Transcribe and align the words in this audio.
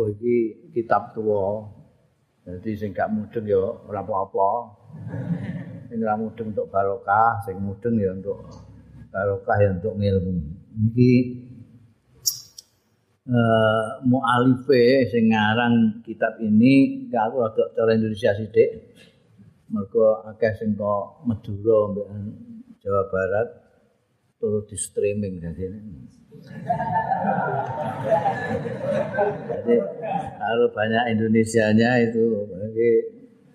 Mergo 0.00 0.16
iki 0.16 0.36
kitab 0.72 1.12
tua. 1.12 1.60
Jadi 2.48 2.72
sing 2.72 2.96
gak 2.96 3.12
mudeng 3.12 3.44
ya 3.44 3.60
ora 3.60 4.00
apa-apa. 4.00 4.50
Sing 5.92 6.00
ora 6.00 6.16
mudeng 6.16 6.56
untuk 6.56 6.72
barokah, 6.72 7.44
sing 7.44 7.60
mudeng 7.60 8.00
ya 8.00 8.16
untuk 8.16 8.40
barokah 9.12 9.56
ya 9.60 9.68
untuk 9.76 10.00
ngilmu. 10.00 10.32
Iki 10.88 11.12
uh, 13.28 14.00
mualife 14.08 15.04
sing 15.12 15.36
ngarang 15.36 16.00
kitab 16.00 16.40
ini 16.40 17.04
gak 17.12 17.28
aku 17.28 17.44
rada 17.44 17.64
cara 17.76 17.92
Indonesia 17.92 18.32
sithik. 18.32 18.96
Mergo 19.68 20.24
akeh 20.24 20.56
sing 20.56 20.80
kok 20.80 21.28
Madura 21.28 21.92
Jawa 22.80 23.04
Barat 23.12 23.48
turut 24.40 24.64
di 24.66 24.76
streaming 24.80 25.36
jadi 25.36 25.68
jadi 29.44 29.74
kalau 30.40 30.68
banyak 30.72 31.04
Indonesianya 31.12 32.08
itu 32.08 32.48
bagi 32.48 32.90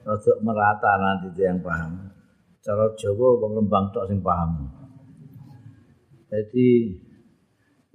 untuk 0.05 0.38
merata 0.45 1.02
nanti 1.02 1.34
itu 1.34 1.41
yang 1.41 1.57
paham. 1.66 2.13
Cara 2.62 2.93
Jawa 2.98 3.41
pengrembang 3.41 3.90
tok 3.90 4.05
sing 4.09 4.21
paham. 4.21 4.70
Jadi 6.29 6.93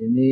ini 0.02 0.30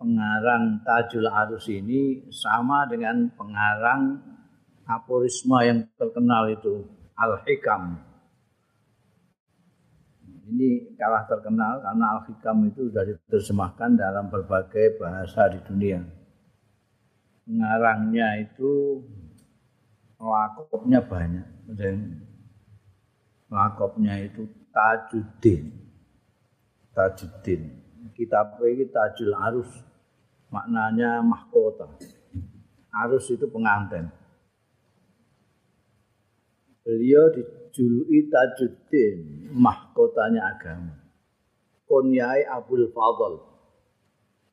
pengarang 0.00 0.80
Tajul 0.84 1.28
Arus 1.28 1.68
ini 1.68 2.28
sama 2.32 2.88
dengan 2.88 3.28
pengarang 3.36 4.20
aforisma 4.88 5.68
yang 5.68 5.84
terkenal 6.00 6.48
itu 6.48 6.86
Al-Hikam 7.18 8.07
ini 10.48 10.96
kalah 10.96 11.28
terkenal 11.28 11.84
karena 11.84 12.04
Al-Hikam 12.16 12.72
itu 12.72 12.88
sudah 12.88 13.04
diterjemahkan 13.04 13.90
dalam 14.00 14.32
berbagai 14.32 14.96
bahasa 14.96 15.52
di 15.52 15.60
dunia. 15.68 16.00
Pengarangnya 17.44 18.44
itu 18.44 19.04
lakopnya 20.16 21.00
banyak. 21.04 21.46
Dan 21.68 22.24
lakopnya 23.52 24.24
itu 24.24 24.48
Tajuddin. 24.72 25.72
Tajuddin. 26.96 27.62
Kitab 28.16 28.56
ini 28.64 28.88
Tajul 28.88 29.32
Arus. 29.36 29.70
Maknanya 30.48 31.20
mahkota. 31.20 31.92
Arus 33.04 33.28
itu 33.28 33.44
pengantin. 33.52 34.08
Beliau 36.88 37.28
di 37.36 37.44
dijuluki 37.78 38.26
Tajuddin, 38.26 39.18
mahkotanya 39.54 40.50
agama. 40.50 40.98
Kunyai 41.86 42.42
Abdul 42.42 42.90
Fadl. 42.90 43.38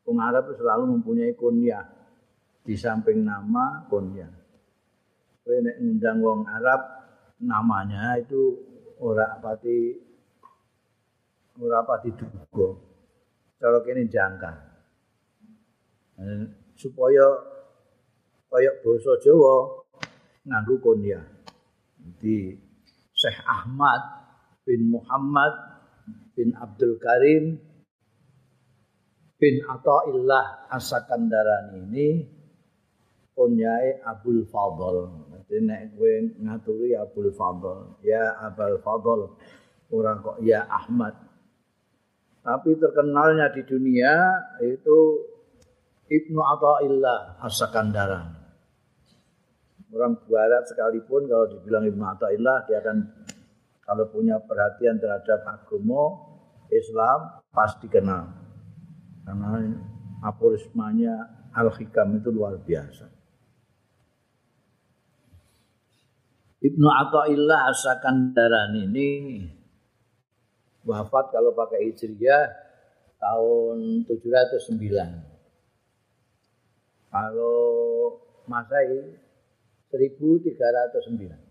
Wong 0.06 0.22
Arab 0.22 0.54
selalu 0.54 0.94
mempunyai 0.94 1.34
kunyah 1.34 1.82
di 2.62 2.78
samping 2.78 3.26
nama 3.26 3.90
kunyah. 3.90 4.30
Kowe 5.42 5.58
nek 5.58 5.82
ngundang 5.82 6.22
wong 6.22 6.40
Arab 6.46 6.82
namanya 7.42 8.14
itu 8.22 8.62
ora 9.02 9.42
pati 9.42 9.98
ora 11.58 11.82
pati 11.82 12.14
duga. 12.14 12.70
Cara 13.58 13.82
kene 13.82 14.06
jangka. 14.06 14.78
supaya 16.78 17.28
kaya 18.48 18.72
basa 18.86 19.14
Jawa 19.26 19.82
nganggo 20.46 20.78
kunyah. 20.80 21.26
Jadi 21.98 22.65
Syekh 23.16 23.40
Ahmad 23.48 24.28
bin 24.68 24.92
Muhammad 24.92 25.56
bin 26.36 26.52
Abdul 26.52 27.00
Karim 27.00 27.56
bin 29.40 29.56
Athaillah 29.64 30.68
As-Sakandarani 30.68 31.80
ini 31.88 32.08
kunyai 33.36 34.04
Abdul 34.04 34.44
Fadl. 34.52 35.28
Jadi 35.32 35.64
nek 35.64 35.82
kowe 35.96 36.16
ngaturi 36.44 36.92
Abdul 36.96 37.32
Fadl, 37.32 38.00
ya 38.04 38.36
Abdul 38.52 38.84
Fadl, 38.84 39.20
orang 39.92 40.20
kok 40.20 40.38
ya 40.44 40.68
Ahmad. 40.68 41.16
Tapi 42.44 42.78
terkenalnya 42.78 43.50
di 43.56 43.62
dunia 43.64 44.14
itu 44.60 45.24
Ibnu 46.06 46.40
Athaillah 46.42 47.42
As-Sakandarani. 47.42 48.45
Orang 49.96 50.20
barat 50.28 50.68
sekalipun 50.68 51.32
kalau 51.32 51.48
dibilang 51.48 51.88
Ibnu 51.88 52.04
Athaillah 52.04 52.68
dia 52.68 52.84
akan 52.84 52.98
kalau 53.88 54.12
punya 54.12 54.36
perhatian 54.44 55.00
terhadap 55.00 55.48
agama 55.48 56.36
Islam 56.68 57.40
pasti 57.56 57.88
kenal 57.88 58.28
karena 59.24 59.72
aforismanya 60.20 61.16
Al-Hikam 61.56 62.20
itu 62.20 62.30
luar 62.36 62.60
biasa. 62.60 63.08
Ibnu 66.66 66.88
Athaillah 66.90 67.72
As-Sakandaran 67.72 68.76
ini 68.76 69.40
wafat 70.84 71.32
kalau 71.32 71.56
pakai 71.56 71.94
Hijriah 71.94 72.52
tahun 73.22 74.04
709. 74.10 74.76
Kalau 77.14 77.64
Masehi 78.46 79.25
1309. 79.92 81.46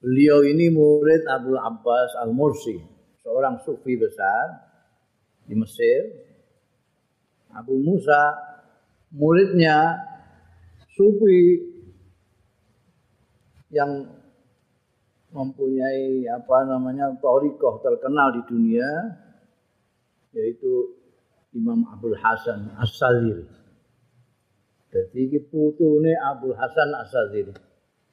Beliau 0.00 0.40
ini 0.48 0.72
murid 0.72 1.28
Abu 1.28 1.60
Abbas 1.60 2.16
Al-Mursi, 2.24 2.80
seorang 3.20 3.60
sufi 3.60 4.00
besar 4.00 4.72
di 5.44 5.52
Mesir. 5.52 6.08
Abu 7.52 7.76
Musa 7.76 8.32
muridnya 9.12 10.00
sufi 10.96 11.60
yang 13.70 14.06
mempunyai 15.30 16.26
apa 16.26 16.58
namanya 16.66 17.14
torikoh 17.22 17.78
terkenal 17.84 18.34
di 18.34 18.42
dunia 18.50 18.90
yaitu 20.34 20.99
Imam 21.50 21.82
Abdul 21.82 22.14
Hasan 22.14 22.70
As-Sazili. 22.78 23.42
Jadi 24.90 25.18
ini 25.18 25.38
putune 25.50 26.14
Abdul 26.14 26.54
Hasan 26.54 26.90
As-Sazili. 26.94 27.54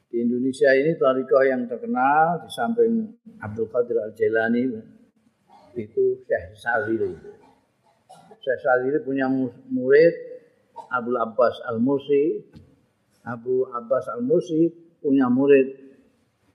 Di 0.08 0.24
Indonesia 0.24 0.72
ini 0.74 0.96
tarikah 0.96 1.44
yang 1.46 1.68
terkenal 1.68 2.42
di 2.42 2.50
samping 2.50 3.12
Abdul 3.44 3.68
Qadir 3.70 3.98
Al-Jailani 4.02 4.64
itu 5.78 6.04
Syekh 6.26 6.58
Sazili. 6.58 7.14
Syekh 8.42 8.60
Sazili 8.64 8.98
punya 9.06 9.30
murid 9.70 10.14
Abu 10.90 11.14
Abbas 11.14 11.62
Al-Mursi. 11.70 12.42
Abu 13.28 13.68
Abbas 13.70 14.08
Al-Mursi 14.18 14.72
punya 15.04 15.30
murid 15.30 15.68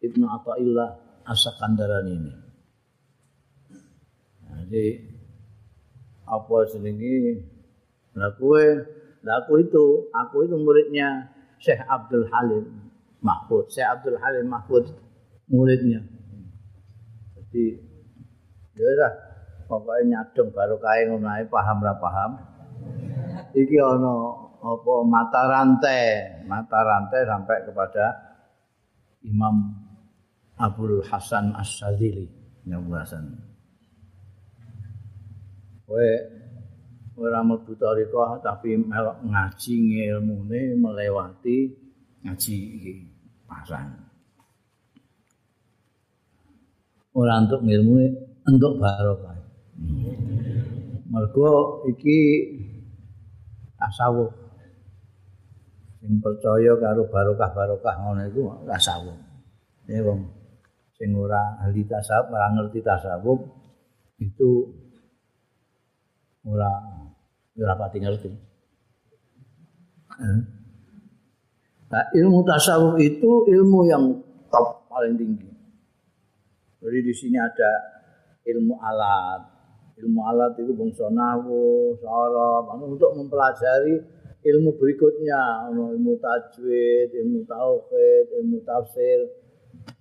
Ibnu 0.02 0.26
Athaillah 0.26 1.22
As-Sakandarani 1.28 2.14
ini. 2.18 2.32
Jadi 4.62 5.11
apa 6.32 6.56
jenenge? 6.72 7.44
Lah 8.16 8.32
kowe 8.40 8.64
lah 9.22 9.44
aku 9.44 9.60
itu 9.60 9.84
aku 10.10 10.48
itu 10.48 10.56
muridnya 10.56 11.28
Syekh 11.60 11.84
Abdul 11.84 12.26
Halim 12.32 12.64
Mahfud. 13.20 13.68
Syekh 13.68 13.86
Abdul 13.86 14.16
Halim 14.16 14.48
Mahfud 14.48 14.88
muridnya. 15.52 16.00
Jadi 17.36 17.76
ya 18.72 18.88
lah 18.96 19.12
pokoknya 19.68 20.24
nyadong 20.24 20.48
baru 20.56 20.76
ngono 20.80 21.28
paham 21.52 21.78
ra 21.84 21.94
paham. 22.00 22.30
Iki 23.52 23.76
ana 23.78 24.14
apa 24.62 24.94
mata 25.04 25.42
rantai 25.46 26.02
mata 26.48 26.78
rantai 26.80 27.20
sampai 27.28 27.58
kepada 27.68 28.04
Imam 29.22 29.76
Abdul 30.56 31.04
Hasan 31.04 31.54
As-Sadili. 31.54 32.26
Yang 32.62 32.82
Hasan 32.94 33.51
kowe 35.92 36.12
ora 37.20 37.44
mlebu 37.44 37.76
tarikah 37.76 38.40
tapi 38.40 38.80
melok 38.80 39.20
ngaji 39.28 39.74
ngilmune 39.76 40.72
melewati 40.80 41.68
ngaji 42.24 42.56
iki 42.80 42.92
pasang. 43.44 43.92
Ora 47.12 47.44
untuk 47.44 47.60
ngilmune 47.60 48.40
untuk 48.48 48.80
barokah. 48.80 49.36
Mergo 51.12 51.84
iki 51.92 52.18
tasawuf. 53.76 54.32
Sing 56.00 56.24
percaya 56.24 56.72
karo 56.80 57.04
barokah-barokah 57.04 57.94
ngono 58.00 58.22
iku 58.32 58.40
tasawuf. 58.64 59.20
Ya 59.92 60.00
wong 60.00 60.24
sing 60.96 61.12
ora 61.12 61.60
ahli 61.60 61.84
tasawuf, 61.84 62.32
ora 62.32 62.48
ngerti 62.56 62.80
tasawuf 62.80 63.44
itu 64.16 64.81
ora 66.46 66.70
ora 67.58 67.74
pati 67.78 67.98
ngerti. 68.00 68.30
Nah, 71.92 72.04
ilmu 72.16 72.40
tasawuf 72.48 72.96
itu 73.00 73.30
ilmu 73.52 73.80
yang 73.84 74.04
top 74.48 74.88
paling 74.88 75.16
tinggi. 75.16 75.48
Jadi 76.82 76.98
di 77.04 77.12
sini 77.14 77.36
ada 77.38 77.70
ilmu 78.48 78.74
alat, 78.80 79.40
ilmu 80.00 80.20
alat 80.24 80.56
itu 80.58 80.72
bangsa 80.74 81.12
nawu, 81.12 81.94
sorab, 82.00 82.74
untuk 82.80 83.12
mempelajari 83.14 84.02
ilmu 84.42 84.74
berikutnya, 84.74 85.70
ilmu 85.70 86.18
tajwid, 86.18 87.14
ilmu 87.14 87.46
tauhid, 87.46 88.26
ilmu 88.42 88.58
tafsir, 88.66 89.30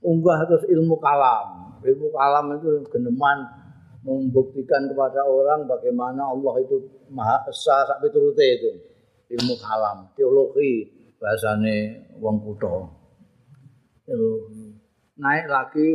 unggah 0.02 0.50
terus 0.50 0.66
ilmu 0.72 0.98
kalam. 0.98 1.78
Ilmu 1.82 2.08
kalam 2.14 2.46
itu 2.58 2.88
geneman 2.90 3.46
membuktikan 4.02 4.90
kepada 4.90 5.22
orang 5.26 5.70
bagaimana 5.70 6.34
Allah 6.34 6.54
itu 6.62 6.82
maha 7.14 7.38
esa 7.50 7.86
sampai 7.86 8.10
turute 8.10 8.46
itu. 8.46 8.72
Ilmu 9.32 9.56
kalam, 9.62 10.12
teologi 10.18 10.90
bahasane 11.22 12.10
wong 12.20 12.42
kutha. 12.44 12.90
Naik 15.22 15.46
lagi 15.48 15.88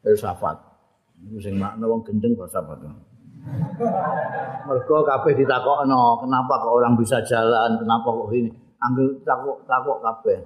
filsafat. 0.00 0.56
Iku 1.26 1.38
sing 1.42 1.58
makna 1.58 1.84
wong 1.84 2.06
gendeng 2.06 2.32
filsafat. 2.38 2.78
Mergo 4.66 4.96
kabeh 5.04 5.32
ditakokno, 5.36 6.22
kenapa 6.22 6.54
kok 6.62 6.74
orang 6.74 6.94
bisa 6.98 7.20
jalan, 7.26 7.78
kenapa 7.78 8.08
kok 8.08 8.30
ini? 8.32 8.50
Anggel 8.80 9.18
takok 9.26 9.66
takok 9.66 9.98
kabeh. 10.00 10.38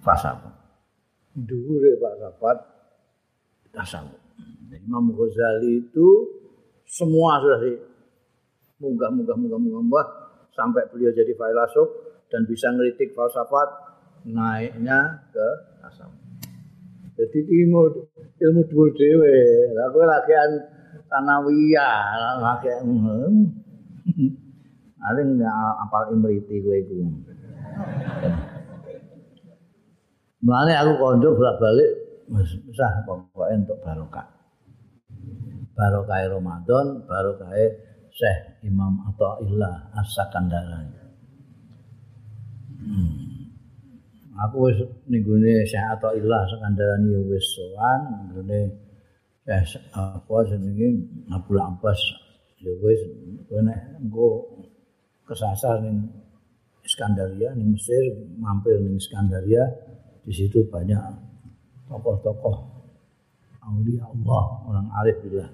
Filsafat. 0.00 0.54
Dhuwure 1.36 1.92
filsafat 2.00 2.56
tasawuf. 3.70 4.19
Imam 4.78 5.10
Ghazali 5.10 5.82
itu 5.82 6.08
semua 6.86 7.42
sudah 7.42 7.58
di 7.66 7.72
munggah 8.78 9.10
munggah 9.10 9.36
munggah 9.36 9.58
munggah 9.58 9.82
munggah 9.82 10.08
sampai 10.54 10.86
beliau 10.90 11.10
jadi 11.10 11.34
filosof 11.34 11.88
dan 12.30 12.46
bisa 12.46 12.70
ngeritik 12.70 13.10
falsafat 13.14 13.68
naiknya 14.26 15.26
ke 15.34 15.48
tasawuf. 15.82 16.18
Jadi 17.20 17.38
ilmu 17.44 17.80
ilmu 18.40 18.60
dua 18.72 18.86
dewe, 18.96 19.36
aku 19.76 19.98
lagian 20.08 20.50
tanawiyah, 21.10 22.16
ada 25.00 25.20
nggak 25.28 25.54
apal 25.84 26.02
imriti 26.16 26.64
gue 26.64 26.76
itu. 26.80 26.94
Mulanya 30.40 30.80
aku 30.80 30.96
kondo 30.96 31.36
bolak 31.36 31.60
balik, 31.60 31.90
susah 32.48 33.04
pokoknya 33.04 33.68
untuk 33.68 33.78
barokah. 33.84 34.39
Barokah 35.80 36.28
Ramadan, 36.28 37.08
barokah 37.08 37.56
Syekh 38.12 38.68
Imam 38.68 39.00
Athaillah 39.08 39.96
As-Sakandari. 39.96 40.92
Hmm. 42.80 43.20
aku 44.40 44.72
wis 44.72 44.78
ning 45.08 45.20
gone 45.20 45.52
Syekh 45.68 45.84
Athaillah 45.84 46.48
sekandarani 46.48 47.12
wis 47.28 47.44
sowan 47.56 48.00
ngene 48.32 48.60
Syekh 49.44 49.84
apa 49.92 50.36
jenenge 50.48 50.88
Abdul 51.28 51.60
Abbas 51.60 52.00
ya 52.64 52.72
wis 52.80 53.00
nek 53.52 54.00
engko 54.00 54.48
kesasar 55.28 55.84
ning 55.84 56.08
Iskandaria 56.80 57.52
ning 57.52 57.76
Mesir 57.76 58.00
mampir 58.40 58.80
ning 58.80 58.96
Iskandaria 58.96 59.64
di 60.24 60.32
situ 60.32 60.64
banyak 60.72 61.00
tokoh-tokoh 61.88 62.79
aulia 63.64 64.04
Allah 64.04 64.44
orang 64.68 64.86
arif 65.02 65.16
billah 65.24 65.50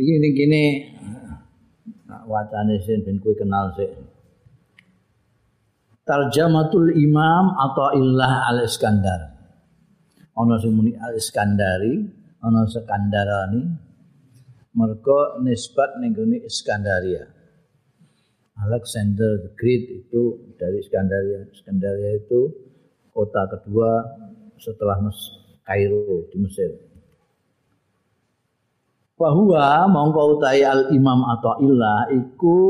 Iki 0.00 0.12
ini 0.16 0.28
gini 0.32 0.64
wacane 2.24 2.80
ben 3.04 3.16
kowe 3.20 3.34
kenal 3.36 3.76
sih 3.76 3.90
Tarjamatul 6.10 6.98
Imam 6.98 7.54
atau 7.54 7.94
Illah 7.94 8.50
Al 8.50 8.66
Iskandar. 8.66 9.30
Ono 10.42 10.58
sing 10.58 10.74
muni 10.74 10.90
Al 10.98 11.14
Iskandari, 11.14 12.02
ono 12.42 12.66
Sekandarani. 12.66 13.62
Mergo 14.74 15.38
nisbat 15.38 16.02
ning 16.02 16.18
Iskandaria. 16.42 17.30
Alexander 18.60 19.38
the 19.38 19.50
Great 19.54 19.86
itu 19.86 20.50
dari 20.58 20.82
Iskandaria. 20.82 21.46
Iskandaria 21.54 22.18
itu 22.18 22.69
kota 23.10 23.46
kedua 23.50 24.06
setelah 24.58 24.98
Kairo 25.64 26.26
di 26.30 26.36
Mesir. 26.40 26.70
Bahwa 29.20 29.84
mongko 29.84 30.40
utai 30.40 30.64
al 30.64 30.88
imam 30.90 31.20
atau 31.28 31.60
ilah 31.60 32.08
iku 32.08 32.60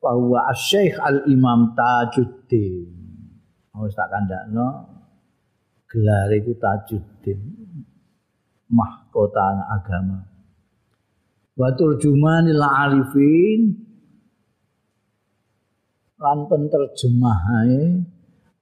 bahwa 0.00 0.48
Syekh 0.56 0.96
Al-Imam 0.96 1.76
Tajuddin. 1.76 2.88
Mau 3.76 3.86
tak 3.92 4.08
kandakno 4.08 4.88
gelar 5.84 6.32
itu 6.32 6.56
Tajuddin. 6.56 7.38
Mahkota 8.72 9.60
agama. 9.68 10.24
Wa 11.52 11.68
turjumanil 11.76 12.64
arifin 12.64 13.89
lan 16.20 16.38
penterjemahe 16.46 18.04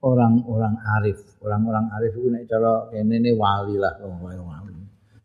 orang-orang 0.06 0.74
arif. 0.98 1.18
Orang-orang 1.42 1.90
arif 1.98 2.14
itu 2.14 2.30
nek 2.30 2.46
cara 2.46 2.86
kene 2.94 3.18
ne 3.18 3.34
wali 3.34 3.74
lah 3.74 3.98
wali. 3.98 4.74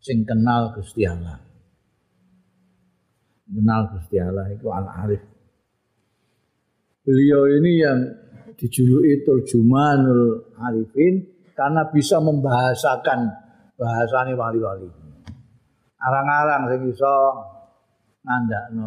Sing 0.02 0.26
kenal 0.26 0.74
Gusti 0.74 1.06
Allah. 1.06 1.38
Kenal 3.46 3.82
Gusti 3.94 4.18
Allah 4.18 4.50
itu 4.50 4.66
al-arif. 4.68 5.22
beliau 7.04 7.44
ini 7.60 7.84
yang 7.84 8.00
dijuluki 8.56 9.28
Turjumanul 9.28 10.56
Arifin 10.56 11.20
karena 11.52 11.84
bisa 11.92 12.16
membahasakan 12.16 13.28
bahasane 13.76 14.32
wali-wali. 14.32 14.88
Arang-arang 16.00 16.72
sing 16.72 16.82
iso 16.88 17.16
ngandakno. 18.24 18.84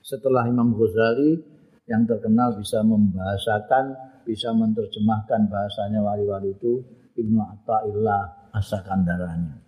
Setelah 0.00 0.48
Imam 0.48 0.72
Ghazali 0.72 1.51
yang 1.90 2.06
terkenal 2.06 2.54
bisa 2.54 2.80
membahasakan, 2.86 3.94
bisa 4.22 4.54
menerjemahkan 4.54 5.50
bahasanya 5.50 6.00
wali-wali 6.02 6.54
itu 6.54 6.82
Ibnu 7.18 7.40
Athaillah 7.42 8.54
As-Sakandarani. 8.54 9.58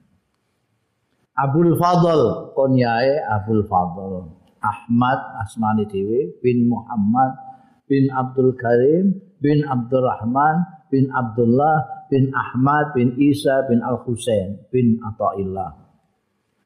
Abdul 1.35 1.75
Fadl 1.75 2.55
konyae 2.55 3.19
Abdul 3.27 3.67
Fadl. 3.67 4.31
Ahmad 4.65 5.21
asmani 5.45 5.85
dewi 5.85 6.41
bin 6.41 6.73
Muhammad 6.73 7.37
bin 7.85 8.09
Abdul 8.09 8.57
Karim 8.57 9.13
bin 9.45 9.61
Abdurrahman 9.61 10.89
bin 10.89 11.13
Abdullah 11.13 12.09
bin 12.09 12.33
Ahmad 12.33 12.97
bin 12.97 13.13
Isa 13.21 13.69
bin 13.69 13.85
Al 13.85 14.01
Husain 14.09 14.57
bin 14.73 14.97
Athaillah 15.05 15.69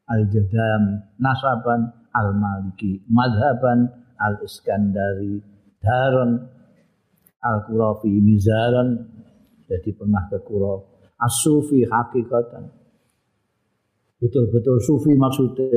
Al 0.06 0.22
Jadami 0.30 1.18
nasaban 1.18 1.90
Al 2.14 2.38
Maliki 2.38 3.02
madhaban 3.10 3.90
Al 4.18 4.42
Iskandari 4.42 5.38
daron 5.78 6.42
Al 7.38 7.58
Qurafi 7.64 8.10
mizaran 8.18 9.18
jadi 9.68 9.90
pernah 9.92 10.24
ke 10.32 10.40
Qura. 10.42 10.80
As-Sufi 11.20 11.84
hakikatan. 11.84 12.72
Betul-betul 14.18 14.76
sufi 14.80 15.12
maksudnya. 15.14 15.68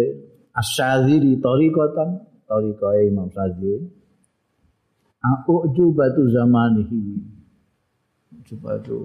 Asyadzili 0.55 1.37
tariqatan. 1.43 2.09
Tariqah 2.47 2.93
Imam 3.07 3.31
Syadzili 3.31 3.87
Aku 5.21 5.69
batu 5.93 6.25
zamanihi. 6.33 7.21
Coba 8.41 8.81
itu 8.81 8.97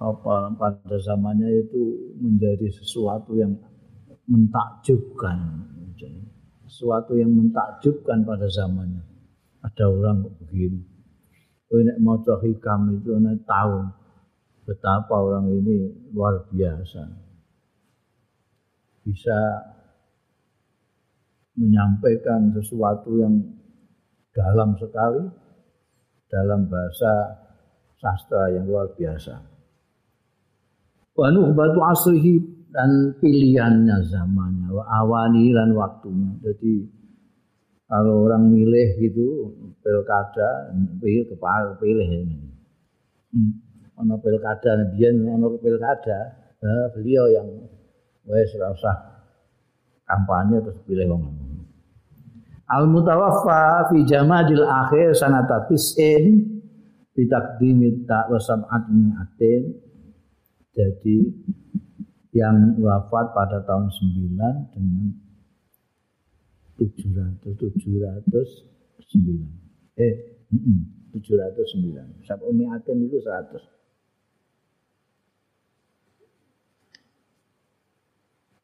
apa 0.00 0.48
pada 0.56 0.96
zamannya 0.96 1.68
itu 1.68 2.14
menjadi 2.16 2.72
sesuatu 2.72 3.36
yang 3.36 3.52
mentakjubkan 4.24 5.36
sesuatu 6.68 7.16
yang 7.16 7.32
mentakjubkan 7.32 8.22
pada 8.28 8.44
zamannya. 8.46 9.02
Ada 9.64 9.88
orang 9.88 10.28
begini. 10.44 10.84
Ini 11.68 12.00
mau 12.00 12.20
hikam 12.20 12.96
itu 12.96 13.16
ini 13.16 13.36
tahu 13.44 13.76
betapa 14.68 15.16
orang 15.16 15.48
ini 15.52 15.88
luar 16.12 16.44
biasa. 16.48 17.04
Bisa 19.04 19.36
menyampaikan 21.56 22.52
sesuatu 22.52 23.18
yang 23.18 23.34
dalam 24.32 24.76
sekali 24.78 25.24
dalam 26.28 26.68
bahasa 26.68 27.12
sastra 27.98 28.52
yang 28.52 28.68
luar 28.68 28.92
biasa. 28.94 29.34
Wa 31.16 31.28
nuhbatu 31.34 31.80
asrihi 31.82 32.57
dan 32.68 33.16
pilihannya 33.16 33.96
zamannya, 34.08 34.68
wa 34.72 34.84
awani 35.04 35.52
dan 35.56 35.72
waktunya. 35.72 36.30
Jadi 36.44 36.84
kalau 37.88 38.28
orang 38.28 38.52
milih 38.52 38.88
gitu 39.00 39.26
pilkada, 39.80 40.76
pilih 41.00 41.24
kepala 41.32 41.72
pilih 41.80 42.04
ini. 42.04 42.38
Hmm. 43.32 43.52
Ono 43.98 44.14
pilkada, 44.20 44.78
biyen 44.94 45.26
ono 45.26 45.56
pilkada, 45.58 46.36
beliau 46.94 47.26
yang 47.32 47.48
wes 48.28 48.52
rasa 48.60 48.92
kampanye 50.04 50.60
terus 50.60 50.78
pilih 50.84 51.08
wong. 51.08 51.24
Al 52.68 52.84
mutawaffa 52.84 53.88
fi 53.88 54.04
jamadil 54.04 54.68
akhir 54.68 55.16
sanata 55.16 55.64
tis'in 55.72 56.44
bi 57.16 57.24
taqdimi 57.24 58.04
ta 58.04 58.28
wa 58.28 58.36
sab'at 58.36 58.92
mi'atin 58.92 59.88
Jadi 60.76 61.16
yang 62.36 62.76
wafat 62.80 63.32
pada 63.32 63.64
tahun 63.64 63.88
9 63.88 64.74
dengan 64.76 65.12
700 66.76 67.56
709. 67.56 69.48
Eh, 69.98 70.14
mm 70.52 70.60
-mm, 70.60 70.78
709. 71.16 72.22
Sampai 72.22 72.46
Umi 72.52 72.68
Aten 72.68 73.02
itu 73.02 73.18
100. 73.18 73.64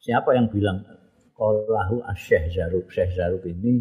Siapa 0.05 0.37
yang 0.37 0.53
bilang 0.53 0.85
Qallahu 1.33 2.05
Syekh 2.13 2.53
Zarub 2.53 2.85
Syekh 2.93 3.17
Zarub 3.17 3.41
ini 3.49 3.81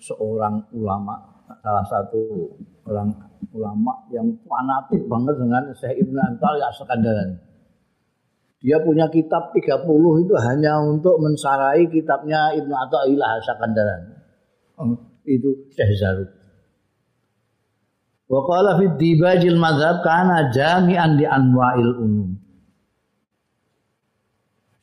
seorang 0.00 0.70
ulama 0.72 1.29
salah 1.58 1.82
satu 1.82 2.54
orang 2.86 3.10
ulama 3.50 3.92
yang 4.14 4.30
fanatik 4.46 5.02
banget 5.10 5.34
dengan 5.34 5.62
Syekh 5.74 6.06
Ibn 6.06 6.16
Antal 6.30 6.54
ya 6.62 6.70
Sekandaran. 6.70 7.30
Dia 8.60 8.76
punya 8.84 9.08
kitab 9.08 9.50
30 9.56 9.88
itu 10.22 10.34
hanya 10.36 10.78
untuk 10.84 11.16
mensarai 11.18 11.88
kitabnya 11.90 12.54
Ibnu 12.54 12.70
Athaillah 12.70 13.40
Sakandaran. 13.42 14.02
Oh, 14.78 14.94
itu 15.26 15.66
Syekh 15.74 15.98
Zarub. 15.98 16.30
Wa 18.30 18.40
qala 18.46 18.78
fi 18.78 18.86
dibajil 18.94 19.58
madhab 19.58 20.06
kana 20.06 20.54
jami'an 20.54 21.18
di 21.18 21.26
anwa'il 21.26 21.94
umum. 21.98 22.30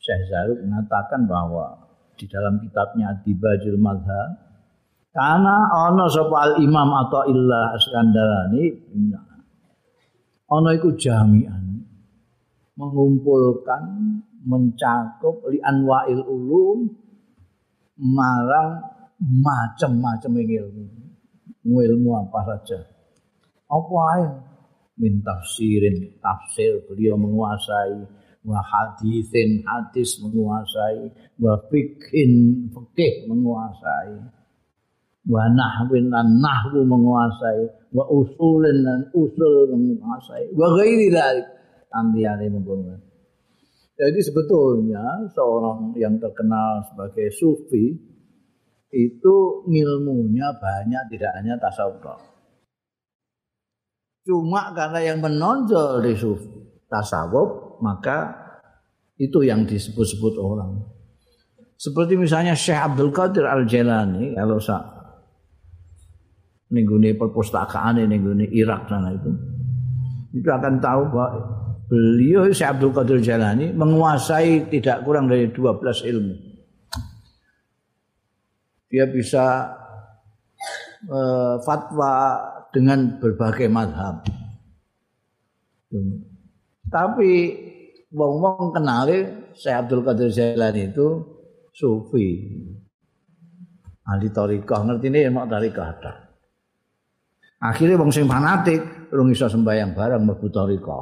Syekh 0.02 0.28
Zarub 0.28 0.58
mengatakan 0.60 1.24
bahwa 1.24 1.88
di 2.18 2.26
dalam 2.26 2.58
kitabnya 2.58 3.14
Dibajil 3.22 3.78
Madhab 3.78 4.47
karena 5.12 5.56
ana 5.88 6.04
sapa 6.06 6.36
al 6.36 6.52
imam 6.60 6.90
atau 7.06 7.24
illah 7.26 7.74
Askandarani 7.74 8.64
ana 10.48 10.70
iku 10.76 10.94
jami'an 10.94 11.84
mengumpulkan 12.78 13.82
mencakup 14.46 15.42
li 15.50 15.58
anwa'il 15.58 16.22
ulum 16.22 16.86
marang 17.98 18.78
macam-macam 19.18 20.32
ilmu. 20.38 20.86
Ilmu 21.68 22.10
apa 22.16 22.38
saja. 22.54 22.80
Apa 23.68 23.94
ae? 24.16 24.26
Min 24.98 25.20
tafsir 25.22 25.84
beliau 26.90 27.14
menguasai 27.14 28.02
wa 28.42 28.58
hadithin 28.62 29.62
hadis 29.62 30.18
menguasai 30.18 31.12
wa 31.38 31.54
fikhin 31.70 32.66
fikih 32.72 33.30
menguasai 33.30 34.37
wa 35.28 35.44
nahwin 35.52 36.08
lan 36.08 36.40
nahwu 36.40 36.82
menguasai 36.88 37.92
wa 37.92 38.04
usulin 38.08 38.80
dan 38.80 39.00
usul 39.12 39.70
menguasai 39.76 40.56
wa 40.56 40.72
ghairi 40.80 41.12
dzalik 41.12 41.46
antiyane 41.92 42.48
mengkono 42.48 43.08
jadi 43.98 44.20
sebetulnya 44.22 45.02
seorang 45.34 45.90
yang 45.98 46.22
terkenal 46.22 46.86
sebagai 46.86 47.34
sufi 47.34 47.98
itu 48.94 49.36
ilmunya 49.66 50.54
banyak 50.54 51.02
tidak 51.10 51.32
hanya 51.34 51.58
tasawuf. 51.58 52.22
Cuma 54.22 54.70
karena 54.70 55.02
yang 55.02 55.18
menonjol 55.18 56.06
di 56.06 56.14
sufi 56.14 56.86
tasawuf 56.86 57.82
maka 57.82 58.38
itu 59.18 59.42
yang 59.42 59.66
disebut-sebut 59.66 60.34
orang. 60.38 60.78
Seperti 61.74 62.14
misalnya 62.14 62.54
Syekh 62.54 62.78
Abdul 62.78 63.10
Qadir 63.10 63.50
Al-Jailani 63.50 64.38
kalau 64.38 64.62
nenggune 66.68 67.16
perpustakaan 67.16 68.00
nenggune 68.04 68.48
Irak 68.52 68.88
sana 68.88 69.12
itu. 69.12 69.30
Itu 70.36 70.48
akan 70.52 70.74
tahu 70.80 71.02
bahwa 71.08 71.28
beliau 71.88 72.52
Syekh 72.52 72.76
Abdul 72.76 72.92
Qadir 72.92 73.20
Jalani 73.24 73.72
menguasai 73.72 74.68
tidak 74.68 75.02
kurang 75.08 75.26
dari 75.26 75.48
12 75.48 76.04
ilmu. 76.04 76.34
Dia 78.88 79.04
bisa 79.08 79.72
uh, 81.08 81.56
fatwa 81.64 82.12
dengan 82.72 83.20
berbagai 83.20 83.68
madhab. 83.72 84.24
Tapi 86.88 87.32
wong-wong 88.12 88.76
kenali 88.76 89.48
Syekh 89.56 89.76
Abdul 89.88 90.04
Qadir 90.04 90.28
Jalani 90.28 90.92
itu 90.92 91.24
sufi. 91.72 92.28
Ahli 94.08 94.28
tarikah 94.32 94.88
ngerti 94.88 95.08
ini 95.12 95.28
mau 95.28 95.44
tarikah 95.44 96.00
Akhirnya 97.58 97.98
wong 97.98 98.14
sing 98.14 98.30
fanatik 98.30 99.10
urung 99.10 99.34
iso 99.34 99.50
sembahyang 99.50 99.90
bareng 99.90 100.22
mlebu 100.22 100.46
tarika. 100.46 100.98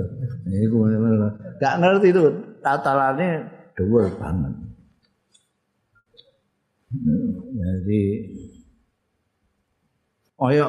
Iku 0.64 0.76
gak 1.60 1.74
ngerti 1.76 2.06
itu 2.08 2.22
tatalane 2.64 3.44
dhuwur 3.76 4.08
banget. 4.16 4.54
Jadi 7.52 8.02
oyo 10.40 10.66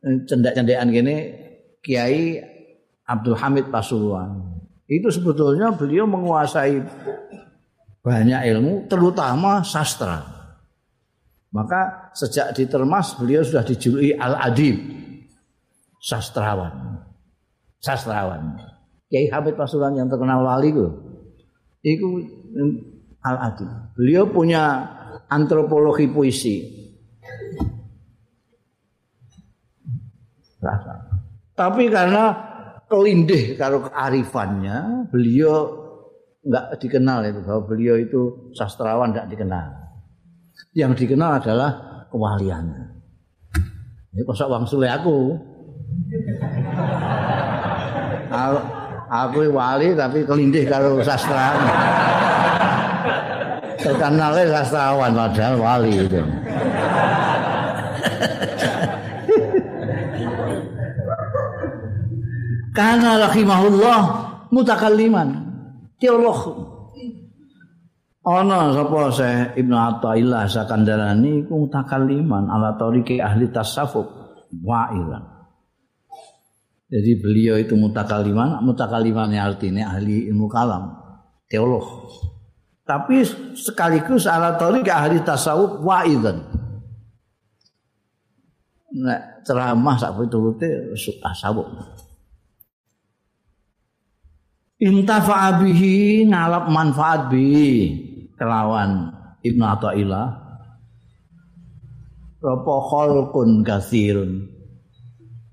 cendak-cendekan 0.00 0.88
gini 0.94 1.16
Kiai 1.84 2.40
Abdul 3.04 3.36
Hamid 3.36 3.68
Pasuruan. 3.68 4.62
Itu 4.88 5.12
sebetulnya 5.12 5.76
beliau 5.76 6.08
menguasai 6.08 6.80
banyak 8.00 8.40
ilmu 8.48 8.88
terutama 8.88 9.60
sastra. 9.60 10.37
Maka 11.48 12.12
sejak 12.12 12.52
di 12.52 12.68
Termas 12.68 13.16
beliau 13.16 13.40
sudah 13.40 13.64
dijuluki 13.64 14.12
Al-Adib. 14.12 14.76
Sastrawan. 15.96 17.00
Sastrawan. 17.80 18.60
Kiai 19.08 19.32
Hamid 19.32 19.56
Pasuruan 19.56 19.96
yang 19.96 20.12
terkenal 20.12 20.44
wali 20.44 20.68
itu. 20.68 20.86
Itu 21.80 22.08
Al-Adib. 23.24 23.96
Beliau 23.96 24.28
punya 24.28 24.84
antropologi 25.32 26.04
puisi. 26.12 26.56
Tapi 31.56 31.84
karena 31.88 32.24
kelindih 32.90 33.56
kalau 33.56 33.88
kearifannya, 33.88 35.08
beliau 35.08 35.86
nggak 36.44 36.76
dikenal 36.76 37.24
itu 37.24 37.40
bahwa 37.40 37.62
beliau 37.66 37.96
itu 37.98 38.52
sastrawan 38.54 39.10
nggak 39.10 39.28
dikenal 39.28 39.87
yang 40.76 40.92
dikenal 40.94 41.42
adalah 41.42 42.04
kewaliannya. 42.12 42.84
Ini 44.14 44.22
kosok 44.24 44.48
wang 44.50 44.64
sule 44.66 44.88
aku. 44.90 45.36
aku, 49.08 49.38
wali 49.50 49.96
tapi 49.96 50.26
kelindih 50.26 50.68
kalau 50.68 51.00
sastra. 51.00 51.56
Terkenalnya 53.78 54.58
sastrawan 54.58 55.14
padahal 55.14 55.54
wali 55.58 55.92
itu. 56.02 56.22
Karena 62.74 63.10
rahimahullah 63.26 64.00
mutakalliman. 64.54 65.28
Teolog 65.98 66.77
ana 68.28 68.76
sapa 68.76 69.08
Syekh 69.08 69.56
Ibnu 69.56 69.72
Athaillah 69.72 70.44
Sakandarani 70.44 71.48
iku 71.48 71.64
mutakalliman 71.64 72.52
ala 72.52 72.76
tariqi 72.76 73.24
ahli 73.24 73.48
tasawuf 73.48 74.04
wa'ilan. 74.52 75.24
Jadi 76.88 77.20
beliau 77.20 77.56
itu 77.60 77.76
mutakaliman, 77.76 78.64
mutakaliman 78.64 79.32
artinya 79.36 79.92
ahli 79.92 80.28
ilmu 80.28 80.48
kalam, 80.48 80.92
teolog. 81.48 81.84
Tapi 82.84 83.24
sekaligus 83.56 84.24
ala 84.24 84.56
tariqi 84.60 84.92
ahli 84.92 85.24
tasawuf 85.24 85.80
wa'ilan. 85.80 86.38
Nek 88.88 89.44
ceramah 89.44 89.96
sak 89.96 90.16
piturute 90.16 90.96
tasawuf. 91.20 91.68
Intafa'a 94.78 95.58
bihi 95.58 96.22
ngalap 96.24 96.70
manfaat 96.70 97.28
bihi 97.34 98.07
kelawan 98.38 99.12
Ibnu 99.42 99.64
Athaillah 99.66 100.48
Ropo 102.38 102.86
kholkun 102.86 103.66
kasirun 103.66 104.46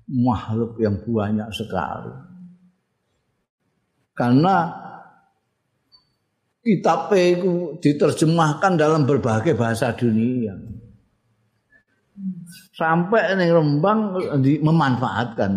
makhluk 0.06 0.78
yang 0.78 1.02
banyak 1.02 1.50
sekali. 1.50 2.14
Karena 4.14 4.70
kitab 6.62 7.10
itu 7.10 7.74
diterjemahkan 7.82 8.78
dalam 8.78 9.02
berbagai 9.02 9.58
bahasa 9.58 9.90
dunia. 9.98 10.54
Sampai 12.70 13.34
ini 13.34 13.50
Rembang 13.50 14.14
memanfaatkan. 14.40 15.52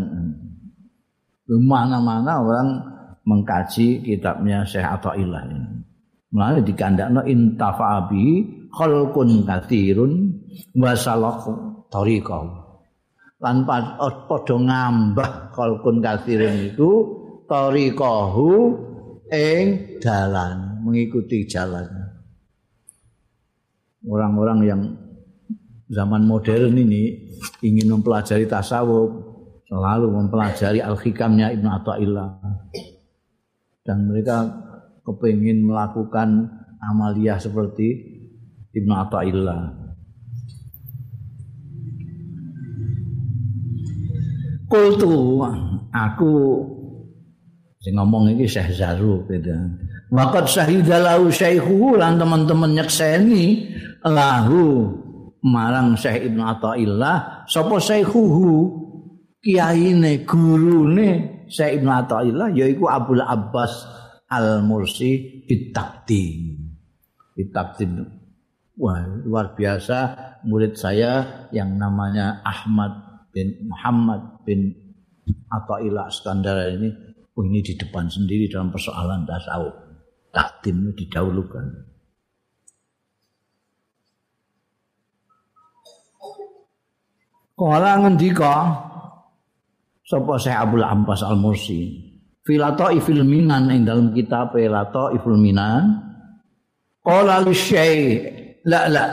Mana-mana 1.50 2.42
orang 2.42 2.70
mengkaji 3.26 4.02
kitabnya 4.02 4.66
Syekh 4.66 4.86
Athaillah 4.86 5.46
ini 5.46 5.79
Mulane 6.30 6.62
dikandakno 6.62 7.26
intafa'abi 7.26 8.26
khalqun 8.70 9.50
katsirun 9.50 10.14
wa 10.78 10.94
salaq 10.94 11.42
tariqah. 11.90 12.70
lan 13.40 13.64
padha 13.64 14.56
ngambah 14.60 15.56
kalkun 15.56 16.04
kathirin 16.04 16.76
iku 16.76 16.92
tariqahu 17.48 18.52
ing 19.32 19.66
dalan 20.04 20.84
mengikuti 20.84 21.48
jalan 21.48 21.88
orang-orang 24.04 24.60
yang 24.68 24.82
zaman 25.88 26.28
modern 26.28 26.76
ini 26.76 27.32
ingin 27.64 27.96
mempelajari 27.96 28.44
tasawuf 28.44 29.08
selalu 29.72 30.08
mempelajari 30.12 30.84
al-hikamnya 30.84 31.56
Ibnu 31.56 31.70
Athaillah 31.72 32.30
dan 33.88 33.98
mereka 34.04 34.68
kepingin 35.10 35.66
melakukan 35.66 36.54
amalia 36.78 37.42
seperti 37.42 38.22
Ibnu 38.70 38.94
Athaillah 38.94 39.80
Kultu 44.70 45.42
aku 45.90 46.62
sing 47.82 47.98
ngomong 47.98 48.38
iki 48.38 48.46
Syekh 48.46 48.78
Zaru 48.78 49.26
gitu. 49.26 49.50
Waqad 50.14 50.46
syahidalahu 50.46 51.34
syaikhu 51.34 51.98
lan 51.98 52.22
teman-teman 52.22 52.78
nyekseni 52.78 53.66
lahu 54.06 54.94
marang 55.42 55.98
Syekh 55.98 56.30
Ibnu 56.30 56.46
Athaillah 56.46 57.50
sapa 57.50 57.82
syaikhuhu 57.82 58.78
kiyaine 59.42 60.22
gurune 60.30 61.42
Syekh 61.50 61.82
Ibnu 61.82 61.90
Athaillah 61.90 62.54
yaiku 62.54 62.86
Abdul 62.86 63.26
Abbas 63.26 63.74
Al-Mursi 64.30 65.42
bitakdim. 65.50 66.70
Bitakdim. 67.34 68.06
Wah, 68.80 69.04
luar 69.26 69.58
biasa 69.58 69.98
murid 70.46 70.78
saya 70.78 71.46
yang 71.52 71.76
namanya 71.76 72.40
Ahmad 72.46 73.26
bin 73.34 73.68
Muhammad 73.68 74.40
bin 74.48 74.72
Athaillah 75.52 76.08
Iskandar 76.08 76.80
ini 76.80 76.90
oh 77.36 77.44
ini 77.44 77.60
di 77.60 77.76
depan 77.76 78.08
sendiri 78.08 78.48
dalam 78.48 78.72
persoalan 78.72 79.28
tasawuf. 79.28 79.76
Takdim 80.30 80.94
didahulukan. 80.94 81.90
Kala 87.60 88.00
ngendika 88.00 88.72
sapa 90.08 90.40
Syekh 90.40 90.56
Abdul 90.56 90.86
Abbas 90.86 91.28
Al 91.28 91.36
Mursi 91.36 92.09
filato 92.50 92.90
ifil 92.90 93.22
minan 93.22 93.70
ing 93.70 93.86
dalam 93.86 94.10
kitab 94.10 94.58
filato 94.58 95.14
ifil 95.14 95.38
minan. 95.38 96.02
Li 97.06 97.54
syekh 97.54 98.02
la 98.66 98.90
la. 98.90 99.06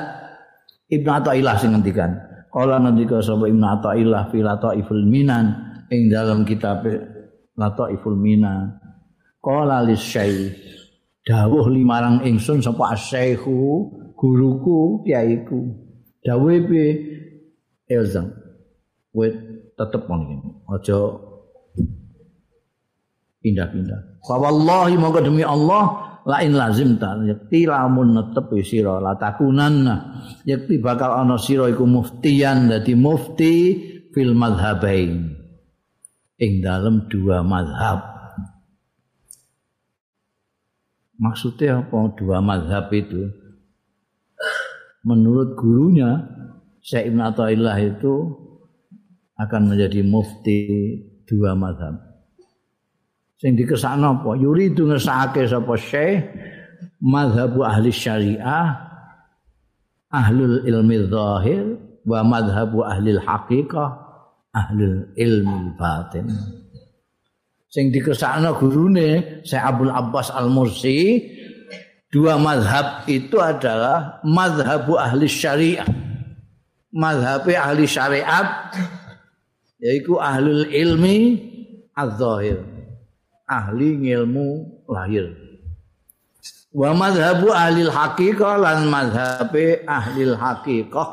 Ibnu 0.88 1.10
Athaillah 1.12 1.60
sing 1.60 1.76
ngendikan. 1.76 2.16
Qala 2.48 2.80
ngendika 2.80 3.20
sapa 3.20 3.44
Ibnu 3.44 3.66
Athaillah 3.68 4.32
filato 4.32 4.72
ifil 4.72 5.04
minan 5.04 5.52
ing 5.92 6.08
dalam 6.08 6.48
kitab 6.48 6.88
lato 7.60 7.84
iful 7.92 8.16
minan. 8.16 8.80
Li 9.84 9.96
syekh 10.00 10.56
dawuh 11.28 11.68
limarang 11.68 12.24
ingsun 12.24 12.64
sapa 12.64 12.96
asyaihu 12.96 13.84
guruku 14.16 15.04
kiaiku 15.04 15.76
dawuh 16.24 16.56
Elzam. 17.86 18.34
Wait, 19.14 19.38
tetep 19.78 20.10
ngono 20.10 20.66
Aja 20.66 20.98
pindah-pindah. 23.46 24.26
Fa 24.26 24.34
wallahi 24.42 24.98
monggo 24.98 25.22
demi 25.22 25.46
Allah 25.46 26.18
la 26.26 26.42
in 26.42 26.58
lazim 26.58 26.98
ta 26.98 27.14
yakti 27.22 27.70
lamun 27.70 28.18
netep 28.18 28.50
sira 28.66 28.98
la 28.98 29.14
takunanna. 29.14 30.26
Yakti 30.42 30.82
bakal 30.82 31.22
ana 31.22 31.38
sira 31.38 31.70
iku 31.70 31.86
muftiyan 31.86 32.66
dadi 32.66 32.98
mufti 32.98 33.54
fil 34.10 34.34
madhhabain. 34.34 35.38
Ing 36.36 36.52
dalam 36.60 37.06
dua 37.06 37.46
madhab 37.46 38.16
maksudnya 41.20 41.84
apa? 41.84 42.12
Dua 42.16 42.38
madhab 42.44 42.92
itu. 42.92 43.32
Menurut 45.06 45.56
gurunya 45.56 46.26
Syekh 46.82 47.14
Ibn 47.14 47.20
Atta'illah 47.30 47.76
itu 47.82 48.14
akan 49.36 49.62
menjadi 49.74 50.02
mufti 50.06 50.58
dua 51.26 51.54
madhab. 51.58 52.05
Sing 53.36 53.52
dikesakno 53.52 54.22
apa? 54.22 54.32
Yuridu 54.36 54.88
ngesake 54.88 55.44
sapa 55.44 55.76
Syekh 55.76 56.24
madhabu 57.04 57.60
ahli 57.62 57.92
syariah 57.92 58.72
ahlul 60.08 60.64
ilmi 60.64 61.04
zahir 61.12 61.76
wa 62.08 62.24
madhabu 62.24 62.80
ahli 62.80 63.16
haqiqah 63.20 63.88
ahlul 64.56 65.12
ilmi 65.12 65.76
batin. 65.76 66.32
Sing 67.68 67.92
dikesakno 67.92 68.56
gurune 68.56 69.44
Syekh 69.44 69.60
Abdul 69.60 69.92
Abbas 69.92 70.32
Al-Mursi 70.32 71.20
dua 72.08 72.40
madhab 72.40 73.04
itu 73.04 73.36
adalah 73.36 74.24
madhabu 74.24 74.96
ahli 74.96 75.28
syariah 75.28 75.84
mazhab 76.96 77.44
ahli 77.44 77.84
syariat 77.84 78.72
yaitu 79.76 80.16
ahlul 80.16 80.64
ilmi 80.72 81.36
az-zahir 81.92 82.75
ahli 83.46 83.98
ilmu 84.12 84.82
lahir. 84.90 85.30
Wa 86.76 86.92
mazhabu 86.92 87.54
ahli 87.54 87.88
haqiqah 87.88 88.60
lan 88.60 88.90
mazhab 88.92 89.54
ahli 89.86 90.22
haqiqah 90.34 91.08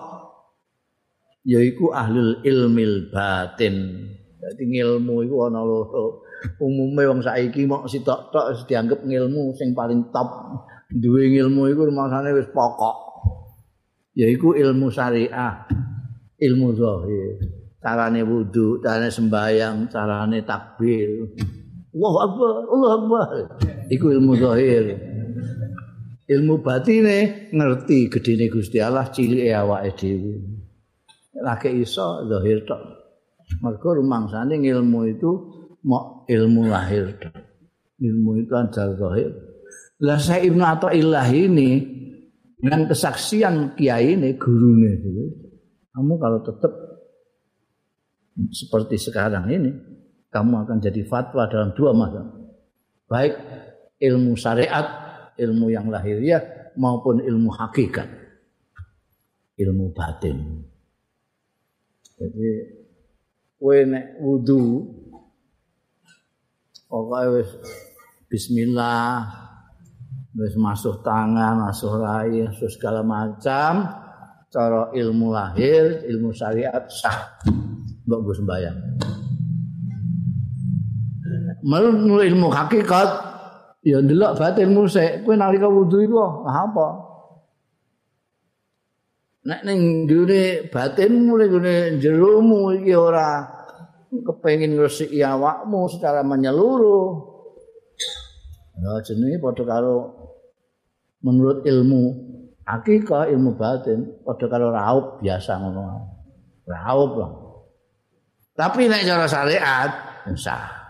yaitu 1.48 1.92
ahlul 1.94 2.42
ilmil 2.44 3.08
batin. 3.14 4.10
Dadi 4.44 4.64
ilmu 4.68 5.24
iku 5.24 5.48
ana 5.48 5.64
loro. 5.64 6.26
Umume 6.60 7.08
wong 7.08 7.24
saiki 7.24 7.64
mok 7.64 7.88
sitok-tok 7.88 8.68
dianggap 8.68 9.08
ilmu 9.08 9.56
sing 9.56 9.72
paling 9.72 10.12
top. 10.12 10.60
Duwe 10.92 11.32
ilmu 11.32 11.72
iku 11.72 11.88
rumasane 11.88 12.36
wis 12.36 12.52
pokok. 12.52 12.98
Yaiku 14.14 14.54
ilmu 14.54 14.94
syariah, 14.94 15.66
ilmu 16.38 16.68
zahir, 16.78 17.34
carane 17.82 18.22
wudu, 18.22 18.78
carane 18.78 19.10
sembahyang, 19.10 19.90
carane 19.90 20.46
takbir. 20.46 21.34
Allahu 21.94 22.18
Akbar, 22.26 22.54
Allahu 22.74 22.94
Akbar. 22.98 23.28
Iku 23.94 24.06
ilmu 24.18 24.34
zahir. 24.34 24.98
Ilmu 26.26 26.66
batine 26.66 27.50
ngerti 27.54 28.10
gedene 28.10 28.50
Gusti 28.50 28.82
Allah 28.82 29.06
cilike 29.14 29.54
awake 29.54 29.94
dhewe. 29.94 30.34
Lagi 31.38 31.70
iso 31.78 32.26
zahir 32.26 32.66
tok. 32.66 32.82
Mergo 33.62 34.02
rumangsane 34.02 34.58
ilmu 34.58 35.00
itu 35.14 35.30
mau 35.86 36.26
ilmu 36.26 36.62
lahir 36.66 37.14
tok. 37.22 37.38
Ilmu 38.02 38.42
itu 38.42 38.52
anjar 38.58 38.98
zahir. 38.98 39.30
Lah 40.02 40.18
saya 40.18 40.42
Ibnu 40.50 40.64
Athaillah 40.66 41.30
ini 41.30 41.72
dengan 42.58 42.88
kesaksian 42.88 43.76
kiai 43.76 44.16
ini 44.16 44.40
gurunya 44.40 44.96
kamu 45.94 46.14
kalau 46.18 46.40
tetap 46.42 46.74
seperti 48.50 48.98
sekarang 48.98 49.46
ini 49.52 49.72
kamu 50.34 50.66
akan 50.66 50.78
jadi 50.82 51.06
fatwa 51.06 51.46
dalam 51.46 51.72
dua 51.78 51.94
masa 51.94 52.26
baik 53.06 53.38
ilmu 54.02 54.34
syariat 54.34 54.86
ilmu 55.38 55.70
yang 55.70 55.88
lahiriah 55.94 56.74
maupun 56.74 57.22
ilmu 57.22 57.54
hakikat 57.54 58.10
ilmu 59.62 59.94
batin 59.94 60.66
jadi 62.18 62.50
kowe 63.62 63.78
nek 63.86 64.18
wudu 64.18 64.90
pokoknya 66.90 67.46
bismillah 68.26 69.44
wis 70.34 70.58
masuk 70.58 71.06
tangan, 71.06 71.70
masuk 71.70 72.02
rai, 72.02 72.42
masuk 72.42 72.70
segala 72.74 73.06
macam 73.06 73.86
cara 74.50 74.94
ilmu 74.94 75.34
lahir, 75.34 76.06
ilmu 76.06 76.30
syariat 76.34 76.86
sah. 76.90 77.42
Mbok 78.06 78.20
gue 78.30 78.36
sembayang. 78.38 78.78
Menurut 81.64 82.28
ilmu 82.28 82.52
hakikat. 82.52 83.32
Ya 83.84 84.00
ndelok 84.00 84.40
batinmu 84.40 84.88
sik, 84.88 85.28
kowe 85.28 85.36
nalika 85.36 85.68
wudu 85.68 86.00
iku 86.08 86.48
apa? 86.48 86.88
Nek 89.44 89.60
ning 89.68 90.08
ndure 90.08 90.72
batinmu 90.72 91.36
ning 91.36 92.00
jeromu 92.00 92.72
iki 92.80 92.96
ora 92.96 93.44
kepengin 94.08 94.80
ngresiki 94.80 95.20
awakmu 95.20 95.92
secara 95.92 96.24
menyeluruh. 96.24 97.12
Ya 98.80 99.04
jenenge 99.04 99.44
padha 99.44 99.64
karo 99.68 99.96
menurut 101.20 101.68
ilmu 101.68 102.04
hakika 102.64 103.28
ilmu 103.28 103.60
batin 103.60 104.16
padha 104.24 104.48
karo 104.48 104.72
raup 104.72 105.20
biasa 105.20 105.60
ngono. 105.60 105.84
Raup 106.64 107.12
lah. 107.20 107.32
Tapi 108.56 108.88
nek 108.88 109.04
cara 109.04 109.28
syariat 109.28 109.92
sah 110.40 110.83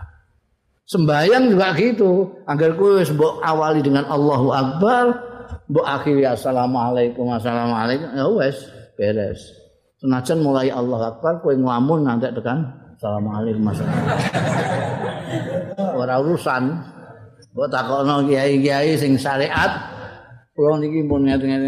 sembayang 0.93 1.43
juga 1.49 1.73
gitu 1.73 2.29
agar 2.45 2.77
kowe 2.77 3.01
mbok 3.01 3.41
awali 3.41 3.81
dengan 3.81 4.05
Allahu 4.05 4.53
Akbar 4.53 5.05
mbok 5.65 5.85
akhiri 5.89 6.29
assalamualaikum 6.29 7.33
assalamualaikum 7.33 8.13
ya 8.13 8.29
wes 8.29 8.57
beres 8.93 9.41
Senajan 9.97 10.43
mulai 10.43 10.69
Allah 10.69 11.15
Akbar 11.17 11.41
kowe 11.41 11.55
nglamun 11.57 12.05
nganti 12.05 12.29
tekan 12.35 12.83
Assalamualaikum 13.03 13.67
Mas. 13.67 13.83
Ora 15.75 16.23
urusan. 16.23 16.71
Mbok 17.51 17.67
takokno 17.67 18.23
kiai-kiai 18.31 18.95
sing 18.95 19.19
syariat 19.19 19.91
kula 20.55 20.79
niki 20.79 21.03
pun 21.03 21.27
ngeten 21.27 21.61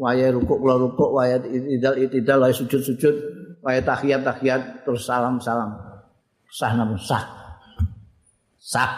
waya 0.00 0.32
rukuk 0.32 0.58
kula 0.64 0.80
rukuk 0.80 1.12
waya 1.12 1.36
idal 1.46 1.92
itidal 1.92 2.40
waya 2.40 2.56
sujud-sujud 2.56 3.14
waya 3.60 3.84
tahiyat-tahiyat 3.84 4.82
terus 4.88 5.04
salam-salam. 5.04 5.76
Sah 6.48 6.72
namun 6.72 6.96
sah. 6.96 7.39
Sah 8.70 8.94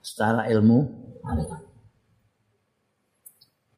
secara 0.00 0.48
ilmu. 0.48 0.80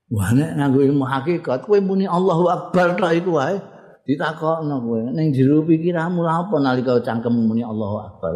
Wah 0.06 0.30
nek 0.30 0.54
nganggo 0.54 0.86
ilmu 0.86 1.02
hakikat 1.02 1.66
kowe 1.66 1.82
muni 1.82 2.06
Allahu 2.06 2.46
Akbar 2.46 2.94
tok 2.94 3.10
iku 3.10 3.34
wae 3.34 3.58
ditakokno 4.06 4.78
kowe 4.78 5.02
ning 5.10 5.34
jero 5.34 5.66
pikiranmu 5.66 6.22
lha 6.22 6.46
apa 6.46 6.56
nalika 6.62 7.02
cangkemmu 7.02 7.42
muni 7.42 7.66
Allahu 7.66 7.96
Akbar. 8.06 8.32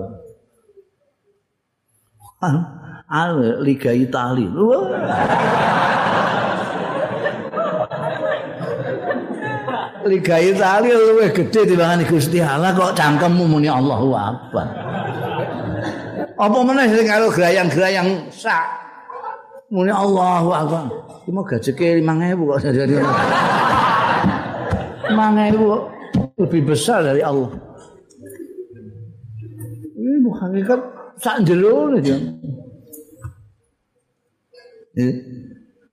Ah, 2.43 3.31
Liga 3.63 3.95
Itali. 3.95 4.51
Liga 10.11 10.37
Itali 10.43 10.91
luwih 10.91 11.31
gedhe 11.31 11.71
dibanding 11.71 12.11
Gusti 12.11 12.43
Allah 12.43 12.75
kok 12.75 12.99
cangkemmu 12.99 13.47
muni 13.47 13.71
Allahu 13.71 14.11
Akbar. 14.11 14.67
Apa 16.41 16.65
meneh 16.65 16.89
sing 16.89 17.05
karo 17.05 17.29
gerayang-gerayang 17.29 18.33
sak 18.33 18.65
muni 19.69 19.93
Allahu 19.93 20.49
Akbar. 20.49 20.89
Iki 21.21 21.37
mau 21.37 21.45
gajeke 21.45 22.01
5000 22.01 22.49
kok 22.49 22.65
jadi. 22.65 22.97
5000 22.97 25.21
lebih 26.41 26.65
besar 26.65 27.05
dari 27.05 27.21
Allah. 27.21 27.53
Ini 30.01 30.33
hakikat 30.33 30.81
sak 31.21 31.45
jero 31.45 31.93
aja. 31.93 32.17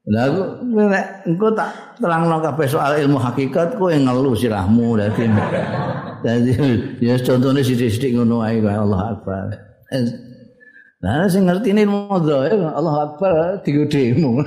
Lah 0.08 0.32
aku 0.32 0.64
nek 0.72 1.28
engko 1.28 1.52
tak 1.52 2.00
terangno 2.00 2.40
kabeh 2.40 2.72
soal 2.72 2.96
ilmu 3.04 3.20
hakikat 3.20 3.76
kowe 3.76 3.92
ngeluh 3.92 4.32
sirahmu 4.32 4.96
dadi. 4.96 5.28
Dadi 6.18 6.50
ya 6.98 7.14
contone 7.22 7.62
sithik-sithik 7.62 8.16
ngono 8.16 8.42
ae 8.42 8.58
Allah 8.64 9.14
Akbar. 9.14 9.54
Nah, 10.98 11.30
sing 11.30 11.46
ngerti 11.46 11.78
ini 11.78 11.86
ilmu 11.86 12.10
Allah 12.10 12.96
Akbar 13.06 13.62
digodemu. 13.62 14.42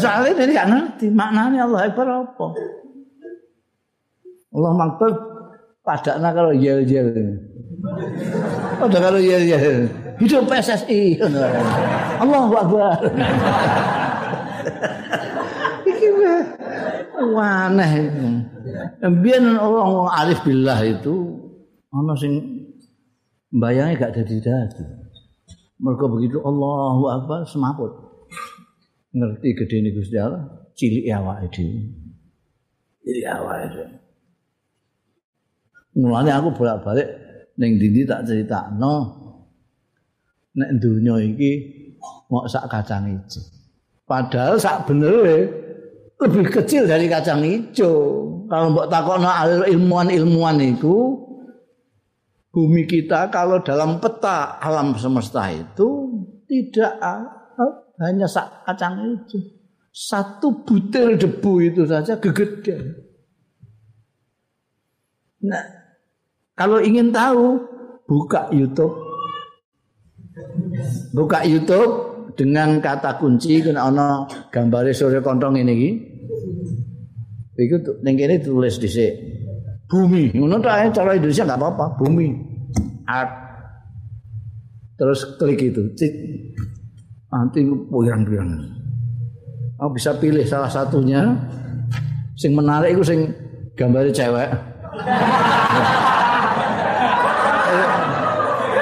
Soalnya 0.00 0.32
dari 0.32 0.56
gak 0.56 0.68
ngerti 0.72 1.12
maknanya 1.12 1.68
Allah 1.68 1.80
Akbar 1.84 2.06
apa. 2.08 2.46
Allah 4.56 4.72
Akbar 4.88 5.10
padakna 5.84 6.32
kalau 6.32 6.56
yel-yel. 6.56 7.12
Pada 8.80 8.98
kalau 9.04 9.20
yel-yel. 9.20 9.92
Hidup 10.16 10.48
PSSI. 10.48 11.20
Allah 12.16 12.48
Akbar. 12.48 12.96
Iki 15.84 16.08
waneh. 17.36 17.92
Biar 19.04 19.44
orang 19.60 20.08
arif 20.24 20.40
billah 20.40 20.80
itu 20.88 21.36
ana 21.92 22.16
sing 22.16 22.64
bayange 23.52 24.00
gak 24.00 24.16
dadi-dadi. 24.16 24.97
Mereka 25.78 26.04
begitu 26.10 26.38
Allahu 26.42 27.06
Akbar 27.06 27.46
semaput. 27.46 27.94
Ngerti 29.14 29.48
gede 29.54 29.76
ini 29.78 29.90
Gusti 29.94 30.18
Allah, 30.18 30.44
cilik 30.74 31.06
awake 31.10 31.46
dhewe. 31.54 31.80
Cilik 33.06 33.26
awake 33.26 33.66
dhewe. 33.72 33.86
Mulane 35.98 36.30
aku 36.34 36.48
bolak-balik 36.54 37.08
ning 37.58 37.74
dindi 37.78 38.06
tak 38.06 38.22
critakno 38.22 38.94
nek 40.54 40.70
donya 40.78 41.18
iki 41.18 41.52
mok 42.30 42.46
sak 42.46 42.70
kacang 42.70 43.10
ijo. 43.10 43.42
Padahal 44.06 44.58
sak 44.58 44.86
bener 44.86 45.50
lebih 46.18 46.46
kecil 46.50 46.86
dari 46.86 47.10
kacang 47.10 47.42
ijo. 47.42 47.90
Kalau 48.48 48.72
mbok 48.72 48.88
takokno 48.90 49.28
ilmuwan-ilmuwan 49.66 50.58
itu 50.62 51.27
bumi 52.58 52.90
kita 52.90 53.30
kalau 53.30 53.62
dalam 53.62 54.02
peta 54.02 54.58
alam 54.58 54.98
semesta 54.98 55.46
itu 55.54 56.10
tidak 56.50 56.98
hanya 58.02 58.26
sak 58.26 58.66
kacang 58.66 59.14
itu. 59.14 59.38
Satu 59.94 60.66
butir 60.66 61.14
debu 61.14 61.62
itu 61.62 61.86
saja 61.86 62.18
gegeden. 62.18 62.98
Nah, 65.46 65.62
kalau 66.58 66.82
ingin 66.82 67.14
tahu, 67.14 67.62
buka 68.10 68.50
YouTube. 68.50 68.94
Buka 71.14 71.46
YouTube 71.46 71.94
dengan 72.34 72.82
kata 72.82 73.18
kunci 73.18 73.62
kena 73.62 73.90
ana 73.90 74.26
gambare 74.50 74.90
Surya 74.90 75.22
Kontong 75.22 75.58
ini 75.62 75.72
iki. 75.74 75.90
Iku 77.58 78.02
ning 78.06 78.14
kene 78.14 78.38
tulis 78.38 78.78
dhisik. 78.78 79.14
Bumi. 79.90 80.30
Ngono 80.30 80.62
ta 80.62 80.86
cara 80.94 81.18
Indonesia 81.18 81.42
enggak 81.42 81.58
apa-apa, 81.58 81.86
bumi. 81.98 82.47
Art. 83.08 83.32
Terus 85.00 85.20
klik 85.40 85.64
itu. 85.64 85.88
Cik. 85.96 86.12
Nanti 87.32 87.64
pirang-pirang. 87.64 88.52
Oh 89.80 89.88
bisa 89.88 90.12
pilih 90.20 90.44
salah 90.44 90.68
satunya. 90.68 91.24
Sing 92.36 92.52
menarik 92.52 92.92
itu 92.94 93.02
sing 93.02 93.20
gambarnya 93.72 94.12
cewek. 94.12 94.50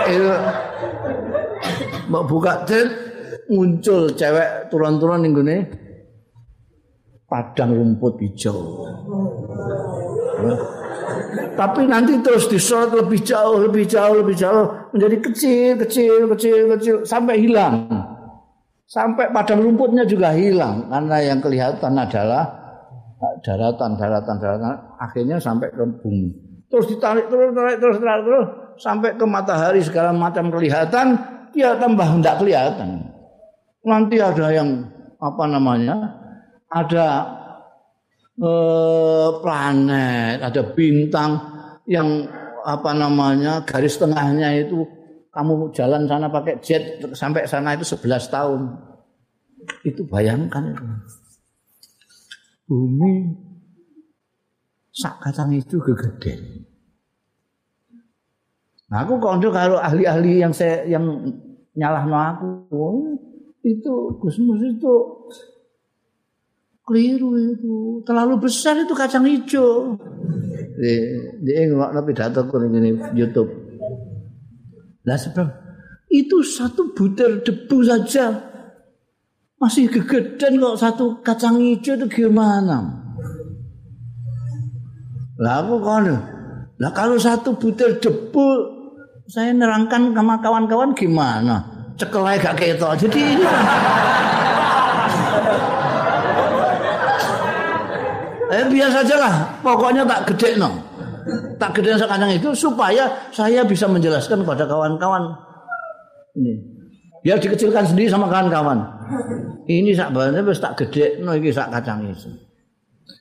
itu 0.07 0.31
mau 2.07 2.23
buka 2.23 2.63
cek 2.63 2.87
muncul 3.51 4.07
cewek 4.15 4.71
turun-turun 4.71 5.19
ning 5.19 5.35
gone 5.35 5.59
padang 7.27 7.75
rumput 7.75 8.23
hijau. 8.23 8.87
Tapi 11.57 11.89
nanti 11.89 12.21
terus 12.21 12.47
disorot 12.53 12.93
lebih 12.93 13.25
jauh, 13.25 13.65
lebih 13.65 13.89
jauh, 13.89 14.21
lebih 14.21 14.37
jauh 14.37 14.93
menjadi 14.93 15.17
kecil, 15.25 15.71
kecil, 15.81 16.29
kecil, 16.37 16.59
kecil 16.77 16.97
sampai 17.09 17.41
hilang. 17.41 17.89
Sampai 18.87 19.33
padang 19.35 19.65
rumputnya 19.67 20.07
juga 20.07 20.31
hilang 20.31 20.87
karena 20.87 21.17
yang 21.19 21.41
kelihatan 21.43 21.97
adalah 21.99 22.45
daratan, 23.43 23.99
daratan, 23.99 24.37
daratan. 24.39 24.73
Akhirnya 25.01 25.41
sampai 25.41 25.73
ke 25.75 25.83
bumi. 25.83 26.31
Terus 26.71 26.87
ditarik 26.93 27.27
terus, 27.27 27.51
tarik 27.57 27.77
terus, 27.83 27.97
tarik 27.99 28.25
terus 28.29 28.47
sampai 28.77 29.17
ke 29.17 29.25
matahari 29.27 29.81
segala 29.81 30.13
macam 30.13 30.53
kelihatan, 30.53 31.17
dia 31.51 31.75
tambah 31.81 32.05
tidak 32.21 32.37
kelihatan. 32.45 32.91
Nanti 33.87 34.17
ada 34.21 34.47
yang 34.53 34.69
apa 35.17 35.45
namanya? 35.49 35.97
Ada 36.67 37.07
eh, 38.41 39.29
planet, 39.41 40.37
ada 40.45 40.63
bintang 40.77 41.31
yang 41.89 42.29
apa 42.67 42.91
namanya 42.93 43.63
garis 43.63 43.95
tengahnya 43.97 44.51
itu 44.59 44.83
kamu 45.31 45.71
jalan 45.77 46.09
sana 46.09 46.33
pakai 46.33 46.59
jet 46.65 46.99
sampai 47.13 47.45
sana 47.45 47.77
itu 47.77 47.85
11 47.85 48.33
tahun. 48.33 48.61
Itu 49.85 50.09
bayangkan 50.09 50.73
itu. 50.73 50.85
Bumi 52.67 53.37
sak 54.91 55.21
kacang 55.23 55.53
itu 55.53 55.77
gegede. 55.79 56.65
Nah, 58.87 59.03
aku 59.03 59.19
kondo 59.21 59.53
kalau 59.53 59.77
ahli-ahli 59.77 60.41
yang 60.41 60.55
saya 60.55 60.87
yang 60.89 61.05
nyalahno 61.77 62.17
aku 62.17 62.49
itu 63.67 63.93
Gusmus 64.23 64.63
itu 64.63 64.95
keliru 66.87 67.35
itu. 67.35 68.01
Terlalu 68.07 68.47
besar 68.47 68.79
itu 68.79 68.95
kacang 68.95 69.27
hijau. 69.27 69.99
Di 70.79 70.95
dia 71.43 71.67
nggak 71.67 72.07
pidato 72.07 72.47
ini 72.71 72.95
YouTube. 73.19 73.51
Lah 75.03 75.19
sebab 75.19 75.49
itu 76.09 76.41
satu 76.47 76.95
butir 76.95 77.43
debu 77.43 77.83
saja. 77.83 78.55
Masih 79.57 79.89
kegedean 79.89 80.61
kok 80.61 80.79
satu 80.79 81.19
kacang 81.27 81.59
hijau 81.59 81.99
itu 81.99 82.07
gimana? 82.23 83.03
Lah 85.37 85.61
aku 85.61 85.77
kan, 85.85 86.09
lah 86.81 86.93
kalau 86.97 87.21
satu 87.21 87.61
butir 87.61 88.01
debu 88.01 88.77
saya 89.27 89.51
nerangkan 89.53 90.15
sama 90.15 90.39
kawan-kawan 90.39 90.95
gimana? 90.95 91.67
Cekelai 91.97 92.39
gak 92.39 92.61
ketok. 92.61 92.95
Jadi 93.01 93.21
ini 93.37 93.47
Eh 98.47 98.65
biasa 98.71 99.03
saja 99.03 99.17
lah, 99.19 99.35
pokoknya 99.61 100.07
tak 100.07 100.31
gede 100.31 100.55
no. 100.59 100.71
tak 101.59 101.75
gede 101.75 101.99
sekadang 101.99 102.31
itu 102.31 102.55
supaya 102.55 103.11
saya 103.35 103.67
bisa 103.67 103.91
menjelaskan 103.91 104.47
kepada 104.47 104.63
kawan-kawan 104.69 105.35
ini 106.39 106.55
biar 107.27 107.43
dikecilkan 107.43 107.83
sendiri 107.83 108.07
sama 108.07 108.31
kawan-kawan 108.31 108.79
ini 109.67 109.91
sak 109.91 110.15
wis 110.15 110.63
tak 110.63 110.79
gede 110.79 111.19
no 111.27 111.35
iki 111.35 111.51
sak 111.51 111.75
kacang 111.75 112.07
itu 112.07 112.31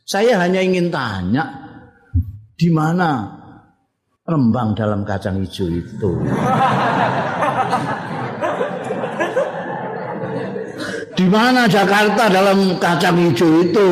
saya 0.05 0.37
hanya 0.37 0.61
ingin 0.61 0.93
tanya 0.93 1.65
Di 2.55 2.71
mana 2.71 3.27
Rembang 4.25 4.73
dalam 4.73 5.05
kacang 5.05 5.37
hijau 5.37 5.69
itu? 5.69 6.11
Di 11.13 11.25
mana 11.29 11.69
Jakarta 11.69 12.25
dalam 12.31 12.79
kacang 12.81 13.21
hijau 13.21 13.61
itu? 13.61 13.89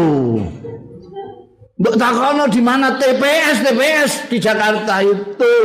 Mbok 1.84 2.00
takono 2.00 2.48
di 2.48 2.64
mana? 2.64 2.96
TPS 2.96 3.68
TPS 3.68 4.12
di 4.32 4.40
Jakarta 4.40 5.04
itu? 5.04 5.56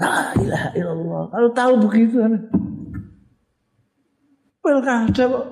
La 0.00 0.32
ilaha 0.40 0.68
illallah. 0.72 1.22
Kalau 1.28 1.50
tahu 1.52 1.72
begitu 1.84 2.24
Pilkada 4.64 5.24
kok. 5.28 5.44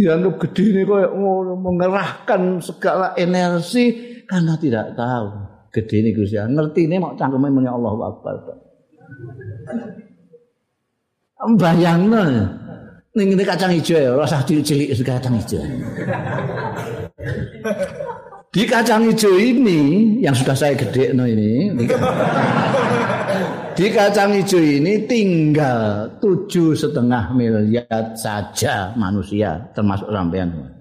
Dianggap 0.00 0.34
gede 0.48 0.64
ini 0.64 0.80
kok 0.88 1.12
mengerahkan 1.60 2.64
segala 2.64 3.12
energi 3.20 4.16
karena 4.24 4.56
tidak 4.56 4.96
tahu. 4.96 5.28
Gede 5.76 6.00
ini 6.00 6.16
Gusti 6.16 6.40
ngerti 6.40 6.88
ini 6.88 6.96
mau 6.96 7.12
cangkeme 7.20 7.52
muni 7.52 7.68
Allahu 7.68 8.00
Akbar 8.00 8.34
bayangno 11.60 12.24
ning 13.16 13.32
ini 13.32 13.44
kacang 13.48 13.72
hijau 13.72 13.96
ya 13.96 14.12
rasa 14.12 14.44
cilik-cilik 14.44 14.92
kacang 15.00 15.40
hijau. 15.40 15.64
Di 18.52 18.62
kacang 18.68 19.08
hijau 19.08 19.32
ini 19.40 19.80
yang 20.20 20.36
sudah 20.36 20.52
saya 20.52 20.76
gede 20.76 21.16
no 21.16 21.24
ini 21.24 21.72
di 23.72 23.86
kacang 23.88 24.36
hijau. 24.36 24.60
Ini 24.60 25.08
tinggal 25.08 26.12
tujuh 26.20 26.76
setengah 26.76 27.32
miliar 27.32 28.12
saja 28.20 28.92
manusia 29.00 29.72
termasuk 29.72 30.12
sampean. 30.12 30.76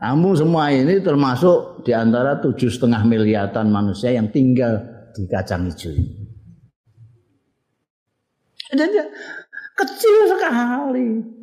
Kamu 0.00 0.30
semua 0.36 0.72
ini 0.72 1.04
termasuk 1.04 1.84
di 1.84 1.92
antara 1.92 2.40
tujuh 2.40 2.72
setengah 2.72 3.04
miliaran 3.04 3.68
manusia 3.68 4.12
yang 4.12 4.32
tinggal 4.32 4.80
di 5.12 5.24
kacang 5.28 5.68
hijau 5.68 5.92
ini 5.92 6.26
kecil 9.76 10.16
sekali 10.32 11.36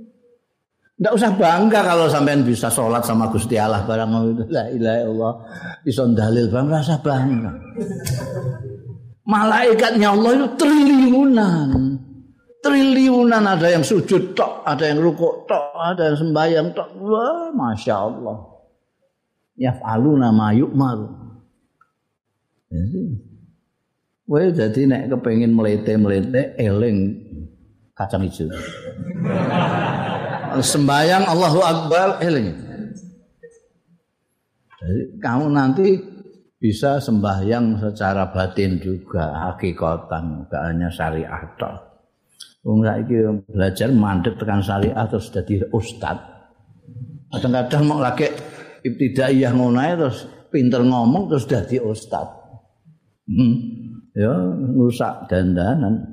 tidak 1.03 1.19
usah 1.19 1.31
bangga 1.35 1.79
kalau 1.83 2.05
sampean 2.07 2.45
bisa 2.45 2.69
sholat 2.69 3.01
sama 3.03 3.27
Gusti 3.27 3.57
Allah 3.57 3.81
barang 3.83 4.39
itu 4.39 4.43
la 4.47 4.69
ilaha 4.69 4.99
illallah 5.03 5.33
iso 5.89 6.05
dalil 6.13 6.47
bang 6.47 6.67
rasa 6.69 6.95
bangga. 7.01 7.51
Malaikatnya 9.27 10.13
Allah 10.13 10.31
itu 10.37 10.47
triliunan. 10.59 11.69
Triliunan 12.63 13.43
ada 13.43 13.67
yang 13.67 13.83
sujud 13.83 14.31
tok, 14.31 14.63
ada 14.63 14.87
yang 14.87 15.03
rukuk 15.03 15.43
tok, 15.43 15.75
ada 15.75 16.11
yang 16.11 16.17
sembahyang 16.19 16.67
tok. 16.71 16.89
Wah, 17.03 17.51
masya 17.51 17.95
Allah. 17.99 18.37
Yaf'aluna 19.59 20.31
ma 20.31 20.55
yu'maru. 20.55 21.07
Wah, 24.31 24.47
jadi 24.55 24.81
nek 24.87 25.11
kepengin 25.11 25.51
melete-melete 25.51 26.55
eling 26.55 27.22
kacang 27.93 28.25
hijau. 28.25 28.49
sembayang 30.53 31.25
Allahu 31.25 31.59
Akbar 31.65 32.21
eling. 32.21 32.53
Jadi 34.83 35.01
kamu 35.23 35.45
nanti 35.49 35.87
bisa 36.59 36.99
sembahyang 36.99 37.79
secara 37.79 38.29
batin 38.29 38.77
juga 38.77 39.51
hakikatan 39.51 40.45
gak 40.47 40.63
hanya 40.69 40.87
syariah 40.91 41.43
tok. 41.57 41.93
Wong 42.63 42.79
saiki 42.79 43.17
belajar 43.47 43.91
mandek 43.91 44.39
tekan 44.39 44.63
syariah 44.63 45.03
terus 45.07 45.27
jadi 45.31 45.67
ustad. 45.75 46.15
Kadang-kadang 47.33 47.83
mau 47.83 47.99
lagi 47.99 48.29
ibtidaiyah 48.85 49.51
ngono 49.51 49.81
terus 49.81 50.23
pinter 50.47 50.85
ngomong 50.85 51.27
terus 51.33 51.49
jadi 51.49 51.81
ustad. 51.83 52.29
Hmm. 53.27 53.55
Ya, 54.13 54.29
rusak 54.77 55.25
dandanan. 55.25 56.12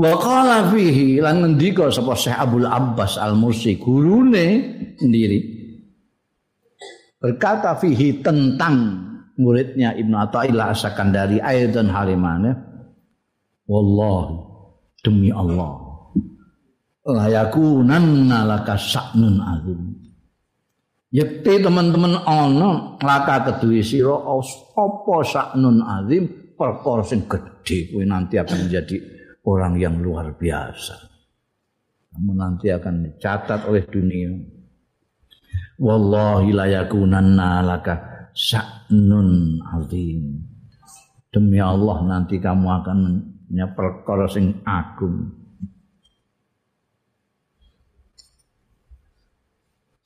Wa 0.00 0.16
qala 0.16 0.72
fihi 0.72 1.20
lan 1.20 1.44
ngendika 1.44 1.92
sapa 1.92 2.16
Syekh 2.16 2.32
Abdul 2.32 2.64
Abbas 2.64 3.20
Al-Mursi 3.20 3.76
gurune 3.76 4.46
sendiri 4.96 5.38
berkata 7.20 7.76
fihi 7.76 8.24
tentang 8.24 8.96
muridnya 9.36 9.92
Ibnu 9.92 10.16
Athaillah 10.16 10.72
Asakandari 10.72 11.36
aidan 11.44 11.92
halimane 11.92 12.56
wallahi 13.68 14.40
demi 15.04 15.28
Allah 15.28 15.90
la 17.04 17.26
yakunanna 17.28 18.48
laka 18.48 18.80
sa'nun 18.80 19.36
azim 19.36 19.80
Yekti 21.10 21.58
teman-teman 21.58 22.22
ana 22.22 22.94
laka 23.02 23.42
kedue 23.42 23.82
sira 23.82 24.14
apa 24.14 25.16
sa'nun 25.26 25.82
azim 25.82 26.54
perkara 26.54 27.02
sing 27.02 27.26
gedhe 27.26 27.90
kuwi 27.90 28.06
nanti 28.06 28.38
akan 28.38 28.70
menjadi 28.70 28.94
orang 29.42 29.74
yang 29.74 29.98
luar 29.98 30.38
biasa. 30.38 30.94
Namun 32.14 32.36
nanti 32.38 32.70
akan 32.70 33.10
dicatat 33.10 33.66
oleh 33.66 33.82
dunia. 33.90 34.30
Wallahi 35.82 36.54
la 36.54 36.66
yakunanna 36.78 37.66
laka 37.66 37.94
sya'nun 38.30 39.58
azim. 39.66 40.46
Demi 41.30 41.58
Allah 41.58 42.06
nanti 42.06 42.38
kamu 42.38 42.66
akan 42.70 42.98
punya 43.50 43.66
perkara 43.74 44.30
sing 44.30 44.62
agung. 44.62 45.39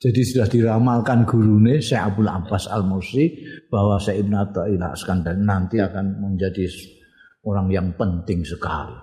Jadi 0.05 0.21
sudah 0.21 0.45
diramalkan 0.45 1.25
gurune 1.25 1.81
Syekh 1.81 1.97
Abdul 1.97 2.29
Abbas 2.29 2.69
Al-Musi 2.69 3.41
bahwa 3.73 3.97
Syekh 3.97 4.21
Ibn 4.21 4.33
Atta'illah 4.37 4.93
Iskandar 4.93 5.33
nanti 5.33 5.81
akan 5.81 6.21
menjadi 6.21 6.69
orang 7.41 7.73
yang 7.73 7.89
penting 7.97 8.45
sekali. 8.45 8.93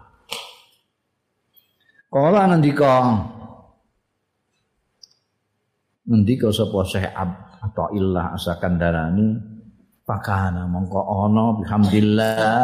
Kala 2.06 2.54
ngendika 2.54 3.18
ngendika 6.06 6.54
sapa 6.54 6.78
Syekh 6.86 7.10
atau 7.10 7.90
Illah 7.98 8.38
Asakandarani 8.38 9.42
pakana 10.06 10.70
mongko 10.70 11.02
ana 11.02 11.44
bihamdillah 11.58 12.62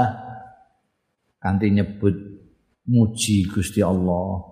kanthi 1.42 1.74
nyebut 1.74 2.14
muji 2.87 3.51
Gusti 3.51 3.83
Allah 3.83 4.46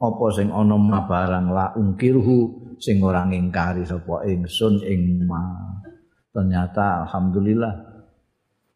apa 0.00 0.24
sing 0.32 0.48
ana 0.48 0.76
barang 1.04 1.46
la 1.52 1.76
ungkirhu 1.76 2.69
sing 2.80 2.98
ora 3.04 3.28
ngingkari 3.28 3.84
sapa 3.84 4.24
ingsun 4.24 4.80
ing 4.82 5.28
ma 5.28 5.44
ternyata 6.32 7.04
alhamdulillah 7.04 7.74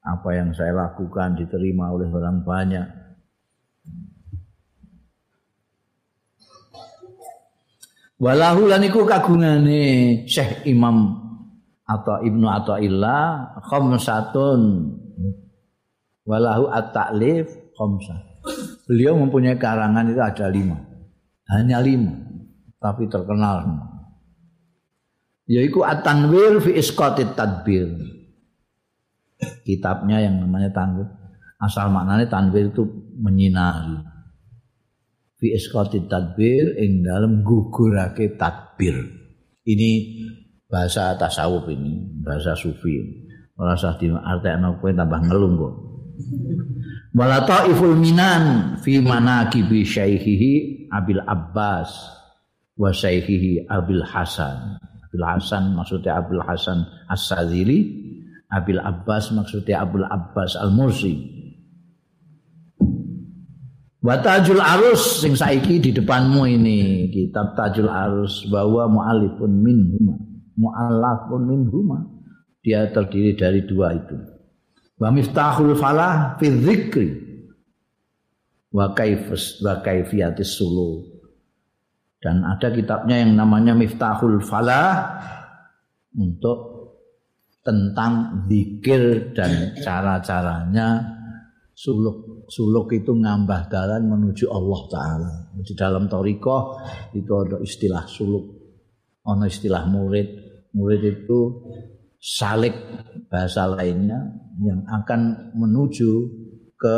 apa 0.04 0.28
yang 0.36 0.52
saya 0.52 0.76
lakukan 0.76 1.40
diterima 1.40 1.88
oleh 1.88 2.12
orang 2.12 2.44
banyak 2.44 2.86
Walahu 8.14 8.70
lan 8.70 8.80
iku 8.86 9.02
kagungane 9.04 9.82
Syekh 10.24 10.64
Imam 10.70 11.18
atau 11.84 12.22
Ibnu 12.24 12.46
Athaillah 12.46 13.58
khamsatun. 13.68 14.60
Walahu 16.24 16.72
at-ta'lif 16.72 17.74
khamsah. 17.76 18.20
Beliau 18.88 19.18
mempunyai 19.20 19.60
karangan 19.60 20.08
itu 20.08 20.20
ada 20.24 20.46
lima. 20.48 20.78
Hanya 21.52 21.84
lima. 21.84 22.16
Tapi 22.80 23.10
terkenal 23.12 23.66
semua. 23.66 23.93
Yaitu 25.44 25.85
At-Tanwir 25.85 26.61
fi 26.64 26.76
Isqatit 26.78 27.37
Tadbir. 27.37 27.88
Kitabnya 29.66 30.24
yang 30.24 30.40
namanya 30.40 30.72
Tanwir. 30.72 31.09
Asal 31.61 31.92
maknanya 31.92 32.28
Tanwir 32.28 32.72
itu 32.72 32.85
menyinari. 33.20 34.14
fi 35.44 35.52
isqati 35.52 36.09
tadbir 36.09 36.80
ing 36.80 37.04
dalam 37.04 37.44
gugurake 37.44 38.40
tadbir. 38.40 38.96
Ini 39.68 39.90
bahasa 40.64 41.12
tasawuf 41.20 41.68
ini, 41.68 42.24
bahasa 42.24 42.57
sufi. 42.57 42.96
Ora 43.54 43.76
usah 43.76 44.00
diartekno 44.00 44.80
kowe 44.80 44.88
tambah 44.88 45.20
ngelung 45.28 45.54
kok. 45.61 45.74
Wala 47.14 47.44
taiful 47.46 47.94
minan 47.94 48.74
fi 48.83 48.98
manaqibi 48.98 49.87
syaikhihi 49.87 50.52
Abil 50.90 51.22
Abbas 51.22 51.92
wa 52.74 52.90
syaikhihi 52.90 53.70
Abil 53.70 54.02
Hasan. 54.02 54.80
Abil 55.14 55.31
Hasan 55.31 55.79
maksudnya 55.79 56.18
Abil 56.18 56.42
Hasan 56.42 56.90
As-Sadzili, 57.07 57.87
Abil 58.50 58.83
Abbas 58.83 59.31
maksudnya 59.31 59.87
Abul 59.87 60.03
Abbas 60.03 60.59
Al-Mursi. 60.59 61.14
Wa 64.03 64.18
tajul 64.18 64.59
arus 64.59 65.22
sing 65.22 65.38
saiki 65.38 65.79
di 65.79 65.94
depanmu 65.94 66.50
ini. 66.50 67.07
Kitab 67.14 67.55
tajul 67.55 67.87
arus 67.87 68.42
bahwa 68.50 68.90
mu'alifun 68.90 69.55
minhuma. 69.55 70.18
Mu'allafun 70.59 71.46
minhuma. 71.46 72.11
Dia 72.59 72.90
terdiri 72.90 73.38
dari 73.38 73.62
dua 73.62 73.94
itu. 73.94 74.18
Wa 74.98 75.14
miftahul 75.14 75.79
falah 75.79 76.35
fi 76.42 76.50
dzikri. 76.50 77.09
Wa 78.74 78.90
kaifus 78.90 79.62
wa 79.62 79.79
kaifiyatis 79.79 80.59
sulu 80.59 81.13
dan 82.24 82.40
ada 82.40 82.72
kitabnya 82.72 83.20
yang 83.20 83.37
namanya 83.37 83.76
Miftahul 83.76 84.40
Falah 84.40 85.20
untuk 86.16 86.72
tentang 87.60 88.44
zikir 88.48 89.37
dan 89.37 89.76
cara-caranya 89.76 91.04
suluk 91.76 92.48
suluk 92.48 92.96
itu 92.96 93.12
ngambah 93.12 93.68
jalan 93.68 94.08
menuju 94.08 94.48
Allah 94.48 94.80
taala. 94.88 95.30
Di 95.60 95.76
dalam 95.76 96.08
toriko 96.08 96.80
itu 97.12 97.28
ada 97.28 97.60
istilah 97.60 98.08
suluk, 98.08 98.44
ada 99.20 99.44
istilah 99.44 99.84
murid. 99.84 100.28
Murid 100.72 101.02
itu 101.04 101.40
salik 102.16 102.72
bahasa 103.28 103.68
lainnya 103.68 104.32
yang 104.64 104.80
akan 104.88 105.52
menuju 105.52 106.10
ke 106.72 106.96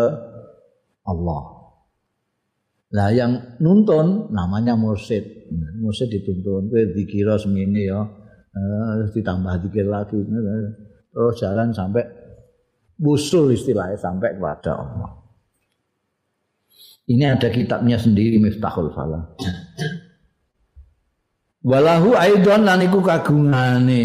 Allah. 1.02 1.55
Lah 2.96 3.12
yang 3.12 3.60
nuntun 3.60 4.32
namanya 4.32 4.72
mursid. 4.72 5.52
Mursid 5.76 6.08
dituntun 6.08 6.72
kowe 6.72 6.82
dikira 6.96 7.36
semene 7.36 7.82
ya. 7.84 8.00
Eh, 8.56 9.12
ditambah 9.12 9.68
dikir 9.68 9.84
lagi 9.84 10.16
terus 11.12 11.36
jalan 11.36 11.76
sampai 11.76 12.08
busul 12.96 13.52
istilahnya 13.52 14.00
sampai 14.00 14.32
kepada 14.32 14.80
Allah. 14.80 15.10
Ini 17.04 17.36
ada 17.36 17.52
kitabnya 17.52 18.00
sendiri 18.00 18.40
Miftahul 18.40 18.90
Falah. 18.96 19.28
Walahu 21.66 22.16
aidon 22.16 22.64
lan 22.64 22.80
iku 22.80 23.04
kagungane 23.04 24.04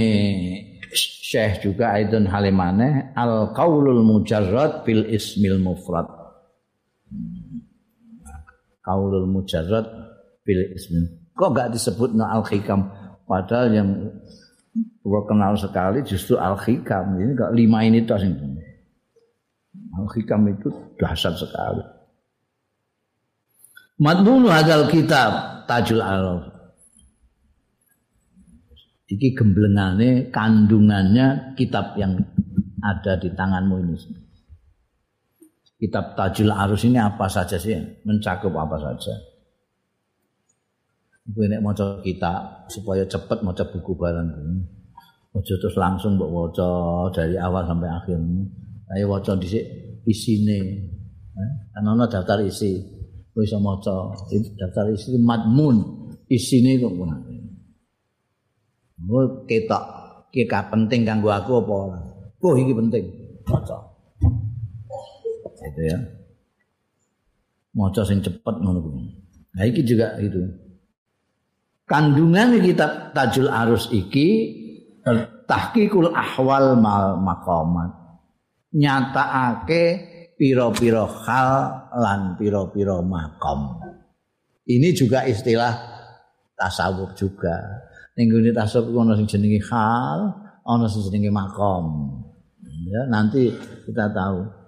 Syekh 0.92 1.64
juga 1.64 1.96
aidon 1.96 2.28
halimane 2.28 3.16
al 3.16 3.56
qaulul 3.56 4.04
mujarrad 4.04 4.84
bil 4.84 5.08
ismil 5.08 5.64
mufrad 5.64 6.10
kaulul 8.82 9.30
mujarrad 9.30 9.86
bil 10.46 10.62
ismi. 10.74 11.32
Kok 11.38 11.50
enggak 11.54 11.72
disebut 11.74 12.14
no 12.18 12.26
al 12.28 12.44
hikam 12.46 12.92
padahal 13.26 13.72
yang 13.72 13.90
terkenal 15.02 15.54
sekali 15.58 16.04
justru 16.06 16.36
al 16.38 16.58
hikam 16.60 17.18
ini 17.18 17.34
enggak 17.34 17.52
lima 17.56 17.80
ini 17.86 18.04
tuh 18.04 18.18
al 19.98 20.08
hikam 20.12 20.42
itu 20.50 20.70
dahsyat 20.98 21.38
sekali. 21.38 21.84
Madmunu 24.02 24.50
hadal 24.50 24.90
kitab 24.90 25.64
Tajul 25.70 26.02
Araf. 26.02 26.50
Iki 29.06 29.38
gemblengane 29.38 30.32
kandungannya 30.34 31.54
kitab 31.60 32.00
yang 32.00 32.18
ada 32.82 33.20
di 33.20 33.30
tanganmu 33.36 33.76
ini 33.84 34.21
kitab 35.82 36.14
Tajul 36.14 36.54
Arus 36.54 36.86
ini 36.86 37.02
apa 37.02 37.26
saja 37.26 37.58
sih? 37.58 37.74
Mencakup 38.06 38.54
apa 38.54 38.78
saja? 38.78 39.18
Ibu 41.26 41.42
ini 41.50 41.58
mau 41.58 41.74
kita 41.74 42.66
supaya 42.70 43.02
cepat 43.10 43.42
mau 43.42 43.58
buku 43.58 43.94
ini. 43.98 44.62
Ojo 45.32 45.54
terus 45.58 45.80
langsung 45.80 46.20
buat 46.20 46.30
waca 46.30 46.70
dari 47.16 47.40
awal 47.40 47.64
sampai 47.66 47.90
akhir. 47.90 48.20
Ayo 48.94 49.10
waca 49.10 49.34
di 49.40 49.48
isine. 50.06 50.60
Kan 51.74 51.88
ana 51.88 52.06
daftar 52.06 52.44
isi. 52.46 52.78
Kowe 53.32 53.42
iso 53.48 53.58
maca 53.64 54.12
daftar 54.60 54.92
isi 54.92 55.16
madmun 55.16 55.78
isine 56.28 56.78
kok 56.78 56.94
ngono. 56.94 57.18
Oh 59.08 59.48
ketok 59.48 59.84
ki 60.36 60.46
penting 60.46 61.08
kanggo 61.08 61.32
aku 61.32 61.64
apa 61.64 61.74
ora? 61.74 62.00
Oh 62.44 62.54
iki 62.60 62.76
penting. 62.76 63.06
Maca. 63.48 63.91
Itu 65.68 65.82
ya. 65.86 65.98
Maca 67.78 68.02
sing 68.04 68.20
cepet 68.20 68.56
ngono 68.60 68.80
kuwi. 68.84 69.06
Nah 69.56 69.64
iki 69.68 69.82
juga 69.86 70.20
itu. 70.20 70.42
Kandungan 71.88 72.56
kitab 72.64 73.12
Tajul 73.12 73.52
Arus 73.52 73.92
iki 73.92 74.58
tahqiqul 75.48 76.12
ahwal 76.16 76.80
mal 76.80 77.20
maqamat. 77.20 77.92
Nyatakake 78.72 79.84
pira-pira 80.40 81.04
hal 81.06 81.52
lan 81.92 82.22
pira-pira 82.40 83.04
makom. 83.04 83.84
Ini 84.64 84.96
juga 84.96 85.28
istilah 85.28 85.76
tasawuf 86.56 87.12
juga. 87.20 87.60
Ning 88.16 88.32
ngene 88.32 88.56
tasawuf 88.56 88.96
ana 88.96 89.20
sing 89.20 89.28
jenenge 89.28 89.60
hal, 89.68 90.32
ana 90.64 90.88
sing 90.88 91.04
jenenge 91.12 91.30
makom. 91.30 92.16
Ya, 92.88 93.06
nanti 93.12 93.52
kita 93.86 94.10
tahu. 94.16 94.61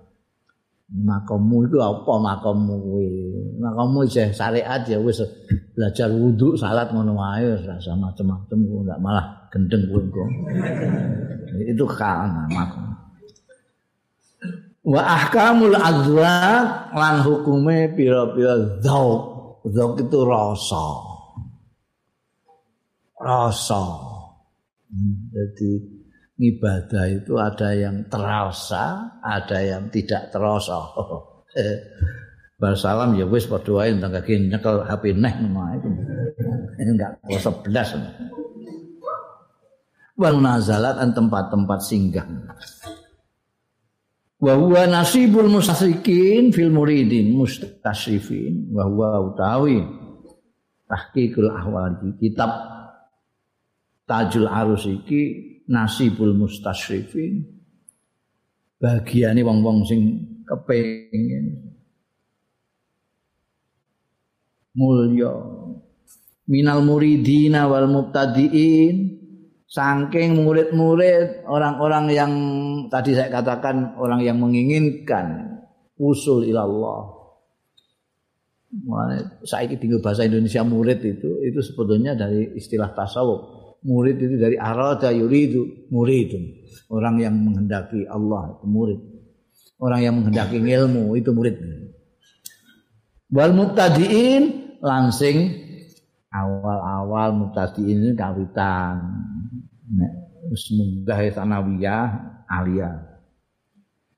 Makommu 0.93 1.65
itu 1.65 1.77
apa 1.81 2.13
makommu 2.21 2.75
kuwi? 2.77 3.09
Makommu 3.57 4.05
isih 4.05 4.29
syariat 4.29 4.85
ya 4.85 5.01
wis 5.01 5.25
belajar 5.73 6.13
wudu 6.13 6.53
salat 6.53 6.93
ngono 6.93 7.17
wae 7.17 7.57
rasa 7.65 7.97
macam-macam 7.97 8.57
kok 8.61 8.79
enggak 8.85 8.99
malah 9.01 9.25
gendeng 9.49 9.83
kuwi 9.89 10.05
itu 11.69 11.85
kan 11.85 12.49
makom 12.49 12.93
wa 14.83 15.01
ahkamul 15.01 15.77
azwaq 15.77 16.91
lan 16.93 17.15
hukume 17.23 17.93
pira-pira 17.95 18.81
zauq 18.83 19.33
zauq 19.71 20.03
itu 20.03 20.19
rasa. 20.27 20.85
Rasa. 23.23 23.83
Jadi 25.31 25.69
ibadah 26.37 27.05
itu 27.09 27.37
ada 27.37 27.69
yang 27.77 28.09
terasa, 28.09 29.17
ada 29.21 29.59
yang 29.61 29.89
tidak 29.93 30.33
terasa. 30.33 30.79
Barsalam 32.63 33.19
ya 33.19 33.27
wis 33.27 33.43
padha 33.43 33.75
wae 33.75 33.91
ndang 33.91 34.15
kaki 34.15 34.47
nyekel 34.47 34.87
HP 34.87 35.19
neh 35.19 35.33
itu. 35.35 35.89
Ini 36.79 36.91
enggak 36.95 37.11
kuasa 37.27 37.51
belas. 37.59 37.91
Wal 40.15 40.39
nazalat 40.39 40.95
an 40.95 41.11
tempat-tempat 41.11 41.79
singgah. 41.83 42.23
Wa 44.39 44.53
huwa 44.55 44.87
nasibul 44.87 45.51
mustasrikin 45.51 46.55
fil 46.55 46.71
muridin 46.71 47.35
mustasrifin 47.35 48.71
wa 48.71 48.87
huwa 48.87 49.27
utawi 49.27 49.83
tahqiqul 50.87 51.51
ahwal 51.51 51.99
kitab 52.15 52.51
Tajul 54.03 54.47
Arus 54.51 54.87
iki 54.87 55.52
nasibul 55.67 56.35
mustasyrifin 56.35 57.53
bagiane 58.83 59.39
wong-wong 59.39 59.87
sing 59.87 60.01
kepengin. 60.43 61.71
Mulya. 64.75 65.31
Minal 66.51 66.83
muridina 66.83 67.71
wal 67.71 67.87
mubtadiin. 67.87 69.23
Saking 69.73 70.45
murid-murid 70.45 71.49
orang-orang 71.49 72.05
yang 72.13 72.33
tadi 72.93 73.17
saya 73.17 73.33
katakan 73.33 73.97
orang 73.97 74.21
yang 74.21 74.37
menginginkan 74.37 75.57
usul 75.97 76.45
ilallah. 76.45 77.09
Saya 79.41 79.73
tinggal 79.73 79.97
bahasa 79.97 80.29
Indonesia 80.29 80.61
murid 80.61 81.01
itu 81.01 81.41
itu 81.41 81.57
sebetulnya 81.65 82.13
dari 82.13 82.53
istilah 82.53 82.93
tasawuf 82.93 83.62
murid 83.83 84.17
itu 84.19 84.35
dari 84.39 84.55
arada 84.57 85.11
yuridu 85.11 85.91
muridun. 85.91 86.63
Orang 86.89 87.19
yang 87.19 87.35
menghendaki 87.35 88.07
Allah 88.07 88.55
itu 88.57 88.65
murid. 88.67 88.99
Orang 89.79 89.99
yang 89.99 90.13
menghendaki 90.19 90.59
ilmu 90.59 91.15
itu 91.19 91.29
murid. 91.35 91.55
Wal 93.33 93.51
mubtadiin 93.51 94.77
langsing 94.79 95.37
awal-awal 96.31 97.35
mubtadiin 97.35 98.11
ini 98.11 98.13
kawitan. 98.15 98.99
Wis 100.51 100.71
munggah 100.75 101.19
sanawiyah 101.31 102.07
alia. 102.47 102.91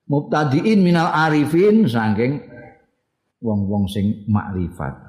Mubtadiin 0.05 0.85
minal 0.85 1.09
arifin 1.09 1.89
saking 1.89 2.45
wong-wong 3.41 3.89
sing 3.89 4.25
makrifat 4.29 5.04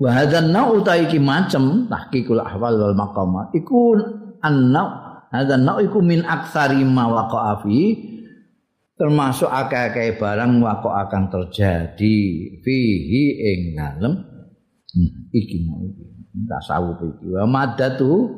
Wa 0.00 0.16
hadzal 0.16 0.48
nau 0.48 0.80
ta 0.80 0.96
iki 0.96 1.20
macem 1.20 1.84
tahqiqul 1.84 2.40
ahwal 2.40 2.72
wal 2.72 2.96
maqamat 2.96 3.52
iku 3.52 4.00
an-nau 4.40 4.88
hadzal 5.28 5.60
nau 5.60 5.76
iku 5.76 6.00
min 6.00 6.24
aktsari 6.24 6.80
ma 6.88 7.04
waqa'a 7.04 7.60
fi 7.60 7.78
termasuk 8.96 9.48
akeh-akeh 9.48 10.16
barang 10.16 10.60
waqo 10.60 10.88
akan 10.88 11.28
terjadi 11.28 12.16
fihi 12.60 13.22
ing 13.44 13.60
dalem 13.76 14.12
hmm, 14.92 15.32
iki 15.36 15.68
mau 15.68 15.84
tasawuf 16.48 17.00
iki. 17.04 17.36
Wa 17.36 17.44
madatu 17.44 18.28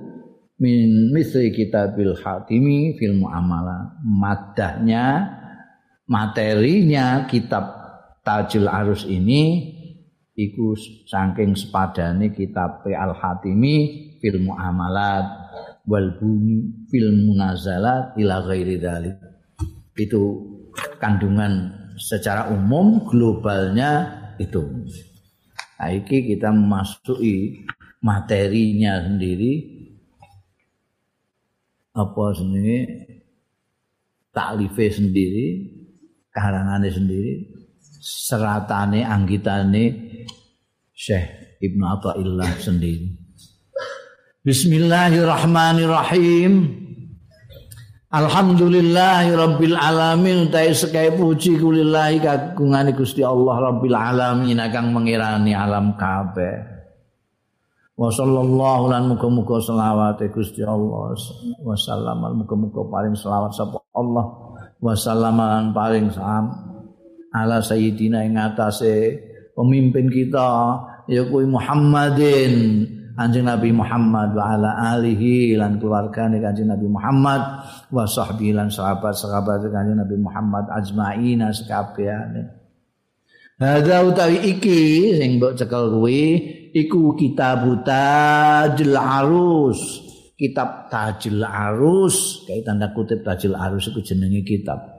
min 0.58 1.14
misri 1.14 1.54
kitabil 1.54 2.14
hatimi 2.14 2.98
fil 2.98 3.18
muamalah 3.18 4.02
madahnya 4.02 5.30
materinya 6.06 7.26
kitab 7.26 7.82
Tajul 8.22 8.70
Arus 8.70 9.02
ini 9.10 9.71
iku 10.32 10.72
saking 11.04 11.52
sepadane 11.52 12.32
kitab 12.32 12.84
Al-Hatimi 12.88 13.76
fil 14.18 14.40
muamalat 14.40 15.26
wal 15.84 16.16
buni 16.16 16.86
fil 16.88 17.12
munazalat 17.12 18.16
ila 18.16 18.40
ghairi 18.46 18.80
dzalik. 18.80 19.16
Itu 19.92 20.22
kandungan 20.96 21.68
secara 22.00 22.48
umum 22.48 23.04
globalnya 23.04 24.08
itu. 24.40 24.62
Saiki 25.76 26.32
kita 26.32 26.54
memasuki 26.54 27.66
materinya 28.02 29.02
sendiri 29.02 29.82
apa 31.92 32.24
sendiri 32.32 32.78
taklife 34.32 34.86
sendiri 34.88 35.46
karangane 36.32 36.88
sendiri 36.88 37.32
seratane 38.02 39.06
anggitane 39.06 40.10
Syekh 40.90 41.62
Ibnu 41.62 41.86
Athaillah 41.86 42.58
sendiri. 42.58 43.14
Bismillahirrahmanirrahim. 44.42 46.82
Alhamdulillahi 48.10 49.38
Rabbil 49.38 49.78
Alamin. 49.78 50.50
Utai 50.50 50.74
sekai 50.74 51.14
puji 51.14 51.62
kulillahi 51.62 52.18
kagungani 52.18 52.90
Gusti 52.92 53.22
Allah 53.22 53.70
Rabbil 53.70 53.94
Alamin 53.94 54.58
Akang 54.58 54.90
mengirani 54.90 55.54
alam 55.54 55.94
kabeh. 55.94 56.74
Wa 57.94 58.10
sallallahu 58.10 58.90
lan 58.90 59.14
muka-muka 59.14 59.62
selawat 59.62 60.18
Gusti 60.34 60.66
Allah. 60.66 61.14
Wa 61.62 61.78
sallaman 61.78 62.42
muka-muka 62.42 62.82
paling 62.90 63.14
selawat 63.14 63.54
Sapa 63.54 63.78
Allah. 63.94 64.26
Wa 64.82 64.98
sallaman 64.98 65.70
paling 65.70 66.10
salam 66.10 66.71
Ala 67.32 67.64
sayyidina 67.64 68.28
yang 68.28 68.52
atasnya 68.52 69.18
Pemimpin 69.52 70.08
kita 70.08 70.48
Ya 71.10 71.24
Muhammadin 71.26 72.54
Kanjeng 73.12 73.44
Nabi 73.44 73.76
Muhammad 73.76 74.32
wa 74.32 74.56
ala 74.56 74.96
alihi 74.96 75.52
lan 75.60 75.76
keluargane 75.76 76.40
Kanjeng 76.40 76.72
Nabi 76.72 76.88
Muhammad 76.88 77.42
wa 77.92 78.08
sahbihi 78.08 78.56
lan 78.56 78.72
sahabat-sahabat 78.72 79.68
Kanjeng 79.68 80.00
Nabi 80.00 80.16
Muhammad 80.16 80.64
ajmaina 80.72 81.52
sekabehane. 81.52 82.48
Hadza 83.60 84.02
utawi 84.08 84.56
iki 84.56 85.12
sing 85.20 85.36
mbok 85.36 85.60
cekel 85.60 85.92
kuwi 85.92 86.24
iku 86.72 87.12
kitab 87.12 87.68
Tajil 87.84 88.96
Arus. 88.96 89.80
Kitab 90.34 90.90
Tajil 90.90 91.44
Arus, 91.44 92.42
kayak 92.48 92.66
tanda 92.66 92.90
kutip 92.96 93.22
Tajil 93.22 93.54
Arus 93.54 93.92
iku 93.92 94.00
jenenge 94.02 94.42
kitab. 94.42 94.91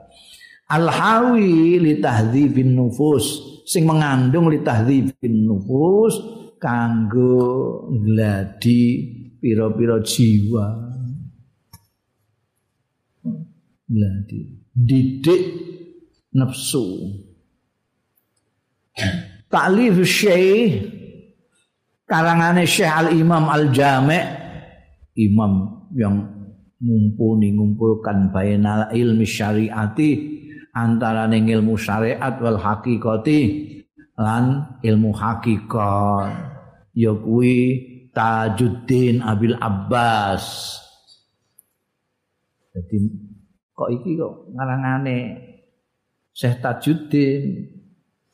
Al-Hawi 0.64 1.76
li 1.76 2.00
tahdhibin 2.00 2.72
nufus, 2.72 3.60
sing 3.68 3.84
mengandung 3.84 4.48
li 4.48 4.64
tahdhibin 4.64 5.44
nufus 5.44 6.16
kanggo 6.56 7.84
gladi 7.92 9.12
pira-pira 9.36 10.00
jiwa. 10.00 10.66
Gladi 13.84 14.40
didik 14.72 15.42
nafsu. 16.32 17.12
Taklif 19.52 20.02
syekh 20.02 20.90
karangane 22.08 22.66
Syekh 22.66 22.90
Al 22.90 23.08
Imam 23.14 23.46
Al 23.46 23.70
Jami' 23.70 24.24
imam 25.14 25.52
yang 25.94 26.26
mumpuni 26.82 27.54
ngumpulkan 27.54 28.34
bainal 28.34 28.90
ilmi 28.90 29.22
syariati 29.22 30.10
antara 30.74 31.30
ilmu 31.30 31.78
syariat 31.78 32.34
wal 32.42 32.58
hakikati 32.58 33.40
lan 34.18 34.78
ilmu 34.82 35.14
hakikat 35.14 36.34
ya 36.94 37.14
kuwi 37.14 37.90
Tajuddin 38.14 39.22
Abil 39.22 39.58
Abbas. 39.58 40.78
Jadi 42.70 42.98
kok 43.74 43.90
iki 43.90 44.14
kok 44.14 44.54
ngarangane 44.54 45.18
Syekh 46.30 46.62
Tajuddin 46.62 47.42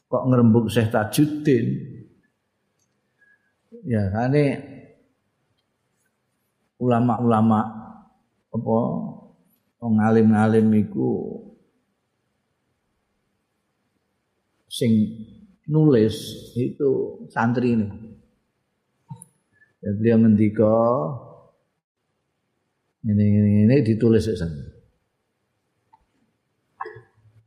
kok 0.09 0.25
ngerembuk 0.29 0.69
Syekh 0.69 0.93
Tajuddin. 0.93 1.67
Ya 3.89 4.05
kane 4.13 4.45
ulama-ulama 6.77 7.61
apa 8.53 8.77
wong 9.81 9.95
alim-alim 9.97 10.69
iku 10.77 11.41
sing 14.71 14.93
nulis 15.67 16.15
itu 16.55 17.21
santri 17.27 17.75
ini. 17.75 17.87
Ya 19.83 19.91
beliau 19.99 20.23
ngendika 20.23 20.77
ini 23.03 23.25
ini 23.27 23.51
ini 23.67 23.77
ditulis 23.83 24.31
di 24.31 24.39
sana. 24.39 24.63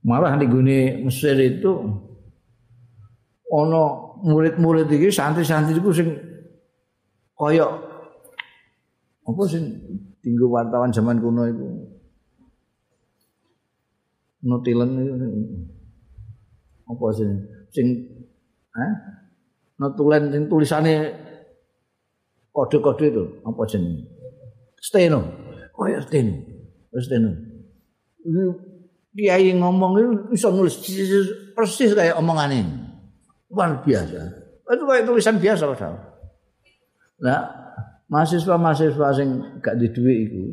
Malah 0.03 0.35
di 0.35 0.51
gune 0.51 0.99
Mesir 1.07 1.39
itu 1.39 1.71
ono 3.47 3.83
murid-murid 4.19 4.91
iki 4.91 5.07
santri-santri 5.07 5.79
iku 5.79 5.95
sing 5.95 6.11
koyok 7.39 7.71
apa 9.23 9.41
sing 9.47 9.63
tinggu 10.19 10.51
wartawan 10.51 10.91
zaman 10.91 11.23
kuno 11.23 11.47
itu 11.47 11.67
nutilen 14.43 14.89
itu 14.99 15.13
apa 16.87 17.05
sih? 17.15 17.29
Sing 17.71 17.87
eh? 18.75 18.93
Notulen 19.79 20.29
sing 20.29 20.47
tulisannya 20.47 21.11
kode-kode 22.53 23.05
itu 23.09 23.23
apa 23.41 23.61
jenis 23.65 24.05
steno. 24.83 25.23
Oh 25.79 25.87
ya 25.87 26.03
steno. 26.03 26.35
Steno. 26.99 27.31
Ini 28.23 28.43
kiai 29.13 29.49
ngomong 29.57 29.91
itu 29.97 30.11
bisa 30.29 30.51
nulis 30.51 30.77
persis 31.55 31.95
kayak 31.95 32.19
omongan 32.19 32.51
ini 32.53 32.73
luar 33.49 33.81
biasa. 33.81 34.19
Itu 34.69 34.83
kayak 34.85 35.05
tulisan 35.07 35.37
biasa 35.39 35.63
padahal. 35.69 35.95
Nah 37.23 37.41
mahasiswa 38.11 38.55
mahasiswa 38.59 39.07
sing 39.17 39.29
gak 39.63 39.79
di 39.81 39.87
duit 39.89 40.29
itu 40.29 40.43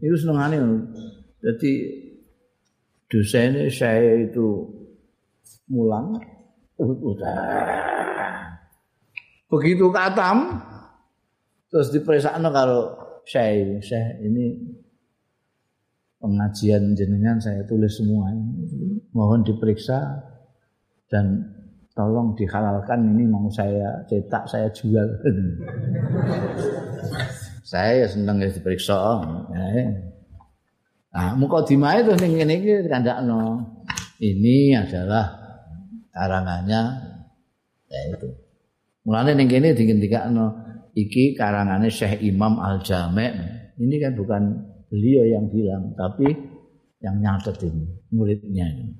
itu 0.00 0.16
senengane 0.16 0.56
jadi 1.44 1.72
dosennya 3.12 3.68
saya 3.68 4.24
itu 4.24 4.64
mulang. 5.70 6.18
Begitu 9.50 9.86
katam 9.94 10.60
terus 11.70 11.94
diperiksa 11.94 12.34
kalau 12.34 12.98
saya 13.22 13.78
saya 13.78 14.18
ini 14.26 14.58
pengajian 16.18 16.98
jenengan 16.98 17.38
saya 17.38 17.62
tulis 17.62 17.94
semua 17.94 18.34
mohon 19.14 19.46
diperiksa 19.46 20.18
dan 21.10 21.42
tolong 21.94 22.32
dihalalkan. 22.38 23.12
Ini 23.12 23.24
mau 23.26 23.50
saya 23.50 24.00
cetak 24.06 24.46
saya 24.46 24.70
jual. 24.70 25.08
Saya 27.70 28.02
senang 28.10 28.42
ya 28.42 28.50
diperiksa. 28.50 28.98
Ya. 29.54 29.94
nah 31.14 31.38
muka 31.38 31.62
itu 31.62 32.10
ini 32.18 32.42
ini 32.42 32.82
no. 33.22 33.62
ini 34.18 34.74
adalah 34.74 35.39
karangannya 36.14 36.82
ya 37.90 38.00
itu. 38.14 38.28
Mulanya 39.06 39.32
ning 39.34 39.48
kene 39.48 39.72
digendikakno 39.72 40.46
iki 40.94 41.34
karangane 41.34 41.88
Syekh 41.88 42.20
Imam 42.20 42.60
Al 42.60 42.84
Jami' 42.84 43.32
ini 43.80 43.96
kan 43.96 44.12
bukan 44.12 44.42
beliau 44.92 45.24
yang 45.24 45.48
bilang 45.48 45.96
tapi 45.96 46.28
yang 47.00 47.16
nyatet 47.16 47.56
ini 47.64 47.86
muridnya 48.12 48.66
ini. 48.68 48.92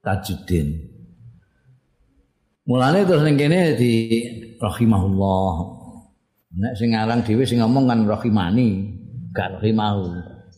Tajuddin. 0.00 0.68
Mulane 2.64 3.04
terus 3.04 3.24
ning 3.28 3.36
kene 3.36 3.76
di 3.76 3.92
rahimahullah. 4.56 5.54
Nek 6.54 6.72
sing 6.78 6.96
aran 6.96 7.20
dhewe 7.20 7.44
sing 7.44 7.60
ngomong 7.60 7.84
kan 7.90 8.00
rahimani 8.06 8.94
gak 9.34 9.60
rahimahu 9.60 10.08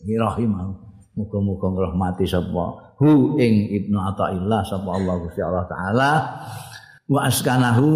iki 0.05 0.15
rahimahu. 0.15 0.71
Muga-muga 1.17 1.73
ngrahmati 1.73 2.29
sapa 2.29 2.86
hu 2.97 3.37
ing 3.37 3.69
Ibnu 3.69 3.97
Athaillah 3.97 4.61
sapa 4.65 4.89
Allah 4.89 5.15
Gusti 5.21 5.41
Allah 5.41 5.65
taala. 5.69 6.11
Wa 7.07 7.29
askanahu 7.29 7.87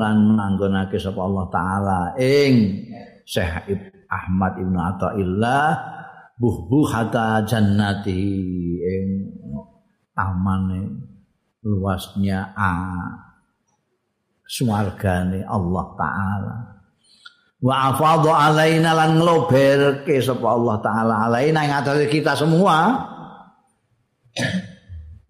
lan 0.00 0.38
manggonake 0.38 0.96
sapa 0.96 1.20
Allah 1.20 1.44
taala 1.52 2.00
ing 2.16 2.86
Syekh 3.26 3.68
Ahmad 4.08 4.56
Ibnu 4.56 4.78
Athaillah 4.78 5.66
buh 6.38 6.86
hatta 6.88 7.44
jannati 7.44 8.24
ing 8.80 9.06
amane 10.14 11.02
luasnya 11.66 12.54
a 12.54 12.72
swargane 14.46 15.42
Allah 15.44 15.86
taala. 15.98 16.56
Wa 17.64 17.96
afadha 17.96 18.52
alaina 18.52 18.92
lan 18.92 19.18
ngloberke 19.18 20.20
sapa 20.20 20.46
Allah 20.46 20.76
taala 20.84 21.14
alaina 21.26 21.64
ing 21.64 21.72
kita 22.12 22.36
semua 22.36 23.12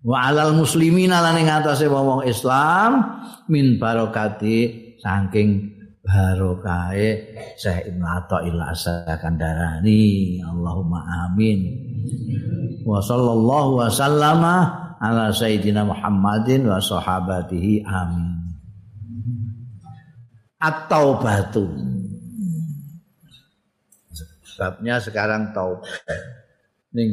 wa 0.05 0.29
alal 0.29 0.53
muslimin 0.57 1.13
lan 1.13 1.37
ing 1.41 1.49
atase 1.49 1.89
wong 1.89 2.25
Islam 2.29 3.21
min 3.49 3.81
barokati 3.81 4.97
saking 5.01 5.75
barokahe 6.05 7.33
Syekh 7.57 7.89
Ibnu 7.89 8.05
Athaillah 8.05 8.77
Sakandarani 8.77 10.37
Allahumma 10.45 11.01
amin. 11.25 11.65
Wa 12.85 13.01
sallallahu 13.01 13.81
wa 13.81 13.89
sallama 13.89 14.55
ala 15.01 15.33
sayyidina 15.33 15.89
Muhammadin 15.89 16.69
wa 16.69 16.77
sahabatihi 16.77 17.89
amin. 17.89 18.45
Atau 20.61 21.21
batu 21.21 21.69
sebabnya 24.55 25.03
sekarang 25.03 25.51
taubat 25.51 25.91
ning 26.95 27.11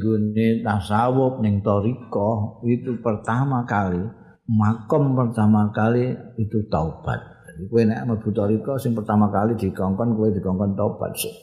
tasawuf 0.62 1.42
ning 1.42 1.66
toriko 1.66 2.62
itu 2.70 3.02
pertama 3.02 3.66
kali 3.66 4.02
makom 4.46 5.18
pertama 5.18 5.74
kali 5.74 6.14
itu 6.38 6.70
taubat. 6.70 7.18
Jadi 7.50 7.64
kowe 7.68 7.82
nek 7.84 8.02
mlebu 8.06 8.30
toriko 8.30 8.78
sing 8.78 8.94
pertama 8.94 9.28
kali 9.34 9.58
dikongkon 9.58 10.14
kowe 10.14 10.30
dikongkon 10.30 10.78
taubat 10.78 11.12
sih 11.18 11.34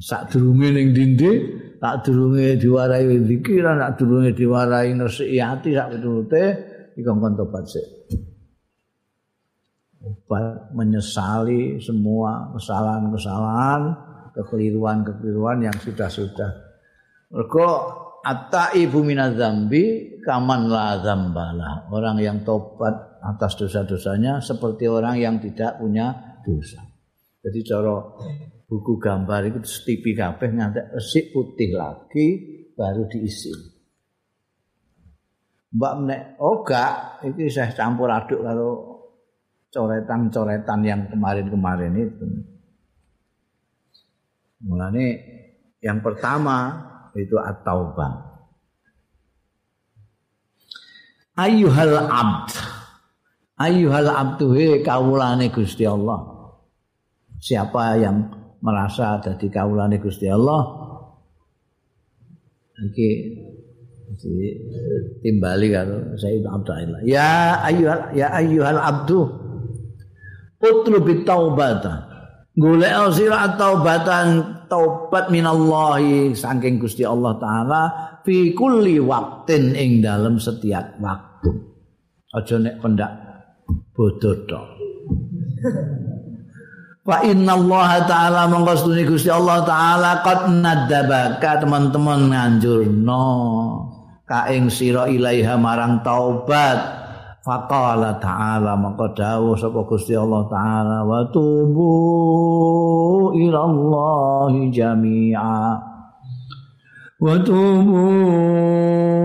sak 0.00 0.32
durunge 0.32 0.74
ning 0.74 0.96
dindi 0.96 1.32
tak 1.78 2.08
durunge 2.08 2.56
diwarai 2.56 3.04
pikiran 3.04 3.78
tak 3.78 3.92
durunge 4.00 4.32
diwarai 4.32 4.90
nresiki 4.96 5.38
ati 5.38 5.76
sak 5.76 5.96
pitulute 5.96 6.44
dikongkon 6.98 7.36
tobat 7.38 7.64
sih 7.68 7.86
menyesali 10.74 11.80
semua 11.80 12.52
kesalahan-kesalahan, 12.52 13.82
kekeliruan-kekeliruan 14.34 15.64
yang 15.64 15.76
sudah-sudah. 15.78 16.50
Mergo 17.30 17.68
atta 18.20 18.74
ibu 18.74 19.00
minadzambi 19.00 20.18
kaman 20.20 20.70
la 20.70 20.98
dzambalah. 20.98 21.88
Orang 21.94 22.18
yang 22.18 22.42
tobat 22.42 23.20
atas 23.22 23.56
dosa-dosanya 23.56 24.42
seperti 24.42 24.90
orang 24.90 25.16
yang 25.16 25.36
tidak 25.38 25.78
punya 25.78 26.38
dosa. 26.44 26.82
Jadi 27.44 27.60
cara 27.64 27.94
buku 28.64 28.96
gambar 28.96 29.52
itu 29.52 29.60
setipi 29.64 30.16
kabeh 30.16 30.48
ngantek 30.50 30.96
resik 30.96 31.30
putih 31.32 31.76
lagi 31.76 32.26
baru 32.72 33.04
diisi. 33.08 33.52
Mbak 35.74 35.94
nek 36.06 36.22
oh 36.38 36.62
gak 36.62 37.26
iki 37.26 37.50
saya 37.50 37.74
campur 37.74 38.06
aduk 38.06 38.40
kalau 38.46 38.72
coretan-coretan 39.74 40.80
yang 40.86 41.00
kemarin-kemarin 41.10 41.92
itu. 41.98 42.53
Mulane 44.64 45.06
yang 45.84 46.00
pertama 46.00 46.72
itu 47.12 47.36
at-taubah. 47.36 48.32
Ayyuhal 51.36 52.08
abd. 52.08 52.50
Ayyuhal 53.54 54.10
abdu 54.10 54.50
he 54.56 54.82
kawulane 54.82 55.52
Gusti 55.52 55.86
Allah. 55.86 56.18
Siapa 57.38 58.00
yang 58.00 58.32
merasa 58.64 59.20
jadi 59.20 59.46
kawulane 59.52 60.00
Gusti 60.00 60.26
Allah? 60.26 60.62
Iki 62.74 63.08
timbali 65.22 65.68
kalau 65.70 66.14
saya 66.18 66.38
itu 66.38 66.48
Abdullah. 66.50 67.02
Ya 67.06 67.60
ayyuhal 67.62 68.14
ya 68.14 68.30
ayyuhal 68.34 68.80
abdu 68.80 69.44
utlubi 70.64 71.22
taubata 71.26 72.13
golek 72.54 72.94
sira 73.14 73.54
taubatan 73.58 74.62
taubat 74.70 75.28
minallahi 75.30 76.34
saking 76.34 76.78
Gusti 76.78 77.02
Allah 77.02 77.34
taala 77.38 77.82
fi 78.22 78.54
kulli 78.54 79.02
waktin 79.02 79.74
ing 79.74 80.00
dalam 80.00 80.38
setiap 80.38 80.98
waktu. 81.02 81.50
Aja 82.34 82.58
nek 82.58 82.82
pendak 82.82 83.12
bodoh 83.94 84.34
tok. 84.46 84.66
Wa 87.04 87.20
inna 87.20 87.52
Allah 87.52 88.00
Ta'ala 88.08 88.48
mengkostuni 88.48 89.04
Gusti 89.04 89.28
Allah 89.28 89.60
Ta'ala 89.60 90.24
Qad 90.24 90.48
nadabaka 90.48 91.60
teman-teman 91.60 92.32
nganjurno 92.32 93.24
Kaing 94.24 94.72
siro 94.72 95.04
ilaiha 95.04 95.60
marang 95.60 96.00
taubat 96.00 97.03
Faqala 97.44 98.16
ta'ala 98.24 98.72
maka 98.72 99.12
dawuh 99.12 99.52
sapa 99.52 99.84
Gusti 99.84 100.16
Allah 100.16 100.48
taala 100.48 101.04
wa 101.04 101.28
tubu 101.28 101.92
ila 103.36 103.68
Allah 103.68 104.48
jami'a. 104.72 105.76
Wa 107.20 107.36
tubu 107.44 108.08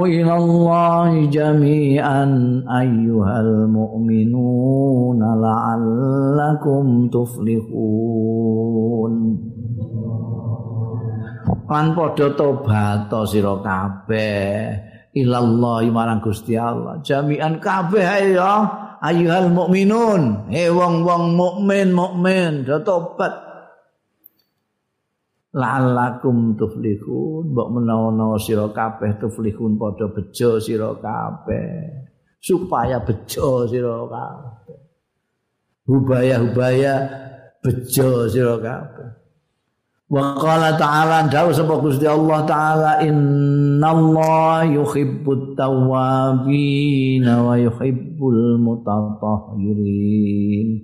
ila 0.03 0.35
Allah 0.35 1.15
jami'an 1.31 2.67
ayyuhal 2.67 3.71
mu'minuna 3.71 5.39
la'allakum 5.39 7.07
tuflihun. 7.07 7.71
Kan 11.71 11.95
padha 11.95 12.35
tobat 12.35 13.07
sira 13.31 13.63
kabeh 13.63 14.98
ilallah 15.13 15.85
marang 15.89 16.21
Gusti 16.21 16.55
Allah. 16.55 17.01
Jami'an 17.01 17.61
kabeh 17.61 18.35
ya 18.35 18.53
ayyuhal 19.01 19.49
mukminun 19.53 20.51
he 20.53 20.69
wong-wong 20.69 21.35
mukmin 21.35 21.93
mukmin 21.93 22.65
do 22.65 22.77
tobat. 22.81 23.33
La'allakum 25.49 26.53
tuflihun. 26.53 27.53
Mbok 27.53 27.67
menawa 27.73 28.37
sira 28.37 28.69
kabeh 28.69 29.17
tuflihun 29.17 29.81
padha 29.81 30.09
bejo 30.13 30.61
sira 30.61 30.93
kabeh. 30.93 32.05
Supaya 32.37 33.01
bejo 33.01 33.65
sira 33.65 34.05
kabeh. 34.05 34.79
Hubaya-hubaya 35.89 36.95
bejo 37.65 38.29
sira 38.29 38.61
kabeh 38.61 39.18
Wa 40.09 40.33
qala 40.41 40.73
ta'ala 40.73 41.29
dawu 41.29 41.53
sapa 41.53 41.77
Gusti 41.77 42.09
Allah 42.09 42.41
taala 42.49 42.97
innallaha 43.05 44.65
yuhibbut 44.65 45.53
tawwabin 45.53 47.29
wa 47.29 47.53
yuhibbul 47.53 48.57
mutatahhirin. 48.57 50.81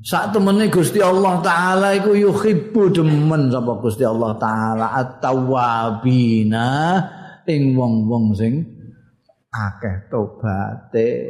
Sak 0.00 0.32
temene 0.32 0.72
Gusti 0.72 1.04
Allah 1.04 1.44
taala 1.44 1.92
iku 1.92 2.16
yuhibbu 2.16 2.96
demen 2.96 3.52
sapa 3.52 3.76
Gusti 3.84 4.08
Allah 4.08 4.40
taala 4.40 4.96
at-tawwabina 4.96 6.64
ing 7.44 7.76
wong-wong 7.76 8.32
sing 8.32 8.72
akeh 9.52 10.08
tobaté. 10.08 11.28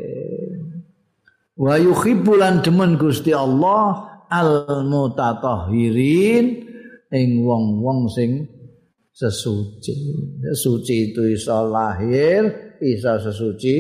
Wa 1.59 1.75
yuhibbu 1.75 2.39
demen 2.63 2.95
Gusti 3.03 3.35
Allah 3.35 4.12
al 4.33 4.65
mutatahhirin 4.89 6.45
ing 7.13 7.29
wong-wong 7.45 8.09
sing 8.09 8.49
sesuci. 9.13 9.93
Suci 10.57 11.13
itu 11.13 11.29
iso 11.29 11.69
lahir, 11.69 12.73
iso 12.81 13.13
sesuci 13.21 13.75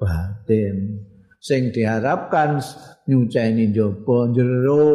batin. 0.00 1.04
Sing 1.36 1.68
diharapkan 1.68 2.60
nyuceni 3.04 3.68
njaba 3.68 4.32
jero. 4.32 4.88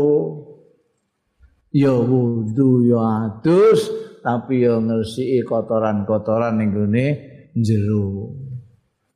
Ya 1.76 1.91
wudu 1.91 2.88
ya 2.88 3.28
adus 3.28 3.91
tapi 4.24 4.64
ya 4.64 4.80
ngresiki 4.80 5.45
kotoran-kotoran 5.45 6.58
ning 6.58 6.74
gone 6.74 7.06
jero. 7.53 8.34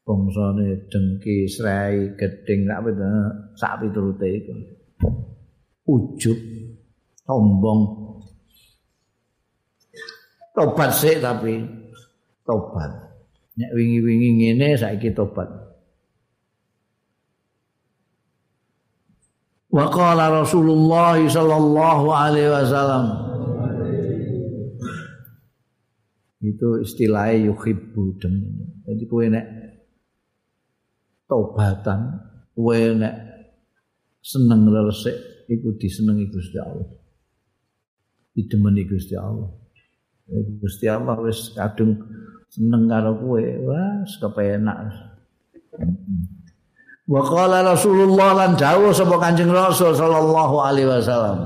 Bangsane 0.05 0.89
dengki, 0.89 1.45
srai, 1.45 2.17
geding, 2.17 2.65
sak 3.53 3.73
piturute 3.77 4.25
iku. 4.25 4.78
Ujub 5.89 6.37
sombong 7.25 7.81
tobat 10.53 10.93
sih 10.93 11.17
tapi 11.17 11.57
tobat. 12.45 12.91
Nek 13.57 13.71
wingi-wingi 13.73 14.29
ngene 14.37 14.77
saiki 14.77 15.09
tobat. 15.17 15.49
Wa 19.69 19.85
qala 19.89 20.45
Rasulullah 20.45 21.17
sallallahu 21.17 22.05
alaihi 22.13 22.49
wasallam. 22.49 23.05
Itu 26.39 26.79
istilahnya 26.79 27.51
yuhibbu 27.51 28.15
demen 28.15 28.79
jadi 28.89 29.03
kowe 29.05 29.25
nek 29.29 29.45
tobatan 31.29 32.25
kowe 32.57 32.79
nek 32.97 33.15
seneng 34.25 34.65
resik 34.73 35.13
iku 35.49 35.73
disenengi 35.75 36.29
Gusti 36.29 36.57
Allah. 36.61 36.85
Didemeni 38.37 38.85
Gusti 38.85 39.17
Allah. 39.17 39.49
Gusti 40.61 40.85
Allah 40.85 41.17
wis 41.25 41.57
kadung 41.57 41.97
seneng 42.53 42.85
karo 42.85 43.17
kowe, 43.17 43.41
wah 43.65 44.05
kepenak. 44.05 44.77
Wa 47.09 47.21
qala 47.25 47.65
Rasulullah 47.65 48.37
lan 48.37 48.53
dawuh 48.53 48.93
sapa 48.93 49.17
Kanjeng 49.17 49.49
Rasul 49.49 49.97
sallallahu 49.97 50.55
alaihi 50.61 50.85
wasallam. 50.85 51.37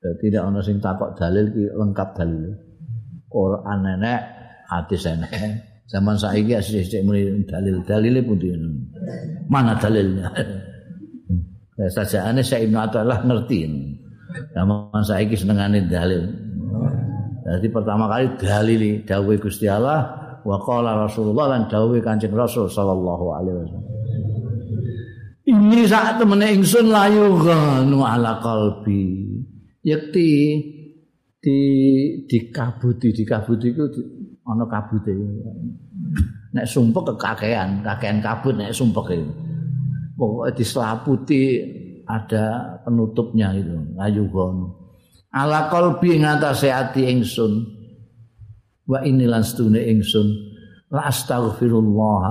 Tidak 0.00 0.42
ada 0.42 0.60
sing 0.64 0.82
takok 0.82 1.14
dalil 1.14 1.52
ki 1.54 1.70
lengkap 1.70 2.08
dalil. 2.18 2.56
Quran 3.30 3.80
enek, 3.86 4.20
hadis 4.66 5.06
enek. 5.06 5.30
Zaman 5.90 6.14
saiki 6.14 6.54
asih-asih 6.54 7.02
muni 7.02 7.42
dalil 7.50 7.82
dalile 7.82 8.22
pun 8.22 8.38
Mana 9.50 9.74
dalilnya? 9.74 10.30
Ya 11.74 11.88
sajane 11.90 12.46
saya 12.46 12.62
Ibnu 12.62 12.78
Athaillah 12.78 13.26
ngerti. 13.26 13.66
Zaman 14.54 15.02
saiki 15.02 15.34
senengane 15.34 15.82
dalil. 15.90 16.30
Jadi 17.42 17.66
pertama 17.74 18.06
kali 18.06 18.38
dalili 18.38 19.02
dawuh 19.02 19.34
Gusti 19.42 19.66
Allah 19.66 20.06
wa 20.46 20.56
qala 20.62 20.94
Rasulullah 21.08 21.58
lan 21.58 21.66
dawuh 21.66 21.98
Kanjeng 21.98 22.38
Rasul 22.38 22.70
sallallahu 22.70 23.26
alaihi 23.34 23.56
wasallam. 23.58 23.86
Ini 25.50 25.82
saat 25.90 26.22
temene 26.22 26.54
ingsun 26.54 26.94
layu 26.94 27.34
ganu 27.42 28.06
ala 28.06 28.38
qalbi. 28.38 29.26
Yakti 29.82 30.30
di 31.40 31.58
dikabuti 32.28 33.10
dikabuti 33.10 33.66
iku 33.72 33.88
ana 34.50 34.66
kabute. 34.66 35.14
Nek 36.50 36.66
sumpek 36.66 37.14
kekakean, 37.14 37.86
kakean 37.86 38.18
kabut 38.18 38.58
nek 38.58 38.74
sumpek 38.74 39.14
itu. 39.14 39.30
Pokoke 40.18 40.52
diselaputi 40.52 41.42
ada 42.04 42.76
penutupnya 42.84 43.54
itu, 43.54 43.72
layu 43.96 44.26
ganu. 44.28 44.80
ala 45.30 45.70
qalbi 45.70 46.18
ngatasé 46.18 46.74
ati 46.74 47.06
ingsun 47.06 47.62
wa 48.90 48.98
inilan 49.06 49.46
stune 49.46 49.78
ingsun 49.78 50.26
la 50.90 51.06
astaghfirullah 51.06 52.24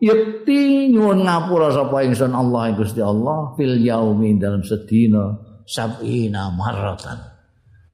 yakti 0.00 0.88
nyuwun 0.88 1.28
ngapura 1.28 1.68
sapa 1.68 2.08
ingsun 2.08 2.32
Allah 2.32 2.72
Gusti 2.72 3.04
Allah 3.04 3.52
fil 3.60 3.76
yaumi 3.84 4.40
dalam 4.40 4.64
sedina 4.64 5.36
sabina 5.68 6.48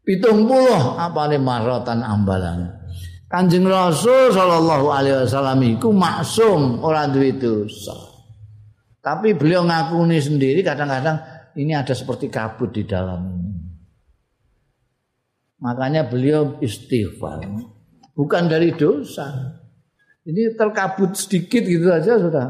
pitung 0.07 0.47
puluh 0.47 0.95
apane 1.03 1.43
marratan 1.43 2.07
ambalan 2.07 2.71
Kanjeng 3.35 3.67
Rasul 3.67 4.31
sallallahu 4.31 4.95
alaihi 4.95 5.27
wasallam 5.27 5.59
iku 5.75 5.91
maksum 5.91 6.79
ora 6.79 7.11
duwe 7.11 7.35
dosa. 7.35 7.99
Tapi 9.03 9.35
beliau 9.35 9.67
ngakuni 9.67 10.23
sendiri 10.23 10.63
kadang-kadang 10.63 11.19
ini 11.59 11.75
ada 11.75 11.91
seperti 11.91 12.31
kabut 12.31 12.71
di 12.71 12.87
dalam 12.87 13.27
ini. 13.35 13.59
Makanya 15.67 16.07
beliau 16.07 16.63
istighfar. 16.63 17.43
Bukan 18.15 18.47
dari 18.47 18.71
dosa. 18.71 19.59
Ini 20.23 20.55
terkabut 20.55 21.19
sedikit 21.19 21.67
gitu 21.67 21.91
saja 21.91 22.15
sudah 22.15 22.47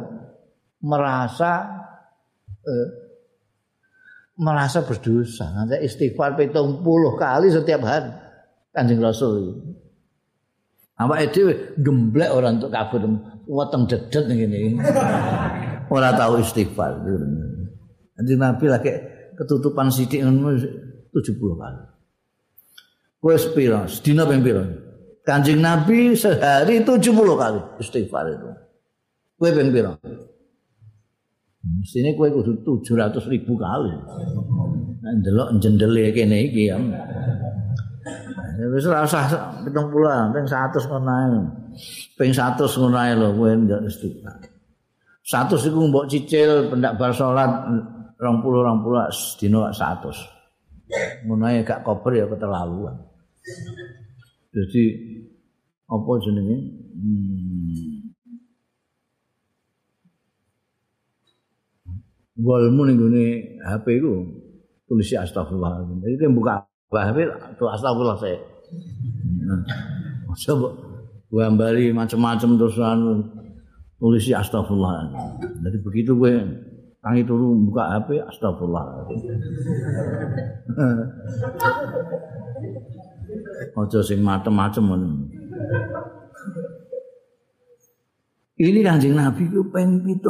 merasa 0.85 1.65
eh, 2.61 2.89
merasa 4.37 4.85
berdosa. 4.85 5.49
Nanti 5.49 5.81
istighfar 5.81 6.37
pitung 6.37 6.85
puluh 6.85 7.17
kali 7.17 7.49
setiap 7.49 7.81
hari. 7.89 8.13
Kanjeng 8.69 9.01
Rasul. 9.01 9.65
Apa 11.05 11.21
itu 11.21 11.53
gemblek 11.77 12.33
orang 12.33 12.57
untuk 12.57 12.73
kabut. 12.73 13.05
Weteng 13.45 13.85
dedet 13.85 14.25
gini. 14.33 14.81
Orang 15.93 16.17
tahu 16.17 16.41
istighfar. 16.41 17.05
Nanti 18.17 18.33
Nabi 18.41 18.65
lagi 18.73 18.91
ketutupan 19.37 19.93
sidik 19.93 20.25
70 20.25 21.61
kali. 21.61 21.83
Wes 23.21 23.45
pira? 23.53 23.85
Sedina 23.85 24.25
ping 24.25 24.41
pira? 24.41 24.65
Kanjeng 25.25 25.61
Nabi 25.61 26.17
sehari 26.17 26.81
70 26.81 27.13
kali 27.13 27.61
istighfar 27.81 28.25
itu. 28.33 28.49
Kowe 29.37 29.51
ping 29.53 29.69
pira? 29.73 29.93
Sini 31.85 32.17
kowe 32.17 32.29
kudu 32.33 32.81
700 32.85 33.29
ribu 33.29 33.57
kali. 33.61 33.93
Nah, 35.05 35.13
ndelok 35.21 35.61
jendele 35.61 36.13
kene 36.17 36.49
iki 36.49 36.73
ya. 36.73 36.81
Wis 38.75 38.85
ora 38.85 39.09
usah 39.09 39.25
70 39.65 39.73
ping 40.35 40.47
100 40.47 40.89
ngono 40.89 41.11
ae. 41.11 41.39
Ping 42.19 42.33
100 42.33 42.79
ngono 42.81 42.97
ae 43.01 43.13
lho 43.17 43.29
kowe 43.33 43.51
ndak 43.57 43.81
istighfar. 43.89 44.37
100 45.25 45.69
iku 45.73 45.79
mbok 45.89 46.09
cicil 46.13 46.69
pendak 46.69 47.01
bar 47.01 47.13
salat 47.17 47.49
20 48.21 48.45
20 48.45 49.09
sedina 49.17 49.73
100. 49.73 51.25
Ngono 51.25 51.45
ae 51.49 51.65
gak 51.65 51.81
kober 51.81 52.13
ya 52.13 52.29
keterlaluan. 52.29 52.97
Jadi 54.53 54.85
apa 55.89 56.11
jenenge? 56.21 56.57
Hmm. 56.95 57.95
Golmu 62.35 62.83
ning 62.91 62.99
HP 63.63 63.87
ku 64.05 64.13
tulis 64.85 65.09
astagfirullah. 65.15 65.87
Jadi 66.05 66.29
buka 66.29 66.74
HP 67.03 67.19
tuh 67.59 67.67
astagfirullah 67.67 68.19
saya. 68.19 68.39
Coba 70.35 70.69
gambari 71.35 71.91
macam-macam 71.91 72.51
terus 72.55 72.79
anu 72.79 73.27
tulis 73.99 74.31
astagfirullah. 74.31 75.11
Jadi 75.63 75.77
begitu 75.83 76.15
gue 76.15 76.35
tangi 77.03 77.23
turu 77.27 77.59
buka 77.67 77.99
HP 77.99 78.23
astagfirullah. 78.23 79.11
Aja 83.75 84.01
sing 84.03 84.23
macem-macem 84.23 84.83
ngono. 84.87 85.09
Ini 88.55 88.81
kanjeng 88.87 89.19
Nabi 89.19 89.51
ku 89.51 89.67
peng 89.75 89.99
70. 90.07 90.23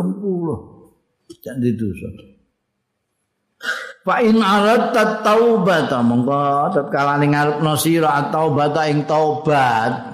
Jak 1.44 1.56
dosa. 1.60 2.08
Fa 4.04 4.20
in 4.20 4.36
aradat 4.36 5.24
taubat 5.24 5.88
monggo 6.04 6.68
tatkala 6.76 7.16
ngarepno 7.24 7.72
sira 7.72 8.28
taubat 8.28 8.76
ing 8.92 9.08
taubat. 9.08 10.12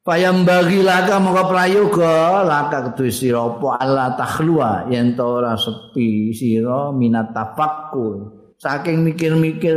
Payam 0.00 0.48
bagi 0.48 0.80
laka 0.80 1.20
monggo 1.20 1.52
prayoga 1.52 2.40
laka 2.40 2.96
kedue 2.96 3.12
sira 3.12 3.44
apa 3.44 3.76
Allah 3.76 4.16
takhlua 4.16 4.88
yen 4.88 5.12
to 5.12 5.20
ora 5.20 5.52
sepi 5.52 6.32
sira 6.32 6.88
minat 6.96 7.36
tafakkur. 7.36 8.40
Saking 8.56 9.04
mikir-mikir 9.04 9.76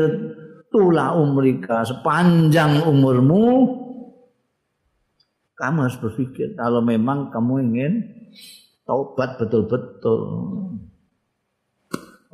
tula 0.72 1.20
umrika 1.20 1.84
sepanjang 1.84 2.88
umurmu 2.88 3.76
kamu 5.56 5.78
harus 5.88 6.00
berpikir 6.00 6.56
kalau 6.56 6.80
memang 6.80 7.28
kamu 7.28 7.54
ingin 7.64 7.94
taubat 8.88 9.36
betul-betul 9.40 10.20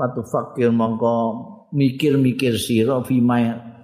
Patu 0.02 0.26
fakir 0.26 0.74
mongko 0.74 1.18
mikir-mikir 1.78 2.58
siro 2.58 3.06
fima 3.06 3.38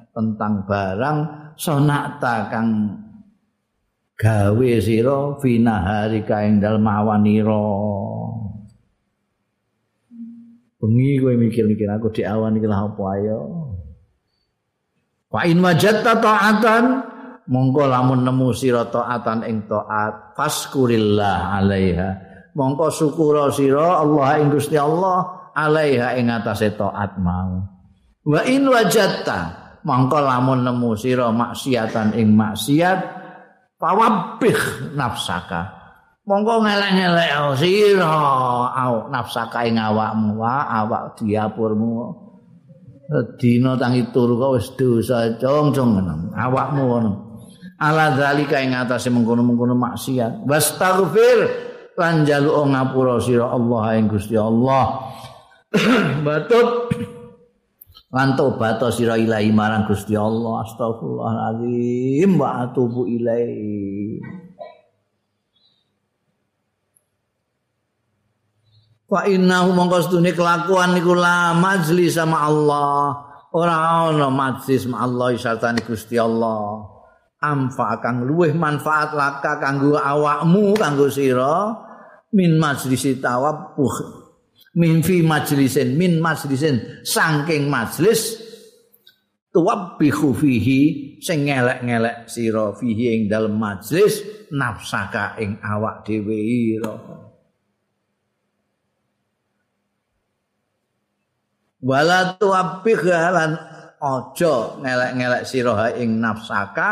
tentang 0.10 0.66
barang 0.66 1.18
sonata 1.54 2.50
kang 2.50 2.70
gawe 4.18 4.72
siro 4.82 5.38
fina 5.38 5.78
hari 5.86 6.26
kain 6.26 6.58
dalam 6.58 6.90
awaniro 6.90 7.70
bengi 10.82 11.22
gue 11.22 11.38
mikir-mikir 11.38 11.86
aku 11.86 12.10
di 12.10 12.26
iki 12.26 12.66
apa 12.66 13.04
ayo 13.14 13.40
Fa 15.28 15.44
in 15.44 15.60
wajadta 15.60 16.24
ta'atan 16.24 16.84
mongko 17.52 17.84
lamun 17.84 18.24
nemu 18.24 18.56
sira 18.56 18.88
ta'atan 18.88 19.44
ing 19.44 19.68
ta'at 19.68 20.40
faskurillah 20.40 21.60
alaiha. 21.60 22.10
Mongko 22.56 22.88
syukur 22.88 23.52
sira 23.52 24.00
Allah 24.00 24.40
ing 24.40 24.56
Gusti 24.56 24.80
Allah 24.80 25.47
alaiha 25.58 26.14
ing 26.22 26.30
atase 26.30 26.78
ta'at 26.78 27.18
mau. 27.18 27.66
Wa 28.22 28.46
in 28.46 28.70
wajadta 28.70 29.40
mongko 29.82 30.22
lamun 30.22 30.62
nemu 30.62 30.94
sira 30.94 31.34
maksiatan 31.34 32.14
ing 32.14 32.38
maksiat 32.38 33.00
pawabih 33.82 34.94
nafsaka. 34.94 35.74
Mongko 36.30 36.62
ngelek-ngelek 36.62 37.34
sira 37.58 38.14
au 38.70 39.10
nafsaka 39.10 39.66
ing 39.66 39.82
awakmu 39.82 40.38
wa 40.38 40.70
awak 40.70 41.18
diapurmu. 41.18 42.28
dina 43.40 43.80
tangi 43.80 44.12
turu 44.12 44.36
kok 44.36 44.52
wis 44.60 44.68
dosa 44.76 45.40
cong-cong 45.40 46.04
awakmu 46.36 46.84
ngono 46.84 47.12
ala 47.80 48.18
zalika 48.20 48.60
ing 48.60 48.76
atase 48.76 49.08
mengkono-mengkono 49.08 49.80
maksiat 49.80 50.44
wastaghfir 50.44 51.40
lan 51.96 52.28
njaluk 52.28 52.68
ngapura 52.68 53.16
sira 53.24 53.48
Allah 53.48 53.84
ing 53.96 54.12
Gusti 54.12 54.36
Allah 54.36 55.08
batut 56.26 56.92
lan 58.08 58.40
tobat 58.40 58.80
sira 58.96 59.20
ilahi 59.20 59.52
marang 59.52 59.84
Gusti 59.84 60.16
Allah 60.16 60.64
astagfirullahalazim 60.64 62.40
wa 62.40 62.64
atubu 62.64 63.04
ilaihi 63.04 64.24
Fa 69.08 69.24
innahu 69.24 69.72
mongko 69.72 70.04
sedune 70.04 70.36
kelakuan 70.36 70.92
niku 70.92 71.16
la 71.16 71.56
majlis 71.56 72.20
sama 72.20 72.44
Allah. 72.44 73.16
Ora 73.56 74.04
ana 74.12 74.28
majlis 74.28 74.84
sama 74.84 75.08
Allah 75.08 75.32
sartane 75.40 75.80
Gusti 75.80 76.20
Allah. 76.20 76.84
Amfa 77.40 78.04
kang 78.04 78.28
luweh 78.28 78.52
manfaat 78.52 79.16
laka 79.16 79.64
kanggo 79.64 79.96
awakmu 79.96 80.76
kanggo 80.76 81.08
sira 81.08 81.72
min 82.36 82.60
majlis 82.60 83.08
tawabuh. 83.24 84.17
Min 84.78 85.02
fi 85.02 85.26
majlisin 85.26 85.98
min 85.98 86.22
majlisin 86.22 87.02
saking 87.02 87.66
majlis 87.66 88.38
tuwabbihu 89.50 90.38
fihi 90.38 90.82
sing 91.18 91.50
ngelek-ngelek 91.50 92.30
sira 92.30 92.78
fihi 92.78 93.06
ing 93.18 93.22
dalem 93.26 93.58
majlis 93.58 94.22
nafsaka 94.54 95.34
ing 95.42 95.58
awak 95.66 96.06
dhewe 96.06 96.38
ira. 96.38 96.94
wala 101.82 102.36
tuabbih 102.38 103.02
lan 103.06 103.54
aja 103.98 104.56
ngelek-ngelek 104.82 105.44
sira 105.46 105.94
ing 105.98 106.22
nafsaka 106.22 106.90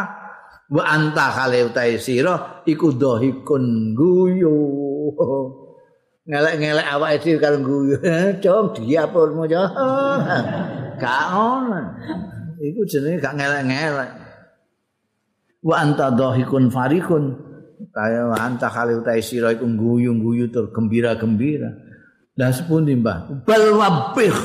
wa 0.73 0.83
anta 0.85 1.25
khale 1.33 1.69
utahe 1.69 2.01
sira 2.01 2.65
iku 2.65 2.93
dohikun 2.93 3.93
guyu 3.93 4.57
ngelek-ngelek 6.25 6.87
awake 6.89 7.21
dhewe 7.21 7.37
karo 7.37 7.57
guyu 7.61 7.95
dong 8.41 8.73
diapurmu 8.73 9.45
yo 9.45 9.61
gak 10.97 11.23
ono 11.29 11.81
iku 12.57 12.81
jenenge 12.87 13.21
gak 13.21 13.35
ngelek-ngelek. 13.37 14.11
Wa 15.65 15.75
anta 15.81 16.13
dohikun 16.13 16.69
farikun. 16.73 17.23
Kaya 17.91 18.31
wa 18.31 18.37
anta 18.39 18.71
khale 18.71 18.97
utahe 18.97 19.21
sira 19.21 19.53
iku 19.53 19.67
guyu-guyu 19.69 20.49
tur 20.49 20.71
gembira-gembira. 20.73 21.69
Lah 22.35 22.51
sepundi 22.51 22.95
mbah? 22.97 23.45
Bal 23.45 23.75
wabih 23.75 24.35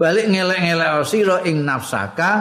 balik 0.00 0.26
ngelek-ngelek 0.32 0.90
sira 1.04 1.44
ing 1.44 1.66
nafsaka 1.66 2.32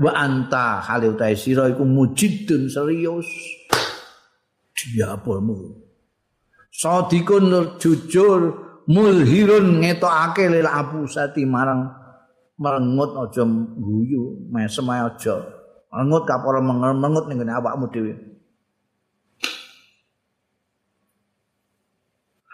wa 0.00 0.12
anta 0.16 0.80
hale 0.80 1.12
utahe 1.12 1.36
sira 1.36 1.68
iku 1.68 1.84
mujidun 1.84 2.72
serius. 2.72 3.28
Diapurmu 4.74 5.83
sadikun 6.74 7.78
jujur 7.78 8.40
mulhirun 8.90 9.78
ngetokake 9.78 10.50
lil 10.50 10.66
abusati 10.66 11.46
marang 11.46 11.86
merengut 12.58 13.14
aja 13.14 13.46
guyu 13.78 14.50
mesem 14.50 14.90
aja. 14.90 15.36
Merengut 15.94 16.26
kapora 16.26 16.58
mengut 16.58 17.30
ning 17.30 17.38
awakmu 17.46 17.86
dhewe. 17.94 18.14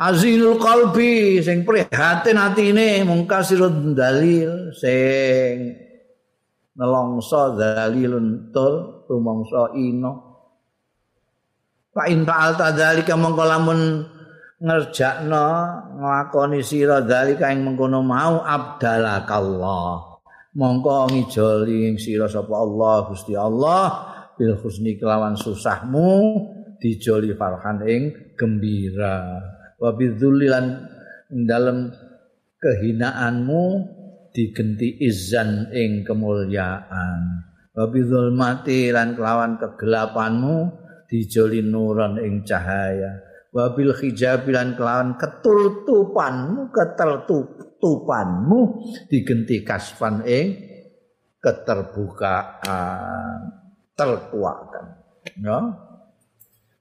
Hazinul 0.01 0.57
qalbi 0.57 1.45
sing 1.45 1.65
prihatin 1.65 2.41
atine 2.41 3.05
mungkasirud 3.05 3.93
dalil 3.93 4.73
sing 4.73 5.77
nelongso 6.73 7.61
dalilun 7.61 8.49
tul 8.49 9.05
rumangsa 9.05 9.77
ino 9.77 10.30
Fa 11.91 12.07
in 12.07 12.23
fa'alta 12.23 12.71
dzalika 12.71 13.19
mongko 13.19 13.45
lamun 13.51 13.81
ngerjakno 14.63 15.47
nglakoni 15.99 16.63
sira 16.63 17.03
dzalika 17.03 17.51
ing 17.51 17.67
mengkono 17.67 17.99
mau 18.07 18.47
abdalakallah. 18.47 20.23
Mongko 20.55 21.11
ngijoli 21.11 21.99
sira 21.99 22.31
sapa 22.31 22.55
Allah 22.55 23.11
Gusti 23.11 23.35
Allah 23.35 23.85
bil 24.39 24.55
husni 24.63 24.95
kelawan 25.03 25.35
susahmu 25.35 26.09
dijoli 26.79 27.35
farhan 27.35 27.83
ing 27.83 28.03
gembira. 28.39 29.43
Wa 29.75 29.91
bidzullilan 29.91 30.67
dalam 31.31 31.91
kehinaanmu 32.63 33.63
digenti 34.31 34.95
izan 35.03 35.75
ing 35.75 36.07
kemuliaan. 36.07 37.51
Wa 37.75 37.91
bidzulmati 37.91 38.95
lan 38.95 39.19
kelawan 39.19 39.59
kegelapanmu 39.59 40.80
dijoli 41.11 41.67
nuran 41.67 42.23
ing 42.23 42.47
cahaya. 42.47 43.19
Wa 43.51 43.75
bil 43.75 43.91
hijab 43.91 44.47
lan 44.47 44.79
kelawan 44.79 45.19
ketutupanmu 45.19 46.71
ketertutupanmu 46.71 48.61
digenti 49.11 49.67
kasfan 49.67 50.23
ing 50.23 50.55
keterbukaan 51.43 53.51
terkuatkan 53.99 54.85
ya. 55.43 55.59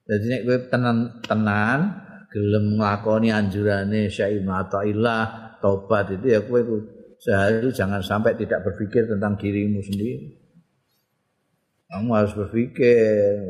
Jadi 0.10 0.26
nek 0.26 0.42
kowe 0.46 0.58
tenan-tenan 0.70 1.80
gelem 2.30 2.78
nglakoni 2.78 3.34
anjurane 3.34 4.10
Syekh 4.10 4.42
Ibnu 4.42 4.52
Athaillah 4.54 5.58
tobat 5.62 6.10
itu 6.14 6.28
ya 6.38 6.42
kowe 6.46 6.62
sehari 7.20 7.70
jangan 7.74 8.02
sampai 8.02 8.36
tidak 8.38 8.64
berpikir 8.66 9.06
tentang 9.10 9.38
dirimu 9.38 9.82
sendiri. 9.82 10.39
Kamu 11.90 12.10
harus 12.14 12.38
berpikir, 12.38 13.50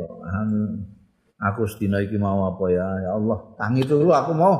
aku 1.43 1.67
sedina 1.67 1.99
iki 1.99 2.15
mau 2.15 2.47
apa 2.47 2.65
ya? 2.71 2.87
Ya 3.03 3.11
Allah, 3.19 3.39
tangi 3.59 3.83
dulu 3.83 4.15
aku 4.15 4.31
mau 4.31 4.55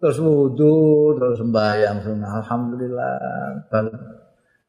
terus 0.00 0.16
wudu, 0.24 1.12
terus 1.20 1.36
sembahyang, 1.36 2.00
alhamdulillah. 2.00 3.12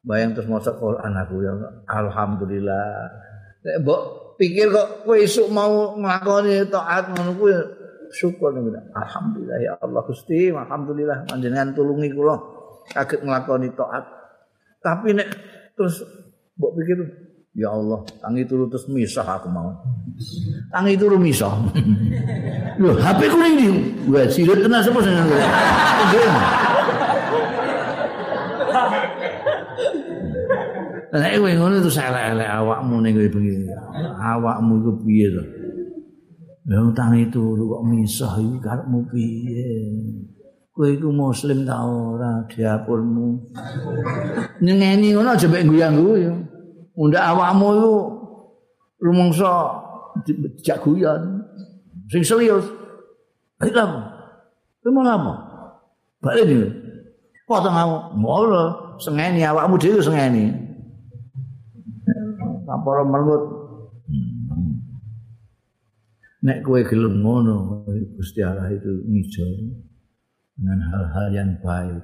Bayang 0.02 0.34
terus 0.34 0.50
maca 0.50 0.74
Quran 0.74 1.14
aku 1.14 1.46
ya 1.46 1.54
alhamdulillah. 1.86 3.06
Nek 3.62 3.76
mbok 3.86 4.00
pikir 4.34 4.74
kok 4.74 5.06
kowe 5.06 5.14
esuk 5.14 5.46
mau 5.54 5.94
nglakoni 5.94 6.66
taat 6.66 7.14
ngono 7.14 7.38
kuwi 7.38 7.54
syukur 8.10 8.50
nih 8.50 8.82
alhamdulillah 8.98 9.58
ya 9.62 9.72
Allah 9.78 10.02
Gusti 10.02 10.50
alhamdulillah 10.50 11.30
panjenengan 11.30 11.70
tulungi 11.70 12.10
kula 12.10 12.34
kaget 12.90 13.22
nglakoni 13.22 13.70
taat 13.78 14.04
tapi 14.82 15.14
nek 15.14 15.30
terus 15.78 16.02
mbok 16.58 16.74
pikir 16.82 16.98
ya 17.52 17.68
Allah 17.68 18.00
tangi 18.24 18.48
turu 18.48 18.64
terus 18.72 18.88
misah 18.88 19.28
aku 19.28 19.52
mau 19.52 19.76
tangi 20.72 20.96
turu 20.96 21.20
misah 21.20 21.52
lho 22.80 22.96
HP 22.96 23.28
ku 23.28 23.36
ning 23.36 23.52
ndi 23.60 23.68
wah 24.08 24.24
sirit 24.24 24.64
kena 24.64 24.80
sapa 24.80 25.04
sing 25.04 25.12
ngono 25.12 25.36
Nek 31.12 31.36
kowe 31.36 31.52
ngono 31.52 31.76
terus 31.84 32.00
elek-elek 32.00 32.48
awakmu 32.48 33.04
ning 33.04 33.12
bengi. 33.20 33.68
Awakmu 34.16 34.80
iku 34.80 34.92
piye 35.04 35.28
to? 35.28 35.44
Ya 36.72 36.80
utang 36.80 37.12
itu 37.20 37.52
kok 37.52 37.84
misah 37.84 38.32
iki 38.40 38.56
karepmu 38.64 38.98
piye? 39.12 39.92
Kowe 40.72 40.88
iku 40.88 41.12
muslim 41.12 41.68
ta 41.68 41.84
ora 41.84 42.48
diapurmu. 42.48 43.44
Nyengeni 44.64 45.12
ngono 45.12 45.36
aja 45.36 45.44
mek 45.52 45.68
guyang-guyu. 45.68 46.32
Undak 46.92 47.24
awakmu 47.24 47.66
iku 47.78 47.94
rumangsa 49.00 49.52
dijak 50.24 50.84
guyon. 50.84 51.40
Sing 52.12 52.22
serius. 52.22 52.68
Ayo 53.64 53.72
kamu. 53.72 54.00
Kamu 54.82 55.00
apa? 55.06 55.32
Balik 56.20 56.44
ini. 56.50 56.68
Potong 57.48 57.72
kamu. 57.72 57.96
Ngono. 58.20 58.62
Sengeni 59.00 59.40
awakmu 59.42 59.80
dhewe 59.80 60.04
sengeni. 60.04 60.52
Kapora 62.68 63.04
melut 63.04 63.62
nek 66.42 66.58
kowe 66.66 66.82
gelem 66.82 67.22
ngono 67.22 67.86
Gusti 68.18 68.42
Allah 68.42 68.74
itu 68.74 69.06
ngijol 69.06 69.50
dengan 70.58 70.78
hal-hal 70.90 71.26
yang 71.30 71.50
baik 71.62 72.02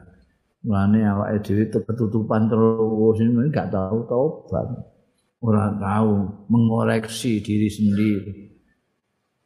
mulane 0.67 1.07
awake 1.07 1.45
dhewe 1.47 1.65
ketutupan 1.71 2.51
terus 2.51 3.17
ini 3.23 3.47
enggak 3.47 3.71
tahu 3.71 4.07
tobat. 4.11 4.67
Ora 5.39 5.71
tahu 5.79 6.27
mengoreksi 6.51 7.39
diri 7.39 7.71
sendiri. 7.71 8.15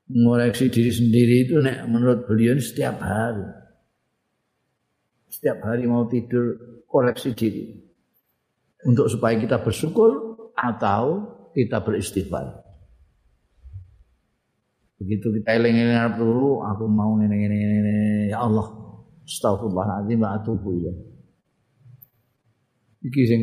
Mengoreksi 0.09 0.73
diri 0.73 0.89
sendiri 0.89 1.35
itu 1.45 1.61
nek 1.61 1.85
menurut 1.85 2.25
beliau 2.25 2.57
setiap 2.57 2.97
hari. 3.01 3.45
Setiap 5.29 5.61
hari 5.65 5.85
mau 5.85 6.09
tidur 6.09 6.57
koreksi 6.89 7.37
diri. 7.37 7.77
Untuk 8.89 9.13
supaya 9.13 9.37
kita 9.37 9.61
bersyukur 9.61 10.37
atau 10.57 11.29
kita 11.53 11.85
beristighfar. 11.85 12.63
Begitu 15.03 15.35
kita 15.43 15.59
eling-eling 15.59 16.15
dulu, 16.15 16.63
aku 16.63 16.87
mau 16.87 17.19
ngene-ngene 17.19 17.57
ngene. 17.59 17.97
Ya 18.31 18.39
Allah, 18.39 18.82
astagfirullahaladzim 19.27 20.19
wa 20.21 20.31
atubu 20.37 20.69
ilaih. 20.77 20.99
Iki 23.03 23.23
sing 23.27 23.43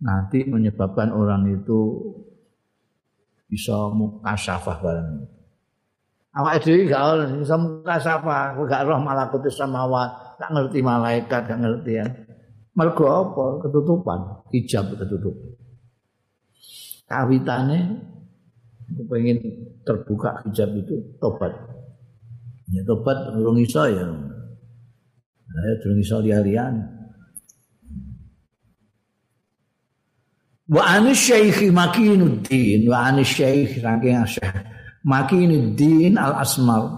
nanti 0.00 0.48
menyebabkan 0.48 1.12
orang 1.12 1.44
itu 1.60 1.80
bisa 3.48 3.92
mukasafah 3.92 4.76
barang. 4.80 5.08
Awak 6.34 6.66
dhewe 6.66 6.90
gak 6.90 7.02
ora 7.04 7.24
bisa 7.30 7.54
mukasafah, 7.54 8.58
gak 8.66 8.82
roh 8.88 8.98
malakut 8.98 9.44
samawat, 9.46 10.40
gak 10.40 10.50
ngerti 10.50 10.82
malaikat, 10.82 11.46
gak 11.46 11.60
ngerti 11.62 11.92
ya. 12.00 12.06
Mergo 12.74 13.06
apa? 13.06 13.62
Ketutupan, 13.62 14.18
hijab 14.50 14.98
ketutupan. 14.98 15.54
Kawitane 17.06 17.78
pengen 19.06 19.38
terbuka 19.86 20.42
hijab 20.48 20.74
itu 20.74 20.98
tobat. 21.22 21.54
Ya 22.72 22.82
tobat 22.82 23.30
urung 23.36 23.60
iso 23.62 23.86
ya. 23.86 24.33
Saya 25.44 25.72
durung 25.84 26.00
iso 26.00 26.16
lihat-lihat. 26.24 26.74
Wa 30.64 30.96
anis 30.96 31.20
syekh 31.20 31.68
Makinuddin 31.68 32.88
wa 32.88 33.12
anis 33.12 33.36
syekh 33.36 33.84
saking 33.84 34.24
Syekh 34.24 34.64
Makinuddin 35.04 36.16
Al 36.16 36.40
Asmar 36.40 36.88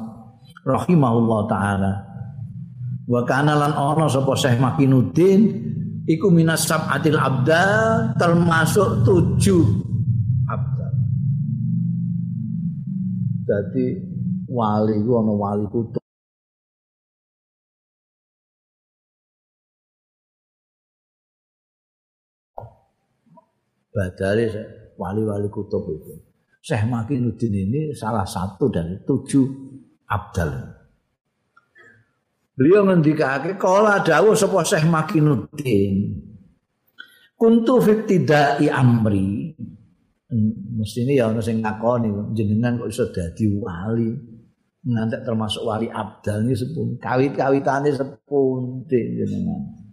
rahimahullah 0.62 1.40
taala. 1.50 1.92
Wa 3.10 3.26
kana 3.26 3.58
lan 3.58 3.74
ana 3.74 4.06
sapa 4.06 4.38
Syekh 4.38 4.62
Makinuddin 4.62 5.50
iku 6.06 6.30
minas 6.30 6.70
sab'atil 6.70 7.18
abda 7.18 7.64
termasuk 8.14 9.02
tujuh 9.02 9.66
Jadi 13.46 13.86
wali 14.50 14.94
ku 15.06 15.10
ana 15.22 15.32
wali 15.34 15.66
kutub. 15.70 16.05
Badale 23.96 24.44
wali-wali 25.00 25.48
kutub 25.48 25.88
itu. 25.88 26.12
Syekh 26.60 26.84
Makinuddin 26.84 27.54
ini 27.56 27.80
salah 27.96 28.28
satu 28.28 28.68
dari 28.68 29.00
tujuh 29.00 29.46
abdal. 30.04 30.50
Beliau 32.56 32.84
ngendikake 32.84 33.56
kala 33.56 34.04
dawuh 34.04 34.36
sapa 34.36 34.60
Syekh 34.66 34.84
Makinuddin. 34.84 36.20
Kuntu 37.36 37.74
fitidai 37.80 38.68
amri. 38.68 39.56
Mesti 40.76 41.06
ini 41.06 41.22
ya 41.22 41.30
ana 41.30 41.38
sing 41.38 41.62
ngakoni 41.62 42.34
jenengan 42.34 42.82
kok 42.82 42.90
iso 42.90 43.04
dadi 43.14 43.46
wali. 43.56 44.10
Ngantek 44.86 45.22
termasuk 45.22 45.62
wali 45.62 45.86
abdal 45.86 46.42
ini 46.42 46.54
sepun. 46.56 46.98
Kawit-kawitane 46.98 47.94
sepun 47.94 48.82
jenengan. 48.90 49.85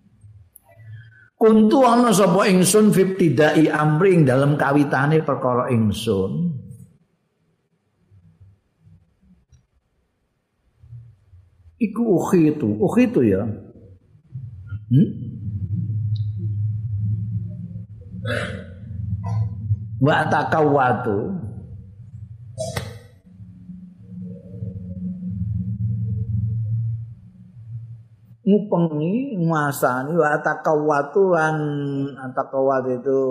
Kuntu 1.44 1.84
ana 1.84 2.16
sapa 2.16 2.48
ingsun 2.48 2.96
fitidai 2.96 3.68
amri 3.68 4.16
dalam 4.24 4.56
kawitane 4.56 5.28
perkara 5.28 5.68
ingsun. 5.76 6.56
Iku 11.84 12.00
ukhi 12.16 12.56
itu 13.04 13.20
ya. 13.28 13.44
Hmm? 14.88 15.10
Wa 20.00 20.24
takawatu. 20.32 21.43
Ngupengi 28.44 29.40
nguasani 29.40 30.14
wa 30.20 30.36
takawatu 30.44 31.32
lan 31.32 31.58
takawat 32.36 33.00
itu 33.00 33.22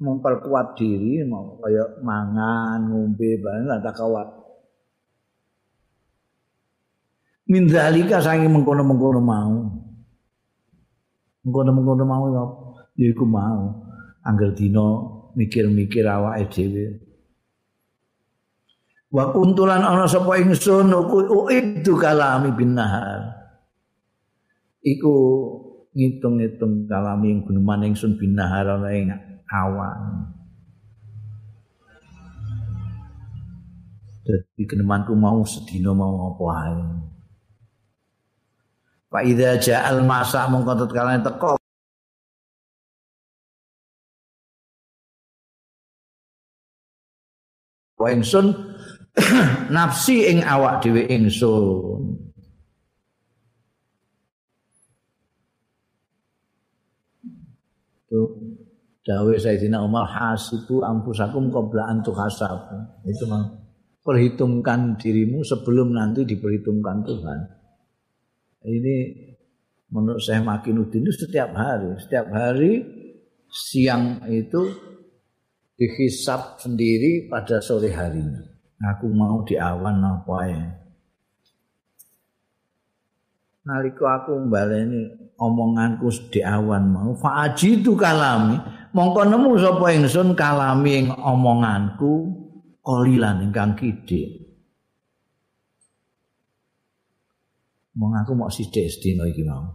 memperkuat 0.00 0.78
diri 0.78 1.26
mau 1.26 1.58
kayak 1.60 2.00
mangan 2.00 2.86
ngombe 2.86 3.36
barang 3.42 3.82
takawat 3.82 4.40
min 7.50 7.66
zalika 7.66 8.22
sangi 8.22 8.46
mengkono-mengkono 8.46 9.18
mau. 9.18 9.58
Mengkono-mengkono 11.42 12.04
mau 12.06 12.24
ya 12.94 13.10
iku 13.10 13.26
mau. 13.26 13.90
Angger 14.22 14.54
dina 14.54 14.86
mikir-mikir 15.34 16.06
awake 16.06 16.46
dhewe. 16.46 16.86
Wa 19.10 19.34
kuntulan 19.34 19.82
ana 19.82 20.06
sapa 20.06 20.38
ingsun 20.38 20.94
itu 21.50 21.92
kalami 21.98 22.54
bin 22.54 22.78
nahar. 22.78 23.39
Iku 24.80 25.14
ngitung-ngitung 25.92 26.88
kalami 26.88 27.36
ing 27.36 27.40
guneman 27.44 27.92
ingsun 27.92 28.16
bin 28.16 28.32
nahar 28.32 28.80
ana 28.80 28.88
ing 28.96 29.12
awan. 29.52 30.32
Jadi 34.24 34.62
kenemanku 34.64 35.12
mau 35.12 35.44
sedina 35.44 35.92
mau 35.92 36.32
apa 36.32 36.44
ae. 36.64 36.80
Fa 39.10 39.20
idza 39.26 39.58
ja'al 39.58 40.06
masa 40.06 40.46
mongko 40.46 40.86
tatkala 40.86 41.18
teko 41.18 41.58
wa 48.00 48.08
ingsun 48.08 48.54
nafsi 49.74 50.30
ing 50.30 50.40
awak 50.46 50.80
dhewe 50.80 51.04
ingsun 51.10 52.19
itu 58.10 58.22
dawe 59.06 59.34
Sayyidina 59.38 59.86
Umar 59.86 60.10
hasibu 60.10 60.82
ampusakum 60.82 61.46
qabla 61.54 61.94
an 61.94 62.02
tuhasab 62.02 62.74
itu 63.06 63.24
mah 63.30 63.54
perhitungkan 64.02 64.98
dirimu 64.98 65.46
sebelum 65.46 65.94
nanti 65.94 66.26
diperhitungkan 66.26 67.06
Tuhan 67.06 67.40
ini 68.66 68.96
menurut 69.90 70.22
saya 70.22 70.42
Makinuddin 70.42 71.06
itu 71.06 71.26
setiap 71.26 71.50
hari, 71.56 71.90
setiap 71.98 72.26
hari 72.30 72.84
siang 73.50 74.22
itu 74.30 74.70
dihisap 75.74 76.60
sendiri 76.62 77.26
pada 77.26 77.58
sore 77.58 77.90
harinya. 77.90 78.44
Aku 78.80 79.12
mau 79.12 79.44
di 79.44 79.56
awan 79.60 80.00
apa 80.00 80.36
ya? 80.48 80.64
Nalika 83.60 84.24
aku 84.24 84.40
mbaleni 84.48 85.29
omonganku 85.40 86.12
di 86.28 86.44
awan 86.44 86.92
mau. 86.92 87.10
Faaji 87.16 87.80
itu 87.80 87.96
kalami. 87.96 88.60
Mongko 88.92 89.22
nemu 89.24 89.50
sapa 89.56 89.86
ingsun 89.96 90.36
kalami 90.36 90.90
ing 91.00 91.06
omonganku 91.14 92.28
kolilan 92.84 93.48
ingkang 93.48 93.72
kidhe. 93.74 94.44
Wong 97.96 98.12
aku 98.14 98.32
mau 98.36 98.52
sithik 98.52 98.86
sedina 98.86 99.26
iki 99.26 99.42
mau. 99.42 99.66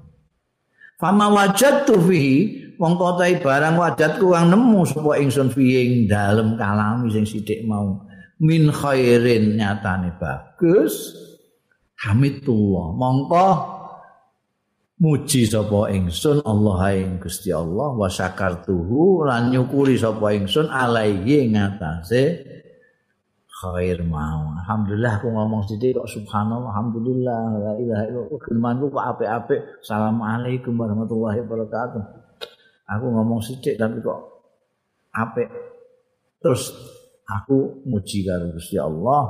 Fama 1.01 1.33
wajadtu 1.33 1.97
fihi. 1.99 2.37
Wong 2.75 2.99
kotai 2.99 3.39
barang 3.39 3.79
wajadku 3.79 4.35
kang 4.35 4.51
nemu 4.51 4.83
sapa 4.85 5.17
ingsun 5.17 5.49
fihi 5.49 5.75
ing 5.81 5.91
dalem 6.11 6.59
kalami 6.59 7.09
sing 7.09 7.25
sithik 7.25 7.65
mau. 7.65 8.05
Min 8.37 8.67
khairin 8.69 9.57
nyatane 9.57 10.13
bagus. 10.19 11.23
Hamidullah 11.95 12.91
mongko 12.91 13.47
muji 14.95 15.43
sapa 15.43 15.91
ingsun 15.91 16.39
Allah 16.47 16.95
ing 16.95 17.19
Gusti 17.19 17.51
Allah 17.51 17.91
wa 17.91 18.07
syakartuhu 18.07 19.27
lan 19.27 19.51
nyukuri 19.51 19.99
sapa 19.99 20.31
ingsun 20.31 20.71
alaihi 20.71 21.51
ngatasé 21.51 22.23
khair 23.55 24.03
mau. 24.07 24.55
Alhamdulillah 24.55 25.19
aku 25.19 25.31
ngomong 25.31 25.63
sithik 25.67 25.95
kok 25.99 26.07
subhanallah, 26.11 26.71
alhamdulillah, 26.75 27.43
la 27.55 27.73
ilaha 27.79 28.03
illallah. 28.07 28.39
Firmanku 28.43 28.85
kok 28.91 29.05
apik-apik. 29.15 29.59
Assalamualaikum 29.83 30.73
warahmatullahi 30.75 31.39
wabarakatuh. 31.43 32.03
Aku 32.85 33.05
ngomong 33.15 33.39
sithik 33.39 33.79
tapi 33.79 33.99
kok 34.03 34.19
apik. 35.15 35.47
Terus 36.39 36.71
aku 37.27 37.83
muji 37.87 38.27
karo 38.27 38.51
Gusti 38.51 38.75
Allah. 38.75 39.23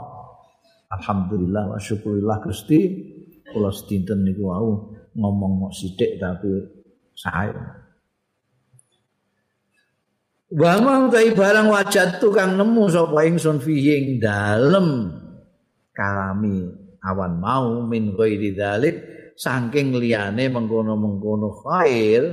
Alhamdulillah 0.90 1.74
wa 1.74 1.78
syukurillah 1.78 2.38
Gusti. 2.42 3.14
Kula 3.46 3.70
sedinten 3.70 4.26
niku 4.26 4.50
wau 4.50 4.95
ngomong 5.16 5.72
sithik 5.72 6.20
tapi 6.20 6.52
saya 7.16 7.86
Wa 10.56 10.78
mau 10.78 11.10
barang 11.12 11.68
wajat 11.68 12.22
tukang 12.22 12.56
nemu 12.56 12.88
sapa 12.88 13.28
ingsun 13.28 13.60
fihi 13.60 13.92
ing 13.98 14.08
dalem 14.22 15.10
kalami 15.90 16.70
awan 17.02 17.34
mau 17.42 17.84
min 17.84 18.14
ghairi 18.14 18.54
dzalik 18.54 18.96
saking 19.36 19.98
liyane 19.98 20.48
mengkono-mengkono 20.48 21.50
khair. 21.66 22.24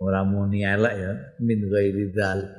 Ora 0.00 0.24
muni 0.26 0.66
elek 0.66 0.94
ya 0.98 1.12
min 1.40 1.60
ghairi 1.70 2.12
dzalik. 2.12 2.50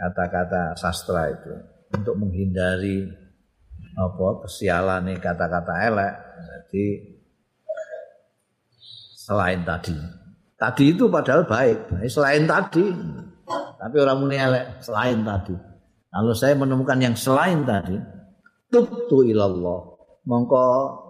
Kata-kata 0.00 0.74
sastra 0.80 1.28
itu 1.28 1.54
untuk 1.92 2.16
menghindari 2.16 3.04
apa 3.98 4.26
kesialan 4.46 5.10
kata-kata 5.18 5.74
elek 5.90 6.14
jadi 6.70 6.84
selain 9.18 9.62
tadi 9.66 10.20
Tadi 10.60 10.92
itu 10.92 11.08
padahal 11.08 11.48
baik, 11.48 12.04
selain 12.12 12.44
tadi. 12.44 12.84
Tapi 13.80 13.96
orang 13.96 14.18
muni 14.20 14.36
elek 14.36 14.84
selain 14.84 15.24
tadi. 15.24 15.56
Kalau 16.12 16.36
saya 16.36 16.52
menemukan 16.52 17.00
yang 17.00 17.16
selain 17.16 17.64
tadi, 17.64 17.96
tubtu 18.68 19.24
ilallah. 19.24 19.96
Mongko 20.28 20.64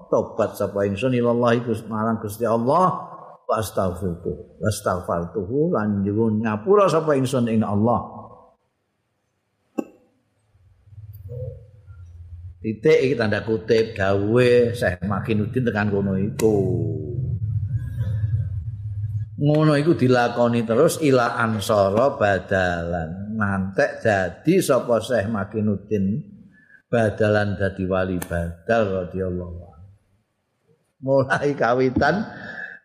tobat 0.06 0.54
sapa 0.54 0.86
ingsun 0.86 1.18
ilallah 1.18 1.58
iku 1.58 1.74
marang 1.90 2.22
Gusti 2.22 2.46
Allah 2.46 2.94
wa 3.42 3.54
astaghfirtu. 3.58 4.62
Lan 5.74 6.06
nyuwun 6.06 6.46
ngapura 6.46 6.86
sapa 6.86 7.18
ingsun 7.18 7.50
ing 7.50 7.66
Allah. 7.66 8.19
Titik 12.60 12.98
iki 13.00 13.14
tanda 13.16 13.40
kutip 13.40 13.96
gawe 13.96 14.50
Syekh 14.76 15.08
Makinuddin 15.08 15.64
tekan 15.64 15.88
kono 15.88 16.12
iku. 16.20 16.56
ngono 19.40 19.72
iku 19.80 19.96
dilakoni 19.96 20.68
terus 20.68 21.00
ila 21.00 21.40
ansara 21.40 22.20
badalan 22.20 23.40
nantek 23.40 24.04
dadi 24.04 24.60
sapa 24.60 25.00
Syekh 25.00 25.32
Makinuddin 25.32 26.20
badalan 26.92 27.56
dadi 27.56 27.88
wali 27.88 28.20
badal 28.20 29.08
radhiyallahu 29.08 29.72
mulai 31.00 31.56
kawitan 31.56 32.28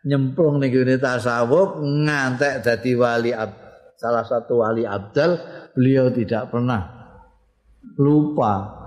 nyemplung 0.08 0.64
ning 0.64 0.72
gone 0.72 0.96
tasawuf 0.96 1.84
ngantek 1.84 2.64
dadi 2.64 2.96
wali 2.96 3.36
ab, 3.36 3.52
salah 4.00 4.24
satu 4.24 4.64
wali 4.64 4.88
abdal 4.88 5.36
beliau 5.76 6.08
tidak 6.08 6.56
pernah 6.56 6.88
lupa 8.00 8.85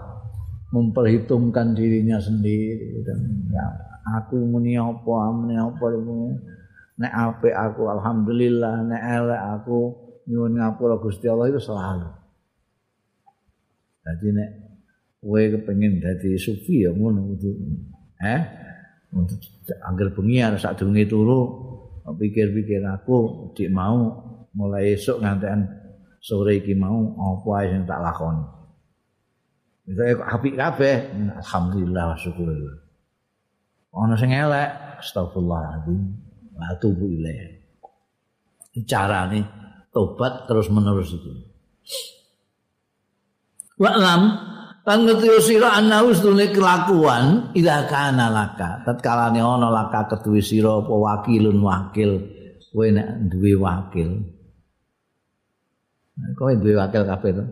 memperhitungkan 0.72 1.72
dirinya 1.72 2.20
sendiri. 2.20 3.00
Dan 3.04 3.48
ya, 3.48 3.64
aku 4.20 4.40
muni 4.42 4.76
apa 4.76 5.32
muni 5.32 5.56
apa 5.56 5.84
nek 6.98 7.12
apik 7.12 7.54
aku 7.54 7.82
alhamdulillah. 7.88 8.84
Nek 8.84 9.02
elek 9.02 9.42
aku 9.58 9.78
nyuwun 10.28 10.60
ngapura 10.60 11.00
Gusti 11.00 11.26
Allah 11.28 11.48
itu 11.48 11.60
selalu. 11.60 12.10
Jadi 14.04 14.26
nek 14.32 14.50
kowe 15.18 15.42
kepengin 15.42 15.98
dadi 15.98 16.38
sufi 16.38 16.86
ya 16.86 16.94
ngono 16.94 17.34
kudu 17.34 17.50
eh? 18.22 18.42
Angger 19.88 20.12
bengi 20.12 20.44
arep 20.44 20.60
sak 20.60 20.80
durunge 20.80 21.08
turu 21.08 21.40
pikir-pikir 22.16 22.80
aku 22.84 23.50
dik 23.52 23.68
mau 23.68 24.24
mulai 24.56 24.96
esuk 24.96 25.20
ngantekan 25.20 25.68
sore 26.24 26.60
iki 26.60 26.72
mau 26.72 27.12
apa 27.16 27.68
sing 27.68 27.84
tak 27.84 28.00
lakoni 28.00 28.57
Misalnya 29.89 30.20
apik 30.28 30.53
kabeh, 30.53 30.97
alhamdulillah 31.41 32.12
syukur. 32.20 32.53
Ana 33.97 34.20
sing 34.20 34.36
elek, 34.36 35.01
astagfirullahaladzim. 35.01 36.01
Wa 36.53 36.76
tubu 36.76 37.09
ilaih. 37.09 37.57
Cara 38.84 39.26
nih 39.32 39.43
tobat 39.91 40.45
terus 40.45 40.68
menerus 40.68 41.16
itu. 41.16 41.32
Wa 43.80 43.97
lam 43.97 44.22
kan 44.84 45.09
ngerti 45.09 45.41
sira 45.41 45.80
ana 45.80 46.05
usdune 46.05 46.53
kelakuan 46.53 47.57
ida 47.57 47.89
kana 47.89 48.28
laka. 48.28 48.84
Tatkala 48.84 49.32
ne 49.32 49.41
ana 49.41 49.72
laka 49.72 50.05
ketuwi 50.12 50.45
sira 50.45 50.84
apa 50.84 50.93
wakilun 50.93 51.59
wakil 51.64 52.11
kowe 52.70 52.86
nek 52.93 53.32
duwe 53.32 53.57
wakil. 53.57 54.20
Kowe 56.36 56.53
duwe 56.61 56.74
wakil 56.76 57.03
kabeh 57.09 57.30
to. 57.41 57.45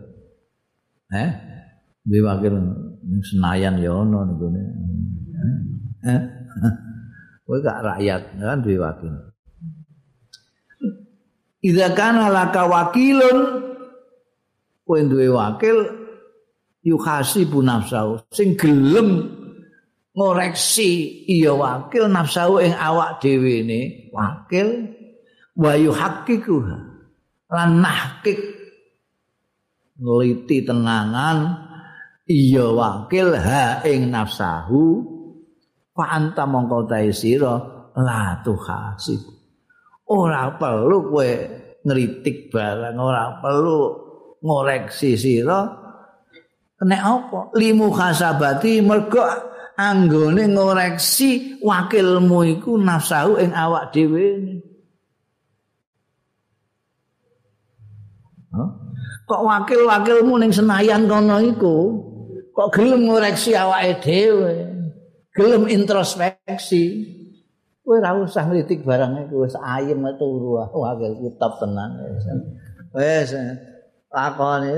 Eh? 1.11 1.56
Duwe 2.07 2.21
wakil 2.23 2.55
Senayan 3.23 3.75
ya 3.83 3.91
ono 3.91 4.23
niku. 4.23 4.47
Eh? 6.07 6.21
Kowe 7.47 7.57
gak 7.63 7.79
rakyat 7.83 8.21
kan 8.39 8.59
duwe 8.63 8.79
wakil. 8.79 9.11
Idza 11.63 11.91
kana 11.91 12.31
laka 12.31 12.63
wakilun 12.67 13.39
kowe 14.87 14.99
duwe 15.03 15.27
wakil 15.31 15.77
yuhasibu 16.87 17.59
nafsau 17.59 18.23
sing 18.31 18.55
gelem 18.55 19.27
ngoreksi 20.15 21.23
iya 21.27 21.51
wakil 21.51 22.07
nafsau 22.07 22.63
ing 22.63 22.71
awak 22.71 23.19
dhewe 23.19 23.67
ne 23.67 24.07
wakil 24.15 24.95
wa 25.59 25.75
yuhaqqiqu 25.75 26.55
lan 27.51 27.83
nahqiq 27.83 28.39
ngeliti 29.99 30.63
tenangan 30.63 31.66
iya 32.27 32.67
wakil 32.67 33.33
ha 33.33 33.81
ing 33.87 34.11
nafsahu. 34.11 35.15
Fa 35.97 36.13
anta 36.13 36.45
mongko 36.45 36.85
tae 36.85 37.09
sira? 37.09 37.57
La 37.97 38.37
tuhasib 38.45 39.37
ora 40.07 40.55
perlu 40.55 41.11
kowe 41.11 41.31
ngritik 41.83 42.51
barang 42.51 42.97
ora 42.99 43.39
perlu 43.43 43.79
ngoreksi 44.43 45.19
sira. 45.19 45.67
Nek 46.77 47.01
apa? 47.01 47.39
Limu 47.57 47.89
khasabati 47.89 48.85
mergo 48.85 49.25
anggone 49.75 50.45
ngoreksi 50.45 51.59
wakilmu 51.59 52.39
iku 52.57 52.77
nafsu 52.77 53.41
ing 53.41 53.51
awak 53.51 53.89
dhewe. 53.91 54.61
Kok 59.27 59.43
wakil-wakilmu 59.43 60.39
ning 60.39 60.55
senayan 60.55 61.03
kono 61.09 61.41
iku 61.43 61.77
kok 62.57 62.73
gelem 62.73 63.05
ngoreksi 63.05 63.53
awake 63.53 64.01
dhewe? 64.01 64.65
Gelem 65.37 65.69
introspeksi. 65.69 67.13
Kowe 67.85 68.01
ora 68.01 68.17
usah 68.17 68.49
ngritik 68.49 68.81
barang 68.81 69.29
iku 69.29 69.45
wis 69.45 69.53
ayem 69.61 70.01
turu 70.17 70.57
wakil 70.57 71.13
kitab 71.21 71.61
tenan. 71.61 72.01
Wis 72.97 73.31
lakoni 74.09 74.73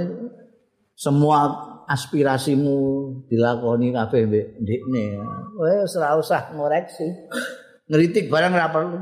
semua 0.99 1.39
aspirasimu 1.87 2.77
dilakoni 3.31 3.95
kabeh 3.95 4.27
mbek 4.27 4.45
ndikne 4.59 5.03
wis 5.55 5.95
ora 5.95 6.19
usah 6.19 6.51
ngoreksi. 6.51 7.07
Ngritik 7.87 8.27
barang 8.27 8.51
ora 8.51 8.67
perlu. 8.69 8.99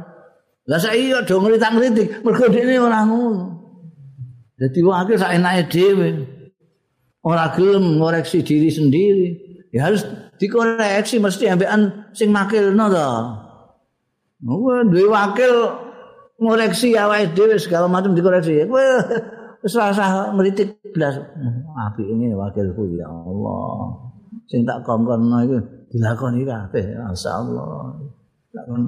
Lah 0.69 0.79
saiki 0.79 1.17
aja 1.17 1.35
ngritik-ngritik 1.35 2.21
mergo 2.21 2.45
ndikne 2.45 2.75
ora 2.77 3.01
ngono. 3.03 3.45
Dadi 4.55 4.79
wakil 4.85 5.17
sak 5.17 5.33
enake 5.33 5.63
dhewe 5.73 6.36
ora 7.27 7.51
gelem 7.51 7.99
ngoreksi 7.99 8.39
diri 8.39 8.71
sendiri 8.71 9.27
ya 9.75 9.91
harus 9.91 10.07
dikoreksi 10.39 11.19
mesti 11.19 11.51
ambekan 11.51 12.07
sing 12.15 12.31
makilno 12.31 12.87
to. 12.87 13.09
Kowe 14.47 14.85
duwe 14.87 15.11
wakil 15.11 15.51
ngoreksi 16.39 16.95
awake 16.95 17.35
dhewe 17.35 17.59
segala 17.59 17.91
macam 17.91 18.15
dikoreksi. 18.15 18.63
Wis 19.59 19.73
rasa 19.75 20.31
ngritik 20.31 20.79
blas. 20.95 21.19
Apik 21.75 22.07
ini 22.07 22.31
wakilku 22.31 22.95
ya 22.95 23.11
Allah. 23.11 24.07
Sing 24.47 24.63
tak 24.63 24.87
kongkonno 24.87 25.43
iku 25.43 25.57
dilakoni 25.91 26.47
kabeh 26.47 26.95
masyaallah. 26.95 27.97
Tak 28.55 28.63
kon 28.71 28.83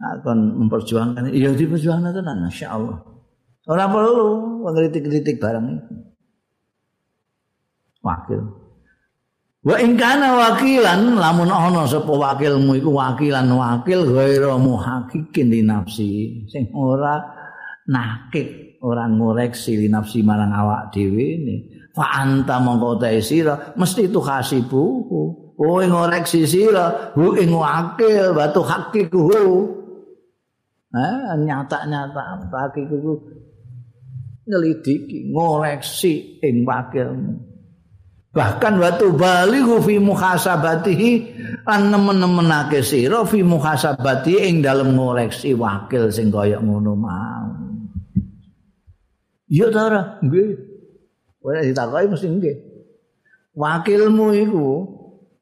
akan 0.00 0.38
memperjuangkan 0.64 1.28
iya 1.28 1.52
diperjuangkan 1.52 2.10
tenan 2.16 2.48
masyaallah. 2.48 2.98
Ora 3.68 3.84
perlu 3.86 4.26
ngritik-ngritik 4.64 5.36
barang 5.38 5.66
itu. 5.68 6.09
Wakil. 8.00 8.40
Wa 9.60 9.76
ing 9.76 10.00
kana 10.00 10.32
wakilan 10.40 11.20
lamun 11.20 11.52
ana 11.52 11.84
sapa 11.84 12.08
wakilmu 12.08 12.80
iku 12.80 12.96
wakilan 12.96 13.44
wakil 13.52 14.08
ghairu 14.08 14.56
muhaqqiqin 14.56 15.52
di 15.52 15.60
nafsi. 15.60 16.44
Sing 16.48 16.72
ora 16.72 17.20
nakik 17.90 18.70
ora 18.80 19.04
ngoreksi 19.04 19.76
di 19.76 19.88
nafsi 19.92 20.24
marang 20.24 20.54
awak 20.54 20.94
dhewe 20.94 21.26
ne 21.44 21.56
fa 21.92 22.24
anta 22.24 22.56
mongko 22.62 22.96
ta 22.96 23.12
sira 23.20 23.74
mesti 23.76 24.08
tu 24.08 24.22
hasibu 24.22 24.82
kowe 25.58 25.82
ngoreksi 25.84 26.48
sira 26.48 27.12
hu 27.12 27.36
ing 27.36 27.52
wakil 27.52 28.32
batu 28.32 28.64
hakiku 28.64 29.28
eh 30.90 31.18
nyata-nyata 31.44 32.48
hakiku 32.48 33.20
ngelidiki 34.48 35.28
ngoreksi 35.34 36.40
ing 36.40 36.64
wakilmu 36.64 37.49
bahkan 38.30 38.78
waktu 38.78 39.10
balighu 39.10 39.82
fi 39.82 39.98
muhasabatihi 39.98 41.10
an 41.66 41.90
nemen-nemenake 41.90 42.82
sira 42.86 43.26
fi 43.26 43.42
muhasabati 43.42 44.46
ing 44.46 44.62
dalem 44.62 44.94
ngoreksi 44.94 45.54
wakil 45.58 46.10
sing 46.14 46.30
kaya 46.30 46.62
ngono 46.62 46.94
mau. 46.94 47.50
Ya 49.50 49.66
ta 49.74 49.90
ora? 49.90 50.02
Nggih. 50.22 50.54
Ora 51.42 51.66
ditakoki 51.66 52.06
mesti 52.06 52.28
nggih. 52.30 52.56
Wakilmu 53.58 54.26
iku 54.46 54.66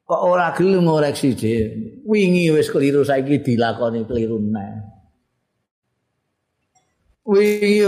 kok 0.09 0.21
ora 0.25 0.49
gelem 0.57 0.89
ngoreksi 0.89 1.37
dhewe 1.37 2.01
wingi 2.09 2.49
wis 2.49 2.73
keliru 2.73 3.05
saiki 3.05 3.45
dilakoni 3.45 4.09
keliru 4.09 4.41
neh 4.41 4.81
wingi 7.29 7.85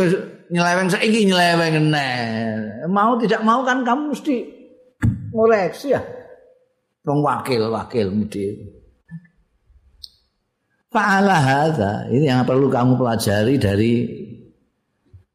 nyeleweng 0.54 0.94
saiki 0.94 1.26
nyeleweng 1.26 1.90
neh 1.90 2.86
mau 2.86 3.18
tidak 3.18 3.42
mau 3.42 3.66
kan 3.66 3.82
kamu 3.82 4.14
mesti 4.14 4.61
ngoreksi 5.32 5.96
ya? 5.96 6.02
Wong 7.02 7.26
wakil-wakil 7.26 8.14
mudi. 8.14 8.46
Fa'ala 10.92 11.40
hadza 11.40 12.12
ini 12.12 12.28
yang 12.28 12.44
perlu 12.44 12.68
kamu 12.68 13.00
pelajari 13.00 13.56
dari 13.56 13.94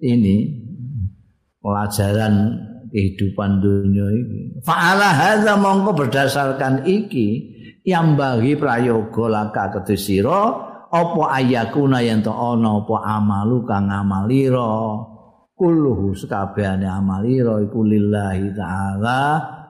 ini 0.05 0.37
pelajaran 1.65 2.35
kehidupan 2.93 3.65
dunia 3.65 4.07
ini. 4.13 4.41
Fa'ala 4.63 5.11
hadza 5.17 5.57
mongko 5.57 5.97
berdasarkan 5.97 6.85
iki 6.85 7.57
yang 7.89 8.15
bagi 8.21 8.55
prayoga 8.55 9.25
laka 9.27 9.81
kedesira 9.81 10.43
apa 10.91 11.23
ayakuna 11.39 12.03
yen 12.03 12.23
to 12.23 12.31
ana 12.31 12.83
apa 12.83 12.97
amalu 13.19 13.63
kang 13.67 13.91
amalira 13.91 15.03
kulluhu 15.55 16.15
sekabehane 16.15 16.87
amalira 16.87 17.59
iku 17.63 17.81
lillahi 17.87 18.51
taala 18.55 19.23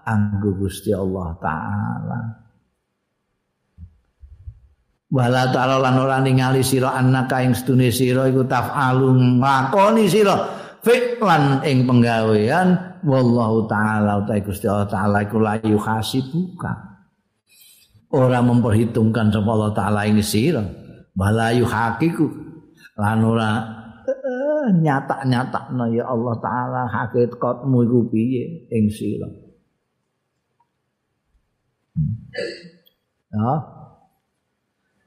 anggo 0.07 0.54
Gusti 0.54 0.94
Allah 0.94 1.34
taala. 1.42 2.20
Wala 5.07 5.46
ta'ala 5.54 5.78
lan 5.78 6.02
ora 6.02 6.18
ningali 6.18 6.66
sira 6.66 6.98
annaka 6.98 7.38
ing 7.38 7.54
sedune 7.54 7.94
sira 7.94 8.26
iku 8.26 8.42
taf'alu 8.42 9.38
nglakoni 9.38 10.11
sira 10.11 10.34
fi'lan 10.82 11.62
ing 11.62 11.86
penggawean 11.86 12.98
wallahu 13.07 13.70
taala 13.70 14.22
utahe 14.22 14.42
Gusti 14.42 14.66
Allah 14.66 14.90
taala 14.90 15.22
iku 15.22 15.38
la 15.38 15.62
yuhasibuka. 15.62 16.98
Ora 18.18 18.42
memperhitungkan 18.42 19.30
sapa 19.30 19.50
Allah 19.50 19.72
taala 19.74 20.00
ing 20.11 20.18
sira. 20.26 20.62
Wala 21.14 21.54
yuhaqiqu 21.54 22.26
lan 22.98 23.22
ora 23.22 23.50
eh, 24.11 24.66
nyata-nyata 24.74 25.70
ya 25.94 26.04
Allah 26.07 26.34
taala 26.42 26.82
hakikatmu 26.90 27.78
iku 27.86 27.98
piye 28.11 28.66
ing 28.74 28.90
sira. 28.90 29.45
Ya. 33.32 33.53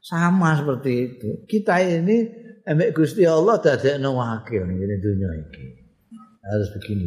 Sama 0.02 0.58
seperti 0.58 0.92
itu. 1.06 1.30
Kita 1.46 1.78
ini 1.82 2.26
emek 2.66 2.98
Gusti 2.98 3.26
Allah 3.30 3.62
dadekno 3.62 4.18
wakil 4.18 4.66
ngene 4.66 4.96
dunia 4.98 5.30
iki. 5.38 5.66
Harus 6.42 6.70
begini. 6.74 7.06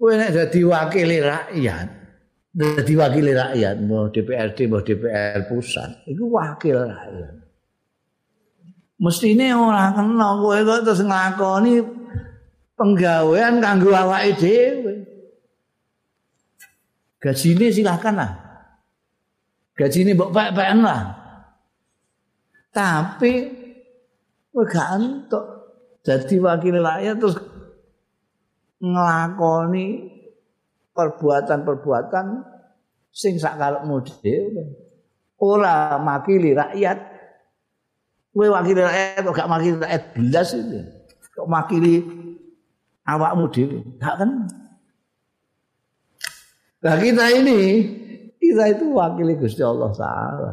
Kowe 0.00 0.12
nek 0.16 0.32
dadi 0.32 0.60
wakil 0.64 1.08
rakyat, 1.20 1.88
dadi 2.56 2.92
wakil 2.96 3.26
rakyat, 3.36 3.76
mau 3.84 4.08
DPRD, 4.08 4.58
mau 4.64 4.80
DPR 4.80 5.44
pusat, 5.44 6.08
itu 6.08 6.24
wakil 6.24 6.88
rakyat. 6.88 7.36
Mestine 9.00 9.56
ora 9.56 9.92
kena 9.92 10.40
kowe 10.40 10.56
kok 10.56 10.80
terus 10.88 11.04
nglakoni 11.04 11.84
penggawean 12.76 13.60
kanggo 13.60 13.92
awake 13.92 14.36
dhewe. 14.40 15.09
Gajine 17.20 17.68
silahkan 17.68 18.16
lah. 18.16 18.32
Gajine 19.76 20.16
mbok 20.16 20.32
pek-peken 20.32 20.80
lah. 20.80 21.00
Tapi 22.72 23.32
kowe 24.50 24.64
gak 24.66 24.88
entuk 24.98 25.44
dadi 26.00 26.36
wakil 26.40 26.80
rakyat 26.80 27.16
terus 27.20 27.36
nglakoni 28.80 29.86
perbuatan-perbuatan 30.96 32.26
sing 33.12 33.36
sak 33.36 33.60
karepmu 33.60 34.00
dhewe. 34.00 34.64
Ora 35.40 35.96
makili 36.00 36.52
rakyat 36.56 37.20
Kowe 38.30 38.46
wakil 38.46 38.78
rakyat 38.78 39.26
kok 39.26 39.34
gak 39.34 39.50
makili 39.50 39.76
rakyat 39.82 40.04
belas 40.14 40.48
itu. 40.54 40.78
Kok 41.34 41.50
makili 41.50 41.94
awakmu 43.02 43.50
dhewe? 43.50 43.82
Gak 43.98 44.22
kan. 44.22 44.30
Nah 46.80 46.94
kita 46.96 47.24
ini 47.36 47.60
kita 48.40 48.64
itu 48.72 48.96
wakili 48.96 49.36
Gusti 49.36 49.60
Allah 49.60 49.92
Taala. 49.92 50.52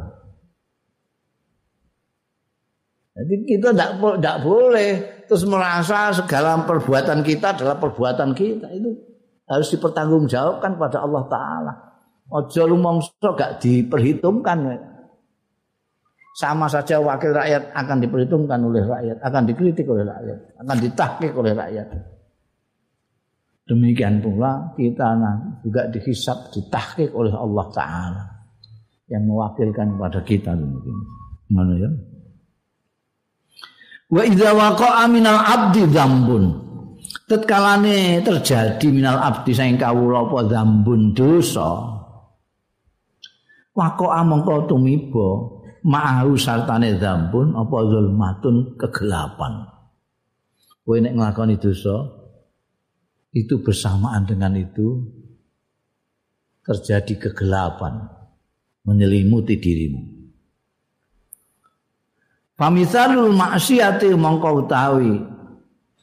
Jadi 3.17 3.35
kita 3.49 3.73
tidak 3.73 4.37
boleh 4.45 5.23
terus 5.25 5.47
merasa 5.49 6.13
segala 6.13 6.61
perbuatan 6.67 7.25
kita 7.25 7.57
adalah 7.57 7.81
perbuatan 7.81 8.37
kita 8.37 8.69
itu 8.75 8.93
harus 9.47 9.67
dipertanggungjawabkan 9.73 10.77
pada 10.77 11.01
Allah 11.01 11.23
Taala. 11.25 11.73
Ojo 12.27 12.61
lu 12.67 12.75
mongso 12.75 13.31
gak 13.39 13.63
diperhitungkan 13.63 14.67
sama 16.37 16.67
saja 16.69 16.99
wakil 17.01 17.33
rakyat 17.33 17.71
akan 17.73 17.97
diperhitungkan 18.03 18.59
oleh 18.61 18.83
rakyat, 18.85 19.17
akan 19.23 19.41
dikritik 19.47 19.87
oleh 19.89 20.05
rakyat, 20.05 20.37
akan 20.61 20.75
ditahkik 20.77 21.33
oleh 21.33 21.55
rakyat. 21.55 21.87
Demikian 23.67 24.23
pula 24.23 24.71
kita 24.79 25.19
nanti 25.19 25.67
juga 25.67 25.91
dihisap, 25.91 26.55
ditahkik 26.55 27.11
oleh 27.11 27.35
Allah 27.35 27.67
Ta'ala 27.75 28.23
yang 29.11 29.27
mewakilkan 29.27 29.99
pada 29.99 30.23
kita 30.23 30.55
demikian. 30.55 30.99
Mana 31.51 31.75
ya? 31.75 31.91
Wa 34.07 34.23
idza 34.23 34.55
waqa'a 34.55 35.03
minal 35.11 35.43
abdi 35.43 35.83
dzambun. 35.83 36.43
Tetkalane 37.27 38.23
terjadi 38.23 38.87
minal 38.87 39.19
abdi 39.19 39.51
saing 39.51 39.75
kawula 39.75 40.23
apa 40.23 40.47
dzambun 40.47 41.11
dosa. 41.11 41.71
Waqa'a 43.75 44.23
mongko 44.23 44.71
tumiba 44.71 45.59
ma'ahu 45.83 46.39
sartane 46.39 46.95
dzambun 46.95 47.51
apa 47.51 47.77
zulmatun 47.83 48.79
kegelapan. 48.79 49.75
Kowe 50.87 50.95
nek 51.03 51.19
nglakoni 51.19 51.59
dosa 51.59 52.16
itu 53.37 53.61
bersamaan 53.61 54.25
dengan 54.25 54.57
itu 54.57 55.05
terjadi 56.65 57.29
kegelapan 57.29 58.09
menyelimuti 58.81 59.55
dirimu. 59.61 60.01
Pamisalul 62.57 63.37
maksiati 63.37 64.09
mongko 64.17 64.49
utawi 64.65 65.13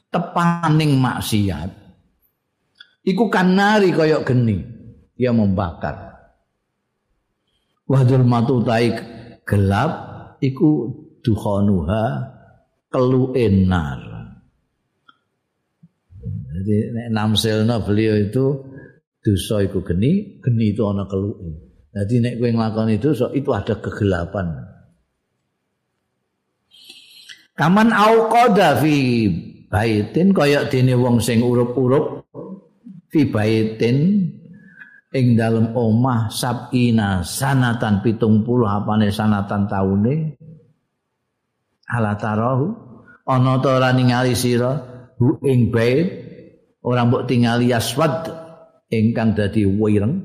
tepaning 0.07 0.95
maksiat 0.95 1.69
iku 3.03 3.27
kanari 3.27 3.91
kaya 3.91 4.23
geni 4.23 4.63
dia 5.19 5.35
membakar. 5.35 6.15
Wadul 7.85 8.25
matu 8.25 8.63
taik 8.65 8.97
gelap 9.45 9.91
iku 10.41 10.89
dukhanuha 11.21 12.33
keluenar. 12.89 14.24
Jadi 16.55 16.95
nek 16.95 17.07
namselna 17.11 17.83
beliau 17.83 18.15
itu 18.15 18.45
dosa 19.19 19.59
iku 19.65 19.83
geni, 19.83 20.39
geni 20.39 20.71
itu 20.71 20.87
ana 20.87 21.03
keluke. 21.09 21.51
Jadi 21.91 22.15
nek 22.23 22.33
kowe 22.39 22.49
nglakoni 22.51 22.95
dosa 22.99 23.27
itu 23.35 23.51
ada 23.51 23.75
kegelapan. 23.79 24.47
Kaman 27.55 27.91
auqada 27.91 28.79
fi 28.79 28.95
baitin 29.71 30.35
kaya 30.35 30.67
dene 30.67 30.95
wong 30.95 31.23
sing 31.23 31.39
urup-urup 31.39 32.27
fi 33.11 33.27
baitin 33.27 34.27
ing 35.15 35.39
dalem 35.39 35.71
omah 35.71 36.27
sabina 36.27 37.23
sanatan 37.23 38.03
pitung 38.03 38.43
puluh 38.43 38.67
apane 38.67 39.07
sanatan 39.07 39.71
taune 39.71 40.35
ala 41.87 42.19
tarahu 42.19 42.75
ana 43.23 43.55
ta 43.63 43.79
ora 43.79 43.95
ningali 43.95 44.35
sira 44.35 44.75
hu 45.15 45.39
ing 45.47 45.71
bait 45.71 46.24
ora 46.85 47.01
mbok 47.01 47.25
tingali 47.25 47.73
aswad 47.73 48.29
ingkang 48.93 49.33
dadi 49.33 49.65
wireng 49.65 50.21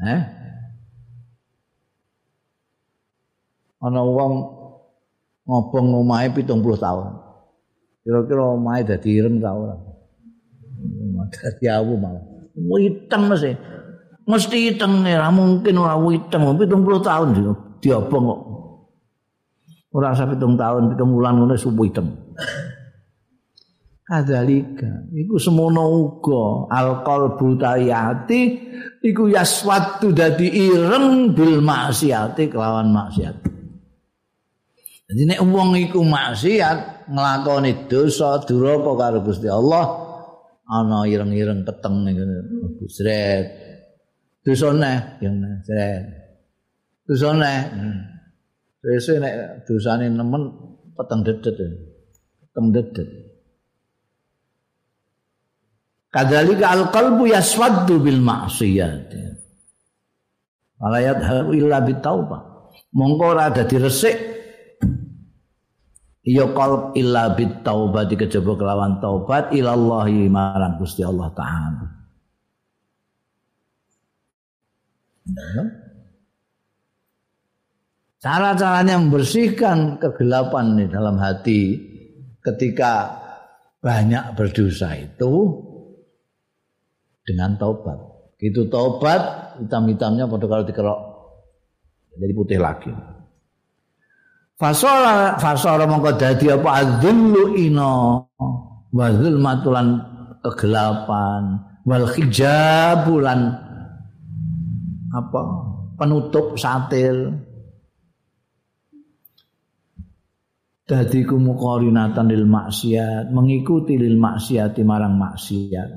eh 0.00 0.22
ana 3.84 4.00
wong 4.00 4.34
ngobong 5.44 5.88
omahe 6.00 6.32
70 6.32 6.56
tahun 6.80 7.06
kira-kira 8.00 8.42
omahe 8.56 8.80
dadi 8.88 9.08
ireng 9.12 9.36
ta 9.44 9.52
ora 9.52 9.76
dadi 11.28 11.64
awu 11.68 12.00
malah 12.00 12.40
witeng 12.56 13.30
mesti. 13.30 13.52
Mesti 14.28 14.58
iteng 14.76 15.02
ora 15.02 15.28
mungkin 15.32 15.74
ora 15.80 15.96
witeng 15.98 16.42
70 16.44 17.00
tahun 17.02 17.28
diobong 17.80 18.24
kok. 18.28 18.40
Ora 19.90 20.14
sampe 20.14 20.38
7 20.38 20.54
tahun, 20.54 20.94
7 20.94 21.02
bulan 21.02 21.34
ngono 21.42 21.58
subuh 21.58 21.82
iteng. 21.82 22.14
Kadzalika 24.10 25.06
iku 25.14 25.38
semono 25.38 25.86
uga 25.86 26.66
alqal 26.66 27.38
butayati 27.38 28.58
iku 29.06 29.30
yaswatu 29.30 30.10
dadi 30.10 30.50
ireng 30.50 31.30
bil 31.30 31.62
maksiati 31.62 32.50
kelawan 32.50 32.90
maksiat. 32.90 33.38
Jadi 35.06 35.22
nek 35.30 35.38
wong 35.46 35.78
iku 35.78 36.02
maksiat 36.02 37.06
nglakoni 37.06 37.86
dosa 37.86 38.42
duraka 38.42 38.98
karo 38.98 39.22
Gusti 39.22 39.46
Allah, 39.46 39.86
ana 40.66 41.06
ireng-ireng 41.06 41.62
keteng 41.62 42.02
ning 42.02 42.18
ngene. 42.18 42.38
Sret 42.90 43.46
dosane 44.42 45.22
yang 45.22 45.38
sret 45.62 46.02
dosane 47.06 47.52
sesuk 48.82 49.22
nek 49.22 49.62
dosane 49.70 50.10
nemen 50.10 50.42
peteng 50.98 51.22
dedet 51.22 51.54
peteng 52.42 52.74
dedet 52.74 53.29
kadzalika 56.10 56.74
alqalbu 56.74 57.30
yaswaddu 57.30 58.02
bil 58.02 58.20
ma'siyat 58.20 59.10
walayat 60.80 61.18
illa 61.54 61.78
bitaubah. 61.84 62.50
Mongko 62.90 63.24
ora 63.38 63.54
dadi 63.54 63.78
resik 63.78 64.16
ya 66.26 66.50
qalb 66.50 66.98
illa 66.98 67.32
bit 67.38 67.62
taubati 67.62 68.18
kejaba 68.18 68.58
kelawan 68.58 68.98
taubat 68.98 69.54
ilallahi 69.54 70.26
marang 70.26 70.76
Gusti 70.82 71.06
Allah 71.06 71.30
taala. 71.32 71.86
Cara-caranya 78.20 79.00
membersihkan 79.00 80.02
kegelapan 80.02 80.76
di 80.76 80.86
dalam 80.90 81.16
hati 81.22 81.78
ketika 82.42 83.16
banyak 83.80 84.36
berdosa 84.36 84.92
itu 84.98 85.32
dengan 87.30 87.54
taubat. 87.54 87.98
Itu 88.42 88.66
taubat, 88.66 89.54
hitam-hitamnya 89.62 90.26
pada 90.26 90.46
kalau 90.50 90.64
dikerok 90.66 91.00
jadi 92.18 92.32
putih 92.34 92.58
lagi. 92.58 92.90
Fasara 94.58 95.40
fasara 95.40 95.88
mongko 95.88 96.20
dadi 96.20 96.52
apa 96.52 96.68
adzullu 96.84 97.56
ina 97.56 98.20
wa 98.92 99.06
zulmatulan 99.16 99.88
kegelapan 100.44 101.64
wal 101.88 102.04
hijabulan 102.12 103.56
apa 105.16 105.40
penutup 105.96 106.60
satil 106.60 107.40
dadi 110.84 111.24
kumuqarinatan 111.24 112.28
lil 112.28 112.44
maksiat 112.44 113.32
mengikuti 113.32 113.96
lil 113.96 114.20
maksiati 114.20 114.84
marang 114.84 115.16
maksiat 115.16 115.90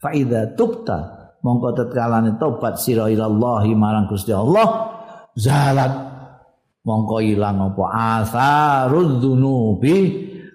fa 0.00 0.10
idza 0.16 0.56
tubta 0.56 0.98
mongko 1.44 1.76
tetkalane 1.76 2.40
tobat 2.40 2.80
sira 2.80 3.06
ilallahi 3.12 3.76
marang 3.76 4.08
Gusti 4.08 4.32
Allah 4.32 4.96
zalat 5.36 6.10
mongko 6.84 7.20
ilang 7.20 7.72
apa? 7.72 7.84
Asarud 8.20 9.20
dzunubi 9.20 9.96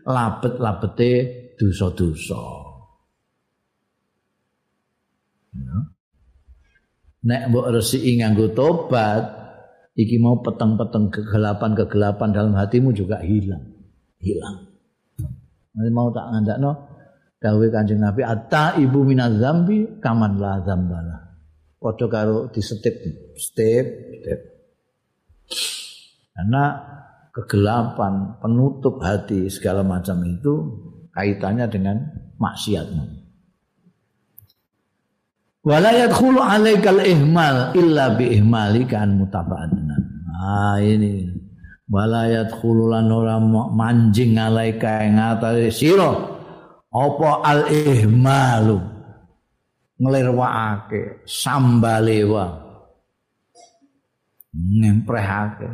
labet-labete 0.06 1.12
dosa-dosa. 1.58 2.44
Ya. 5.56 5.78
nek 7.26 7.42
mbok 7.50 7.72
resiki 7.74 8.20
nganggo 8.20 8.52
tobat 8.54 9.24
iki 9.96 10.20
mau 10.20 10.44
peteng-peteng 10.44 11.10
kegelapan-kegelapan 11.10 12.30
dalam 12.36 12.54
hatimu 12.54 12.92
juga 12.92 13.24
hilang. 13.24 13.64
Hilang. 14.20 14.68
Mau 15.96 16.12
tak 16.12 16.28
ngandakno 16.32 16.95
dawuh 17.42 17.70
Kanjeng 17.72 18.02
Nabi 18.02 18.22
atta 18.24 18.80
ibu 18.80 19.04
minaz 19.04 19.36
zambi 19.38 20.00
kaman 20.00 20.40
la 20.40 20.62
zambala 20.64 21.18
padha 21.78 22.06
karo 22.08 22.50
disetip 22.50 22.96
step 23.38 23.86
step 24.22 24.40
karena 26.36 26.64
kegelapan 27.32 28.40
penutup 28.40 29.00
hati 29.04 29.48
segala 29.52 29.84
macam 29.84 30.24
itu 30.24 30.54
kaitannya 31.12 31.68
dengan 31.68 31.98
maksiatmu 32.40 33.26
wala 35.66 35.90
yadkhulu 35.90 36.40
alaikal 36.40 37.02
ihmal 37.02 37.74
illa 37.74 38.14
bi 38.14 38.38
ihmali 38.38 38.86
kan 38.86 39.18
mutaba'atna. 39.18 39.98
Ah 40.38 40.78
ini. 40.78 41.26
Wala 41.90 42.30
yadkhulu 42.30 42.94
lan 42.94 43.10
ora 43.10 43.38
manjing 43.70 44.38
alaika 44.38 45.06
ing 45.06 45.18
atase 45.18 45.70
sira 45.74 46.35
apa 46.96 47.44
al 47.44 47.68
ihmalu 47.68 48.80
nglirwakake 50.00 51.28
sambalewa. 51.28 52.64
Nemprehake 54.56 55.68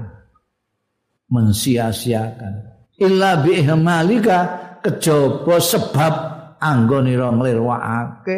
mensia-siakan. 1.30 2.54
Illa 2.98 3.38
bi 3.46 3.62
ihmalika 3.62 4.38
kejaba 4.82 5.62
sebab 5.62 6.14
anggonira 6.58 7.30
nglirwakake 7.30 8.38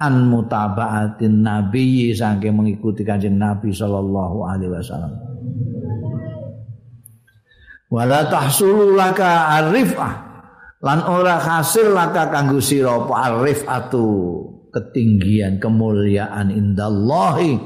an 0.00 0.28
mutabaatin 0.32 1.44
nabi 1.44 2.16
saking 2.16 2.56
mengikuti 2.56 3.04
kanjeng 3.04 3.36
nabi 3.36 3.72
sallallahu 3.72 4.48
alaihi 4.48 4.72
wasallam. 4.72 5.12
Wala 7.92 8.24
tahsulu 8.32 8.96
laka 8.96 9.60
arifah 9.60 10.25
lan 10.86 11.02
ora 11.10 11.42
hasil 11.42 11.90
laka 11.90 12.30
kanggo 12.30 12.62
sira 12.62 12.94
apa 12.94 13.14
arifatu 13.26 14.06
ketinggian 14.70 15.58
kemuliaan 15.58 16.54
indallahi 16.54 17.58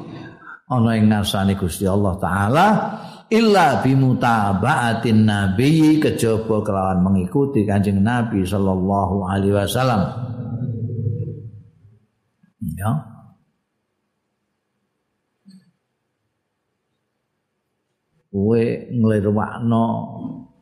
ana 0.73 0.97
ing 0.97 1.13
ngarsane 1.13 1.53
Gusti 1.53 1.85
Allah 1.85 2.17
taala 2.17 2.67
illa 3.29 3.85
bimutabaatin 3.85 5.29
nabi 5.29 6.01
kejaba 6.01 6.65
kelawan 6.65 7.05
mengikuti 7.05 7.69
kanjeng 7.69 8.01
nabi 8.01 8.41
sallallahu 8.43 9.29
alaihi 9.29 9.53
wasallam. 9.53 10.03
Ya. 12.81 12.91
Kowe 18.31 18.63
nglirwakno 18.95 19.85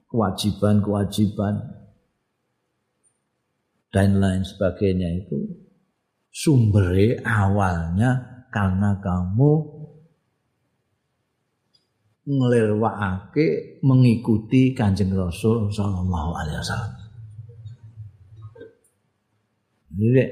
kewajiban-kewajiban 0.09 1.77
dan 3.89 4.20
lain 4.20 4.44
sebagainya 4.44 5.24
itu 5.24 5.39
sumbernya 6.28 7.24
awalnya 7.24 8.10
karena 8.52 9.01
kamu 9.01 9.52
ngelirwakake 12.28 13.81
mengikuti 13.81 14.77
kanjeng 14.77 15.16
Rasul 15.16 15.73
Sallallahu 15.73 16.31
Alaihi 16.36 16.60
Wasallam. 16.60 16.93
Jadi 19.98 20.24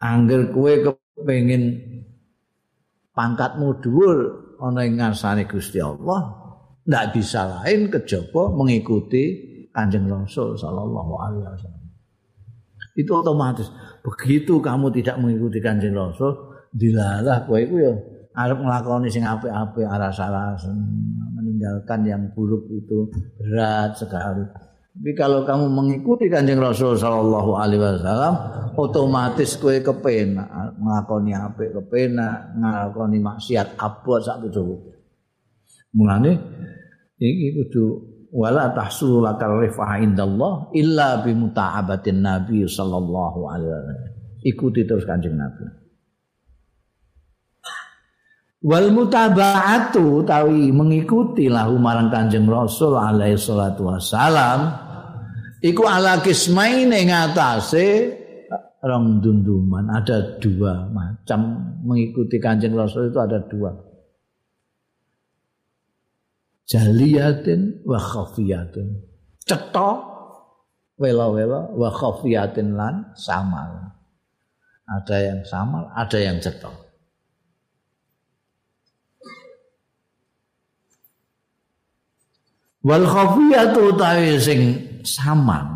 Angger 0.00 0.48
kue 0.50 0.80
kepengin 0.80 1.76
pangkatmu 3.12 3.84
dhuwur 3.84 4.18
ana 4.64 4.88
ing 4.88 4.96
ngarsane 4.96 5.44
Gusti 5.44 5.76
Allah, 5.76 6.40
ndak 6.88 7.12
bisa 7.12 7.44
lain 7.44 7.92
kejaba 7.92 8.48
mengikuti 8.48 9.48
Kanjeng 9.70 10.10
Rasul 10.10 10.58
sallallahu 10.58 11.12
alaihi 11.14 11.46
wasallam. 11.46 11.79
Itu 12.98 13.20
otomatis. 13.20 13.70
Begitu 14.02 14.58
kamu 14.58 14.90
tidak 14.94 15.20
mengikuti 15.20 15.62
Kanjeng 15.62 15.94
Rasul, 15.94 16.32
dilalah 16.70 17.44
kowe 17.46 17.58
iku 17.58 17.76
ya 17.82 17.92
arep 18.34 18.58
nglakoni 18.62 19.10
sing 19.10 19.26
apik-apik 19.26 19.86
aras-aras 19.86 20.62
meninggalkan 21.34 22.00
yang 22.06 22.22
buruk 22.30 22.64
itu 22.70 23.10
berat 23.36 23.98
sekali. 23.98 24.46
Tapi 24.90 25.12
kalau 25.14 25.46
kamu 25.46 25.70
mengikuti 25.70 26.26
kanjeng 26.26 26.58
Rasul 26.58 26.98
Sallallahu 26.98 27.54
Alaihi 27.54 27.78
Wasallam, 27.78 28.34
otomatis 28.74 29.54
kue 29.54 29.78
kepenak, 29.78 30.50
ngakoni 30.76 31.30
apa 31.30 31.62
kepenak, 31.78 32.58
ngakoni 32.58 33.22
maksiat 33.22 33.78
apa 33.78 34.14
sak 34.18 34.50
itu. 34.50 34.82
Mulane 35.94 36.32
ini 37.22 37.54
kudu 37.54 38.09
wala 38.30 38.70
tahsulu 38.70 39.26
lakal 39.26 39.58
rifah 39.58 39.98
indallah 40.02 40.70
illa 40.74 41.22
bimuta'abatin 41.22 42.22
Nabi 42.22 42.64
Sallallahu 42.66 43.40
Alaihi 43.50 43.70
Wasallam. 43.70 44.00
Ikuti 44.40 44.80
terus 44.88 45.04
kanjeng 45.04 45.36
Nabi. 45.36 45.80
Wal 48.60 48.92
mutaba'atu 48.92 50.20
tawi 50.28 50.68
mengikuti 50.68 51.48
lahu 51.48 51.80
marang 51.80 52.12
Kanjeng 52.12 52.44
Rasul 52.44 52.92
alaihi 52.92 53.40
salatu 53.40 53.88
wasalam 53.88 54.68
iku 55.64 55.88
ala 55.88 56.20
kismaine 56.20 57.08
ngatasé 57.08 58.20
rong 58.84 59.24
dunduman 59.24 59.88
ada 59.88 60.36
dua 60.36 60.92
macam 60.92 61.72
mengikuti 61.88 62.36
Kanjeng 62.36 62.76
Rasul 62.76 63.08
itu 63.08 63.16
ada 63.16 63.40
dua 63.48 63.72
jaliyatin 66.70 67.82
wa 67.82 67.98
khafiyatin. 67.98 69.02
Cetok 69.42 69.98
wela-wela 70.94 71.74
wa 71.74 71.90
khafiyatin 71.90 72.78
lan 72.78 73.10
samal. 73.18 73.90
Ada 74.86 75.16
yang 75.18 75.40
samal 75.46 75.86
ada 75.94 76.18
yang 76.18 76.38
cetok 76.42 76.90
wal 82.82 83.04
khafiyatu 83.04 83.92
tawi 83.94 84.40
sing 84.40 84.60
samang 85.04 85.68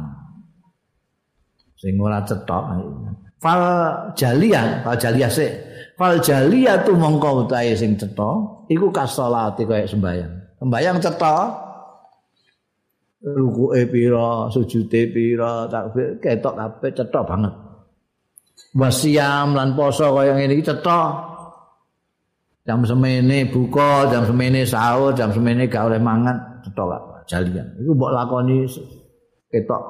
sing 1.77 1.95
ora 2.01 2.25
cetok 2.25 2.65
fal 3.39 3.62
jalian 4.16 4.81
fal 4.83 4.97
jaliyah 4.97 5.31
sik. 5.31 5.53
Fal 5.95 6.19
jaliyatu 6.19 6.91
mongko 6.91 7.47
utahe 7.47 7.71
sing 7.79 7.95
cetok 7.95 8.66
iku 8.66 8.91
kasolati 8.91 9.62
kaya 9.62 9.87
sembayang 9.87 10.44
sembayang 10.65 10.97
cetok 11.05 11.47
rukuke 13.24 13.85
pira 13.93 14.49
sujude 14.49 15.01
pira 15.12 15.69
takbir 15.69 16.16
ketok 16.24 16.55
kabeh 16.57 16.91
cetok 16.97 17.24
banget 17.28 17.55
wasiam 18.73 19.53
lan 19.53 19.77
poso 19.77 20.16
kaya 20.16 20.32
ngene 20.32 20.57
iki 20.57 20.65
cetok 20.73 21.12
jam 22.65 22.81
semene 22.81 23.53
buka 23.53 24.09
jam 24.09 24.24
semene 24.24 24.65
sahur 24.65 25.12
jam 25.12 25.28
semene 25.28 25.69
gak 25.69 25.93
oleh 25.93 26.01
mangan 26.01 26.65
cetok 26.65 27.15
jalian. 27.28 27.66
Iku 27.81 27.93
mbok 27.97 28.12
lakoni 28.12 28.69
ketok. 29.49 29.82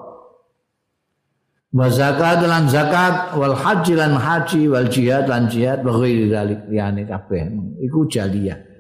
Wa 1.74 1.90
zakat 1.90 2.46
lan 2.46 2.70
zakat 2.70 3.34
wal 3.34 3.58
haji 3.58 3.98
lan 3.98 4.14
haji 4.14 4.70
wal 4.70 4.86
jihad 4.86 5.26
lan 5.26 5.50
jihad 5.50 5.82
wa 5.82 5.98
ghairi 5.98 6.30
dzalik 6.30 6.60
liyane 6.70 7.02
kabeh. 7.02 7.50
Iku 7.82 8.06
jaliyah. 8.06 8.73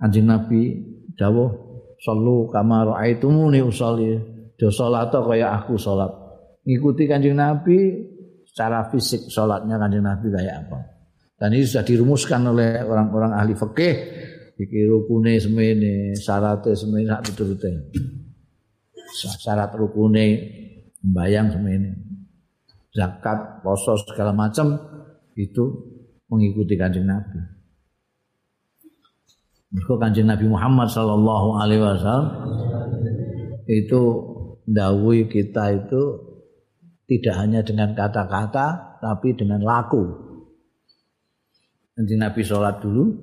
Anjing 0.00 0.26
Nabi 0.26 0.80
dawuh 1.14 1.50
sallu 2.00 2.48
kama 2.48 2.96
raaitumuni 2.96 3.60
usolli. 3.60 4.16
Do 4.56 4.68
salat 4.68 5.12
kaya 5.12 5.56
aku 5.56 5.80
salat. 5.80 6.12
Ngikuti 6.64 7.08
Kanjeng 7.08 7.36
Nabi 7.36 7.96
secara 8.44 8.88
fisik 8.92 9.28
salatnya 9.32 9.80
Kanjeng 9.80 10.04
Nabi 10.04 10.28
kayak 10.28 10.68
apa. 10.68 10.78
Dan 11.40 11.56
ini 11.56 11.64
sudah 11.64 11.84
dirumuskan 11.84 12.52
oleh 12.52 12.84
orang-orang 12.84 13.32
ahli 13.32 13.56
fikih 13.56 13.96
iki 14.60 14.84
rukune 14.84 15.40
semene 15.40 16.12
syaratnya 16.12 16.76
semene 16.76 17.08
sak 17.08 17.22
piturute 17.32 17.72
syarat 19.40 19.72
rukune 19.72 20.26
membayang 21.00 21.48
semene 21.48 21.90
zakat 22.92 23.64
poso 23.64 23.96
segala 24.04 24.36
macam 24.36 24.76
itu 25.32 25.64
mengikuti 26.28 26.76
kanjeng 26.76 27.08
Nabi 27.08 27.40
Mereka 29.70 30.02
kanjeng 30.02 30.26
Nabi 30.26 30.50
Muhammad 30.50 30.90
Sallallahu 30.90 31.48
Alaihi 31.62 31.78
Wasallam 31.78 32.26
itu 33.70 34.02
dawui 34.66 35.30
kita 35.30 35.70
itu 35.78 36.02
tidak 37.06 37.34
hanya 37.38 37.62
dengan 37.62 37.94
kata-kata 37.94 38.98
tapi 38.98 39.30
dengan 39.38 39.62
laku. 39.62 40.10
Nanti 41.94 42.14
Nabi 42.18 42.42
sholat 42.42 42.82
dulu. 42.82 43.14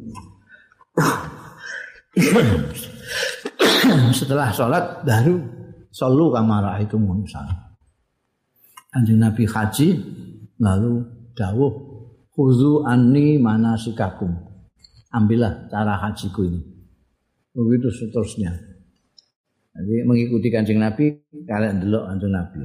Setelah 4.15 4.47
sholat 4.55 5.03
baru 5.03 5.35
solu 5.91 6.31
kamar 6.31 6.79
itu 6.79 6.95
munsal. 6.95 7.43
Anjing 8.95 9.19
Nabi 9.19 9.43
haji 9.43 9.99
lalu 10.63 11.03
dawuh 11.35 11.73
khuzu 12.31 12.87
anni 12.87 13.35
manasikakum. 13.35 14.46
Ambillah 15.13 15.71
cara 15.71 15.95
hajiku 16.03 16.43
ini. 16.43 16.61
Begitu 17.55 17.89
seterusnya. 17.89 18.51
Jadi 19.77 20.03
mengikuti 20.03 20.49
kancing 20.49 20.81
Nabi, 20.81 21.21
kalian 21.45 21.85
delok 21.85 22.09
kancing 22.09 22.33
Nabi. 22.33 22.61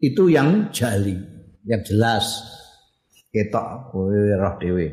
Itu 0.00 0.28
yang 0.32 0.72
jali, 0.72 1.16
yang 1.64 1.80
jelas. 1.84 2.40
Ketok 3.30 3.94
kowe 3.94 4.10
roh 4.10 4.54
dhewe. 4.58 4.90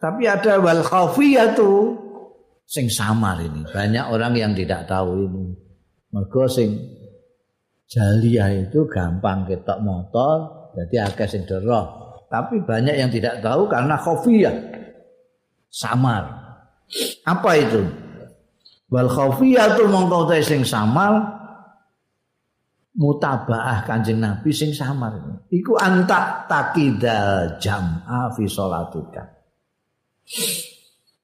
Tapi 0.00 0.24
ada 0.24 0.56
wal 0.62 0.80
khafiyatu 0.80 1.92
sing 2.64 2.88
samar 2.88 3.42
ini. 3.42 3.68
Banyak 3.68 4.08
orang 4.08 4.32
yang 4.32 4.52
tidak 4.56 4.88
tahu 4.88 5.28
ini. 5.28 5.44
Mergo 6.08 6.48
sing 6.48 6.72
jalia 7.84 8.48
itu 8.64 8.88
gampang 8.88 9.44
ketok 9.44 9.84
motor, 9.84 10.36
jadi 10.72 11.12
akeh 11.12 11.28
sing 11.28 11.44
roh. 11.64 12.07
Tapi 12.28 12.60
banyak 12.60 12.96
yang 12.96 13.08
tidak 13.08 13.40
tahu 13.40 13.66
karena 13.66 13.96
khafiyah. 13.96 14.56
Samar. 15.68 16.24
Apa 17.24 17.50
itu? 17.56 18.08
wal 18.88 19.08
khafiyatu 19.08 19.84
mongko 19.88 20.32
sing 20.40 20.64
samar 20.64 21.20
mutabaah 22.96 23.84
kanjeng 23.84 24.18
nabi 24.18 24.50
sing 24.50 24.72
samar 24.72 25.44
iku 25.52 25.76
antak 25.76 26.48
takidal 26.48 27.60
jam'a 27.60 28.32
fi 28.32 28.44
salatika 28.48 29.22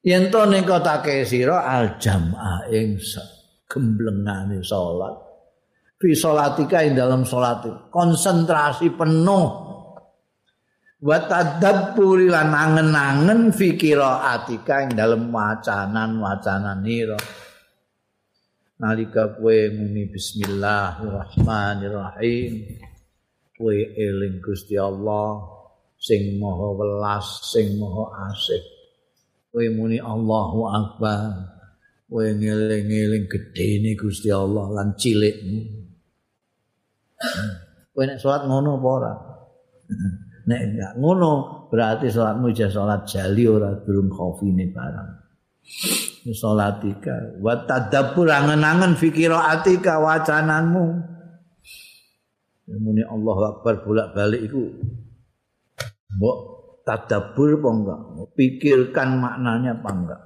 yen 0.05 0.29
to 0.29 0.45
ning 0.53 0.63
kotake 0.69 1.25
sira 1.25 1.65
al 1.65 1.97
jam'a 1.97 2.69
ing 2.69 3.01
gemblengane 3.65 4.61
salat 4.61 5.17
fi 5.97 6.13
salatika 6.13 6.85
ing 6.85 6.95
dalam 6.95 7.25
salat 7.25 7.65
konsentrasi 7.89 8.93
penuh 8.93 9.64
wa 11.05 11.21
tadabburi 11.21 12.33
lan 12.33 12.49
angen-angen 12.49 13.53
fikira 13.53 14.33
atika 14.33 14.89
ing 14.89 14.97
dalam 14.97 15.29
wacanan-wacanan 15.29 16.81
nira 16.81 17.21
nalika 18.81 19.37
kowe 19.37 19.53
muni 19.77 20.09
bismillahirrahmanirrahim 20.09 22.81
kowe 23.53 23.77
eling 23.77 24.41
Gusti 24.41 24.81
Allah 24.81 25.45
sing 26.01 26.41
maha 26.41 26.73
welas 26.73 27.53
sing 27.53 27.77
maha 27.77 28.33
asih. 28.33 28.65
Kowe 29.53 29.69
muni 29.77 30.01
Allahu 30.01 30.73
akbar 30.73 31.53
kowe 32.09 32.25
ngeling-eling 32.25 33.29
gedene 33.29 33.93
Gusti 33.93 34.33
Allah 34.33 34.73
lan 34.73 34.97
cilikmu. 34.97 35.85
Kowe 37.93 38.05
nek 38.09 38.17
salat 38.19 38.49
ngono 38.49 38.81
apa 38.81 38.89
ora 38.89 39.13
nek 40.45 40.61
enggak 40.61 40.93
ngono 41.01 41.33
berarti 41.73 42.13
salatmu 42.13 42.53
ijazah 42.53 42.85
salat 42.85 43.03
jali 43.09 43.45
ora 43.49 43.73
durung 43.81 44.13
khofine 44.13 44.69
barang. 44.69 45.11
Salatika 46.25 47.37
wa 47.41 47.65
tadabbur 47.69 48.29
angen-angen 48.33 48.97
fikiraatika 48.97 50.01
wacananmu. 50.01 50.85
Muni 52.81 53.05
Allah 53.05 53.39
Akbar 53.53 53.85
bolak-balik 53.85 54.41
iku. 54.49 54.65
Mbok 56.17 56.37
tadabbur 56.85 57.61
apa 57.61 57.69
enggak? 57.69 58.01
Pikirkan 58.37 59.09
maknanya 59.21 59.77
apa 59.81 59.91
enggak? 59.93 60.23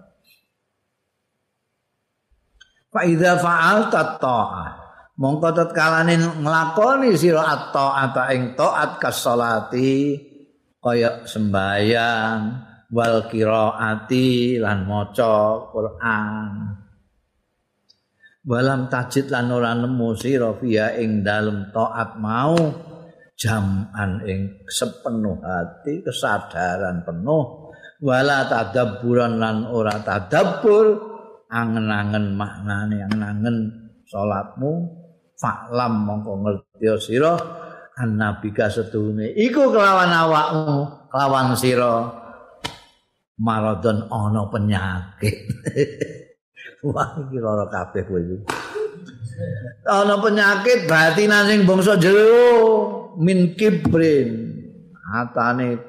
Fa 2.88 3.00
idza 3.04 3.36
fa'alta 3.42 4.22
ta'ah 4.22 4.87
mongko 5.18 5.50
tatkalane 5.50 6.14
nglakoni 6.40 7.18
sira 7.18 7.42
at-ta'ata 7.42 8.30
ing 8.32 8.54
taat 8.54 9.02
kasolati 9.02 10.14
kaya 10.78 11.26
sembayang 11.26 12.40
wal 12.94 13.26
qiraati 13.28 14.56
lan 14.62 14.86
maca 14.86 15.34
Quran. 15.74 16.50
Walam 18.48 18.88
tajid 18.88 19.28
lan 19.28 19.52
ora 19.52 19.76
nemu 19.76 20.08
sira 20.16 20.56
ing 20.96 21.20
dalem 21.20 21.68
taat 21.68 22.16
mau 22.16 22.56
jaman 23.36 24.24
ing 24.24 24.64
sepenuh 24.64 25.36
hati 25.44 26.00
kesadaran 26.00 27.04
penuh. 27.04 27.68
Wala 27.98 28.46
tadabburan 28.46 29.42
lan 29.42 29.66
ora 29.68 30.00
tadabbur 30.00 30.86
angen-angen 31.50 32.38
maknane 32.38 33.04
angen-angen 33.04 33.56
salatmu 34.06 34.97
faklam 35.38 36.04
mongko 36.04 36.32
ngerti 36.42 36.86
sira 36.98 37.38
annabika 37.94 38.66
setune 38.68 39.32
iku 39.38 39.70
kelawan 39.70 40.10
awakmu 40.10 41.08
kelawan 41.08 41.54
sira 41.54 42.26
maradon 43.38 44.10
ana 44.10 44.42
penyakit. 44.50 45.36
Wah 46.86 47.18
iki 47.26 47.38
lara 47.38 47.66
kabeh 47.70 48.02
kowe 48.06 48.18
iki. 48.18 48.36
Ana 49.86 50.18
penyakit 50.18 50.90
batinan 50.90 51.46
sing 51.46 51.62
bangsa 51.62 51.98
jero 51.98 53.14
min 53.18 53.54
kibrin. 53.54 54.58
Atane 55.08 55.80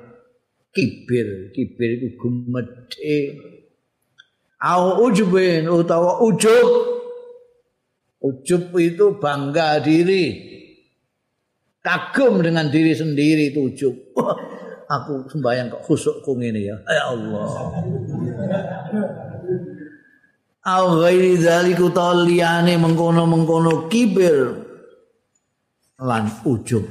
kibir, 0.71 1.51
kibir 1.51 1.91
iku 1.99 2.29
gumedhe. 2.29 3.17
Au 4.63 5.03
ujubin 5.03 5.67
utawa 5.67 6.23
ujub. 6.23 6.98
Ujub 8.19 8.75
itu 8.75 9.15
bangga 9.15 9.79
diri. 9.79 10.51
Kagum 11.79 12.43
dengan 12.43 12.67
diri 12.67 12.91
sendiri 12.91 13.55
itu 13.55 13.71
ujub. 13.71 13.95
aku 14.89 15.29
sembahyang 15.29 15.69
kok 15.71 15.83
khusukku 15.85 16.35
ngene 16.35 16.59
ya. 16.59 16.77
Ya 16.89 17.03
Allah. 17.13 17.49
Au 20.59 20.85
ghairi 20.99 21.39
dzaliku 21.39 21.87
taliyane 21.95 22.75
mengkono-mengkono 22.75 23.87
kibir 23.87 24.59
lan 26.03 26.27
ujub. 26.43 26.83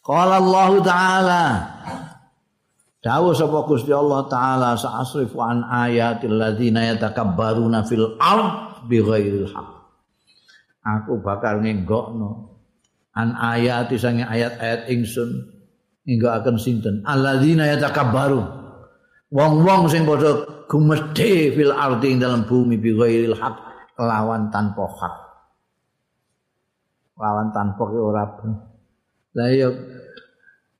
Qala 0.00 0.42
Allah 0.42 0.70
Ta'ala 0.82 1.44
Dawuh 3.00 3.32
sapa 3.32 3.64
Gusti 3.64 3.96
Allah 3.96 4.28
Ta'ala 4.28 4.76
sa'asrifu 4.76 5.40
an 5.40 5.64
ayatil 5.64 6.36
ladzina 6.36 6.84
yatakabbaruna 6.84 7.88
fil 7.88 8.20
ard 8.20 8.84
bighairil 8.92 9.48
haqq. 9.48 9.70
Aku 10.84 11.24
bakal 11.24 11.64
ngenggokno 11.64 12.60
an 13.16 13.36
ayat 13.36 13.88
sange 13.96 14.24
ayat-ayat 14.24 14.92
ingsun 14.92 15.48
hingga 16.04 16.44
sinten? 16.60 17.00
Alladzina 17.08 17.68
yatakabbaru 17.72 18.40
wong-wong 19.32 19.88
sing 19.88 20.04
padha 20.04 20.64
gumedhe 20.68 21.54
fil 21.56 21.72
ardi 21.72 22.14
ing 22.14 22.18
dalam 22.20 22.44
bumi 22.44 22.76
bi 22.76 22.92
ghairil 22.92 23.36
haq 23.38 23.56
lawan 23.96 24.52
tanpa 24.52 24.84
hak. 24.86 25.14
Lawan 27.20 27.48
tanpa 27.52 27.84
ora 27.88 28.24
ben. 28.36 28.50
La 29.36 29.46
ya 29.48 29.68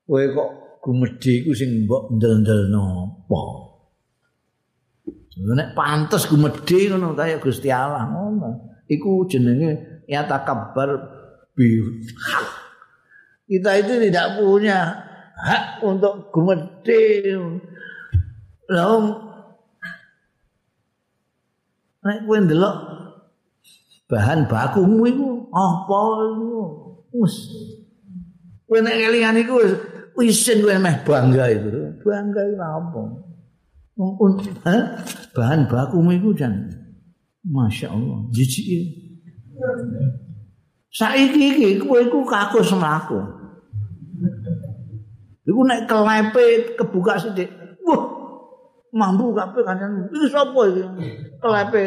kowe 0.04 0.24
kok 0.36 0.50
gumedhe 0.80 1.44
iku 1.44 1.52
sing 1.52 1.84
mbok 1.84 2.16
ndel-ndelno 2.16 2.84
apa 3.28 3.42
nek 5.40 5.72
pantes 5.72 6.28
gumedhe 6.28 6.90
ngono 6.90 7.16
kaya 7.16 7.40
Gusti 7.40 7.68
Allah 7.72 8.04
ngono 8.08 8.70
iku 8.90 9.24
jenenge 9.30 10.02
ya 10.10 10.26
takabbar 10.26 10.90
bihak. 11.54 12.46
Kita 13.46 13.70
itu 13.82 13.94
tidak 14.10 14.38
punya 14.38 14.78
hak 15.38 15.82
untuk 15.86 16.34
gumedhe. 16.34 17.38
Lah 18.70 18.98
nek 22.00 22.18
kowe 22.24 22.38
ndelok 22.40 22.76
bahan 24.10 24.50
bakumu 24.50 25.06
iku 25.06 25.28
apa 25.54 26.00
iku? 26.34 26.62
Wes. 27.22 27.36
Kowe 28.66 28.78
nek 28.82 28.98
kelingan 28.98 29.38
iku 29.42 29.54
wis 30.20 30.44
isin 30.44 30.60
kowe 30.60 30.76
meh 30.76 30.96
bangga 31.08 31.44
itu. 31.48 31.68
Bangga 32.04 32.40
itu 32.44 32.60
apa? 32.60 33.02
bahan 35.36 35.68
bakumu 35.68 36.16
iku 36.16 36.32
jan 36.32 36.72
Masya 37.44 37.92
Allah, 37.92 38.24
jijik 38.32 38.84
Saiki 40.92 41.56
iki 41.56 41.68
kowe 41.80 42.00
iku 42.02 42.20
kakus 42.28 42.76
mlaku. 42.76 43.20
Iku 45.48 45.60
nek 45.64 45.88
kelepe 45.88 46.76
kebuka 46.76 47.16
sithik. 47.16 47.48
Wah, 47.86 48.02
mambu 48.92 49.32
kabeh 49.32 49.62
kancan. 49.62 50.10
Iki 50.10 50.26
sapa 50.28 50.60
iki? 50.68 50.82
Kelepe 51.38 51.82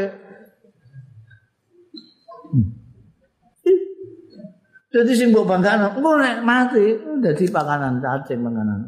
Jadi 4.93 5.11
sing 5.17 5.33
mbok 5.33 5.49
banggakan, 5.49 5.97
engko 5.97 6.21
nek 6.21 6.45
mati 6.45 6.93
dadi 7.17 7.49
pakanan 7.49 7.97
cacing 7.97 8.45
makanan. 8.45 8.79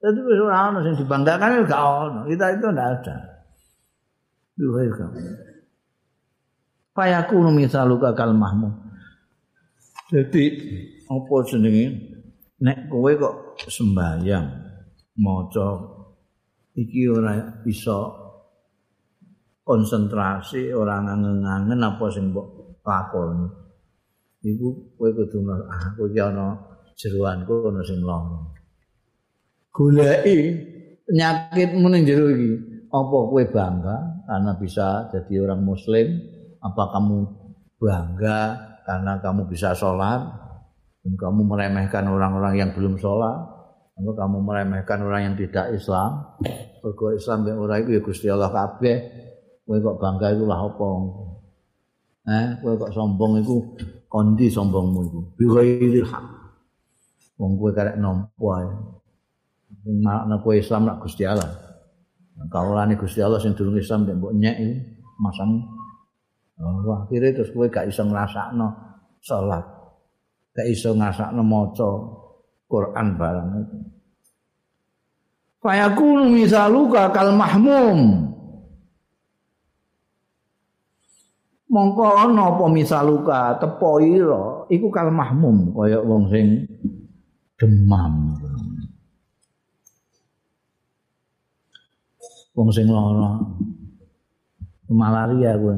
Jadi 0.00 0.18
wis 0.24 0.40
ora 0.40 0.72
ono 0.72 0.80
sing 0.80 0.96
dibanggakan 0.96 1.68
gak 1.68 1.82
ono. 1.84 2.20
Kita 2.24 2.56
itu 2.56 2.66
ndak 2.72 2.88
ada. 2.96 3.16
Duh 4.56 4.72
kamu. 4.88 5.20
Fayakunu 6.96 7.52
misaluka 7.52 8.16
kal 8.16 8.32
mahmud. 8.32 8.72
Jadi 10.08 10.44
apa 11.04 11.34
jenenge 11.44 11.86
nek 12.64 12.88
kowe 12.88 13.12
kok 13.12 13.60
sembahyang 13.68 14.46
maca 15.20 15.68
iki 16.80 17.12
ora 17.12 17.60
bisa 17.60 18.08
konsentrasi 19.68 20.72
ora 20.72 21.04
ngangen-ngangen 21.04 21.76
apa 21.76 22.04
sing 22.08 22.32
mbok 22.32 22.80
lakoni. 22.86 23.57
Iku 24.48 24.96
kowe 24.96 25.10
kudu 25.12 25.44
ah 25.68 25.92
kowe 25.92 26.08
iki 26.08 26.20
ana 26.24 26.56
jeroanku 26.96 27.68
ana 27.68 27.80
sing 27.84 28.00
lara. 28.00 28.40
Goleki 29.68 30.38
penyakitmu 31.04 31.86
ning 31.92 32.02
jero 32.08 32.32
iki. 32.32 32.52
Apa 32.88 33.16
kowe 33.28 33.42
bangga 33.52 34.24
karena 34.24 34.52
bisa 34.56 35.12
jadi 35.12 35.44
orang 35.44 35.60
muslim? 35.60 36.06
Apa 36.64 36.96
kamu 36.96 37.18
bangga 37.76 38.38
karena 38.88 39.20
kamu 39.20 39.44
bisa 39.52 39.76
sholat? 39.76 40.24
Dan 41.04 41.14
kamu 41.14 41.44
meremehkan 41.44 42.08
orang-orang 42.08 42.54
yang 42.56 42.70
belum 42.72 42.96
sholat? 42.96 43.36
Atau 43.98 44.14
kamu 44.14 44.38
meremehkan 44.40 45.04
orang 45.04 45.30
yang 45.30 45.34
tidak 45.36 45.74
Islam? 45.74 46.38
Mergo 46.80 47.12
Islam 47.12 47.44
yang 47.44 47.58
orang 47.60 47.84
itu 47.84 47.90
ya 47.98 48.00
Gusti 48.00 48.26
Allah 48.32 48.48
kabeh. 48.48 48.96
Kowe 49.68 49.76
kok 49.76 49.98
bangga 50.00 50.32
iku 50.32 50.44
lah 50.48 50.60
apa? 50.64 50.90
Eh, 52.28 52.46
kowe 52.64 52.74
kok 52.80 52.92
sombong 52.96 53.44
iku 53.44 53.58
kondi 54.08 54.48
sombongmu 54.48 55.00
iku. 55.06 55.20
Bi 55.36 55.44
ghairil 55.44 56.08
haq. 56.08 56.26
Wong 57.38 57.54
kowe 57.54 57.70
karek 57.70 57.96
nampa 58.00 58.48
ae. 58.58 58.68
Makna 60.02 60.40
kowe 60.42 60.56
Islam 60.56 60.88
nak 60.88 61.04
Gusti 61.04 61.28
Allah. 61.28 61.48
Kaulane 62.48 62.96
Gusti 62.96 63.20
Allah 63.20 63.38
sing 63.38 63.54
durung 63.54 63.76
Islam 63.78 64.08
nek 64.08 64.16
mbok 64.18 64.34
nyek 64.34 64.56
iku 64.62 64.74
masang 65.18 65.58
oh, 66.62 66.94
akhirnya 66.94 67.34
terus 67.34 67.50
kowe 67.50 67.66
gak 67.66 67.86
iso 67.90 68.02
ngrasakno 68.02 68.68
salat. 69.22 69.66
Gak 70.56 70.66
iso 70.66 70.94
ngrasakno 70.96 71.42
maca 71.44 71.88
Quran 72.68 73.06
barang 73.18 73.48
itu. 73.58 73.78
Fayakunu 75.58 76.30
misaluka 76.30 77.10
kal 77.10 77.34
mahmum. 77.34 78.30
Mongko 81.68 82.04
ana 82.16 82.56
apa 82.56 82.64
misaluka 82.72 83.60
tepo 83.60 84.00
ira 84.00 84.64
iku 84.72 84.88
kal 84.88 85.12
mahmum 85.12 85.76
kaya 85.76 86.00
wong 86.00 86.32
sing 86.32 86.64
demam. 87.60 88.34
Wong 92.56 92.68
sing 92.72 92.88
lara. 92.88 93.38
Malaria 94.88 95.52
kuwi. 95.60 95.76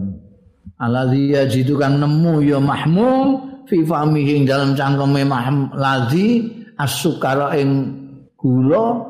Alladzi 0.80 1.34
yajidu 1.34 1.76
kang 1.76 1.98
nemu 1.98 2.40
ya 2.46 2.62
mahmum 2.62 3.26
fi 3.66 3.82
famihi 3.82 4.46
dalam 4.46 4.78
cangkeme 4.78 5.26
mahmum. 5.26 5.74
Ladzi 5.74 6.46
asukara 6.78 7.58
ing 7.58 7.98
gula 8.38 9.02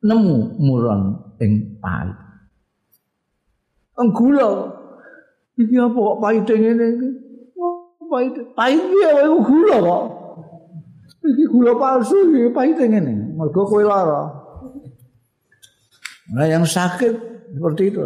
nemu 0.00 0.56
muron 0.56 1.20
ing 1.38 1.76
pahit. 1.78 2.16
Gula 4.02 4.71
Iki 5.52 5.76
apa 5.76 5.98
kok 6.00 6.18
pahit 6.24 6.48
ngene 6.48 6.86
iki? 6.96 7.08
Oh, 7.60 8.08
pahit. 8.08 8.32
Pahit 8.56 8.80
piye 8.80 9.08
wae 9.12 9.28
gula 9.44 9.76
kok. 9.84 10.04
Iki 11.22 11.44
gula 11.52 11.72
palsu 11.76 12.16
iki 12.32 12.48
pahit 12.56 12.80
ngene. 12.80 13.36
Mergo 13.36 13.68
kowe 13.68 13.84
lara. 13.84 14.32
Nah 16.32 16.48
yang 16.48 16.64
sakit 16.64 17.12
seperti 17.52 17.92
itu. 17.92 18.00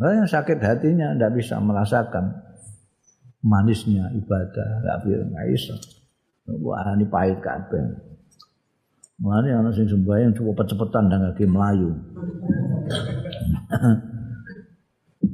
Nah 0.00 0.24
yang 0.24 0.28
sakit 0.28 0.56
hatinya 0.56 1.12
tidak 1.12 1.36
bisa 1.36 1.60
merasakan 1.60 2.32
manisnya 3.44 4.08
ibadah. 4.16 4.68
Tidak 4.80 4.96
bisa, 5.04 5.20
tidak 5.28 5.46
bisa. 5.52 5.74
Wah 6.64 6.96
ini 6.96 7.04
pahit 7.04 7.44
kabeh. 7.44 7.84
Mulane 9.20 9.52
ana 9.52 9.68
sing 9.72 9.88
sembahyang 9.88 10.36
cepet-cepetan 10.36 11.08
dan 11.12 11.20
lagi 11.28 11.44
melayu. 11.44 11.92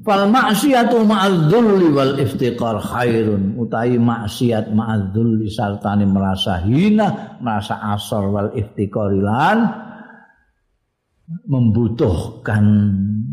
Fal 0.02 0.26
maksiatu 0.26 1.06
ma'adzulli 1.06 1.88
wal 1.94 2.18
iftiqar 2.18 2.82
khairun. 2.82 3.54
Utahi 3.54 4.02
maksiat 4.02 4.74
ma'adzulli 4.74 5.46
sartane 5.46 6.02
merasa 6.10 6.58
hina, 6.66 7.38
merasa 7.38 7.78
asor 7.94 8.34
wal 8.34 8.50
iftiqarilan 8.50 9.58
membutuhkan 11.46 12.64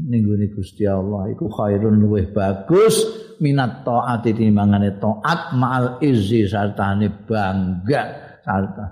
ninggune 0.09 0.53
Gusti 0.53 0.85
Allah. 0.85 1.33
Iku 1.33 1.49
khairun 1.49 2.05
luwih 2.05 2.29
bagus 2.29 3.01
minat 3.41 3.81
taat 3.81 4.29
timbangane 4.29 4.93
taat 5.01 5.57
ma'al 5.57 5.97
izzi 6.05 6.45
sartane 6.45 7.09
bangga 7.25 8.03
sarta 8.45 8.85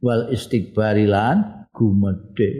wal 0.00 0.32
istighbarilan 0.32 1.66
gumedhe 1.74 2.50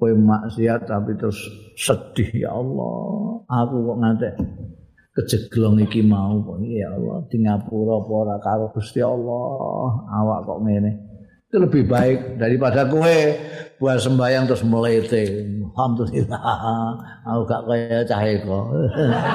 kowe 0.00 0.16
maksiat 0.16 0.88
tapi 0.88 1.12
terus 1.20 1.36
sedih 1.76 2.48
ya 2.48 2.56
Allah. 2.56 3.44
Aku 3.44 3.74
kok 3.84 3.98
ngantek 4.00 4.34
kejeglong 5.12 5.84
iki 5.84 6.00
mau 6.00 6.40
kok 6.40 6.56
ya 6.64 6.88
Allah. 6.96 7.20
Di 7.28 7.36
ngapura 7.44 8.00
apa 8.00 8.12
ora 8.16 8.36
karo 8.40 8.72
Gusti 8.72 9.04
Allah? 9.04 9.92
Awak 10.08 10.38
kok 10.48 10.60
ngene? 10.64 10.92
Itu 11.50 11.56
lebih 11.60 11.84
baik 11.84 12.40
daripada 12.40 12.88
kowe 12.88 13.18
buat 13.76 14.00
sembahyang 14.00 14.48
terus 14.48 14.64
melete. 14.64 15.44
Alhamdulillah. 15.70 16.40
Aku 17.28 17.40
gak 17.44 17.62
kaya 17.68 18.00
cahe 18.08 18.40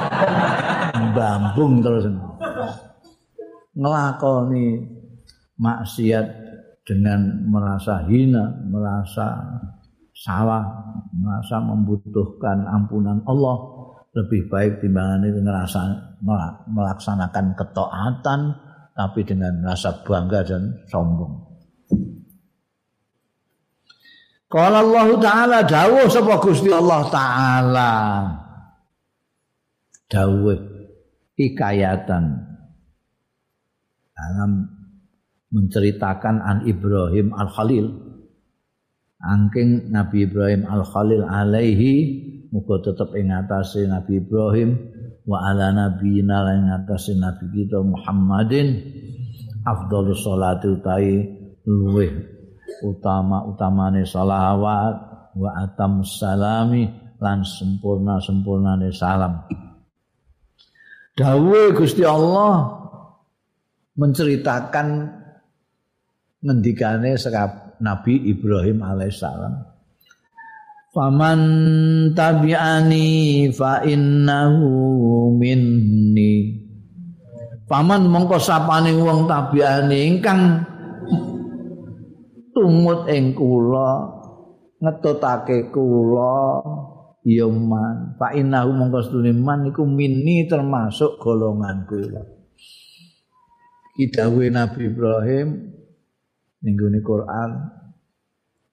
bambung 1.16 1.84
terus. 1.84 2.10
Ngelakoni 3.76 4.96
maksiat 5.60 6.26
dengan 6.86 7.44
merasa 7.50 8.06
hina 8.08 8.64
merasa 8.64 9.26
salah 10.16 10.64
merasa 11.12 11.60
membutuhkan 11.60 12.64
ampunan 12.64 13.20
Allah 13.28 13.56
lebih 14.16 14.48
baik 14.48 14.80
timbangan 14.80 15.28
itu 15.28 15.40
ngerasa 15.44 15.80
melaksanakan 16.72 17.52
ketaatan 17.52 18.40
tapi 18.96 19.20
dengan 19.28 19.60
rasa 19.60 19.92
bangga 20.00 20.40
dan 20.40 20.72
sombong. 20.88 21.44
Kalau 24.48 24.80
Allah 24.88 25.08
Taala 25.20 25.58
dawuh 25.68 26.08
sapa 26.08 26.40
Gusti 26.40 26.72
Allah 26.72 27.02
Taala 27.12 27.92
dawuh 30.08 30.56
hikayatan 31.36 32.24
dalam 34.16 34.50
menceritakan 35.52 36.40
an 36.40 36.64
Ibrahim 36.64 37.36
Al 37.36 37.52
Khalil 37.52 38.05
angking 39.26 39.90
Nabi 39.90 40.30
Ibrahim 40.30 40.62
Al 40.70 40.86
Khalil 40.86 41.26
alaihi 41.26 41.94
muga 42.54 42.78
tetep 42.80 43.10
ing 43.18 43.34
atase 43.34 43.82
Nabi 43.90 44.22
Ibrahim 44.22 44.78
wa 45.26 45.42
ala 45.42 45.74
nabiyina 45.74 46.54
ing 46.54 46.70
atase 46.70 47.18
Nabi 47.18 47.50
kita 47.50 47.82
Muhammadin 47.82 48.78
afdhalus 49.66 50.22
sholati 50.22 50.66
utai 50.70 51.12
luweh 51.66 52.10
utama 52.86 53.42
utamane 53.50 54.06
salawat 54.06 54.94
wa 55.34 55.50
atam 55.58 56.06
salami 56.06 56.86
lan 57.20 57.42
sempurna 57.42 58.20
sempurnane 58.20 58.92
salam. 58.92 59.44
Dawe 61.16 61.62
Gusti 61.72 62.04
Allah 62.04 62.76
menceritakan 63.96 64.88
ngendikane 66.44 67.16
sekap 67.16 67.65
Nabi 67.80 68.32
Ibrahim 68.32 68.80
alaihissalam. 68.80 69.76
Faman 70.96 71.40
tabi'ani 72.16 73.52
fa 73.52 73.84
innahu 73.84 74.72
minni. 75.36 76.64
Paman 77.68 78.08
mongko 78.08 78.40
sapane 78.40 78.96
wong 78.96 79.28
tabi'ani 79.28 79.98
ingkang 80.08 80.64
tumut 82.56 83.04
ing 83.12 83.36
kula 83.36 84.08
ngetutake 84.80 85.68
kula 85.68 86.64
ya 87.28 87.44
man 87.44 88.16
fa 88.16 88.32
innahu 88.32 88.72
mongko 88.72 89.04
sedune 89.04 89.36
man 89.36 89.68
iku 89.68 89.84
minni 89.84 90.48
termasuk 90.48 91.20
golongan 91.20 91.84
kula. 91.84 92.24
Kidawe 94.00 94.44
Nabi 94.48 94.80
Ibrahim 94.88 95.75
ning 96.66 96.74
Quran. 97.06 97.50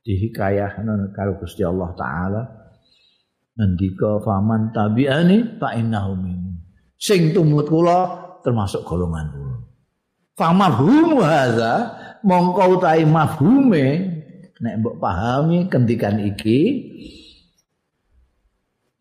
Dihikayahna 0.04 1.14
karo 1.14 1.38
Gusti 1.38 1.62
Allah 1.62 1.94
taala. 1.94 2.42
Ngendika 3.54 4.18
faman 4.26 4.74
tabi'ani 4.74 5.62
fa 5.62 5.78
innahu 5.78 6.18
min. 6.18 6.58
Sing 6.98 7.32
tumut 7.32 7.70
kula 7.70 8.00
termasuk 8.42 8.82
golongan 8.84 9.30
kula. 9.30 9.56
Famafhum 10.34 11.22
hadza? 11.22 12.02
Mongko 12.26 12.82
utahe 12.82 13.06
mafhume. 13.06 13.86
Nek 14.64 14.80
mbok 14.80 14.96
pahami 14.98 15.68
kendikan 15.68 16.24
iki 16.24 16.60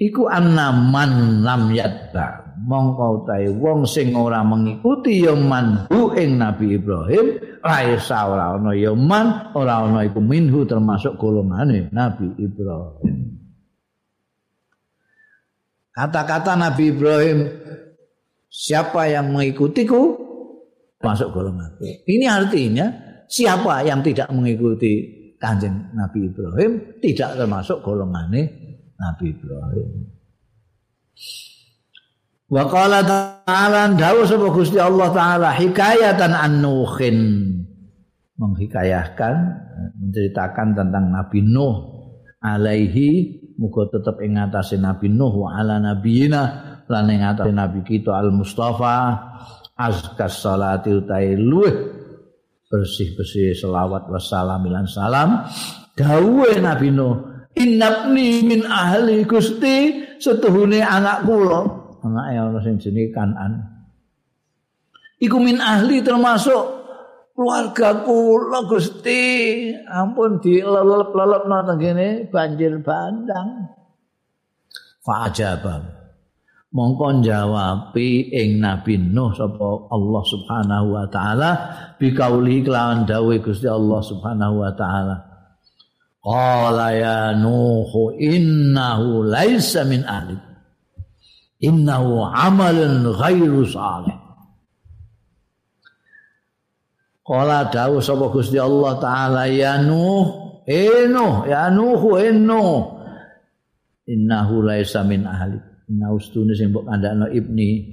iku 0.03 0.27
annaman 0.27 1.43
lam 1.47 1.71
yatba 1.71 2.42
mongko 2.63 3.27
utahe 3.27 3.51
wong 3.59 3.85
sing 3.85 4.15
ora 4.15 4.47
mengikuti 4.47 5.27
ya 5.27 5.35
manhu 5.35 6.15
ing 6.15 6.39
Nabi 6.39 6.79
Ibrahim 6.79 7.59
laisa 7.63 8.31
ora 8.31 8.55
ana 8.55 8.73
ya 8.73 8.95
man 8.95 9.53
ora 9.59 9.87
ana 9.87 10.07
iku 10.07 10.23
minhu 10.23 10.63
termasuk 10.65 11.19
golongane 11.19 11.91
Nabi 11.91 12.31
Ibrahim 12.39 13.43
kata-kata 15.93 16.57
Nabi 16.57 16.95
Ibrahim 16.95 17.39
siapa 18.53 19.09
yang 19.09 19.33
mengikutiku 19.33 20.23
masuk 21.03 21.35
golongan. 21.35 21.73
Ini 21.83 22.27
artinya 22.31 22.87
siapa 23.27 23.83
yang 23.83 24.05
tidak 24.05 24.31
mengikuti 24.31 25.21
kanjeng 25.41 25.91
Nabi 25.97 26.31
Ibrahim 26.31 27.01
tidak 27.03 27.35
termasuk 27.35 27.83
golongannya 27.83 28.47
Nabi 29.01 29.27
Ibrahim. 29.35 29.89
Wa 32.53 32.69
qala 32.69 33.01
ta'ala 33.01 33.97
dawu 33.97 34.29
sapa 34.29 34.53
Gusti 34.53 34.77
Allah 34.77 35.09
taala 35.09 35.57
hikayatan 35.57 36.37
an-nuhin 36.37 37.49
menghikayahkan 38.37 39.35
menceritakan 39.97 40.77
tentang 40.77 41.17
Nabi 41.17 41.41
Nuh 41.49 41.77
alaihi 42.45 43.41
muga 43.57 43.89
tetep 43.89 44.21
ing 44.21 44.37
ngatasé 44.37 44.77
Nabi 44.77 45.09
Nuh 45.09 45.33
wa 45.33 45.57
ala 45.57 45.81
nabiyina 45.81 46.43
lan 46.93 47.09
ing 47.09 47.25
ngatasé 47.25 47.57
Nabi 47.57 47.81
kita 47.89 48.13
Al 48.13 48.29
Mustafa 48.29 49.17
azkas 49.73 50.45
salati 50.45 50.93
utai 50.93 51.33
luweh 51.33 51.73
bersih-bersih 52.69 53.57
selawat 53.57 54.13
wassalam 54.13 54.61
lan 54.69 54.85
salam. 54.85 55.49
Dawe 55.97 56.51
Nabi 56.61 56.93
Nuh 56.93 57.49
innabni 57.57 58.45
min 58.45 58.69
ahli 58.69 59.25
Gusti 59.25 60.05
setuhune 60.21 60.85
anak 60.85 61.25
kula 61.25 61.82
anak 62.03 62.25
ana 62.35 62.59
sing 62.61 62.77
jenenge 62.83 63.15
Kanan. 63.15 63.53
Iku 65.23 65.39
min 65.39 65.63
ahli 65.63 66.03
termasuk 66.03 66.83
keluarga 67.39 68.03
kula 68.03 68.67
Gusti 68.67 69.23
ampun 69.87 70.43
dilelep-lelep 70.43 71.43
nang 71.47 71.79
kene 71.79 72.27
banjir 72.27 72.83
bandang. 72.83 73.71
Fa 75.03 75.31
ajabah 75.31 75.83
mongko 76.75 77.23
jawabi 77.23 78.35
ing 78.35 78.59
Nabi 78.59 78.99
Nuh 78.99 79.31
sapa 79.35 79.91
Allah 79.95 80.23
Subhanahu 80.27 80.87
wa 80.95 81.07
taala 81.07 81.51
bi 81.99 82.11
kauli 82.11 82.67
kelawan 82.67 83.07
dawuh 83.07 83.39
Gusti 83.39 83.71
Allah 83.71 84.03
Subhanahu 84.03 84.59
wa 84.59 84.75
taala. 84.75 85.17
Qala 86.23 86.95
ya 86.95 87.35
nuh 87.35 88.15
innahu 88.15 89.27
laisa 89.27 89.83
min 89.83 90.07
ahli 90.07 90.52
innahu 91.63 92.27
amalun 92.27 93.07
ghairu 93.15 93.63
salih 93.63 94.19
qala 97.23 97.71
dawuh 97.71 98.03
sapa 98.03 98.27
Gusti 98.35 98.59
Allah 98.59 98.99
taala 98.99 99.47
ya 99.47 99.79
nuh 99.79 100.59
eh 100.67 101.07
ya 101.47 101.71
nuh 101.71 102.03
eh 102.19 102.35
nuh 102.35 102.99
innahu 104.11 104.67
laisa 104.67 105.07
min 105.07 105.23
ahli 105.23 105.57
naustune 105.95 106.59
sing 106.59 106.75
mbok 106.75 106.91
kandhakno 106.91 107.31
ibni 107.31 107.87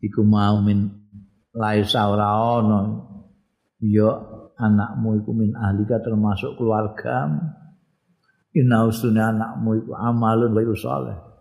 iku 0.00 0.24
mau 0.24 0.64
min 0.64 0.88
laisa 1.52 2.08
ora 2.08 2.58
ana 2.58 2.80
ya 3.84 4.08
anakmu 4.56 5.20
iku 5.20 5.30
min 5.36 5.52
ahlika 5.52 6.00
termasuk 6.00 6.56
keluarga 6.56 7.28
inaustune 8.56 9.20
anakmu 9.20 9.84
iku 9.84 9.92
amalun 10.00 10.56
wa 10.56 10.76
saleh 10.76 11.31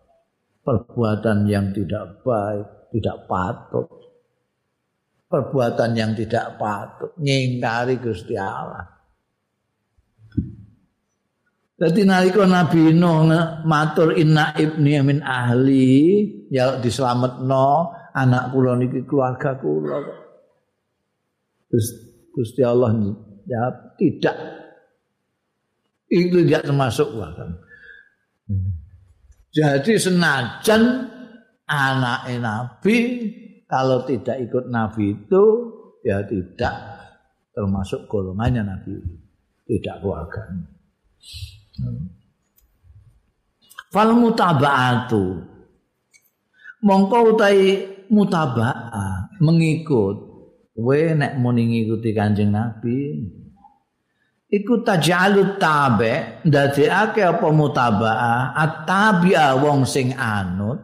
perbuatan 0.61 1.49
yang 1.49 1.73
tidak 1.73 2.21
baik 2.25 2.93
tidak 2.93 3.17
patut 3.25 3.87
perbuatan 5.27 5.91
yang 5.97 6.11
tidak 6.13 6.57
patut 6.59 7.11
ngingkari 7.17 7.97
Gusti 7.97 8.35
Allah 8.37 9.01
Dadi 11.81 12.05
nalika 12.05 12.45
Nabi 12.45 12.93
Nuh 12.93 13.25
matur 13.65 14.13
inna 14.13 14.53
ibni 14.53 15.01
min 15.01 15.25
ahli 15.25 16.29
ya 16.53 16.77
dislametno 16.77 17.89
anak 18.13 18.53
kula 18.53 18.77
niki 18.77 19.01
keluarga 19.09 19.57
kula. 19.57 19.97
Terus 21.73 21.87
Gusti 22.37 22.61
Allah 22.61 22.93
jawab 23.49 23.97
tidak. 23.97 24.37
Itu 26.05 26.45
tidak 26.45 26.69
termasuk 26.69 27.17
bahkan. 27.17 27.49
Jadi 29.51 29.99
senajan 29.99 31.11
anak 31.67 32.31
Nabi 32.39 32.95
kalau 33.67 34.03
tidak 34.07 34.39
ikut 34.47 34.71
Nabi 34.71 35.11
itu 35.11 35.43
ya 36.07 36.23
tidak. 36.23 36.75
Termasuk 37.51 38.07
golongannya 38.07 38.63
Nabi 38.63 38.95
tidak 39.67 39.99
keluarganya. 39.99 40.67
Fal 43.91 44.15
mutaba'atu. 44.15 45.51
Mongko 46.87 47.35
utai 47.35 47.59
mutaba'ah 48.07 49.35
mengikut. 49.43 50.31
We 50.79 51.11
nek 51.11 51.35
muni 51.35 51.67
ngikuti 51.67 52.15
Kanjeng 52.15 52.55
Nabi 52.55 53.27
iku 54.51 54.83
taj'alu 54.83 55.55
tabe 55.55 56.43
ndadekake 56.43 57.23
apa 57.23 57.47
mutaba'ah 57.49 58.51
at-tabi'a 58.53 59.55
wong 59.63 59.87
sing 59.87 60.11
anut 60.13 60.83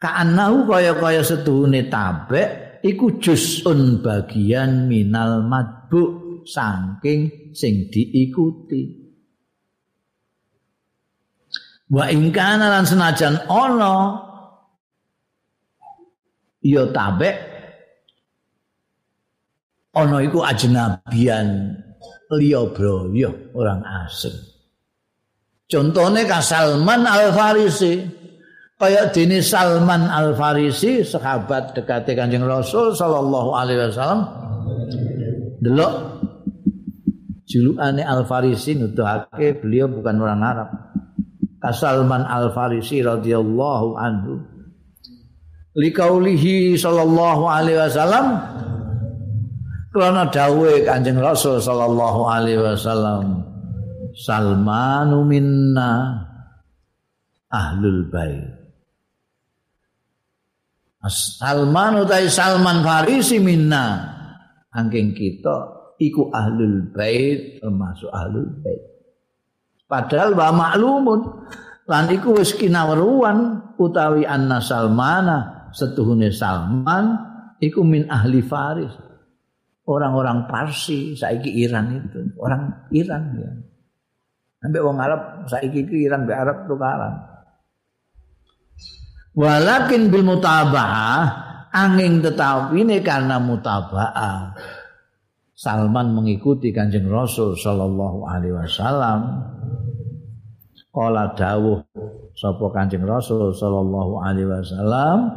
ka'annahu 0.00 0.64
kaya-kaya 0.64 1.20
setuhune 1.20 1.92
tabe 1.92 2.42
iku 2.80 3.20
juz'un 3.20 4.00
bagian 4.00 4.88
minal 4.88 5.44
madbu' 5.44 6.28
saking 6.48 7.52
sing 7.52 7.92
diikuti. 7.92 9.08
Wa 11.88 12.08
ingkana 12.12 12.68
lan 12.68 12.84
senajan 12.84 13.48
ana 13.48 13.96
ya 16.60 16.84
tabek 16.92 17.47
ana 19.98 20.22
iku 20.22 20.46
ajnabian 20.46 21.74
liya 22.36 22.62
broyo 22.70 23.50
orang 23.56 23.82
asing. 24.04 24.36
Contohnya 25.68 26.24
ka 26.24 26.40
Salman 26.40 27.04
Al 27.04 27.32
Farisi, 27.36 28.00
kayak 28.80 29.12
dini 29.12 29.44
Salman 29.44 30.08
Al 30.08 30.32
Farisi, 30.32 31.04
sahabat 31.04 31.76
dekat 31.76 32.08
Kanjeng 32.16 32.48
Rasul 32.48 32.96
Sallallahu 32.96 33.52
Alaihi 33.52 33.92
Wasallam, 33.92 34.20
delok 35.60 35.92
julukane 37.44 38.00
Al 38.00 38.24
Farisi 38.24 38.80
nuduhake 38.80 39.60
beliau 39.60 39.92
bukan 39.92 40.16
orang 40.20 40.40
Arab. 40.40 40.68
Kasalman 41.58 42.24
Al 42.24 42.54
Farisi 42.54 43.04
radhiyallahu 43.04 43.98
anhu. 43.98 44.34
Likaulihi 45.78 46.74
sallallahu 46.74 47.46
alaihi 47.46 47.78
wasallam 47.78 48.26
karena 49.98 50.24
dawuhe 50.30 50.86
Kanjeng 50.86 51.18
Rasul 51.18 51.58
sallallahu 51.58 52.20
alaihi 52.30 52.62
wasallam 52.62 53.44
Salmanu 54.18 55.22
minna 55.22 56.24
ahlul 57.50 58.10
bait. 58.10 58.58
Salman 61.06 62.02
utai 62.02 62.26
Salman 62.26 62.82
Farisi 62.82 63.38
minna. 63.38 64.14
Angking 64.74 65.14
kita 65.14 65.56
iku 66.02 66.34
ahlul 66.34 66.90
bait 66.90 67.62
termasuk 67.62 68.10
ahlul 68.10 68.50
bait. 68.58 68.82
Padahal 69.88 70.36
wa 70.36 70.50
maklumun 70.52 71.20
lan 71.88 72.12
iku 72.12 72.36
wis 72.36 72.52
kinawruan 72.52 73.72
utawi 73.80 74.28
anna 74.28 74.60
salmana 74.60 75.70
setuhune 75.72 76.28
salman 76.28 77.16
iku 77.62 77.80
min 77.80 78.04
ahli 78.12 78.44
faris 78.44 78.92
orang-orang 79.88 80.44
Parsi 80.44 81.16
saiki 81.16 81.64
Iran 81.64 81.96
itu. 81.96 82.20
Orang 82.36 82.92
Iran 82.92 83.22
ya. 83.40 83.50
Sampai 84.60 84.80
wong 84.84 84.98
Arab 85.00 85.48
saiki 85.48 85.88
itu 85.88 85.94
Iran 86.04 86.28
be 86.28 86.36
Arab 86.36 86.68
tukaran. 86.68 87.14
Walakin 89.32 90.12
bil 90.12 90.26
mutaba'ah 90.26 91.24
angin 91.72 92.20
tetapi 92.20 92.82
ini 92.82 93.00
karena 93.00 93.38
mutaba'ah 93.38 94.52
Salman 95.58 96.14
mengikuti 96.14 96.70
Kanjeng 96.70 97.10
Rasul 97.10 97.58
sallallahu 97.58 98.22
alaihi 98.30 98.54
wasallam. 98.54 99.42
Kala 100.98 101.30
dawuh 101.30 101.78
sapa 102.34 102.74
Kanjeng 102.74 103.06
Rasul 103.06 103.54
sallallahu 103.54 104.18
alaihi 104.18 104.50
wasallam 104.50 105.30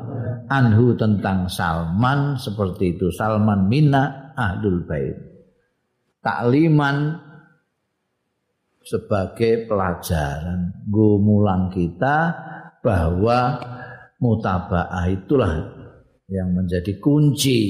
anhu 0.49 0.97
tentang 0.97 1.45
Salman 1.45 2.33
seperti 2.33 2.97
itu 2.97 3.13
Salman 3.13 3.69
minna 3.69 4.33
ahlul 4.33 4.81
bait. 4.89 5.13
Takliman 6.25 7.13
sebagai 8.81 9.69
pelajaran 9.69 10.89
gumulang 10.89 11.69
kita 11.69 12.33
bahwa 12.81 13.61
mutabaah 14.17 15.05
itulah 15.13 15.77
yang 16.25 16.57
menjadi 16.57 16.97
kunci 16.97 17.61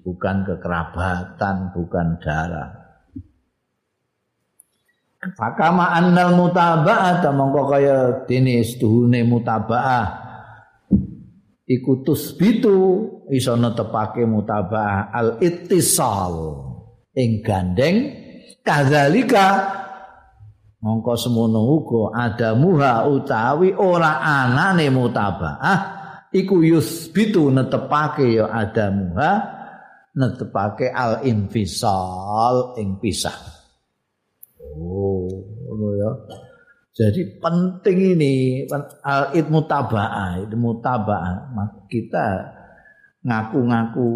bukan 0.00 0.48
kekerabatan 0.48 1.76
bukan 1.76 2.16
darah 2.24 2.83
Fakama 5.32 5.96
annal 5.96 6.36
mutaba'ah 6.36 7.24
mongko 7.32 7.62
kaya 7.72 8.28
dene 8.28 8.60
setuhune 8.60 9.24
mutaba'ah. 9.24 10.06
Iku 11.64 12.04
tusbitu 12.04 12.76
iso 13.32 13.56
netepake 13.56 14.28
mutaba'ah 14.28 15.08
al 15.08 15.40
ittisal 15.40 16.60
ing 17.16 17.40
gandeng 17.40 18.12
kadzalika 18.60 19.72
mongko 20.84 21.16
semono 21.16 21.64
uga 21.72 22.28
ada 22.28 22.52
muha 22.52 23.08
utawi 23.08 23.72
ora 23.72 24.20
anane 24.20 24.92
mutaba'ah 24.92 25.78
iku 26.36 26.60
yusbitu 26.60 27.48
netepake 27.48 28.36
ya 28.36 28.52
ada 28.52 28.92
muha 28.92 29.32
netepake 30.12 30.92
al 30.92 31.24
infisal 31.24 32.76
ing 32.76 33.00
pisah 33.00 33.53
Oh, 34.74 35.30
ngono 35.64 35.86
ya. 35.94 36.10
Jadi 36.94 37.42
penting 37.42 38.14
ini 38.14 38.34
al 39.02 39.34
id 39.34 39.50
mutabaa, 39.50 40.38
itu 40.38 40.54
mutabaa. 40.54 41.50
Kita 41.90 42.54
ngaku-ngaku 43.26 44.08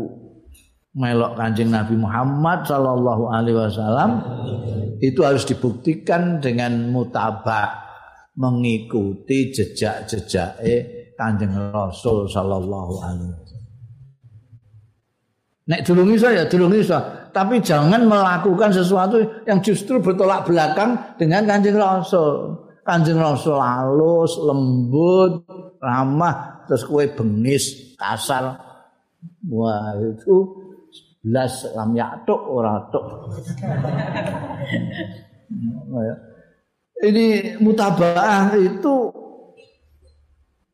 melok 0.94 1.34
kanjeng 1.34 1.74
Nabi 1.74 1.98
Muhammad 1.98 2.62
Sallallahu 2.66 3.34
Alaihi 3.34 3.58
Wasallam 3.58 4.10
itu 5.02 5.26
harus 5.26 5.42
dibuktikan 5.42 6.38
dengan 6.38 6.90
mutaba 6.90 7.86
mengikuti 8.38 9.50
jejak-jejak 9.50 10.62
kanjeng 11.18 11.54
Rasul 11.74 12.30
Sallallahu 12.30 12.94
Alaihi 13.02 13.30
Wasallam. 13.34 13.66
Nek 15.68 15.80
iso 15.84 16.28
ya 16.30 16.46
iso, 16.46 16.98
tapi 17.38 17.62
jangan 17.62 18.02
melakukan 18.02 18.74
sesuatu 18.74 19.22
yang 19.46 19.62
justru 19.62 20.02
bertolak 20.02 20.42
belakang 20.42 20.98
dengan 21.14 21.46
Kanjeng 21.46 21.78
Rasul. 21.78 22.58
Kanjeng 22.82 23.22
Rasul 23.22 23.54
halus, 23.62 24.34
lembut, 24.42 25.46
ramah, 25.78 26.66
terus 26.66 26.82
kue 26.82 27.06
bengis, 27.14 27.94
kasar. 27.94 28.58
Wah, 29.46 29.94
itu 30.02 30.34
belas 31.22 31.62
lam 31.78 31.94
yatuk 31.94 32.42
ora 32.42 32.82
tuk. 32.90 33.06
Ini 36.98 37.54
mutabaah 37.62 38.58
itu 38.58 39.14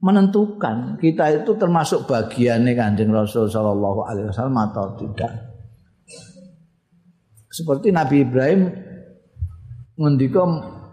menentukan 0.00 0.96
kita 0.96 1.44
itu 1.44 1.52
termasuk 1.60 2.08
bagiannya 2.08 2.72
kanjeng 2.72 3.12
Rasul 3.12 3.52
Shallallahu 3.52 4.00
Alaihi 4.08 4.32
Wasallam 4.32 4.56
atau 4.72 4.96
tidak. 4.96 5.53
Seperti 7.54 7.94
Nabi 7.94 8.26
Ibrahim 8.26 8.66
ngendika 9.94 10.42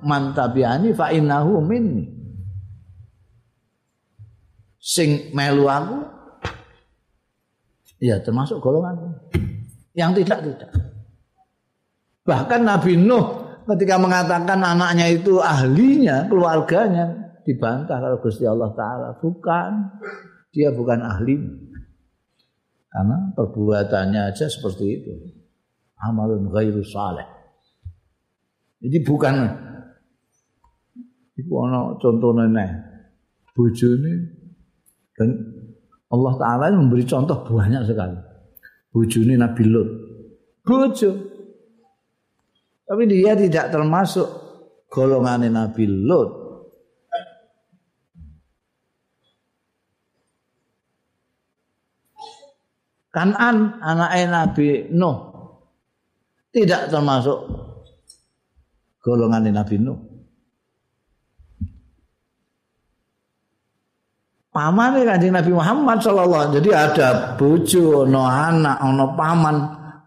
mantabiani 0.05 0.93
fa 0.93 1.09
innahu 1.09 1.57
minni. 1.65 2.05
Sing 4.77 5.33
melu 5.33 5.65
aku 5.65 5.97
ya 7.97 8.21
termasuk 8.21 8.61
golongan. 8.61 9.17
Yang 9.97 10.21
tidak 10.21 10.39
tidak. 10.45 10.71
Bahkan 12.29 12.61
Nabi 12.61 12.93
Nuh 12.93 13.57
ketika 13.65 13.97
mengatakan 13.97 14.61
anaknya 14.61 15.09
itu 15.09 15.41
ahlinya, 15.41 16.29
keluarganya, 16.29 17.33
dibantah 17.41 17.97
kalau 17.97 18.21
Gusti 18.21 18.45
Allah 18.45 18.69
taala 18.77 19.17
bukan 19.17 19.97
dia 20.53 20.69
bukan 20.69 21.01
ahli 21.01 21.41
karena 22.91 23.33
perbuatannya 23.33 24.21
aja 24.29 24.45
seperti 24.45 24.85
itu 24.99 25.13
amalun 26.01 26.49
ghairu 26.49 26.81
saleh. 26.81 27.25
Jadi 28.81 28.97
bukan. 29.05 29.33
Itu 31.37 31.51
ana 31.61 31.95
contohnya 32.01 32.45
nih. 32.49 32.71
Bojone 33.51 34.13
dan 35.15 35.29
Allah 36.09 36.33
taala 36.39 36.71
memberi 36.73 37.05
contoh 37.05 37.45
banyak 37.45 37.83
sekali. 37.85 38.17
Bojone 38.89 39.37
Nabi 39.37 39.63
Lut. 39.69 39.89
Bojo. 40.65 41.11
Tapi 42.87 43.03
dia 43.07 43.35
tidak 43.37 43.71
termasuk 43.71 44.27
golongan 44.91 45.47
Nabi 45.47 45.85
Lut. 45.87 46.29
Kanan 53.11 53.75
anak 53.83 54.11
Nabi 54.31 54.87
Nuh 54.95 55.30
tidak 56.51 56.91
termasuk 56.91 57.39
golongan 59.01 59.49
Nabi 59.49 59.75
Nuh. 59.79 59.99
Paman 64.51 65.07
kanjeng 65.07 65.31
Nabi 65.31 65.51
Muhammad 65.55 66.03
Sallallahu 66.03 66.59
Jadi 66.59 66.75
ada 66.75 67.39
bojo, 67.39 68.03
no 68.03 68.27
anak, 68.27 68.83
no 68.83 69.15
paman, 69.15 69.55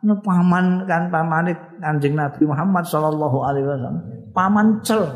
no 0.04 0.20
paman 0.20 0.84
kan 0.84 1.08
paman 1.08 1.48
kanjeng 1.80 2.12
Nabi 2.12 2.44
Muhammad 2.44 2.84
Sallallahu 2.84 3.40
Alaihi 3.40 3.64
Wasallam. 3.64 3.96
Paman 4.36 4.84
cel 4.84 5.08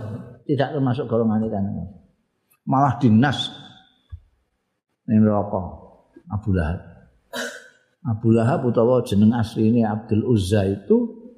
tidak 0.48 0.72
termasuk 0.72 1.04
golongan 1.12 1.44
ini 1.44 1.48
kan. 1.52 1.64
Malah 2.64 2.96
dinas 2.96 3.52
ini 5.04 5.20
rokok 5.20 5.66
Abu 6.32 6.56
Lahab. 6.56 6.87
Abu 8.08 8.32
Lahab 8.32 8.64
utawa 8.64 9.04
jeneng 9.04 9.36
asli 9.36 9.68
ini 9.68 9.84
Abdul 9.84 10.24
Uzza 10.24 10.64
itu 10.64 11.28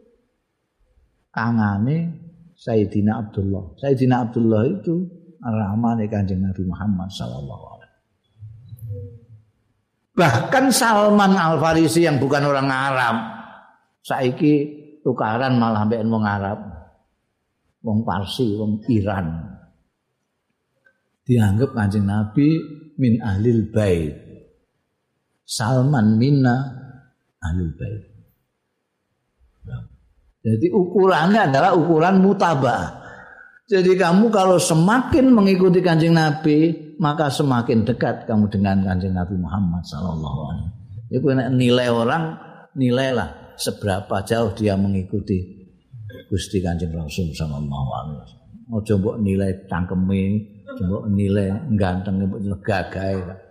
kangane 1.34 2.14
Sayyidina 2.54 3.18
Abdullah. 3.18 3.74
Sayyidina 3.80 4.30
Abdullah 4.30 4.62
itu 4.70 5.02
ramane 5.42 6.06
Kanjeng 6.06 6.44
Nabi 6.44 6.62
Muhammad 6.68 7.08
sallallahu 7.10 7.64
alaihi 7.74 7.78
Bahkan 10.20 10.68
Salman 10.68 11.32
Al 11.32 11.56
Farisi 11.56 12.04
yang 12.04 12.20
bukan 12.20 12.44
orang 12.44 12.68
Arab 12.68 13.16
saiki 14.04 14.80
tukaran 15.00 15.56
malah 15.56 15.88
mbek 15.88 16.04
wong 16.06 16.24
Arab. 16.24 16.60
Wong 17.80 18.04
Parsi, 18.04 18.60
wong 18.60 18.84
Iran. 18.92 19.40
Dianggap 21.24 21.72
Kanjeng 21.72 22.04
Nabi 22.04 22.60
min 23.00 23.16
ahlil 23.24 23.72
bait. 23.72 24.29
Salman 25.50 26.14
minna 26.14 26.62
ahlul 27.42 27.74
bait. 27.74 28.06
Jadi 30.46 30.70
ukurannya 30.70 31.50
adalah 31.50 31.74
ukuran 31.74 32.22
mutabah. 32.22 33.02
Jadi 33.66 33.98
kamu 33.98 34.30
kalau 34.30 34.62
semakin 34.62 35.34
mengikuti 35.34 35.82
kanjeng 35.82 36.14
Nabi, 36.14 36.94
maka 37.02 37.28
semakin 37.28 37.82
dekat 37.82 38.30
kamu 38.30 38.46
dengan 38.46 38.86
kanjeng 38.86 39.12
Nabi 39.12 39.34
Muhammad 39.36 39.82
Sallallahu 39.84 40.40
Alaihi 40.54 40.66
Wasallam. 41.18 41.58
Nilai 41.58 41.88
orang, 41.90 42.24
nilailah 42.78 43.58
seberapa 43.58 44.22
jauh 44.22 44.54
dia 44.54 44.78
mengikuti 44.78 45.66
Gusti 46.30 46.62
Kanjeng 46.62 46.94
Rasul 46.94 47.34
Sallallahu 47.34 47.88
Alaihi 47.90 48.18
Wasallam. 48.22 48.48
Mau 48.70 48.80
coba 48.86 49.10
nilai 49.18 49.50
cangkeme, 49.66 50.22
coba 50.78 50.96
nilai 51.10 51.46
ganteng, 51.74 52.22
gagah 52.62 53.49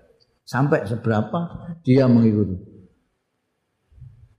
sampai 0.50 0.82
seberapa 0.90 1.70
dia 1.86 2.10
mengikuti. 2.10 2.58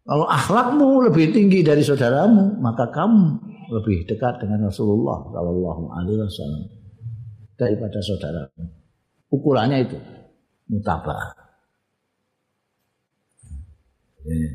Kalau 0.02 0.26
akhlakmu 0.26 1.06
lebih 1.06 1.30
tinggi 1.30 1.62
dari 1.62 1.86
saudaramu, 1.86 2.58
maka 2.58 2.90
kamu 2.90 3.38
lebih 3.70 4.10
dekat 4.10 4.42
dengan 4.42 4.66
Rasulullah 4.66 5.22
Shallallahu 5.30 5.82
Alaihi 5.94 6.18
Wasallam 6.18 6.64
daripada 7.54 8.02
saudaramu. 8.02 8.64
Ukurannya 9.30 9.86
itu 9.86 9.94
mutabah. 10.66 11.30
Ya. 14.26 14.50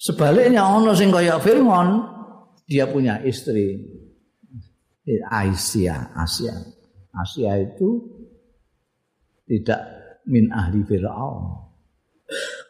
Sebaliknya 0.00 0.64
ono 0.64 0.96
sing 0.96 1.12
kaya 1.12 1.36
Firman, 1.36 2.00
dia 2.64 2.88
punya 2.88 3.20
istri 3.20 3.76
Aisyah, 5.04 6.16
Asia. 6.16 6.54
Asia 7.12 7.52
itu 7.60 8.17
tidak 9.48 9.80
min 10.28 10.52
ahli 10.52 10.84
Fir'aun 10.84 11.44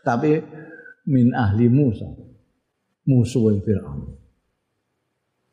tapi 0.06 0.38
min 1.10 1.34
ahli 1.34 1.66
Musa 1.66 2.06
musuh 3.08 3.50
Fir'aun 3.58 4.14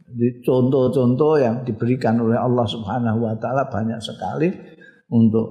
Di 0.06 0.40
contoh-contoh 0.46 1.42
yang 1.42 1.66
diberikan 1.66 2.22
oleh 2.22 2.38
Allah 2.38 2.64
Subhanahu 2.70 3.26
wa 3.26 3.36
taala 3.42 3.68
banyak 3.68 3.98
sekali 4.00 4.54
untuk 5.10 5.48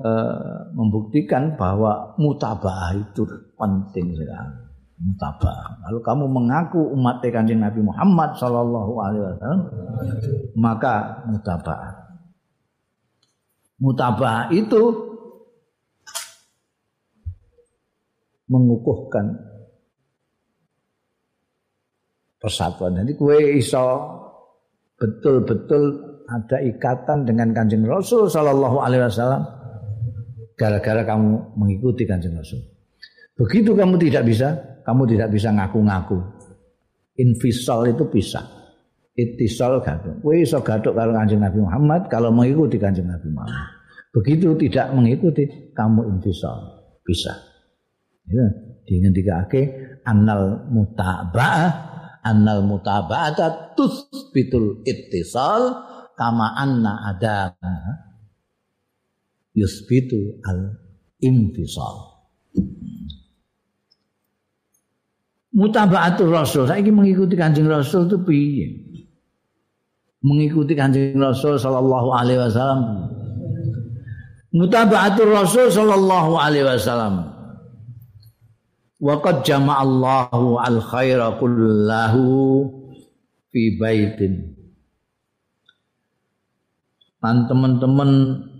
uh, 0.00 0.72
membuktikan 0.74 1.54
bahwa 1.54 2.16
mutabah 2.16 2.96
itu 2.96 3.24
penting 3.54 4.16
sekali. 4.16 4.52
Mutabah. 5.00 5.80
Kalau 5.80 6.00
kamu 6.04 6.24
mengaku 6.28 6.80
umat 6.92 7.24
Kanjeng 7.24 7.64
Nabi 7.64 7.80
Muhammad 7.80 8.36
sallallahu 8.36 8.92
alaihi 9.00 9.22
wasallam, 9.32 9.62
maka 10.60 11.24
mutabah. 11.24 11.99
Mutabah 13.80 14.52
itu 14.52 15.10
mengukuhkan 18.50 19.40
persatuan. 22.36 23.00
Jadi 23.00 23.12
kue 23.16 23.56
iso 23.56 23.84
betul-betul 25.00 25.96
ada 26.28 26.60
ikatan 26.60 27.24
dengan 27.24 27.56
kanjeng 27.56 27.88
Rasul 27.88 28.28
Shallallahu 28.28 28.84
Alaihi 28.84 29.06
Wasallam 29.08 29.42
gara-gara 30.60 31.02
kamu 31.08 31.56
mengikuti 31.56 32.04
kanjeng 32.04 32.36
Rasul. 32.36 32.60
Begitu 33.40 33.72
kamu 33.72 33.96
tidak 33.96 34.28
bisa, 34.28 34.52
kamu 34.84 35.08
tidak 35.08 35.32
bisa 35.32 35.48
ngaku-ngaku. 35.56 36.20
Invisal 37.16 37.88
itu 37.88 38.04
bisa. 38.12 38.59
Itisal 39.20 39.84
gaduk. 39.84 40.24
Kue 40.24 40.40
iso 40.40 40.64
gaduk 40.64 40.96
kalau 40.96 41.12
kanjeng 41.12 41.44
Nabi 41.44 41.60
Muhammad 41.60 42.08
kalau 42.08 42.32
mengikuti 42.32 42.80
kanjeng 42.80 43.04
Nabi 43.04 43.28
Muhammad. 43.28 43.68
Begitu 44.16 44.56
tidak 44.56 44.96
mengikuti, 44.96 45.44
kamu 45.76 46.08
invisal 46.16 46.56
bisa. 47.04 47.36
Ya, 48.26 48.48
diingatkan 48.88 50.02
anal 50.08 50.66
mutaba'ah 50.72 51.90
annal 52.24 52.64
mutaba'ata 52.64 53.76
tuthbitul 53.76 54.84
ittisal 54.84 55.78
kama 56.18 56.52
anna 56.52 57.14
ada 57.14 57.56
yusbitu 59.56 60.40
al 60.44 60.76
infisal 61.20 62.20
mutaba'atul 65.56 66.30
rasul 66.30 66.68
saya 66.68 66.84
ingin 66.84 66.98
mengikuti 66.98 67.34
kanjeng 67.34 67.66
rasul 67.66 68.06
itu 68.06 68.18
piye 68.20 68.68
mengikuti 70.20 70.76
kanjeng 70.76 71.16
rasul 71.16 71.56
sallallahu 71.56 72.12
alaihi 72.12 72.40
wasallam 72.40 72.80
mutaba'atul 74.52 75.32
rasul 75.32 75.66
sallallahu 75.72 76.36
alaihi 76.36 76.66
wasallam 76.68 77.30
Waqad 79.00 79.48
jama'allahu 79.48 80.60
al-khaira 80.60 81.40
kullahu 81.40 82.68
fi 83.48 83.80
baitin. 83.80 84.60
Lan 87.24 87.48
teman-teman 87.48 88.10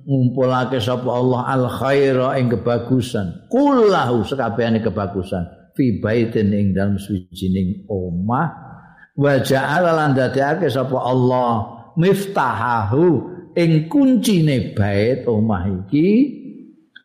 ngumpulake 0.08 0.80
sapa 0.80 1.12
Allah 1.12 1.44
al 1.44 1.64
khaira 1.68 2.40
ing 2.40 2.48
kebagusan. 2.56 3.52
Kullahu 3.52 4.24
sekabehane 4.24 4.80
kebagusan 4.80 5.44
fi 5.76 6.00
baitin 6.00 6.56
ing 6.56 6.72
dalam 6.72 6.96
suwijining 6.96 7.84
omah 7.92 8.69
wa 9.18 9.34
ja'ala 9.40 9.90
lan 9.96 10.10
dadekake 10.14 10.70
sapa 10.70 10.98
Allah 10.98 11.52
miftahahu 11.98 13.06
ing 13.56 13.90
kuncine 13.90 14.74
bait 14.76 15.26
omah 15.26 15.66
iki 15.66 16.38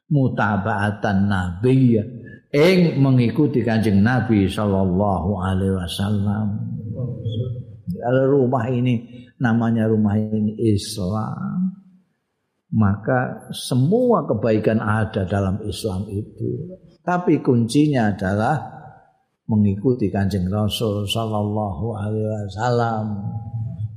mutaba'atan 0.10 1.26
nabiyyah 1.26 2.06
ing 2.56 3.04
mengikuti 3.04 3.60
kanjeng 3.68 4.00
Nabi 4.00 4.48
Shallallahu 4.48 5.30
Alaihi 5.44 5.76
Wasallam. 5.76 6.48
Kalau 8.00 8.24
rumah 8.32 8.64
ini 8.72 9.28
namanya 9.42 9.92
rumah 9.92 10.16
ini 10.16 10.56
Islam, 10.62 11.76
maka 12.72 13.52
semua 13.52 14.24
kebaikan 14.24 14.80
ada 14.80 15.28
dalam 15.28 15.60
Islam 15.68 16.08
itu. 16.08 16.80
Tapi 17.04 17.44
kuncinya 17.44 18.16
adalah 18.16 18.75
mengikuti 19.46 20.10
kanjeng 20.10 20.50
Rasul 20.50 21.06
Shallallahu 21.06 21.86
Alaihi 21.94 22.50
Wasallam, 22.50 23.06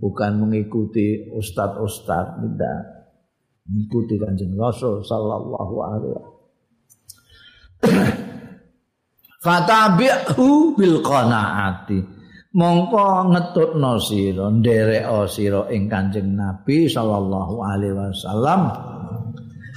bukan 0.01 0.33
mengikuti 0.41 1.29
ustadz-ustadz 1.33 2.41
tidak. 2.45 2.81
Mengikuti 3.69 4.17
kanjeng 4.17 4.53
Rasul 4.57 5.05
Shallallahu 5.05 5.75
Alaihi 5.83 6.13
Wasallam. 6.17 6.37
fatabi'hu 9.39 10.75
bil 10.75 10.99
qanaati 11.03 11.99
mongko 12.59 13.31
ngetutno 13.31 13.95
sira 14.03 14.51
nderek 14.51 15.07
sira 15.31 15.71
ing 15.71 15.87
Kanjeng 15.87 16.35
Nabi 16.35 16.91
sallallahu 16.91 17.55
alaihi 17.63 17.95
wasallam 17.95 18.61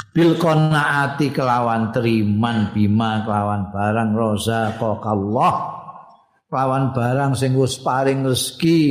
bil 0.10 0.42
qanaati 0.42 1.30
kelawan 1.30 1.94
teriman 1.94 2.74
bima 2.74 3.22
kelawan 3.22 3.70
barang 3.70 4.10
roza 4.18 4.74
Allah 4.82 5.54
kelawan 6.52 6.92
barang 6.92 7.32
sing 7.38 7.54
wis 7.56 7.80
paring 7.80 8.26
rezeki 8.26 8.82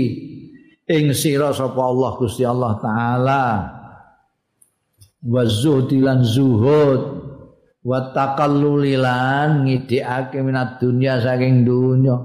ing 0.90 1.14
sira 1.14 1.54
sapa 1.54 1.78
Allah 1.78 2.10
Gusti 2.18 2.42
Allah 2.42 2.72
taala. 2.82 3.44
Wa 5.20 5.44
zuhdilan 5.44 6.24
zuhud 6.24 7.02
wa 7.84 7.98
taqallulilan 8.10 9.68
ngidikake 9.68 10.40
minat 10.42 10.80
dunya 10.82 11.20
saking 11.22 11.62
dunya. 11.62 12.16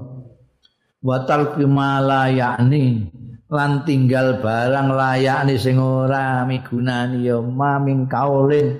Wa 1.04 1.22
talqi 1.28 1.62
yakni 2.34 3.12
lan 3.46 3.86
tinggal 3.86 4.42
barang 4.42 4.90
layakne 4.90 5.54
sing 5.54 5.78
ora 5.78 6.42
migunani 6.42 7.30
ya 7.30 7.38
maming 7.38 8.10
kaulin 8.10 8.74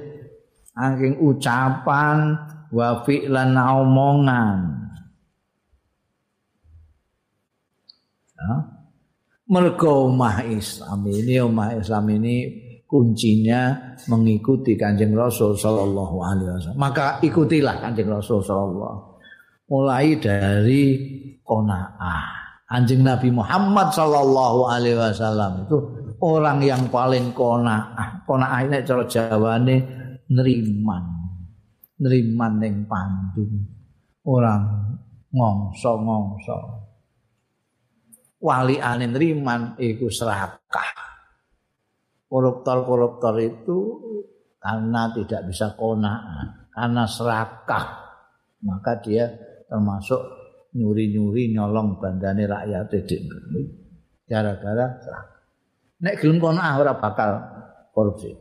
angking 0.75 1.23
ucapan 1.23 2.35
wa 2.75 3.07
fi'lan 3.07 3.55
omongan 3.55 4.59
ya. 8.35 8.53
mergo 9.47 10.11
omah 10.11 10.43
Islam 10.43 11.01
ini 11.07 11.35
omah 11.39 11.79
Islam 11.79 12.05
ini 12.11 12.37
kuncinya 12.87 13.75
mengikuti 14.07 14.79
Kanjeng 14.79 15.11
Rasul 15.13 15.59
sallallahu 15.59 16.17
alaihi 16.23 16.55
wasallam. 16.55 16.79
Maka 16.79 17.19
ikutilah 17.19 17.83
Kanjeng 17.83 18.07
Rasul 18.07 18.39
sallallahu 18.41 19.19
mulai 19.67 20.15
dari 20.23 20.83
qanaah. 21.43 22.46
Anjing 22.67 23.07
Nabi 23.07 23.31
Muhammad 23.31 23.95
sallallahu 23.95 24.67
alaihi 24.67 24.99
wasallam 24.99 25.67
itu 25.67 25.79
orang 26.19 26.59
yang 26.67 26.83
paling 26.91 27.31
qanaah. 27.31 28.27
Qanaah 28.27 28.61
ini 28.67 28.83
cara 28.83 29.05
Jawane 29.07 29.77
neriman. 30.27 31.05
Neriman 32.03 32.53
ning 32.59 32.85
pandu. 32.91 33.47
Orang 34.27 34.67
ngongso-ngongso. 35.31 36.59
Wali 38.43 38.83
ane 38.83 39.07
neriman 39.15 39.79
iku 39.79 40.11
serakah. 40.11 41.07
koruptor-koruptor 42.27 43.39
itu 43.39 43.79
karena 44.59 45.15
tidak 45.15 45.47
bisa 45.47 45.79
konaan, 45.79 46.69
karena 46.75 47.07
serakah, 47.07 47.87
maka 48.67 48.99
dia 48.99 49.31
termasuk 49.71 50.19
nyuri-nyuri 50.77 51.57
nyolong 51.57 51.97
bandane 51.97 52.45
rakyat 52.45 52.93
itu 52.93 53.17
gara-gara 54.29 54.87
nek 56.03 56.21
gelem 56.21 56.37
konaan 56.37 56.77
ora 56.83 56.93
bakal 57.01 57.41
korupsi. 57.97 58.37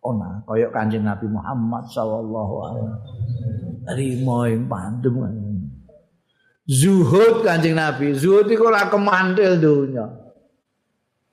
Ona 0.00 0.40
kaya 0.48 0.72
kanjeng 0.72 1.04
Nabi 1.04 1.28
Muhammad 1.28 1.84
sallallahu 1.92 2.54
alaihi 2.64 2.84
wasallam. 2.88 3.00
Rimo 3.92 4.38
ing 4.48 4.64
pandem 4.64 5.14
zuhud 6.64 7.44
kanjeng 7.44 7.76
Nabi. 7.76 8.16
Zuhud 8.16 8.48
iku 8.48 8.72
ora 8.72 8.88
kemantil 8.88 9.60
dunya 9.60 10.06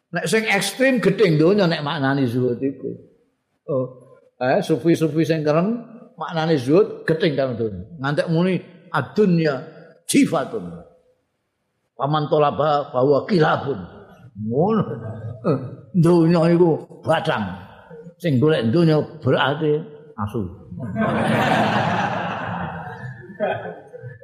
Nek 0.08 0.24
sing 0.24 0.48
ekstrim 0.48 1.04
gedeng 1.04 1.36
donya 1.36 1.68
nek 1.68 1.84
maknane 1.84 2.24
zuhud 2.28 2.60
iku. 2.64 2.92
Oh, 3.68 3.88
eh 4.40 4.64
sufi-sufi 4.64 5.28
sing 5.28 5.44
keren 5.44 5.84
maknane 6.16 6.56
zuhud 6.56 7.04
gedeng 7.04 7.36
kan 7.36 7.56
donya. 7.60 7.84
Ngantek 8.00 8.28
muni 8.32 8.56
adunya 8.88 9.77
sifatun. 10.08 10.72
Paman 11.98 12.26
tolaba 12.32 12.90
bahwa 12.90 13.28
kilabun. 13.30 13.80
Ngono. 14.48 14.84
Donya 15.98 16.42
iku 16.54 16.82
badang. 17.06 17.46
Sing 18.18 18.42
golek 18.42 18.74
donya 18.74 18.98
berarti 19.22 19.78
asu. 20.18 20.42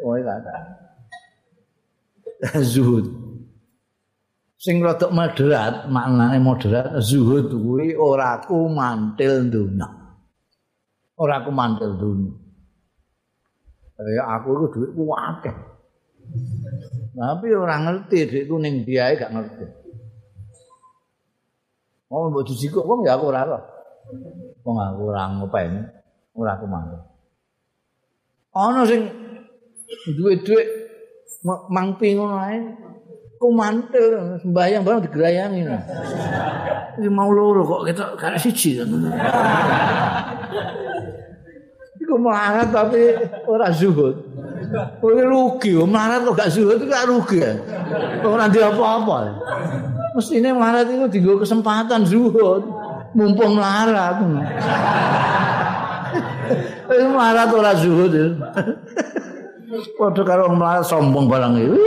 Oh, 0.04 0.20
iya 0.20 0.36
kata. 0.36 0.56
Zuhud. 2.60 3.24
sing 4.64 4.80
rada 4.80 5.12
moderat 5.12 5.92
maknane 5.92 6.40
moderat 6.40 6.96
zuhud 7.04 7.52
kuwi 7.52 8.00
ora 8.00 8.40
ku 8.40 8.72
mantil 8.72 9.52
dunya 9.52 9.84
ora 11.20 11.44
ku 11.44 11.52
mantil 11.52 12.00
dunya 12.00 12.32
kaya 14.00 14.24
aku 14.40 14.48
iku 14.56 14.66
dhuwitku 14.72 15.04
akeh 15.12 15.56
Tapi 17.14 17.48
ora 17.54 17.78
ngerti 17.78 18.18
dhekku 18.26 18.58
ning 18.58 18.82
diae 18.82 19.14
gak 19.14 19.34
ngerti. 19.34 19.66
Oh, 22.14 22.30
mbok 22.30 22.46
dijikuk 22.46 22.86
wong 22.86 23.06
ya 23.06 23.18
aku 23.18 23.34
ora 23.34 23.42
ora. 23.46 23.60
Wong 24.66 24.78
aku 24.78 25.02
ora 25.10 25.30
ngopeni, 25.34 25.82
ora 26.38 26.54
kemana. 26.62 26.98
Ana 28.54 28.86
sing 28.86 29.10
duwe 30.14 30.38
dhuwit 30.46 30.68
mangpi 31.70 32.14
ngono 32.14 32.38
ae. 32.38 32.58
Ku 33.42 33.50
mantel 33.50 34.40
sembahyang 34.40 34.86
barang 34.86 35.04
digerayangi. 35.10 35.62
Iki 37.02 37.10
mau 37.10 37.34
loro 37.34 37.66
kok 37.66 37.82
ketok 37.90 38.10
gak 38.18 38.38
siji. 38.38 38.78
Iku 41.98 42.14
melarat 42.22 42.70
tapi 42.70 43.18
ora 43.50 43.74
zuhud. 43.74 44.16
Kowe 45.00 45.22
rugi, 45.24 45.72
melarat 45.76 46.24
kok 46.24 46.36
gak 46.38 46.52
zuhud 46.52 46.80
itu 46.80 46.86
gak 46.88 47.08
rugi. 47.08 47.40
Ora 48.24 48.48
ndi 48.48 48.60
apa-apa. 48.64 49.18
Mestine 50.14 50.54
melarat 50.54 50.88
itu 50.88 51.06
dienggo 51.10 51.42
kesempatan 51.42 52.06
zuhud. 52.06 52.64
Mumpung 53.14 53.58
melarat. 53.58 54.22
Wis 56.90 57.06
melarat 57.10 57.50
ora 57.54 57.72
zuhud. 57.78 58.14
Padha 59.98 60.22
karo 60.22 60.54
melarat 60.54 60.86
sombong 60.86 61.26
barang 61.26 61.54
itu. 61.58 61.78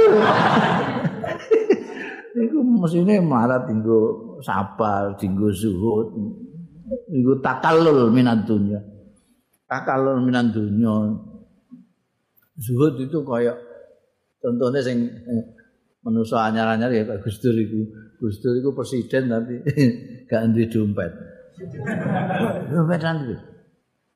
Iku 2.37 2.59
mesine 2.61 3.17
marat 3.23 3.65
dinggo 3.65 4.37
sabar, 4.43 5.15
dinggo 5.17 5.49
zuhud. 5.55 6.11
Iku 7.11 7.39
takallul 7.41 8.11
minat 8.11 8.45
dunya. 8.45 8.83
Takallul 9.71 10.21
minat 10.23 10.51
dunya. 10.51 10.95
Zuhud 12.57 12.97
itu 12.97 13.19
kayak 13.21 13.57
contohnya 14.41 14.81
sing 14.81 15.13
manusa 16.01 16.49
anyar-anyar 16.49 16.89
ya 16.89 17.05
kayak 17.05 17.21
Gus 17.21 17.37
Dur 17.43 17.53
iku. 17.53 17.81
Gus 18.17 18.41
Dur 18.41 18.57
iku 18.57 18.73
presiden 18.73 19.29
tapi 19.29 19.61
gak 20.31 20.55
duwe 20.57 20.67
dompet. 20.71 21.13
Dompet 22.73 23.01
nanti. 23.05 23.35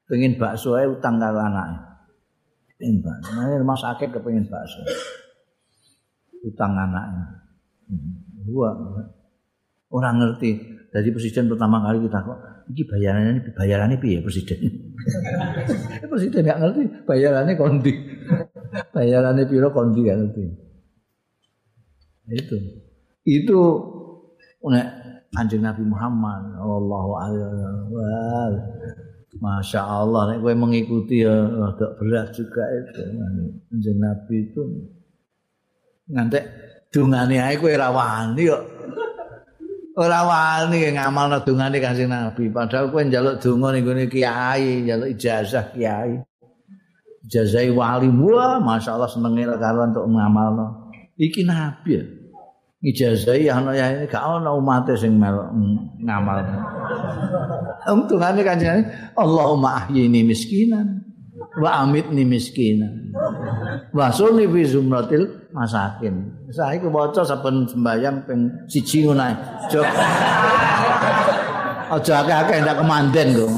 Pengen 0.09 0.41
bakso 0.41 0.75
ae 0.75 0.89
utang 0.89 1.21
karo 1.21 1.39
anake. 1.39 1.79
Pengen 2.81 3.05
bakso. 3.05 3.31
Nah, 3.37 3.59
rumah 3.61 3.79
sakit 3.79 4.09
kepengen 4.11 4.49
bakso. 4.49 4.81
Utang 6.47 6.73
anaknya. 6.75 7.45
Dua. 8.49 8.73
Orang 9.93 10.23
ngerti. 10.23 10.80
Jadi 10.91 11.09
presiden 11.15 11.47
pertama 11.47 11.79
kali 11.87 12.03
kita 12.03 12.19
kok, 12.19 12.39
ini 12.75 12.83
bayarannya 12.83 13.31
ini 13.39 13.51
bayarannya 13.55 13.97
piye 14.03 14.19
presiden? 14.27 14.59
presiden 16.11 16.43
nggak 16.43 16.59
ngerti 16.59 16.83
bayarannya 17.07 17.55
kondi. 17.55 17.93
bayarannya 18.95 19.45
piro 19.47 19.71
kondi 19.71 20.03
nggak 20.03 20.19
ngerti. 20.19 20.43
Itu. 22.35 22.57
Itu 23.23 23.61
nek 24.67 24.87
Anjing 25.31 25.63
Nabi 25.63 25.87
Muhammad 25.87 26.59
Allahu 26.59 27.13
akbar. 27.23 28.51
Masya 29.39 29.81
Allah, 29.87 30.35
nek 30.35 30.39
gue 30.43 30.53
mengikuti 30.59 31.23
ya 31.23 31.47
agak 31.71 32.03
berat 32.03 32.35
juga 32.35 32.67
itu. 32.67 33.03
Anjing 33.71 33.99
Nabi 34.03 34.37
itu 34.43 34.63
ngantek 36.11 36.45
dungane 36.91 37.39
ae 37.39 37.55
kowe 37.55 37.71
ora 37.71 37.95
wani 37.95 38.51
kok. 38.51 38.65
Ora 39.99 40.23
wani 40.23 40.87
ngamalno 40.95 41.43
dungane 41.43 41.83
Kanjeng 41.83 42.15
Nabi, 42.15 42.47
padahal 42.47 42.95
kowe 42.95 43.03
njaluk 43.03 43.43
donga 43.43 43.75
ning 43.75 43.83
gone 43.83 44.07
kiai, 44.07 44.87
njaluk 44.87 45.19
ijazah 45.19 45.75
kiai. 45.75 46.23
Ijazah 47.27 47.67
wali 47.75 48.07
wah, 48.07 48.63
masyaallah 48.63 49.11
senenge 49.11 49.51
karo 49.59 49.91
untuk 49.91 50.07
ngamalno. 50.07 50.95
Iki 51.19 51.43
nabi 51.43 51.91
ya. 51.99 52.03
Ijazah 52.81 53.37
ana 53.51 53.71
ya 53.75 53.87
gak 54.07 54.23
ana 54.23 54.55
umat 54.55 54.87
sing 54.95 55.19
ngamal. 55.19 56.37
Untungane 57.91 58.41
Kanjeng 58.47 58.87
Allahumma 59.19 59.85
ahyini 59.85 60.23
miskinan 60.23 61.00
wa 61.59 61.83
amitni 61.83 62.23
miskinan. 62.23 63.11
Wa 63.91 64.15
sunni 64.15 64.47
fi 64.47 64.63
zumratil 64.69 65.51
masakin. 65.51 66.47
Saiki 66.55 66.87
waca 66.87 67.27
saben 67.27 67.67
sembayang 67.67 68.23
ping 68.29 68.41
siji 68.71 69.09
ngono 69.09 69.25
ae. 69.27 69.35
Aja 71.91 72.23
akeh-akeh 72.23 72.59
ndak 72.63 72.79
kemanden 72.79 73.29
kok. 73.35 73.51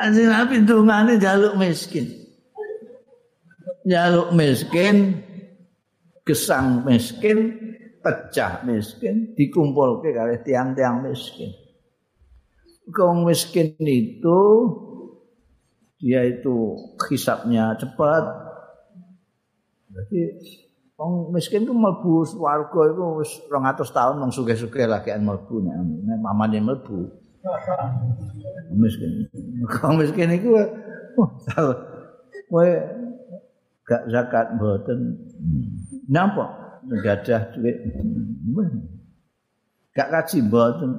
Anjing 0.00 0.32
Nabi 0.32 0.64
dungane 0.64 1.20
jaluk 1.20 1.60
miskin. 1.60 2.08
Jaluk 3.84 4.32
miskin, 4.32 5.20
gesang 6.24 6.88
miskin, 6.88 7.52
pecah 8.00 8.64
miskin, 8.64 9.36
dikumpulke 9.36 10.16
kali 10.16 10.40
tiang-tiang 10.40 11.04
miskin. 11.04 11.52
Kau 12.90 13.14
miskin 13.22 13.74
itu 13.78 14.40
dia 16.00 16.24
itu 16.24 16.74
hisapnya 17.10 17.76
cepat. 17.76 18.24
Jadi 19.90 20.20
wong 20.96 21.32
miskin 21.34 21.68
itu 21.68 21.74
mlebu 21.76 22.24
swarga 22.24 22.80
itu 22.92 23.04
wis 23.20 23.30
200 23.48 23.84
tahun 23.84 24.16
wong 24.20 24.32
sugih-sugih 24.32 24.86
lagi 24.88 25.12
mlebu 25.16 25.60
nek 25.60 26.18
mamane 26.24 26.58
mlebu. 26.62 27.10
Miskin. 28.74 29.28
Wong 29.82 29.94
miskin 30.00 30.30
iku 30.34 30.56
kowe 32.48 32.70
gak 33.84 34.02
zakat 34.08 34.56
mboten. 34.56 35.18
Napa? 36.08 36.78
Gadah 36.86 37.54
duit. 37.54 37.76
Gak 39.92 40.08
kaji 40.08 40.38
mboten. 40.46 40.90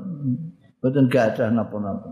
Mboten 0.81 1.05
gadah 1.13 1.53
napa-napa. 1.53 2.09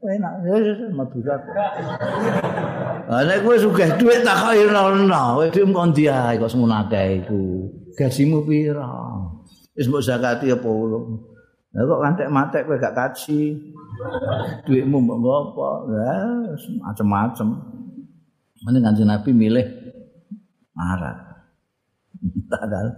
enak 0.00 0.32
ya 0.42 0.56
mlebu 0.90 1.18
zakat. 1.22 1.54
Lah 3.06 3.22
nek 3.22 3.44
kowe 3.44 3.54
sugih 3.54 3.90
dhuwit 4.00 4.24
tak 4.24 4.42
kok 4.42 4.54
ira-ira, 4.56 5.22
kowe 5.36 5.46
dhuwit 5.52 5.70
kok 5.70 5.86
ndi 5.92 6.04
ae 6.08 6.34
kok 6.40 6.50
semono 6.50 6.74
akeh 6.82 7.22
iku. 7.22 7.68
Gajimu 7.94 8.42
pira? 8.42 8.90
Wis 9.76 9.86
mbok 9.86 10.02
zakati 10.02 10.50
apa 10.50 10.66
ulung? 10.66 11.20
Lah 11.76 11.82
kok 11.84 12.00
kantek-matek 12.02 12.62
kowe 12.66 12.76
gak 12.80 12.96
kaji. 12.96 13.60
Dhuwitmu 14.66 14.96
mbok 14.98 15.18
ngopo? 15.20 15.68
Lah 15.92 16.48
macam-macam. 16.80 17.48
Mending 18.66 18.82
kanjeng 18.82 19.08
Nabi 19.08 19.30
milih 19.30 19.66
marah. 20.74 21.44
Padahal 22.50 22.88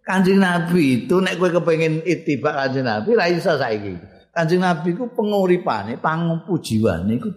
Kanjeng 0.00 0.40
Nabi 0.40 1.04
itu 1.04 1.16
nek 1.20 1.36
kowe 1.36 1.52
kepengin 1.52 2.02
itibak 2.02 2.56
Kanjeng 2.56 2.88
Nabi 2.88 3.14
ra 3.14 3.28
iso 3.28 3.54
saiki. 3.54 3.94
Kanjeng 4.32 4.64
Nabi 4.64 4.96
ku 4.96 5.12
penguripane, 5.12 6.00
pangpujiwane 6.00 7.12
iku 7.20 7.28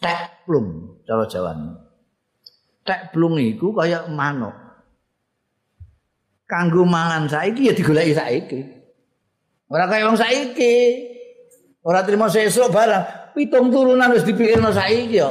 tek 0.00 0.46
plung 0.48 1.00
cara 1.04 1.24
Jawane. 1.28 1.70
Tek 2.86 3.12
plung 3.12 3.36
iku 3.38 3.74
kaya 3.76 4.08
manuk. 4.08 4.54
Kanggo 6.46 6.86
mangan 6.86 7.26
saiki 7.26 7.68
ya 7.68 7.74
digoleki 7.74 8.14
saiki. 8.14 8.60
Ora 9.66 9.90
kaya 9.90 10.06
wong 10.06 10.18
saiki. 10.18 10.74
Ora 11.86 12.02
trimo 12.02 12.26
sesuk 12.26 12.70
barang, 12.74 13.30
pitung 13.34 13.70
turunan 13.70 14.10
wis 14.10 14.26
dipikirno 14.26 14.74
saiki 14.74 15.22
ya. 15.22 15.30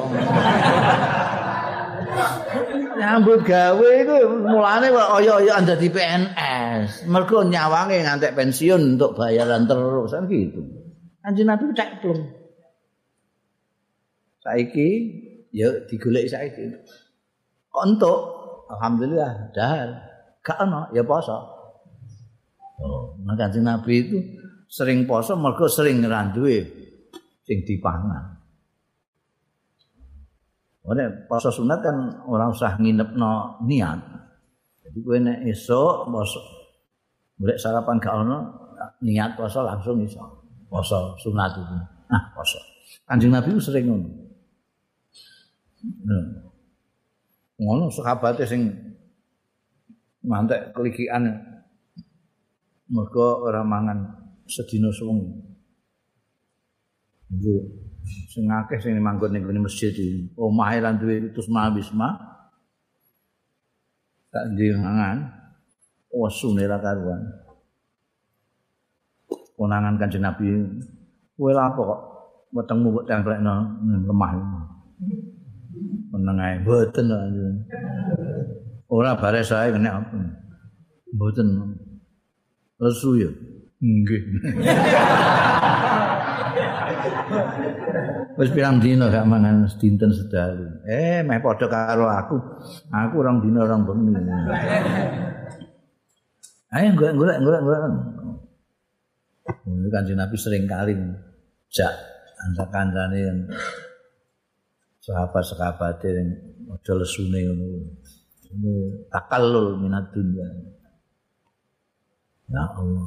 Nyambut 2.99 3.39
gawe 3.43 3.87
iku 4.01 4.15
mulane 4.43 4.87
kok 4.91 5.09
kaya-kaya 5.19 5.63
dadi 5.63 5.87
PNS. 5.91 7.07
Mergo 7.07 7.43
nyawange 7.45 8.01
ngantek 8.03 8.35
pensiun 8.35 8.95
untuk 8.95 9.15
bayaran 9.15 9.67
terus 9.67 10.11
kan 10.11 10.25
gitu. 10.27 10.61
Kanjeng 11.21 11.47
Nabi 11.49 11.63
cek 11.73 12.03
plung. 12.03 12.21
Saiki 14.43 14.89
ya 15.55 15.71
digoleki 15.89 16.29
saiki. 16.29 16.63
Kok 17.71 17.83
entuk? 17.87 18.19
Alhamdulillah 18.69 19.55
dahar. 19.55 19.89
Gak 20.45 20.61
ono 20.61 20.91
ya 20.93 21.01
poso. 21.01 21.37
Oh, 22.83 23.15
Kanjeng 23.23 23.65
Nabi 23.65 23.93
itu 24.03 24.17
sering 24.67 25.07
poso 25.07 25.39
mergo 25.39 25.65
sering 25.71 26.03
ngeranduwe 26.03 26.61
sing 27.47 27.63
dipangan. 27.63 28.34
Ora 30.85 31.09
poso 31.25 31.49
sunat 31.49 31.81
kan 31.81 31.97
ora 32.29 32.45
usah 32.45 32.77
nginepno 32.77 33.61
niat. 33.65 33.99
Jadi 34.85 34.97
kowe 35.01 35.17
nek 35.17 35.41
esuk 35.49 36.05
poso 36.13 36.41
golek 37.41 37.57
sarapan 37.57 37.97
gak 37.97 38.15
ono 38.15 38.37
niat 39.01 39.33
poso 39.33 39.65
langsung 39.65 40.05
iso. 40.05 40.21
Poso 40.69 41.17
sunat 41.17 41.57
itu. 41.57 41.75
Nah, 42.05 42.23
poso. 42.37 42.61
Kanjeng 43.09 43.33
Nabi 43.33 43.57
ku 43.57 43.61
sering 43.61 43.85
ngono. 43.89 44.09
Nah. 46.05 46.25
Ngono 47.55 47.89
sahabate 47.89 48.45
sing 48.45 48.69
mantek 50.21 50.69
kelikian 50.75 51.33
mergo 52.93 53.41
ora 53.41 53.65
mangan 53.65 54.05
sedina 54.45 54.93
suwengi. 54.93 55.33
Sing 58.29 58.45
akeh 58.49 58.77
sing 58.81 58.97
manggon 59.01 59.33
ning 59.33 59.43
masjid 59.61 59.91
iki. 59.91 60.29
Omahe 60.37 60.77
lan 60.81 61.01
duwe 61.01 61.31
tusma 61.33 61.71
wisma. 61.73 62.15
Tak 64.29 64.51
ndiangan 64.53 65.17
wasune 66.11 66.63
ra 66.67 66.77
karuan. 66.79 67.21
Konangan 69.55 69.95
kanjeng 69.95 70.23
Nabi. 70.23 70.51
Kowe 71.35 71.51
lha 71.51 71.71
kok 71.71 71.99
wetengmu 72.55 72.95
kok 73.01 73.07
templekno 73.07 73.55
lemah 73.83 74.31
meneng 76.11 76.37
ae. 76.39 76.55
Mboten 76.63 77.07
ora 78.91 79.15
bare 79.17 79.41
sae 79.43 79.71
kene 79.71 79.89
apa. 79.89 80.15
Mboten. 81.15 81.47
Lesu 82.75 83.15
ya? 83.15 83.31
Nggih 83.79 84.23
Wis 88.35 88.51
pirang 88.51 88.83
dina 88.83 89.07
gak 89.07 89.23
mangan 89.23 89.63
dinten 89.79 90.11
sedalu. 90.11 90.83
Eh, 90.83 91.23
meh 91.23 91.39
padha 91.39 91.71
karo 91.71 92.11
aku. 92.11 92.35
Aku 92.91 93.15
orang 93.23 93.39
dina 93.39 93.63
orang 93.63 93.87
bengi. 93.87 94.13
Ayo 96.75 96.91
golek 96.99 97.15
golek 97.15 97.39
golek 97.39 97.61
Ini 99.45 99.87
kanjeng 99.93 100.17
Nabi 100.19 100.35
sering 100.35 100.65
kali 100.65 100.97
jak 101.71 101.93
kancane 102.73 103.19
yang 103.21 103.39
sahabat-sahabat 105.05 106.01
yang 106.03 106.29
model 106.65 106.95
lesune 107.05 107.39
ngono. 107.45 107.67
Ini 108.51 108.73
takallul 109.09 109.79
minat 109.79 110.11
dunia. 110.11 110.49
Ya 112.49 112.63
Allah. 112.67 113.05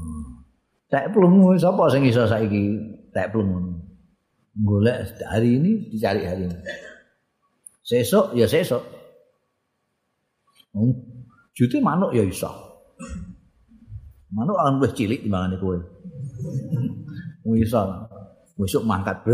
Tak 0.89 1.13
pelungu 1.13 1.53
sapa 1.61 1.91
sing 1.93 2.09
iso 2.09 2.25
saiki 2.25 2.81
tak 3.19 3.35
pelungu. 3.35 3.83
Golek 4.55 5.19
hari 5.27 5.59
ini 5.59 5.91
dicari 5.91 6.23
hari 6.23 6.47
ini. 6.47 6.59
Sesok 7.83 8.39
ya 8.39 8.47
sesok. 8.47 8.83
Hmm. 10.75 10.95
Jute 11.59 11.83
manuk 11.83 12.15
ya 12.15 12.23
iso. 12.23 12.47
Manuk 14.31 14.59
an 14.63 14.79
wis 14.79 14.95
cilik 14.95 15.27
timbangane 15.27 15.59
kowe. 15.59 15.79
Wis 17.43 17.67
iso. 17.67 17.83
Besok 18.55 18.87
mangkat. 18.87 19.27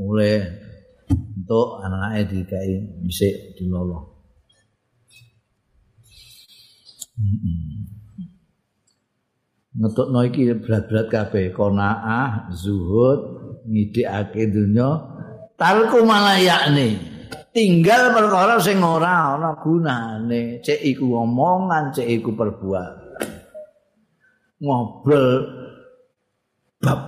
Mulai 0.00 0.40
untuk 1.12 1.78
anak-anaknya 1.84 2.22
dikai 2.24 2.72
bisa 3.04 3.28
diloloh. 3.56 4.14
Ngetuk 7.14 8.03
no 9.74 10.20
iki 10.22 10.54
berat-berat 10.54 11.06
kabeh. 11.10 11.50
Konaah 11.50 12.50
zuhud 12.54 13.20
ngidikake 13.66 14.50
dunya 14.50 14.88
talku 15.58 16.06
malah 16.06 16.38
yakni. 16.38 16.98
Tinggal 17.54 18.10
perkara 18.10 18.58
sing 18.58 18.82
ora 18.82 19.38
ana 19.38 19.54
gunane. 19.62 20.58
Cek 20.58 20.82
iku 20.82 21.22
omongan 21.22 21.94
cek 21.94 22.08
iku 22.18 22.34
perbuatan. 22.34 23.02
Ngobrol 24.58 25.28
bab 26.82 27.00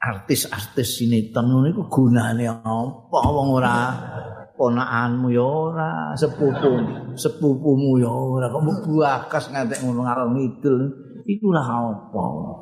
artis-artis 0.00 1.00
sinetron 1.00 1.68
niku 1.68 1.84
gunane 1.92 2.48
apa? 2.48 3.18
Wong 3.20 3.48
ora 3.52 3.76
ponakanmu 4.56 5.28
ya 5.28 5.44
ora. 5.44 5.92
Sepupu 6.16 6.72
sepupumu 7.20 8.00
ya 8.00 8.08
ora. 8.08 8.48
Kok 8.48 8.64
buakas 8.88 9.52
ngantek 9.52 9.84
ngono 9.84 10.08
ngarang 10.08 10.40
ngidul 10.40 11.09
iku 11.30 11.54
lah 11.54 11.66
apa 11.94 12.22
lho 12.22 12.56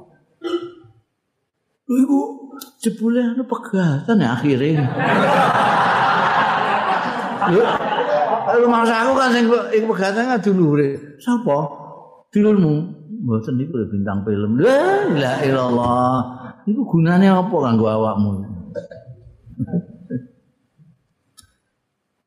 iku 1.88 2.20
jebule 2.84 3.20
anu 3.24 3.44
pegatan 3.48 4.20
ya 4.20 4.28
akhirnya 4.36 4.84
Lalu 8.48 8.64
masa 8.64 9.04
aku 9.04 9.12
kan 9.12 9.28
sing 9.28 9.44
iku 9.48 9.86
pegatan 9.92 10.24
kan 10.24 10.40
dulure. 10.40 11.20
Sapa? 11.20 11.68
Dulurmu. 12.32 12.74
Mboten 13.24 13.60
niku 13.60 13.76
bintang 13.92 14.24
film. 14.24 14.56
La 14.56 15.04
ilaha 15.04 15.40
illallah. 15.44 16.12
Iku 16.64 16.82
gunane 16.88 17.28
apa 17.28 17.52
kanggo 17.52 17.86
awakmu? 17.88 18.32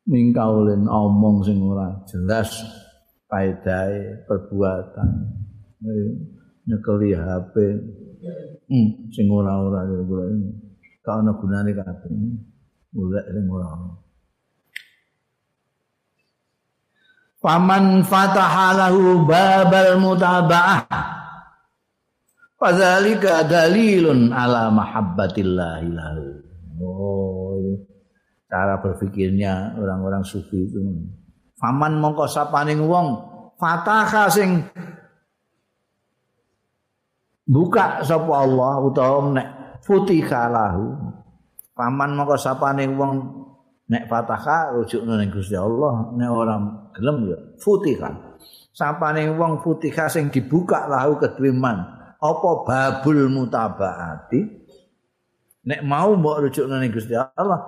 Mingkaulen 0.05 0.85
omong 0.85 1.41
sing 1.41 1.57
ora 1.61 2.05
jelas 2.05 2.53
kaedahe 3.25 4.25
perbuatan. 4.29 5.40
Nyekeli 6.67 7.17
HP 7.17 7.53
hmm, 8.69 8.89
sing 9.09 9.25
ora-ora 9.27 9.85
ya 9.89 9.99
golek 10.05 10.29
ka 11.01 11.17
ana 11.17 11.33
gunane 11.33 11.71
kabeh. 11.73 12.11
Golek 12.93 13.25
sing 13.33 13.45
ora 13.49 13.67
Faman 17.41 18.05
fataha 18.05 18.77
lahu 18.77 19.25
babal 19.25 19.97
mutaba'ah. 19.97 20.85
Fadzalika 22.61 23.41
dalilun 23.49 24.29
ala 24.29 24.69
mahabbatillah 24.69 25.81
lahu. 25.81 26.37
Oh, 26.77 27.57
cara 28.45 28.77
berpikirnya 28.77 29.73
orang-orang 29.73 30.21
sufi 30.21 30.69
itu. 30.69 30.85
Faman 31.57 31.97
mongko 31.97 32.29
sapaning 32.29 32.85
wong 32.85 33.17
fataha 33.57 34.29
sing 34.29 34.61
buka 37.47 38.05
sapa 38.05 38.33
Allah 38.45 38.73
utawa 38.81 39.33
nek 39.33 39.47
futiha 39.85 40.51
lahu. 40.51 40.97
Paman 41.71 42.13
mongko 42.13 42.35
sapane 42.37 42.85
wong 42.93 43.13
nek 43.89 44.05
fataha 44.05 44.75
rujukno 44.75 45.17
ning 45.17 45.33
Gusti 45.33 45.57
Allah 45.57 46.13
nek 46.13 46.29
ora 46.29 46.55
gelem 46.93 47.31
ya 47.31 47.37
futiha. 47.57 48.09
Sapane 48.71 49.27
wong 49.33 49.59
futiha 49.63 50.07
sing 50.07 50.29
dibuka 50.29 50.85
lahu 50.87 51.17
kedue 51.17 51.51
man 51.51 51.81
apa 52.21 52.49
babul 52.67 53.27
mutabaati? 53.31 54.39
Nek 55.61 55.81
mau 55.85 56.13
mbok 56.17 56.47
rujukno 56.47 56.77
ning 56.77 56.93
Gusti 56.93 57.17
Allah 57.17 57.59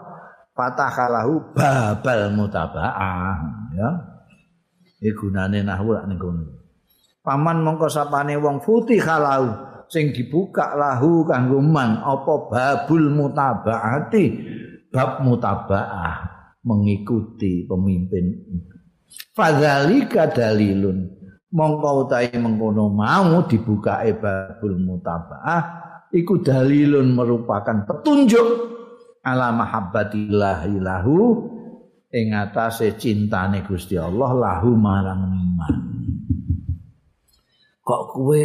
fataha 0.54 1.06
lahu 1.10 1.42
babal 1.56 2.30
mutabaah 2.36 3.38
ya. 3.74 3.90
Iki 5.04 5.20
gunane 5.20 5.60
nahwu 5.68 6.00
ning 6.08 6.16
kono 6.16 6.63
paman 7.24 7.64
mongko 7.64 7.88
sapane 7.88 8.36
wong 8.36 8.60
futiha 8.60 9.16
lahu 9.18 9.50
sing 9.88 10.12
dibuka 10.12 10.76
lahu 10.76 11.24
kanggo 11.24 11.64
man 11.64 12.04
apa 12.04 12.34
babul 12.52 13.08
mutabaati? 13.10 14.26
Bab 14.94 15.26
mutabaah 15.26 16.30
mengikuti 16.70 17.66
pemimpin. 17.66 18.46
Fadzalika 19.34 20.30
dalilun 20.30 21.10
mongko 21.50 22.06
utahe 22.06 22.30
mengkono 22.38 22.94
mau 22.94 23.42
dibuka 23.50 24.06
babul 24.14 24.78
mutabaah 24.78 25.62
iku 26.14 26.46
dalilun 26.46 27.14
merupakan 27.14 27.90
petunjuk 27.90 28.48
ala 29.26 29.50
mahabbatillah 29.56 30.68
lahu 30.78 31.50
ing 32.14 32.38
atase 32.38 32.94
cintane 33.00 33.66
Gusti 33.66 33.98
Allah 33.98 34.30
lahu 34.34 34.78
marang 34.78 35.26
iman 35.26 36.03
kok 37.84 38.16
kue 38.16 38.44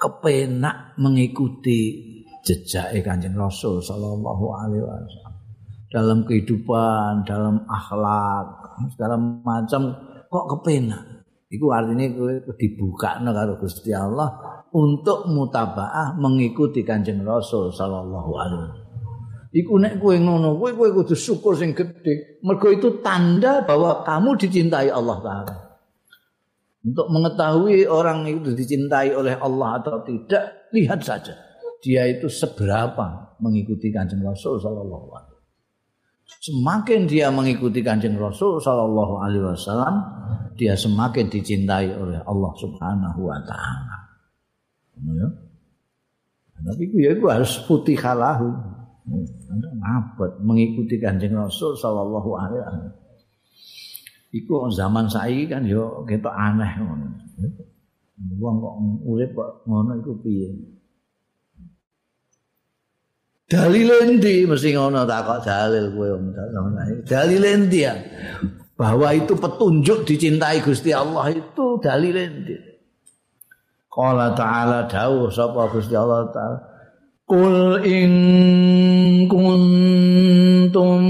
kepenak 0.00 0.98
mengikuti 0.98 2.10
jejak 2.42 2.96
Kanjeng 3.06 3.38
Rasul 3.38 3.78
sallallahu 3.78 4.44
alaihi 4.50 4.82
wasallam 4.82 5.34
dalam 5.92 6.24
kehidupan, 6.24 7.22
dalam 7.28 7.68
akhlak, 7.68 8.46
segala 8.96 9.20
macam 9.20 9.92
kok 10.26 10.46
kepenak. 10.56 11.04
Iku 11.52 11.68
artinya 11.68 12.08
kowe 12.16 12.32
dibuka 12.56 13.20
karo 13.20 13.60
Gusti 13.60 13.92
Allah 13.92 14.32
untuk 14.72 15.28
mutabaah 15.28 16.16
mengikuti 16.16 16.80
Kanjeng 16.80 17.20
Rasul 17.20 17.68
sallallahu 17.68 18.32
alaihi 18.40 18.56
wasallam. 18.56 18.82
Iku 19.52 19.76
nek 19.76 20.00
kowe 20.00 20.16
ngono, 20.16 20.56
kowe 20.56 20.72
kowe 20.72 20.88
kudu 20.96 21.12
syukur 21.12 21.52
sing 21.52 21.76
gedhe. 21.76 22.40
Mergo 22.40 22.72
itu 22.72 23.04
tanda 23.04 23.60
bahwa 23.68 24.00
kamu 24.00 24.40
dicintai 24.40 24.88
Allah 24.88 25.20
taala. 25.20 25.71
Untuk 26.82 27.06
mengetahui 27.14 27.86
orang 27.86 28.26
itu 28.26 28.50
dicintai 28.58 29.14
oleh 29.14 29.38
Allah 29.38 29.78
atau 29.78 30.02
tidak, 30.02 30.70
lihat 30.74 30.98
saja 31.06 31.52
dia 31.82 32.06
itu 32.06 32.30
seberapa 32.30 33.34
mengikuti 33.42 33.90
kanjeng 33.90 34.22
Rasul 34.22 34.62
Sallallahu 34.62 35.08
Alaihi. 35.18 35.40
Semakin 36.38 37.10
dia 37.10 37.28
mengikuti 37.34 37.82
kanjeng 37.82 38.14
Rasul 38.14 38.62
Sallallahu 38.62 39.18
Alaihi 39.18 39.42
Wasallam, 39.42 39.94
dia 40.54 40.78
semakin 40.78 41.26
dicintai 41.26 41.90
oleh 41.92 42.22
Allah 42.22 42.52
Subhanahu 42.54 43.20
Wa 43.26 43.38
Taala. 43.42 43.96
Ya. 45.02 45.28
Tapi 46.62 46.86
ya 46.94 47.10
itu 47.18 47.26
harus 47.26 47.58
putih 47.66 47.98
halahu. 47.98 48.54
Mengikuti 50.46 51.02
kanjeng 51.02 51.34
Rasul 51.34 51.74
Sallallahu 51.74 52.30
Alaihi 52.38 52.62
Wasallam. 52.62 53.01
Iku 54.32 54.72
zaman 54.72 55.06
saiki 55.06 55.46
kan 55.46 55.62
yo 55.68 56.02
ketok 56.08 56.32
aneh 56.32 56.72
ngono. 56.80 57.06
Wong 58.40 58.56
kok 58.58 58.74
urip 59.06 59.30
kok 59.36 59.50
ngono 59.68 59.92
iku 60.00 60.12
piye? 60.24 60.50
dalil 63.52 63.88
endi? 64.00 64.48
Mesti 64.48 64.72
ngono 64.72 65.04
takok 65.04 65.44
dalil 65.44 65.92
kowe 65.92 66.16
dalil 67.04 67.42
endi 67.44 67.84
ya? 67.84 67.92
Bahwa 68.72 69.12
itu 69.12 69.36
petunjuk 69.36 70.08
dicintai 70.08 70.64
Gusti 70.64 70.96
Allah 70.96 71.28
itu 71.28 71.76
dalil 71.84 72.16
endi? 72.16 72.56
Qala 73.92 74.32
ta'ala 74.32 74.88
dawuh 74.88 75.28
sapa 75.28 75.68
Gusti 75.68 75.92
Allah 75.92 76.32
ta'ala? 76.32 76.58
Qul 77.28 77.84
in 77.84 78.12
kuntum 79.28 81.00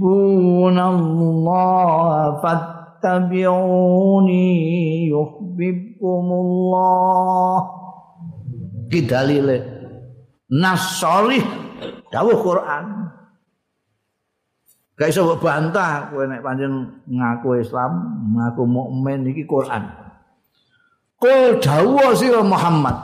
tuhibbuna 0.00 0.96
Allah 0.96 2.40
fattabi'uni 2.40 4.48
yuhibbukumullah 5.12 7.60
Ki 8.90 9.06
dalile 9.06 9.62
nas 10.50 10.98
solih 10.98 11.46
dawuh 12.10 12.42
Quran. 12.42 13.06
Gak 14.98 15.14
iso 15.14 15.38
bantah 15.38 16.10
kowe 16.10 16.26
nek 16.26 16.42
pancen 16.42 17.06
ngaku 17.06 17.62
Islam 17.62 18.02
ngaku 18.34 18.66
mukmin 18.66 19.30
iki 19.30 19.46
Quran. 19.46 19.94
Kul 21.22 21.62
dawuh 21.62 22.10
sira 22.18 22.42
Muhammad 22.42 22.98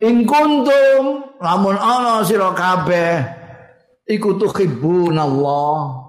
ing 0.00 0.24
kuntum 0.24 1.36
lamun 1.36 1.76
ana 1.76 2.24
sira 2.24 2.48
kabeh 2.56 3.37
iku 4.08 4.40
tuhibbunallah. 4.40 6.08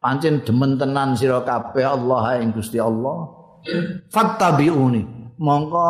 Pancen 0.00 0.40
demen 0.40 0.80
tenan 0.80 1.12
sira 1.12 1.44
kabeh 1.44 1.84
Allah 1.84 2.40
ing 2.40 2.56
Gusti 2.56 2.80
Allah. 2.80 3.28
Fattabi'uni. 4.08 5.36
Mongko 5.36 5.88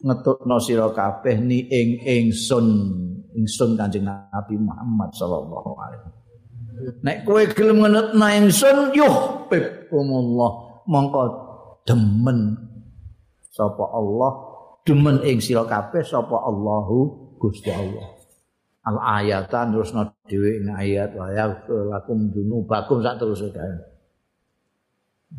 ngetutno 0.00 0.56
sira 0.56 0.88
kabeh 0.88 1.36
ni 1.44 1.68
ing 1.68 2.00
ingsun 2.00 2.66
ingsun 3.36 3.76
Kanjeng 3.76 4.08
Nabi 4.08 4.56
Muhammad 4.56 5.12
sallallahu 5.12 5.70
alaihi 5.76 6.08
Nek 7.04 7.28
kowe 7.28 7.44
gelem 7.52 7.84
ngetutno 7.84 8.26
ingsun 8.40 8.96
yuh 8.96 9.44
bikumullah 9.52 10.52
mongko 10.88 11.22
demen 11.84 12.56
sapa 13.52 13.84
Allah 13.92 14.32
demen 14.88 15.20
ing 15.20 15.36
sira 15.44 15.68
kabeh 15.68 16.00
sapa 16.00 16.48
Allahu 16.48 17.36
Gusti 17.36 17.68
Allah 17.68 18.19
al 18.80 18.96
ayatan 18.96 19.76
terus 19.76 19.92
dhewe 20.24 20.64
ing 20.64 20.72
ayat 20.72 21.12
wa 21.12 21.28
lakum 21.68 22.32
dunubakum 22.32 23.04
sak 23.04 23.20
terus 23.20 23.44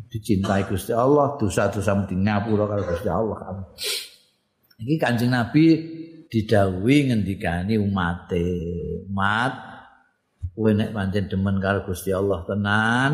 dicintai 0.08 0.64
Gusti 0.64 0.94
Allah 0.94 1.36
dosa-dosa 1.36 1.92
mesti 1.98 2.14
ngapura 2.16 2.64
karo 2.70 2.82
Gusti 2.86 3.10
Allah 3.10 3.36
kamu 3.42 3.64
Iki 4.82 4.98
Kanjeng 4.98 5.30
Nabi 5.30 5.66
didhawuhi 6.26 7.12
ngendikani 7.12 7.78
umate. 7.78 8.48
Umat 9.06 9.52
kowe 10.58 10.74
nek 10.74 10.90
pancen 10.90 11.30
demen 11.30 11.62
karo 11.62 11.86
Gusti 11.86 12.10
Allah 12.10 12.42
tenan, 12.42 13.10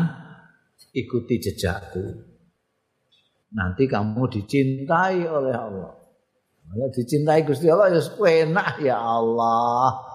ikuti 0.97 1.37
jejakku. 1.37 2.25
Nanti 3.53 3.85
kamu 3.85 4.25
dicintai 4.33 5.29
oleh 5.29 5.53
Allah. 5.53 5.93
Kalau 6.69 6.89
dicintai 6.89 7.45
Gusti 7.45 7.69
Allah 7.69 7.93
ya 7.93 8.01
enak 8.49 8.81
ya 8.81 8.97
Allah. 8.97 10.08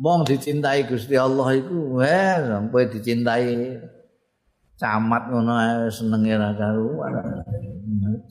Mong 0.00 0.24
dicintai 0.24 0.88
Gusti 0.88 1.14
Allah 1.18 1.52
iku 1.52 2.00
weh 2.00 2.36
sampai 2.40 2.88
dicintai 2.88 3.76
camat 4.80 5.22
ngono 5.28 5.52
senenge 5.92 6.32
ra 6.36 6.50
karuan. 6.56 7.12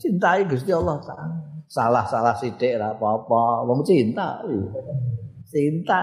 Cintai 0.02 0.50
Gusti 0.50 0.74
Allah 0.74 0.98
salah-salah 1.70 2.34
sithik 2.38 2.82
ora 2.82 2.98
apa-apa. 2.98 3.66
Wong 3.70 3.86
cinta 3.86 4.42
cinta 5.46 6.02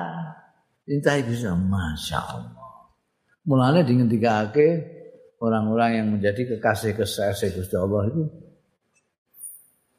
cinta. 0.86 1.10
Itu 1.18 1.34
masya 1.52 2.20
Allah 2.22 2.58
mulanya 3.48 3.80
dingentikake 3.80 4.68
orang-orang 5.40 5.90
yang 5.96 6.08
menjadi 6.12 6.56
kekasih 6.56 6.92
kekasih 6.92 7.48
Gusti 7.56 7.76
Allah 7.80 8.12
itu 8.12 8.22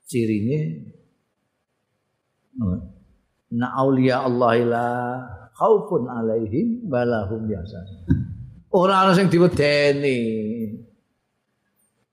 cirinya 0.05 0.61
na 3.49 3.67
aulia 3.73 4.21
Allah 4.21 4.51
ila 4.61 4.85
khaufun 5.59 6.07
alaihim 6.07 6.87
balahum 6.87 7.43
biasa 7.43 7.83
orang 8.71 9.11
yang 9.19 9.27
diwedeni 9.27 10.19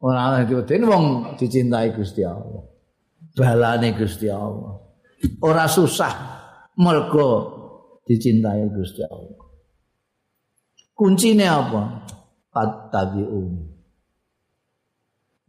orang 0.02 0.42
yang 0.42 0.46
diwedeni 0.50 0.84
wong 0.84 1.04
dicintai 1.38 1.94
Gusti 1.94 2.26
Allah 2.26 2.76
balane 3.36 3.92
Gusti 3.92 4.32
Allah. 4.32 4.80
Ora 5.44 5.68
susah 5.68 6.12
mergo 6.80 7.30
dicintai 8.08 8.64
Gusti 8.72 9.04
Allah. 9.04 9.44
Kuncine 10.96 11.44
apa? 11.44 12.08
Fattabi'un. 12.48 13.52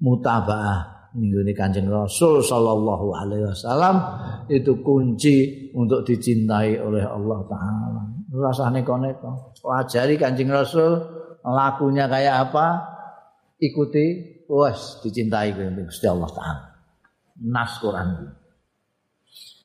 Mutabaah 0.04 0.97
ninggone 1.18 1.52
Kanjeng 1.58 1.90
Rasul 1.90 2.46
sallallahu 2.46 3.10
alaihi 3.18 3.50
wasallam 3.50 3.96
itu 4.48 4.78
kunci 4.86 5.68
untuk 5.74 6.06
dicintai 6.06 6.78
oleh 6.78 7.02
Allah 7.02 7.42
taala. 7.50 8.04
Rasane 8.30 8.86
neko-neko. 8.86 9.58
Wajari 9.66 10.16
Kanjeng 10.22 10.54
Rasul 10.54 11.02
lakunya 11.42 12.06
kayak 12.06 12.48
apa? 12.50 12.68
Ikuti, 13.58 14.06
wes 14.46 15.02
dicintai 15.02 15.58
Gusti 15.58 16.06
Allah 16.06 16.30
taala. 16.30 16.64
nas 17.42 17.78
Quran. 17.82 18.34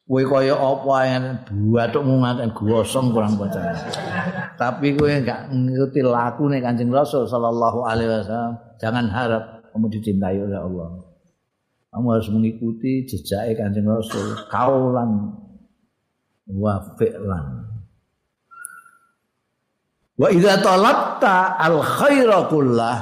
Kowe 0.03 0.20
kaya 0.29 0.53
apa 0.53 0.97
yang 1.09 1.24
bathukmu 1.73 2.20
ngaten 2.20 2.53
gosong 2.53 3.16
kurang 3.16 3.41
baca. 3.41 3.73
Tapi 4.61 4.93
kowe 4.93 5.09
enggak 5.09 5.49
ngikuti 5.49 6.05
laku 6.05 6.53
nih 6.53 6.61
Kanjeng 6.61 6.93
Rasul 6.93 7.24
sallallahu 7.24 7.81
alaihi 7.87 8.20
wasallam, 8.20 8.61
jangan 8.77 9.09
harap 9.09 9.65
kamu 9.73 9.89
dicintai 9.89 10.37
oleh 10.37 10.59
Allah. 10.61 11.11
Kamu 11.93 12.06
harus 12.09 12.32
mengikuti 12.32 13.05
jejak 13.05 13.52
Kanjeng 13.60 13.85
Rasul. 13.85 14.48
Kaulan. 14.48 15.36
Wa 16.48 16.97
fi'lan. 16.97 17.69
Wa 20.16 20.28
idza 20.32 20.60
talabta 20.64 21.60
al 21.60 21.85
khaira 21.85 22.48
kullah. 22.48 22.97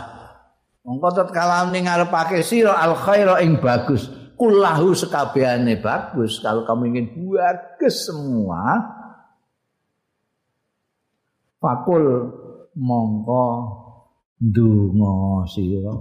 Mongko 0.81 1.09
tatkala 1.13 1.69
ning 1.69 1.85
ngarepake 1.87 2.41
sira 2.41 2.81
al 2.81 2.97
khaira 2.97 3.39
ing 3.45 3.61
bagus, 3.61 4.09
kullahu 4.41 4.97
sekabehane 4.97 5.77
bagus. 5.79 6.41
Kalau 6.41 6.65
kamu 6.65 6.83
ingin 6.91 7.07
bagus 7.29 8.09
semua 8.09 8.81
fakul 11.61 12.33
mongko 12.73 13.47
ndonga 14.41 15.45
sira. 15.53 15.95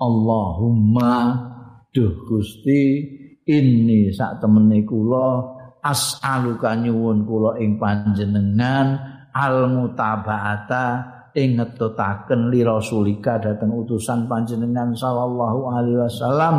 Allahumma 0.00 1.12
duh 1.90 2.14
Gusti 2.26 3.02
ini 3.46 4.10
sak 4.14 4.38
temene 4.38 4.86
kula 4.86 5.42
as'aluka 5.82 6.78
nyuwun 6.78 7.26
kula 7.26 7.58
ing 7.58 7.82
panjenengan 7.82 8.94
al 9.34 9.66
mutabaata 9.70 10.86
ing 11.34 11.58
ngetutaken 11.58 12.50
li 12.50 12.62
rasulika 12.66 13.38
dateng 13.38 13.70
utusan 13.70 14.26
panjenengan 14.26 14.94
sallallahu 14.94 15.70
alaihi 15.70 15.98
wasallam 16.02 16.54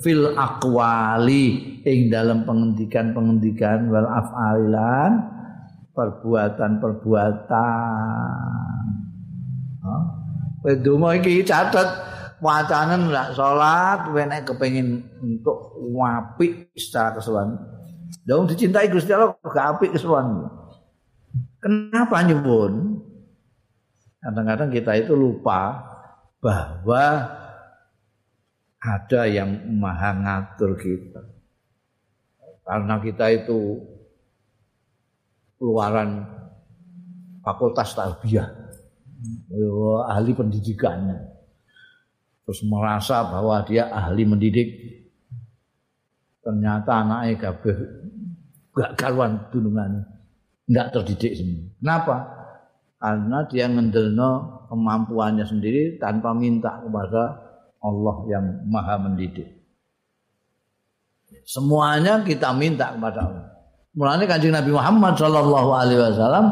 fil 0.00 0.36
aqwali 0.36 1.80
ing 1.84 2.10
dalam 2.12 2.44
pengendikan-pengendikan 2.44 3.88
wal 3.88 4.08
af'alilan 4.08 5.12
perbuatan-perbuatan. 5.94 8.82
Kowe 10.64 10.72
donga 10.80 11.12
iki 11.20 11.44
catet 11.44 11.84
wacanen 12.42 13.10
ndak 13.10 13.34
salat 13.36 14.08
kowe 14.08 14.22
nek 14.22 14.46
kepengin 14.46 15.02
untuk 15.22 15.78
apik 16.00 16.70
secara 16.78 17.18
keseluruhan. 17.18 17.58
Dong 18.24 18.48
dicintai 18.48 18.88
Gusti 18.88 19.12
Allah 19.12 19.36
gak 19.42 19.78
apik 19.78 19.92
keseluruhan. 19.92 20.48
Kenapa 21.60 22.20
nyebut? 22.24 23.04
kadang-kadang 24.24 24.72
kita 24.72 24.92
itu 24.96 25.12
lupa 25.12 25.84
bahwa 26.40 27.28
ada 28.80 29.22
yang 29.28 29.52
maha 29.76 30.16
ngatur 30.16 30.80
kita. 30.80 31.20
Karena 32.64 32.96
kita 32.96 33.28
itu 33.28 33.84
keluaran 35.60 36.24
fakultas 37.44 37.92
tarbiyah, 37.92 38.48
ahli 40.08 40.32
pendidikannya. 40.32 41.33
Terus 42.44 42.60
merasa 42.68 43.24
bahwa 43.24 43.64
dia 43.64 43.88
ahli 43.88 44.24
mendidik. 44.28 44.68
Ternyata 46.44 47.00
anaknya 47.00 47.40
kabeh 47.40 47.76
gak 48.76 48.92
karuan 49.00 49.48
dunungan, 49.48 50.04
gak 50.68 50.92
terdidik 50.92 51.40
semua. 51.40 51.64
Kenapa? 51.80 52.16
karena 53.04 53.44
dia 53.52 53.68
ngendelno 53.68 54.64
kemampuannya 54.72 55.44
sendiri 55.44 56.00
tanpa 56.00 56.32
minta 56.32 56.80
kepada 56.80 57.36
Allah 57.84 58.16
yang 58.32 58.64
maha 58.64 58.96
mendidik. 58.96 59.44
Semuanya 61.44 62.24
kita 62.24 62.56
minta 62.56 62.96
kepada 62.96 63.28
Allah. 63.28 63.46
Mulanya 63.92 64.24
kanjeng 64.24 64.56
Nabi 64.56 64.72
Muhammad 64.72 65.20
Shallallahu 65.20 65.70
Alaihi 65.76 66.00
Wasallam 66.00 66.46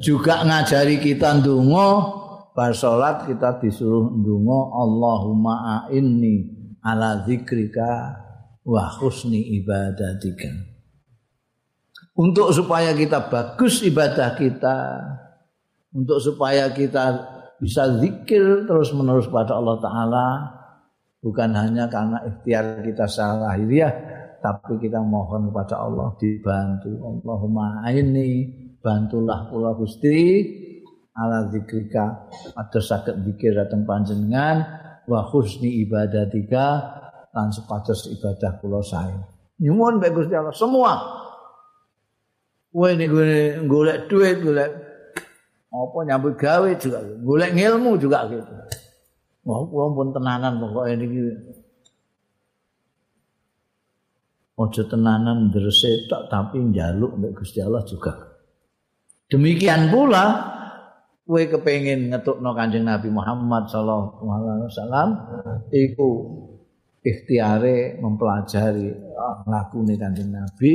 juga 0.00 0.40
ngajari 0.40 1.04
kita 1.04 1.44
ndungo 1.44 2.23
bar 2.54 2.70
salat 2.70 3.26
kita 3.26 3.58
disuruh 3.58 4.14
ndungo 4.14 4.70
Allahumma 4.70 5.84
a'inni 5.84 6.46
ala 6.86 7.26
zikrika 7.26 8.14
wa 8.62 8.86
husni 9.02 9.58
ibadatika. 9.58 10.54
Untuk 12.14 12.54
supaya 12.54 12.94
kita 12.94 13.26
bagus 13.26 13.82
ibadah 13.82 14.38
kita, 14.38 15.02
untuk 15.90 16.22
supaya 16.22 16.70
kita 16.70 17.34
bisa 17.58 17.90
zikir 17.98 18.70
terus 18.70 18.94
menerus 18.94 19.26
pada 19.26 19.58
Allah 19.58 19.76
Taala, 19.82 20.26
bukan 21.18 21.50
hanya 21.58 21.90
karena 21.90 22.22
ikhtiar 22.22 22.86
kita 22.86 23.10
secara 23.10 23.50
lahiriah, 23.50 23.92
tapi 24.38 24.78
kita 24.78 25.02
mohon 25.02 25.50
kepada 25.50 25.82
Allah 25.82 26.14
dibantu 26.22 27.02
Allahumma 27.02 27.82
ini 27.90 28.46
bantulah 28.78 29.50
kula 29.50 29.74
Gusti 29.74 30.20
ala 31.14 31.48
zikrika. 31.48 32.28
Ada 32.58 32.78
sakit 32.82 33.22
zikir 33.22 33.54
datang 33.54 33.86
panjenengan. 33.86 34.66
Wa 35.06 35.24
husni 35.30 35.82
ibadatika. 35.86 36.94
Lan 37.34 37.50
sepados 37.50 38.10
ibadah 38.10 38.62
kula 38.62 38.82
sae. 38.82 39.14
Nyuwun 39.62 40.02
bae 40.02 40.10
Gusti 40.10 40.34
Allah 40.34 40.54
semua. 40.54 40.94
Kowe 42.74 42.90
nek 42.90 43.10
golek 43.70 44.10
duit 44.10 44.42
golek 44.42 44.70
apa 45.74 45.98
nyambut 46.06 46.34
gawe 46.38 46.70
juga 46.78 47.02
golek 47.22 47.54
ilmu 47.54 47.98
juga 47.98 48.26
gitu. 48.30 48.54
Wah, 49.46 49.62
kula 49.66 49.86
pun 49.94 50.08
tenanan 50.10 50.58
pokoknya 50.58 50.94
niki. 50.98 51.22
Ojo 54.54 54.82
tenanan 54.86 55.50
bersetok 55.50 56.30
tapi 56.30 56.62
njaluk 56.62 57.18
mbek 57.18 57.42
Gusti 57.42 57.58
Allah 57.58 57.82
juga. 57.82 58.14
Demikian 59.26 59.90
pula 59.90 60.53
kowe 61.24 61.42
kepengin 61.48 62.12
ngetukno 62.12 62.52
Kanjeng 62.52 62.84
Nabi 62.84 63.08
Muhammad 63.08 63.64
sallallahu 63.72 64.28
alaihi 64.28 64.68
wasallam 64.68 65.08
iku 65.72 66.08
ikhtiare 67.00 67.96
mempelajari 67.96 68.92
lakune 69.48 69.96
Kanjeng 69.96 70.28
Nabi 70.28 70.74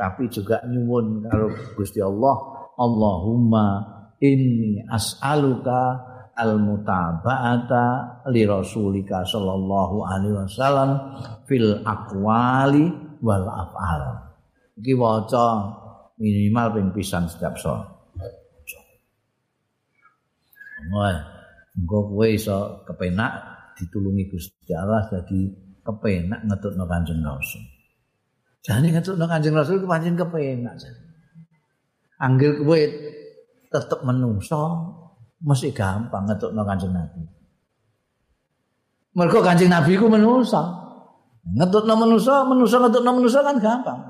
tapi 0.00 0.26
juga 0.32 0.64
nyuwun 0.64 1.28
karo 1.28 1.52
Gusti 1.76 2.00
Allah 2.00 2.64
Allahumma 2.80 3.66
inni 4.24 4.80
as'aluka 4.88 6.08
al 6.32 6.56
mutaba'ata 6.56 7.84
li 8.32 8.48
rasulika 8.48 9.20
sallallahu 9.28 10.00
alaihi 10.08 10.48
wasallam 10.48 10.90
fil 11.44 11.84
aqwali 11.84 12.88
wal 13.20 13.44
af'al. 13.44 14.32
Iki 14.80 14.96
waca 14.96 15.46
minimal 16.16 16.66
ping 16.72 16.88
pisan 16.96 17.28
setiap 17.28 17.60
salat 17.60 18.01
Wah, 20.90 21.14
engko 21.78 21.98
kowe 22.10 22.26
iso 22.26 22.82
kepenak 22.82 23.32
ditulungi 23.78 24.26
Gusti 24.26 24.72
Allah 24.74 25.06
dadi 25.06 25.46
kepenak 25.82 26.42
ngetutno 26.46 26.84
Kanjeng 26.90 27.22
Rasul. 27.22 27.62
Jane 28.62 28.90
ngetutno 28.90 29.24
Kanjeng 29.30 29.54
Rasul 29.54 29.78
ku 29.82 29.86
pancen 29.86 30.18
kepenak. 30.18 30.78
Anggil 32.22 32.62
kowe 32.62 32.80
tetep 33.70 34.00
menungso 34.02 34.60
mesti 35.42 35.74
gampang 35.74 36.26
ngetukno 36.26 36.62
Kanjeng 36.62 36.94
Nabi. 36.94 37.22
Mergo 39.12 39.40
Kanjeng 39.44 39.70
Nabi 39.70 39.98
ku 39.98 40.06
manusa. 40.08 40.82
Ngetukno 41.42 41.98
manusa, 41.98 42.46
manusa 42.46 42.76
ngetukno 42.78 43.10
manusa 43.18 43.38
kan 43.42 43.56
gampang. 43.58 44.00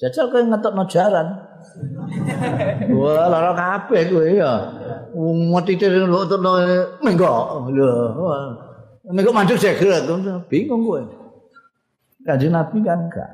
Jajal 0.00 0.32
kowe 0.32 0.40
ngetukno 0.40 0.82
jaran. 0.88 1.28
Wah, 2.96 3.28
lara 3.28 3.52
kabeh 3.52 4.08
kowe 4.08 4.24
ya. 4.24 4.52
Wong 5.14 5.50
motite 5.50 5.86
lho 5.90 6.06
ngetukno 6.06 6.50
mengko. 7.04 7.30
Lho. 7.70 7.90
Mengko 9.10 9.30
mandek 9.34 9.58
segera 9.58 10.00
bingung 10.46 10.82
kowe. 10.86 11.02
Kanjeng 12.26 12.52
Nabi 12.52 12.78
kan 12.84 13.08
enggak. 13.08 13.30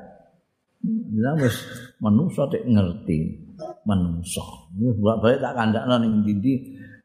Ya 1.13 1.31
wis 1.37 1.55
manusa 1.99 2.47
tek 2.47 2.63
ngerti 2.63 3.35
manusa. 3.83 4.43
Wis 4.79 4.95
balik 5.01 5.39
tak 5.43 5.53
kandakno 5.53 5.95
ning 5.99 6.23
ndi 6.23 6.53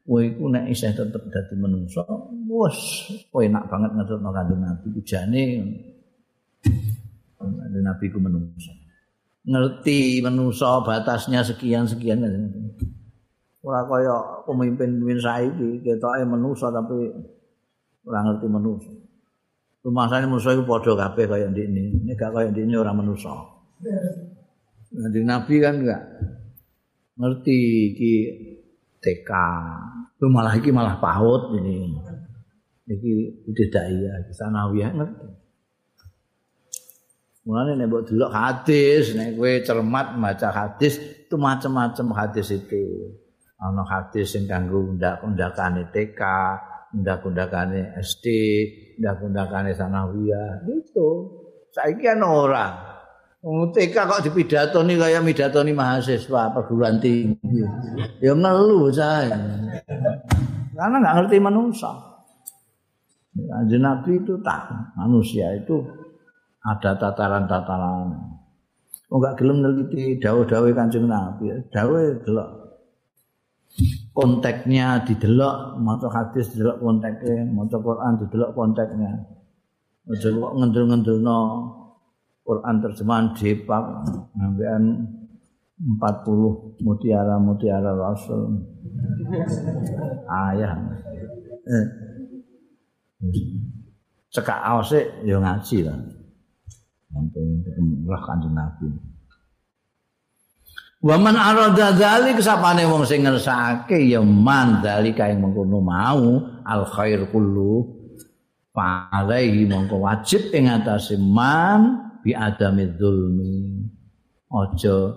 kowe 0.03 0.19
iku 0.19 0.51
nek 0.51 0.67
isih 0.67 0.91
tetep 0.91 1.23
dadi 1.31 1.55
manungsa 1.55 2.03
wis 2.51 3.07
enak 3.31 3.71
banget 3.71 3.91
ngetutno 3.95 4.29
kanjeng 4.35 4.59
Nabi 4.59 4.87
ku 4.91 5.01
jane 5.07 5.43
kanjeng 7.39 7.85
Nabi 7.87 8.05
ku 8.11 8.19
manungsa 8.19 8.71
ngerti 9.47 10.19
manungsa 10.19 10.83
batasnya 10.83 11.47
sekian 11.47 11.87
sekian 11.87 12.19
ora 13.63 13.81
kaya 13.87 14.43
pemimpin-pemimpin 14.43 15.19
saiki 15.23 15.69
ketoke 15.81 16.23
manungsa 16.27 16.67
tapi 16.69 17.09
ora 18.03 18.19
ngerti 18.27 18.47
manungsa 18.51 18.91
rumasane 19.83 20.27
manungsa 20.27 20.55
iku 20.55 20.63
padha 20.67 20.91
kabeh 20.99 21.25
kaya 21.31 21.47
ndekne 21.47 22.03
nek 22.03 22.15
gak 22.19 22.31
kaya 22.35 22.51
ndekne 22.51 22.75
ora 22.75 22.91
manungsa 22.91 23.31
Kanjeng 24.93 25.25
Nabi 25.25 25.57
kan 25.57 25.81
enggak 25.81 26.01
ngerti 27.17 27.57
iki 27.93 28.13
TK. 29.03 29.31
Itu 30.15 30.25
malah 30.31 30.53
iki 30.55 30.69
malah 30.71 30.97
paut 30.97 31.51
ini. 31.59 31.91
Iki 32.83 33.11
udah 33.47 33.67
daya, 33.71 34.11
sanawiyah 34.31 34.91
ngerti. 34.95 35.27
Mulane 37.43 37.75
nek 37.75 37.87
mbok 37.91 38.03
delok 38.07 38.31
hadis, 38.31 39.11
nek 39.19 39.35
kowe 39.35 39.51
cermat 39.67 40.15
maca 40.15 40.47
hadis, 40.47 40.95
itu 41.27 41.35
macam-macam 41.35 42.07
hadis 42.15 42.55
itu. 42.55 43.11
Ana 43.63 43.79
hadis 43.87 44.35
sing 44.35 44.43
kanggo 44.43 44.91
undak-undakane 44.91 45.87
TK, 45.95 46.19
undak-undakane 46.99 47.95
SD, 48.03 48.25
undak-undakane 48.99 49.71
sanawiyah. 49.71 50.67
Gitu. 50.67 51.09
Saiki 51.71 52.11
ana 52.11 52.27
orang. 52.27 52.73
TK 53.43 53.95
kok 53.95 54.23
dipidatoni 54.27 54.99
kaya 54.99 55.23
midatoni 55.23 55.71
mahasiswa 55.71 56.51
perguruan 56.51 56.99
tinggi. 56.99 57.63
Ya 58.19 58.35
ngeluh 58.35 58.91
saya. 58.91 59.31
Karena 60.75 60.95
nggak 60.99 61.15
ngerti 61.23 61.37
manusia. 61.39 61.91
Kanjeng 63.33 63.81
Nabi 63.81 64.21
itu 64.21 64.37
tak 64.45 64.69
manusia 64.99 65.55
itu 65.55 65.81
ada 66.61 66.99
tataran-tataran. 66.99 68.11
Oh 69.09 69.17
enggak 69.19 69.41
gelem 69.41 69.59
neliti 69.65 70.19
dawuh-dawuh 70.19 70.71
Kanjeng 70.71 71.09
Nabi. 71.09 71.51
Dawuh 71.73 72.23
delok 72.23 72.62
konteksnya 74.13 75.01
didelok, 75.03 75.81
maca 75.81 76.07
hadis 76.13 76.53
didelok 76.53 76.77
konteksnya, 76.79 77.49
maca 77.49 77.77
Quran 77.81 78.11
didelok 78.21 78.51
konteksnya. 78.53 79.11
Aja 80.03 80.27
kok 80.29 80.53
ngendel-ngendelno 80.59 81.39
Quran 82.43 82.75
terjemahan 82.83 83.31
Jepak 83.39 83.83
ngambilan 84.35 84.83
40 85.79 86.83
mutiara-mutiara 86.83 87.91
Rasul 87.95 88.61
ayah 90.27 90.75
eh. 91.67 91.85
cekak 94.27 94.59
awase 94.59 95.23
ya 95.23 95.39
ngaji 95.39 95.87
lah 95.87 95.97
sampai 97.11 97.45
roh 98.03 98.21
kanjeng 98.27 98.55
Nabi 98.55 98.87
Waman 101.03 101.35
arada 101.35 101.91
dzalik 101.91 102.39
sapane 102.39 102.87
wong 102.87 103.03
sing 103.03 103.27
ngersake 103.27 104.07
ya 104.07 104.23
man 104.23 104.79
dzalika 104.79 105.27
ing 105.27 105.43
mengkono 105.43 105.83
mau 105.83 106.39
al 106.63 106.87
khair 106.87 107.27
kullu 107.27 107.83
fa 108.71 109.11
alaihi 109.11 109.67
mongko 109.67 109.99
wajib 109.99 110.55
ing 110.55 110.71
atase 110.71 111.19
man 111.19 112.07
bi 112.23 112.31
adami 112.31 112.87
dzulmi 112.95 113.83
aja 114.47 115.11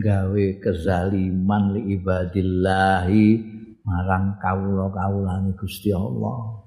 gawe 0.00 0.44
kezaliman 0.56 1.76
li 1.76 2.00
ibadillahi 2.00 3.24
marang 3.84 4.40
kawula-kawulane 4.40 5.52
Gusti 5.60 5.92
Allah. 5.92 6.64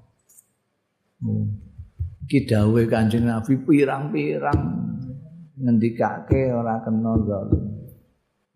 Iki 2.30 2.46
dawuhe 2.46 2.86
Kanjeng 2.86 3.26
Nabi 3.26 3.58
pirang-pirang 3.58 4.62
ngendikake 5.58 6.54
ora 6.54 6.78
kena 6.86 7.18
zalim. 7.26 7.77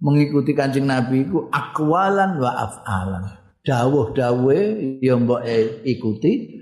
Mengikuti 0.02 0.50
Kanjeng 0.50 0.90
Nabi 0.90 1.22
iku 1.22 1.46
akwalan 1.54 2.42
wa 2.42 2.50
afalan. 2.58 3.38
Dawuh-dawuhe 3.62 4.62
ya 4.98 5.14
mbok 5.14 5.46
ikuti, 5.86 6.58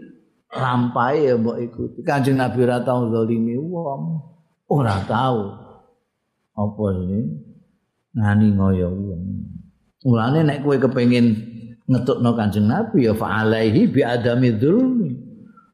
rampai 0.53 1.25
ya 1.25 1.41
mbok 1.41 1.57
ikuti. 1.57 2.05
Kanjeng 2.05 2.37
Nabi 2.37 2.69
ora 2.69 2.85
tau 2.85 3.09
zalimi 3.09 3.57
wong. 3.57 4.21
Ora 4.69 5.01
tau. 5.09 5.57
Apa 6.53 6.85
ini? 7.01 7.21
Ngani 8.12 8.47
ngoyo 8.61 8.93
wong. 8.93 9.25
Mulane 10.05 10.45
nek 10.45 10.61
kowe 10.61 10.77
kepengin 10.77 11.33
ngetukno 11.89 12.37
Kanjeng 12.37 12.69
Nabi 12.69 13.09
ya 13.09 13.17
fa 13.17 13.41
alaihi 13.41 13.89
bi 13.89 14.05
adami 14.05 14.53
dzulmi. 14.53 15.11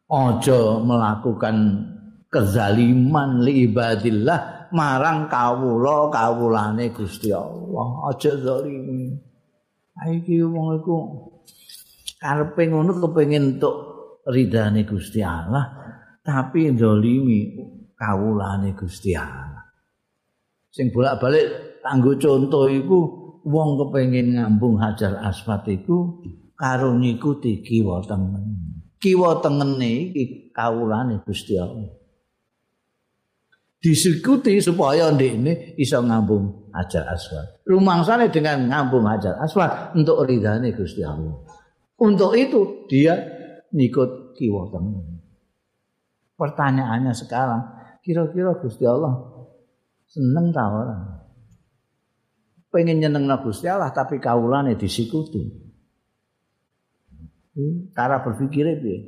Aja 0.07 0.79
melakukan 0.87 1.83
kezaliman 2.31 3.43
li 3.43 3.67
ibadillah 3.67 4.56
marang 4.73 5.27
kawula 5.27 6.09
kawulane 6.11 6.91
Gusti 6.91 7.31
Allah. 7.31 8.11
Aja 8.11 8.33
zalimi. 8.39 9.15
Iki 9.97 10.45
wong 10.45 10.81
iku 10.81 10.97
karepe 12.21 12.69
ngono 12.69 13.01
kepengin 13.01 13.57
entuk 13.57 13.77
ridane 14.29 14.85
Gusti 14.85 15.25
Allah 15.25 15.73
tapi 16.21 16.73
zalimi 16.77 17.57
kawulane 17.97 18.77
Gusti 18.77 19.17
Allah. 19.17 19.65
Sing 20.69 20.93
bolak-balik 20.93 21.81
tanggo 21.81 22.17
contoh 22.21 22.69
iku 22.69 22.99
wong 23.47 23.81
kepengin 23.81 24.37
ngambung 24.37 24.77
hajar 24.77 25.17
aswad 25.25 25.65
iku 25.65 26.21
karo 26.57 26.93
ngikuti 26.97 27.65
kiwa 27.65 28.05
tengen. 28.05 28.45
Kiwa 29.01 29.41
tengene 29.41 30.13
iki 30.13 30.53
kawulane 30.53 31.25
Gusti 31.25 31.57
Allah 31.57 32.06
disikuti 33.87 34.59
supaya 34.59 35.15
ndekne 35.15 35.79
iso 35.79 36.03
ngambung 36.03 36.75
Hajar 36.75 37.07
Aswad. 37.15 37.63
Rumangsane 37.63 38.27
dengan 38.35 38.67
ngambung 38.67 39.07
Hajar 39.07 39.39
Aswad 39.39 39.95
untuk 39.95 40.27
ridhane 40.27 40.75
Gusti 40.75 41.07
Allah. 41.07 41.39
Untuk 42.03 42.35
itu 42.35 42.91
dia 42.91 43.15
ngikut 43.71 44.35
kiwa 44.35 44.75
tengen. 44.75 45.23
Pertanyaannya 46.35 47.15
sekarang, 47.15 47.63
kira-kira 48.03 48.59
Gusti 48.59 48.83
Allah 48.83 49.15
seneng 50.11 50.51
ta 50.51 50.67
ora? 50.67 50.99
Pengen 52.75 52.99
nyenengno 52.99 53.39
Gusti 53.41 53.71
Allah 53.71 53.95
tapi 53.95 54.19
kawulane 54.19 54.75
disikuti. 54.75 55.47
Hmm, 57.57 57.89
cara 57.95 58.21
berpikirnya 58.21 58.83
piye? 58.83 58.99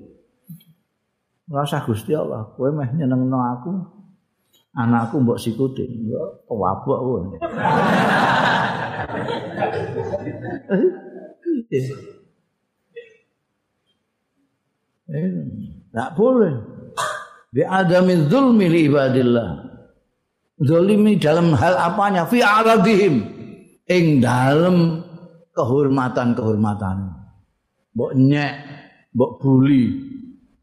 Rasa 1.50 1.84
Gusti 1.84 2.14
Allah, 2.16 2.48
kowe 2.56 2.70
meh 2.72 2.96
nyenengno 2.96 3.36
aku, 3.36 3.97
anakku 4.76 5.22
mbok 5.22 5.40
sikuti 5.40 5.84
wabuk 6.48 6.98
kowe 7.00 7.20
Tak 15.88 16.08
boleh. 16.20 16.52
Bi 17.48 17.64
adami 17.64 18.28
zulmi 18.28 18.68
li 18.68 18.92
ibadillah. 18.92 19.64
Zalimi 20.60 21.16
dalam 21.16 21.56
hal 21.56 21.74
apanya? 21.80 22.28
Fi 22.28 22.44
aradihim. 22.44 23.24
Ing 23.88 24.20
dalam 24.20 25.00
kehormatan-kehormatan. 25.56 27.08
Mbok 27.96 28.12
nyek, 28.20 28.52
mbok 29.16 29.40
buli, 29.40 29.96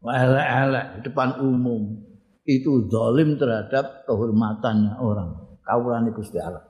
elek-elek 0.06 1.02
depan 1.02 1.42
umum. 1.42 2.05
Itu 2.46 2.86
zalim 2.86 3.34
terhadap 3.34 4.06
kehormatannya 4.06 5.02
orang. 5.02 5.34
Kawulane 5.66 6.14
Gusti 6.14 6.38
Allah. 6.38 6.62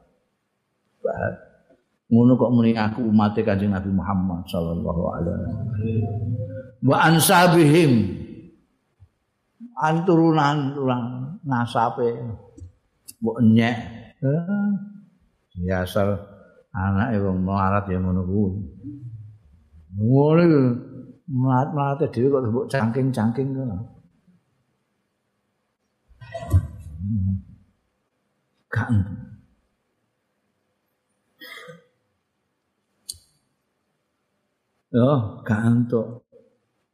Ngono 2.06 2.38
kok 2.38 2.52
muni 2.54 2.72
aku 2.72 3.04
umat 3.12 3.36
Kanjeng 3.36 3.74
Nabi 3.74 3.90
Muhammad 3.92 4.46
sallallahu 4.48 5.02
alaihi 5.12 5.36
wasallam. 5.36 5.56
Wa 6.80 6.96
ansabihim 7.12 7.92
anturunan 9.76 10.72
turunan 10.72 11.02
nasape 11.44 12.08
mbok. 13.20 13.36
Ya 15.60 15.82
asal 15.84 16.16
anake 16.72 17.20
wong 17.20 17.44
melarat 17.44 17.84
ya 17.90 17.98
ngono 18.00 18.22
kuwi. 18.24 18.54
Ngono 19.98 20.42
melarat-melarat 21.26 22.06
dhewe 22.14 22.28
kok 22.32 22.42
mbok 22.48 22.66
cangking-cangking 22.70 23.50
ngono. 23.50 23.95
Gak 28.72 28.88
Oh, 34.96 35.44
gak 35.44 35.60
entuk. 35.60 36.24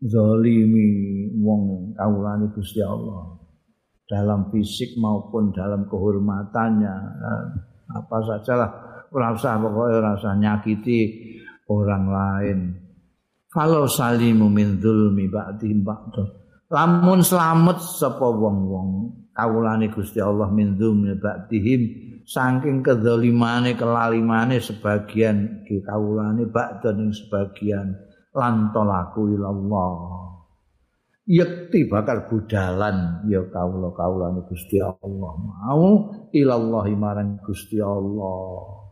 Zalimi 0.03 1.31
wong 1.39 1.95
kawulane 1.95 2.51
Gusti 2.51 2.83
Allah. 2.83 3.39
Dalam 4.11 4.51
fisik 4.51 4.99
maupun 4.99 5.55
dalam 5.55 5.87
kehormatannya. 5.87 6.95
Apa 7.95 8.17
sajalah. 8.27 8.71
Ora 9.13 9.31
usah 9.37 9.61
pokoke 9.61 9.93
ora 10.03 10.19
usah 10.19 10.35
nyakiti 10.35 10.99
orang 11.71 12.05
lain. 12.11 12.59
Kalau 13.53 13.87
salimu 13.87 14.51
min 14.51 14.81
dzulmi 14.81 15.29
ba'di 15.29 15.71
ba'du 15.85 16.43
lamun 16.73 17.21
selamat 17.21 17.85
sapa 17.85 18.25
wong-wong 18.33 19.13
kawulane 19.33 19.89
Gusti 19.89 20.21
Allah 20.21 20.49
min 20.53 20.77
dzumni 20.77 21.17
ba'dihim 21.17 21.81
saking 22.23 22.85
kedzalimane 22.85 23.75
kelalimane 23.75 24.61
sebagian 24.61 25.67
di 25.67 25.81
kawulane 25.83 26.47
ba'da 26.49 26.95
sebagian 27.13 27.93
lan 28.33 28.73
tolaku 28.73 29.37
ilallah. 29.37 30.21
Yakti 31.23 31.87
bakal 31.87 32.27
budalan 32.27 33.27
ya 33.31 33.47
kawula 33.47 33.95
kawulane 33.95 34.43
Gusti 34.49 34.83
Allah. 34.83 35.33
Mau 35.39 36.11
ilallah 36.35 36.87
marang 36.99 37.39
Gusti 37.41 37.79
Allah. 37.79 38.83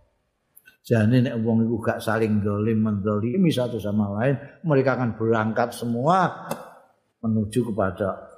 Jane 0.81 1.21
nek 1.21 1.37
wong 1.45 1.69
iku 1.69 1.77
gak 1.83 2.01
saling 2.01 2.41
dolim 2.41 2.81
mendolimi 2.81 3.53
satu 3.53 3.77
sama 3.77 4.17
lain, 4.17 4.39
mereka 4.65 4.97
akan 4.97 5.15
berangkat 5.15 5.77
semua 5.77 6.49
menuju 7.21 7.69
kepada 7.69 8.30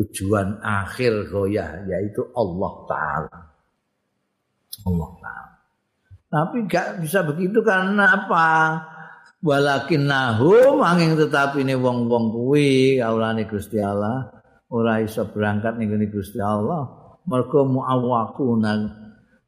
tujuan 0.00 0.64
akhir 0.64 1.28
goyah 1.28 1.84
yaitu 1.84 2.24
Allah 2.32 2.72
Ta'ala. 2.88 3.38
Allah 4.88 5.10
Ta'ala. 5.20 5.54
Tapi 6.30 6.56
gak 6.64 7.04
bisa 7.04 7.20
begitu 7.26 7.60
karena 7.60 8.24
apa? 8.24 8.48
Walakin 9.40 10.04
nahu 10.04 10.76
manging 10.76 11.16
tetapi 11.16 11.64
ini 11.64 11.72
wong-wong 11.72 12.28
kuwi 12.28 13.00
kaulane 13.00 13.48
Gusti 13.48 13.80
Allah 13.80 14.28
ora 14.68 15.00
iso 15.00 15.24
berangkat 15.32 15.80
ning 15.80 15.88
Gusti 16.12 16.36
Allah 16.44 17.16
mergo 17.24 17.64
muawwaquna 17.64 18.72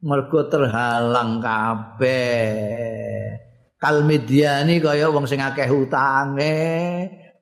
mergo 0.00 0.48
terhalang 0.48 1.44
kabeh 1.44 3.36
kal 3.76 4.00
mediani 4.08 4.80
kaya 4.80 5.12
wong 5.12 5.28
sing 5.28 5.44
akeh 5.44 5.68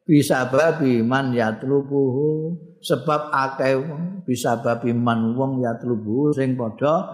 bisa 0.02 0.50
babi 0.50 1.06
man 1.06 1.30
yatlubuhu 1.30 2.58
sebab 2.80 3.28
akeh 3.28 3.76
bisa 4.24 4.56
babi 4.60 4.96
man 4.96 5.36
wong 5.36 5.60
ya 5.60 5.76
tlubu 5.76 6.32
sing 6.32 6.56
padha 6.56 7.04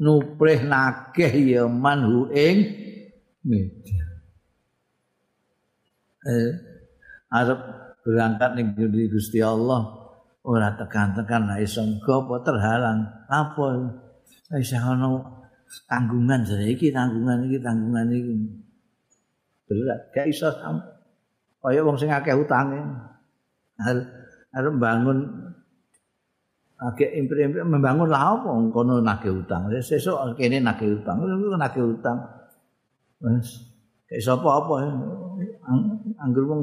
nuprih 0.00 0.64
nagih 0.64 1.32
ya 1.60 1.64
manhu 1.68 2.32
ing 2.32 2.56
media. 3.44 4.04
Eh 6.24 6.50
arep 7.28 7.60
berangkat 8.02 8.50
ning 8.56 8.66
Gusti 9.12 9.38
Allah? 9.44 10.00
Ora 10.42 10.74
tekan-tekan 10.74 11.54
ra 11.54 11.56
iso 11.62 11.86
apa 11.86 12.34
terhalang? 12.42 13.06
Apa? 13.30 13.94
Wis 14.58 14.74
ana 14.74 15.22
tanggungan 15.86 16.42
iki 16.66 16.90
tanggungan 16.90 17.46
iki 17.46 17.58
tanggungan 17.62 18.10
iki. 18.10 18.34
Berat 19.70 20.00
gak 20.10 20.26
iso 20.26 20.50
kaya 21.62 21.78
wong 21.86 21.94
sing 21.94 22.10
akeh 22.10 22.34
utange 22.34 22.82
arep 24.52 24.74
bangun 24.76 25.18
agek 26.82 27.10
impri-impri 27.14 27.62
membangun 27.62 28.10
lah 28.10 28.36
apa? 28.36 28.50
Kono 28.74 29.00
nagih 29.00 29.42
utang. 29.42 29.70
Sesuk 29.80 30.36
kene 30.36 30.60
nagih 30.60 31.00
utang. 31.00 31.24
Nagih 31.56 31.84
utang. 31.96 32.18
Wis. 33.22 33.72
Kaya 34.12 34.20
sapa 34.20 34.44
apa 34.44 34.74
anggur 36.20 36.44
wong 36.44 36.60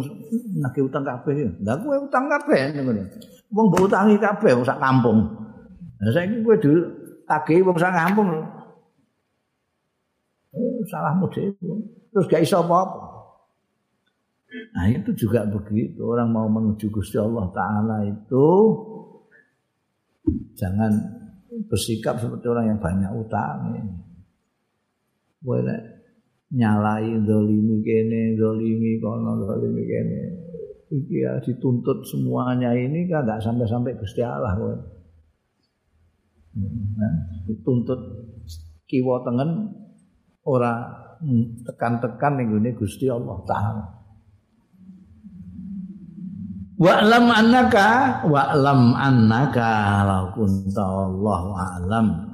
nagih 0.61 0.85
utang 0.85 1.01
kabeh 1.01 1.49
lha 1.65 1.73
kowe 1.81 1.97
utang 1.97 2.29
kabeh 2.29 2.77
ngono 2.77 3.01
wong 3.49 3.65
mbok 3.73 3.89
utangi 3.89 4.15
kabeh 4.21 4.53
wong 4.53 4.65
sak 4.67 4.77
kampung. 4.77 5.25
Lha 5.97 6.13
saiki 6.13 6.45
kowe 6.45 6.53
dhewe 6.61 6.85
tagih 7.25 7.65
wong 7.65 7.73
sak 7.81 7.89
kampung. 7.89 8.29
Salahmu 10.93 11.25
dhewe 11.33 11.49
terus 12.13 12.29
gak 12.29 12.45
iso 12.45 12.61
apa-apa 12.61 13.08
Nah 14.49 14.85
itu 14.89 15.13
juga 15.13 15.45
begitu 15.45 16.01
orang 16.01 16.33
mau 16.33 16.49
menuju 16.49 16.89
Gusti 16.89 17.21
Allah 17.21 17.45
Taala 17.53 18.01
itu 18.01 18.47
jangan 20.57 20.89
bersikap 21.69 22.17
seperti 22.17 22.45
orang 22.49 22.65
yang 22.73 22.79
banyak 22.81 23.11
utang. 23.13 23.77
Boleh 25.39 25.79
nyalai 26.49 27.13
dolimi 27.21 27.85
kene, 27.85 28.33
dolimi 28.33 28.97
kono, 28.97 29.37
dolimi 29.37 29.83
kene. 29.85 30.21
Iki 30.89 31.15
ya 31.21 31.37
dituntut 31.45 32.01
semuanya 32.09 32.73
ini 32.73 33.05
kan 33.05 33.21
nggak 33.21 33.45
sampai-sampai 33.45 33.93
Gusti 34.01 34.25
Allah. 34.25 34.57
Nah, 36.57 37.13
dituntut 37.45 38.01
kiwa 38.89 39.21
tengen 39.21 39.77
ora 40.49 40.89
tekan-tekan 41.69 42.41
ning 42.41 42.73
Gusti 42.73 43.05
Allah 43.05 43.37
Taala. 43.45 43.98
Wa'lam 46.79 47.27
annaka 47.27 48.23
wa'lam 48.23 48.95
annaka 48.95 49.67
la 50.07 50.31
kunta 50.31 50.79
wallahu 50.79 51.51
a'lam. 51.51 52.31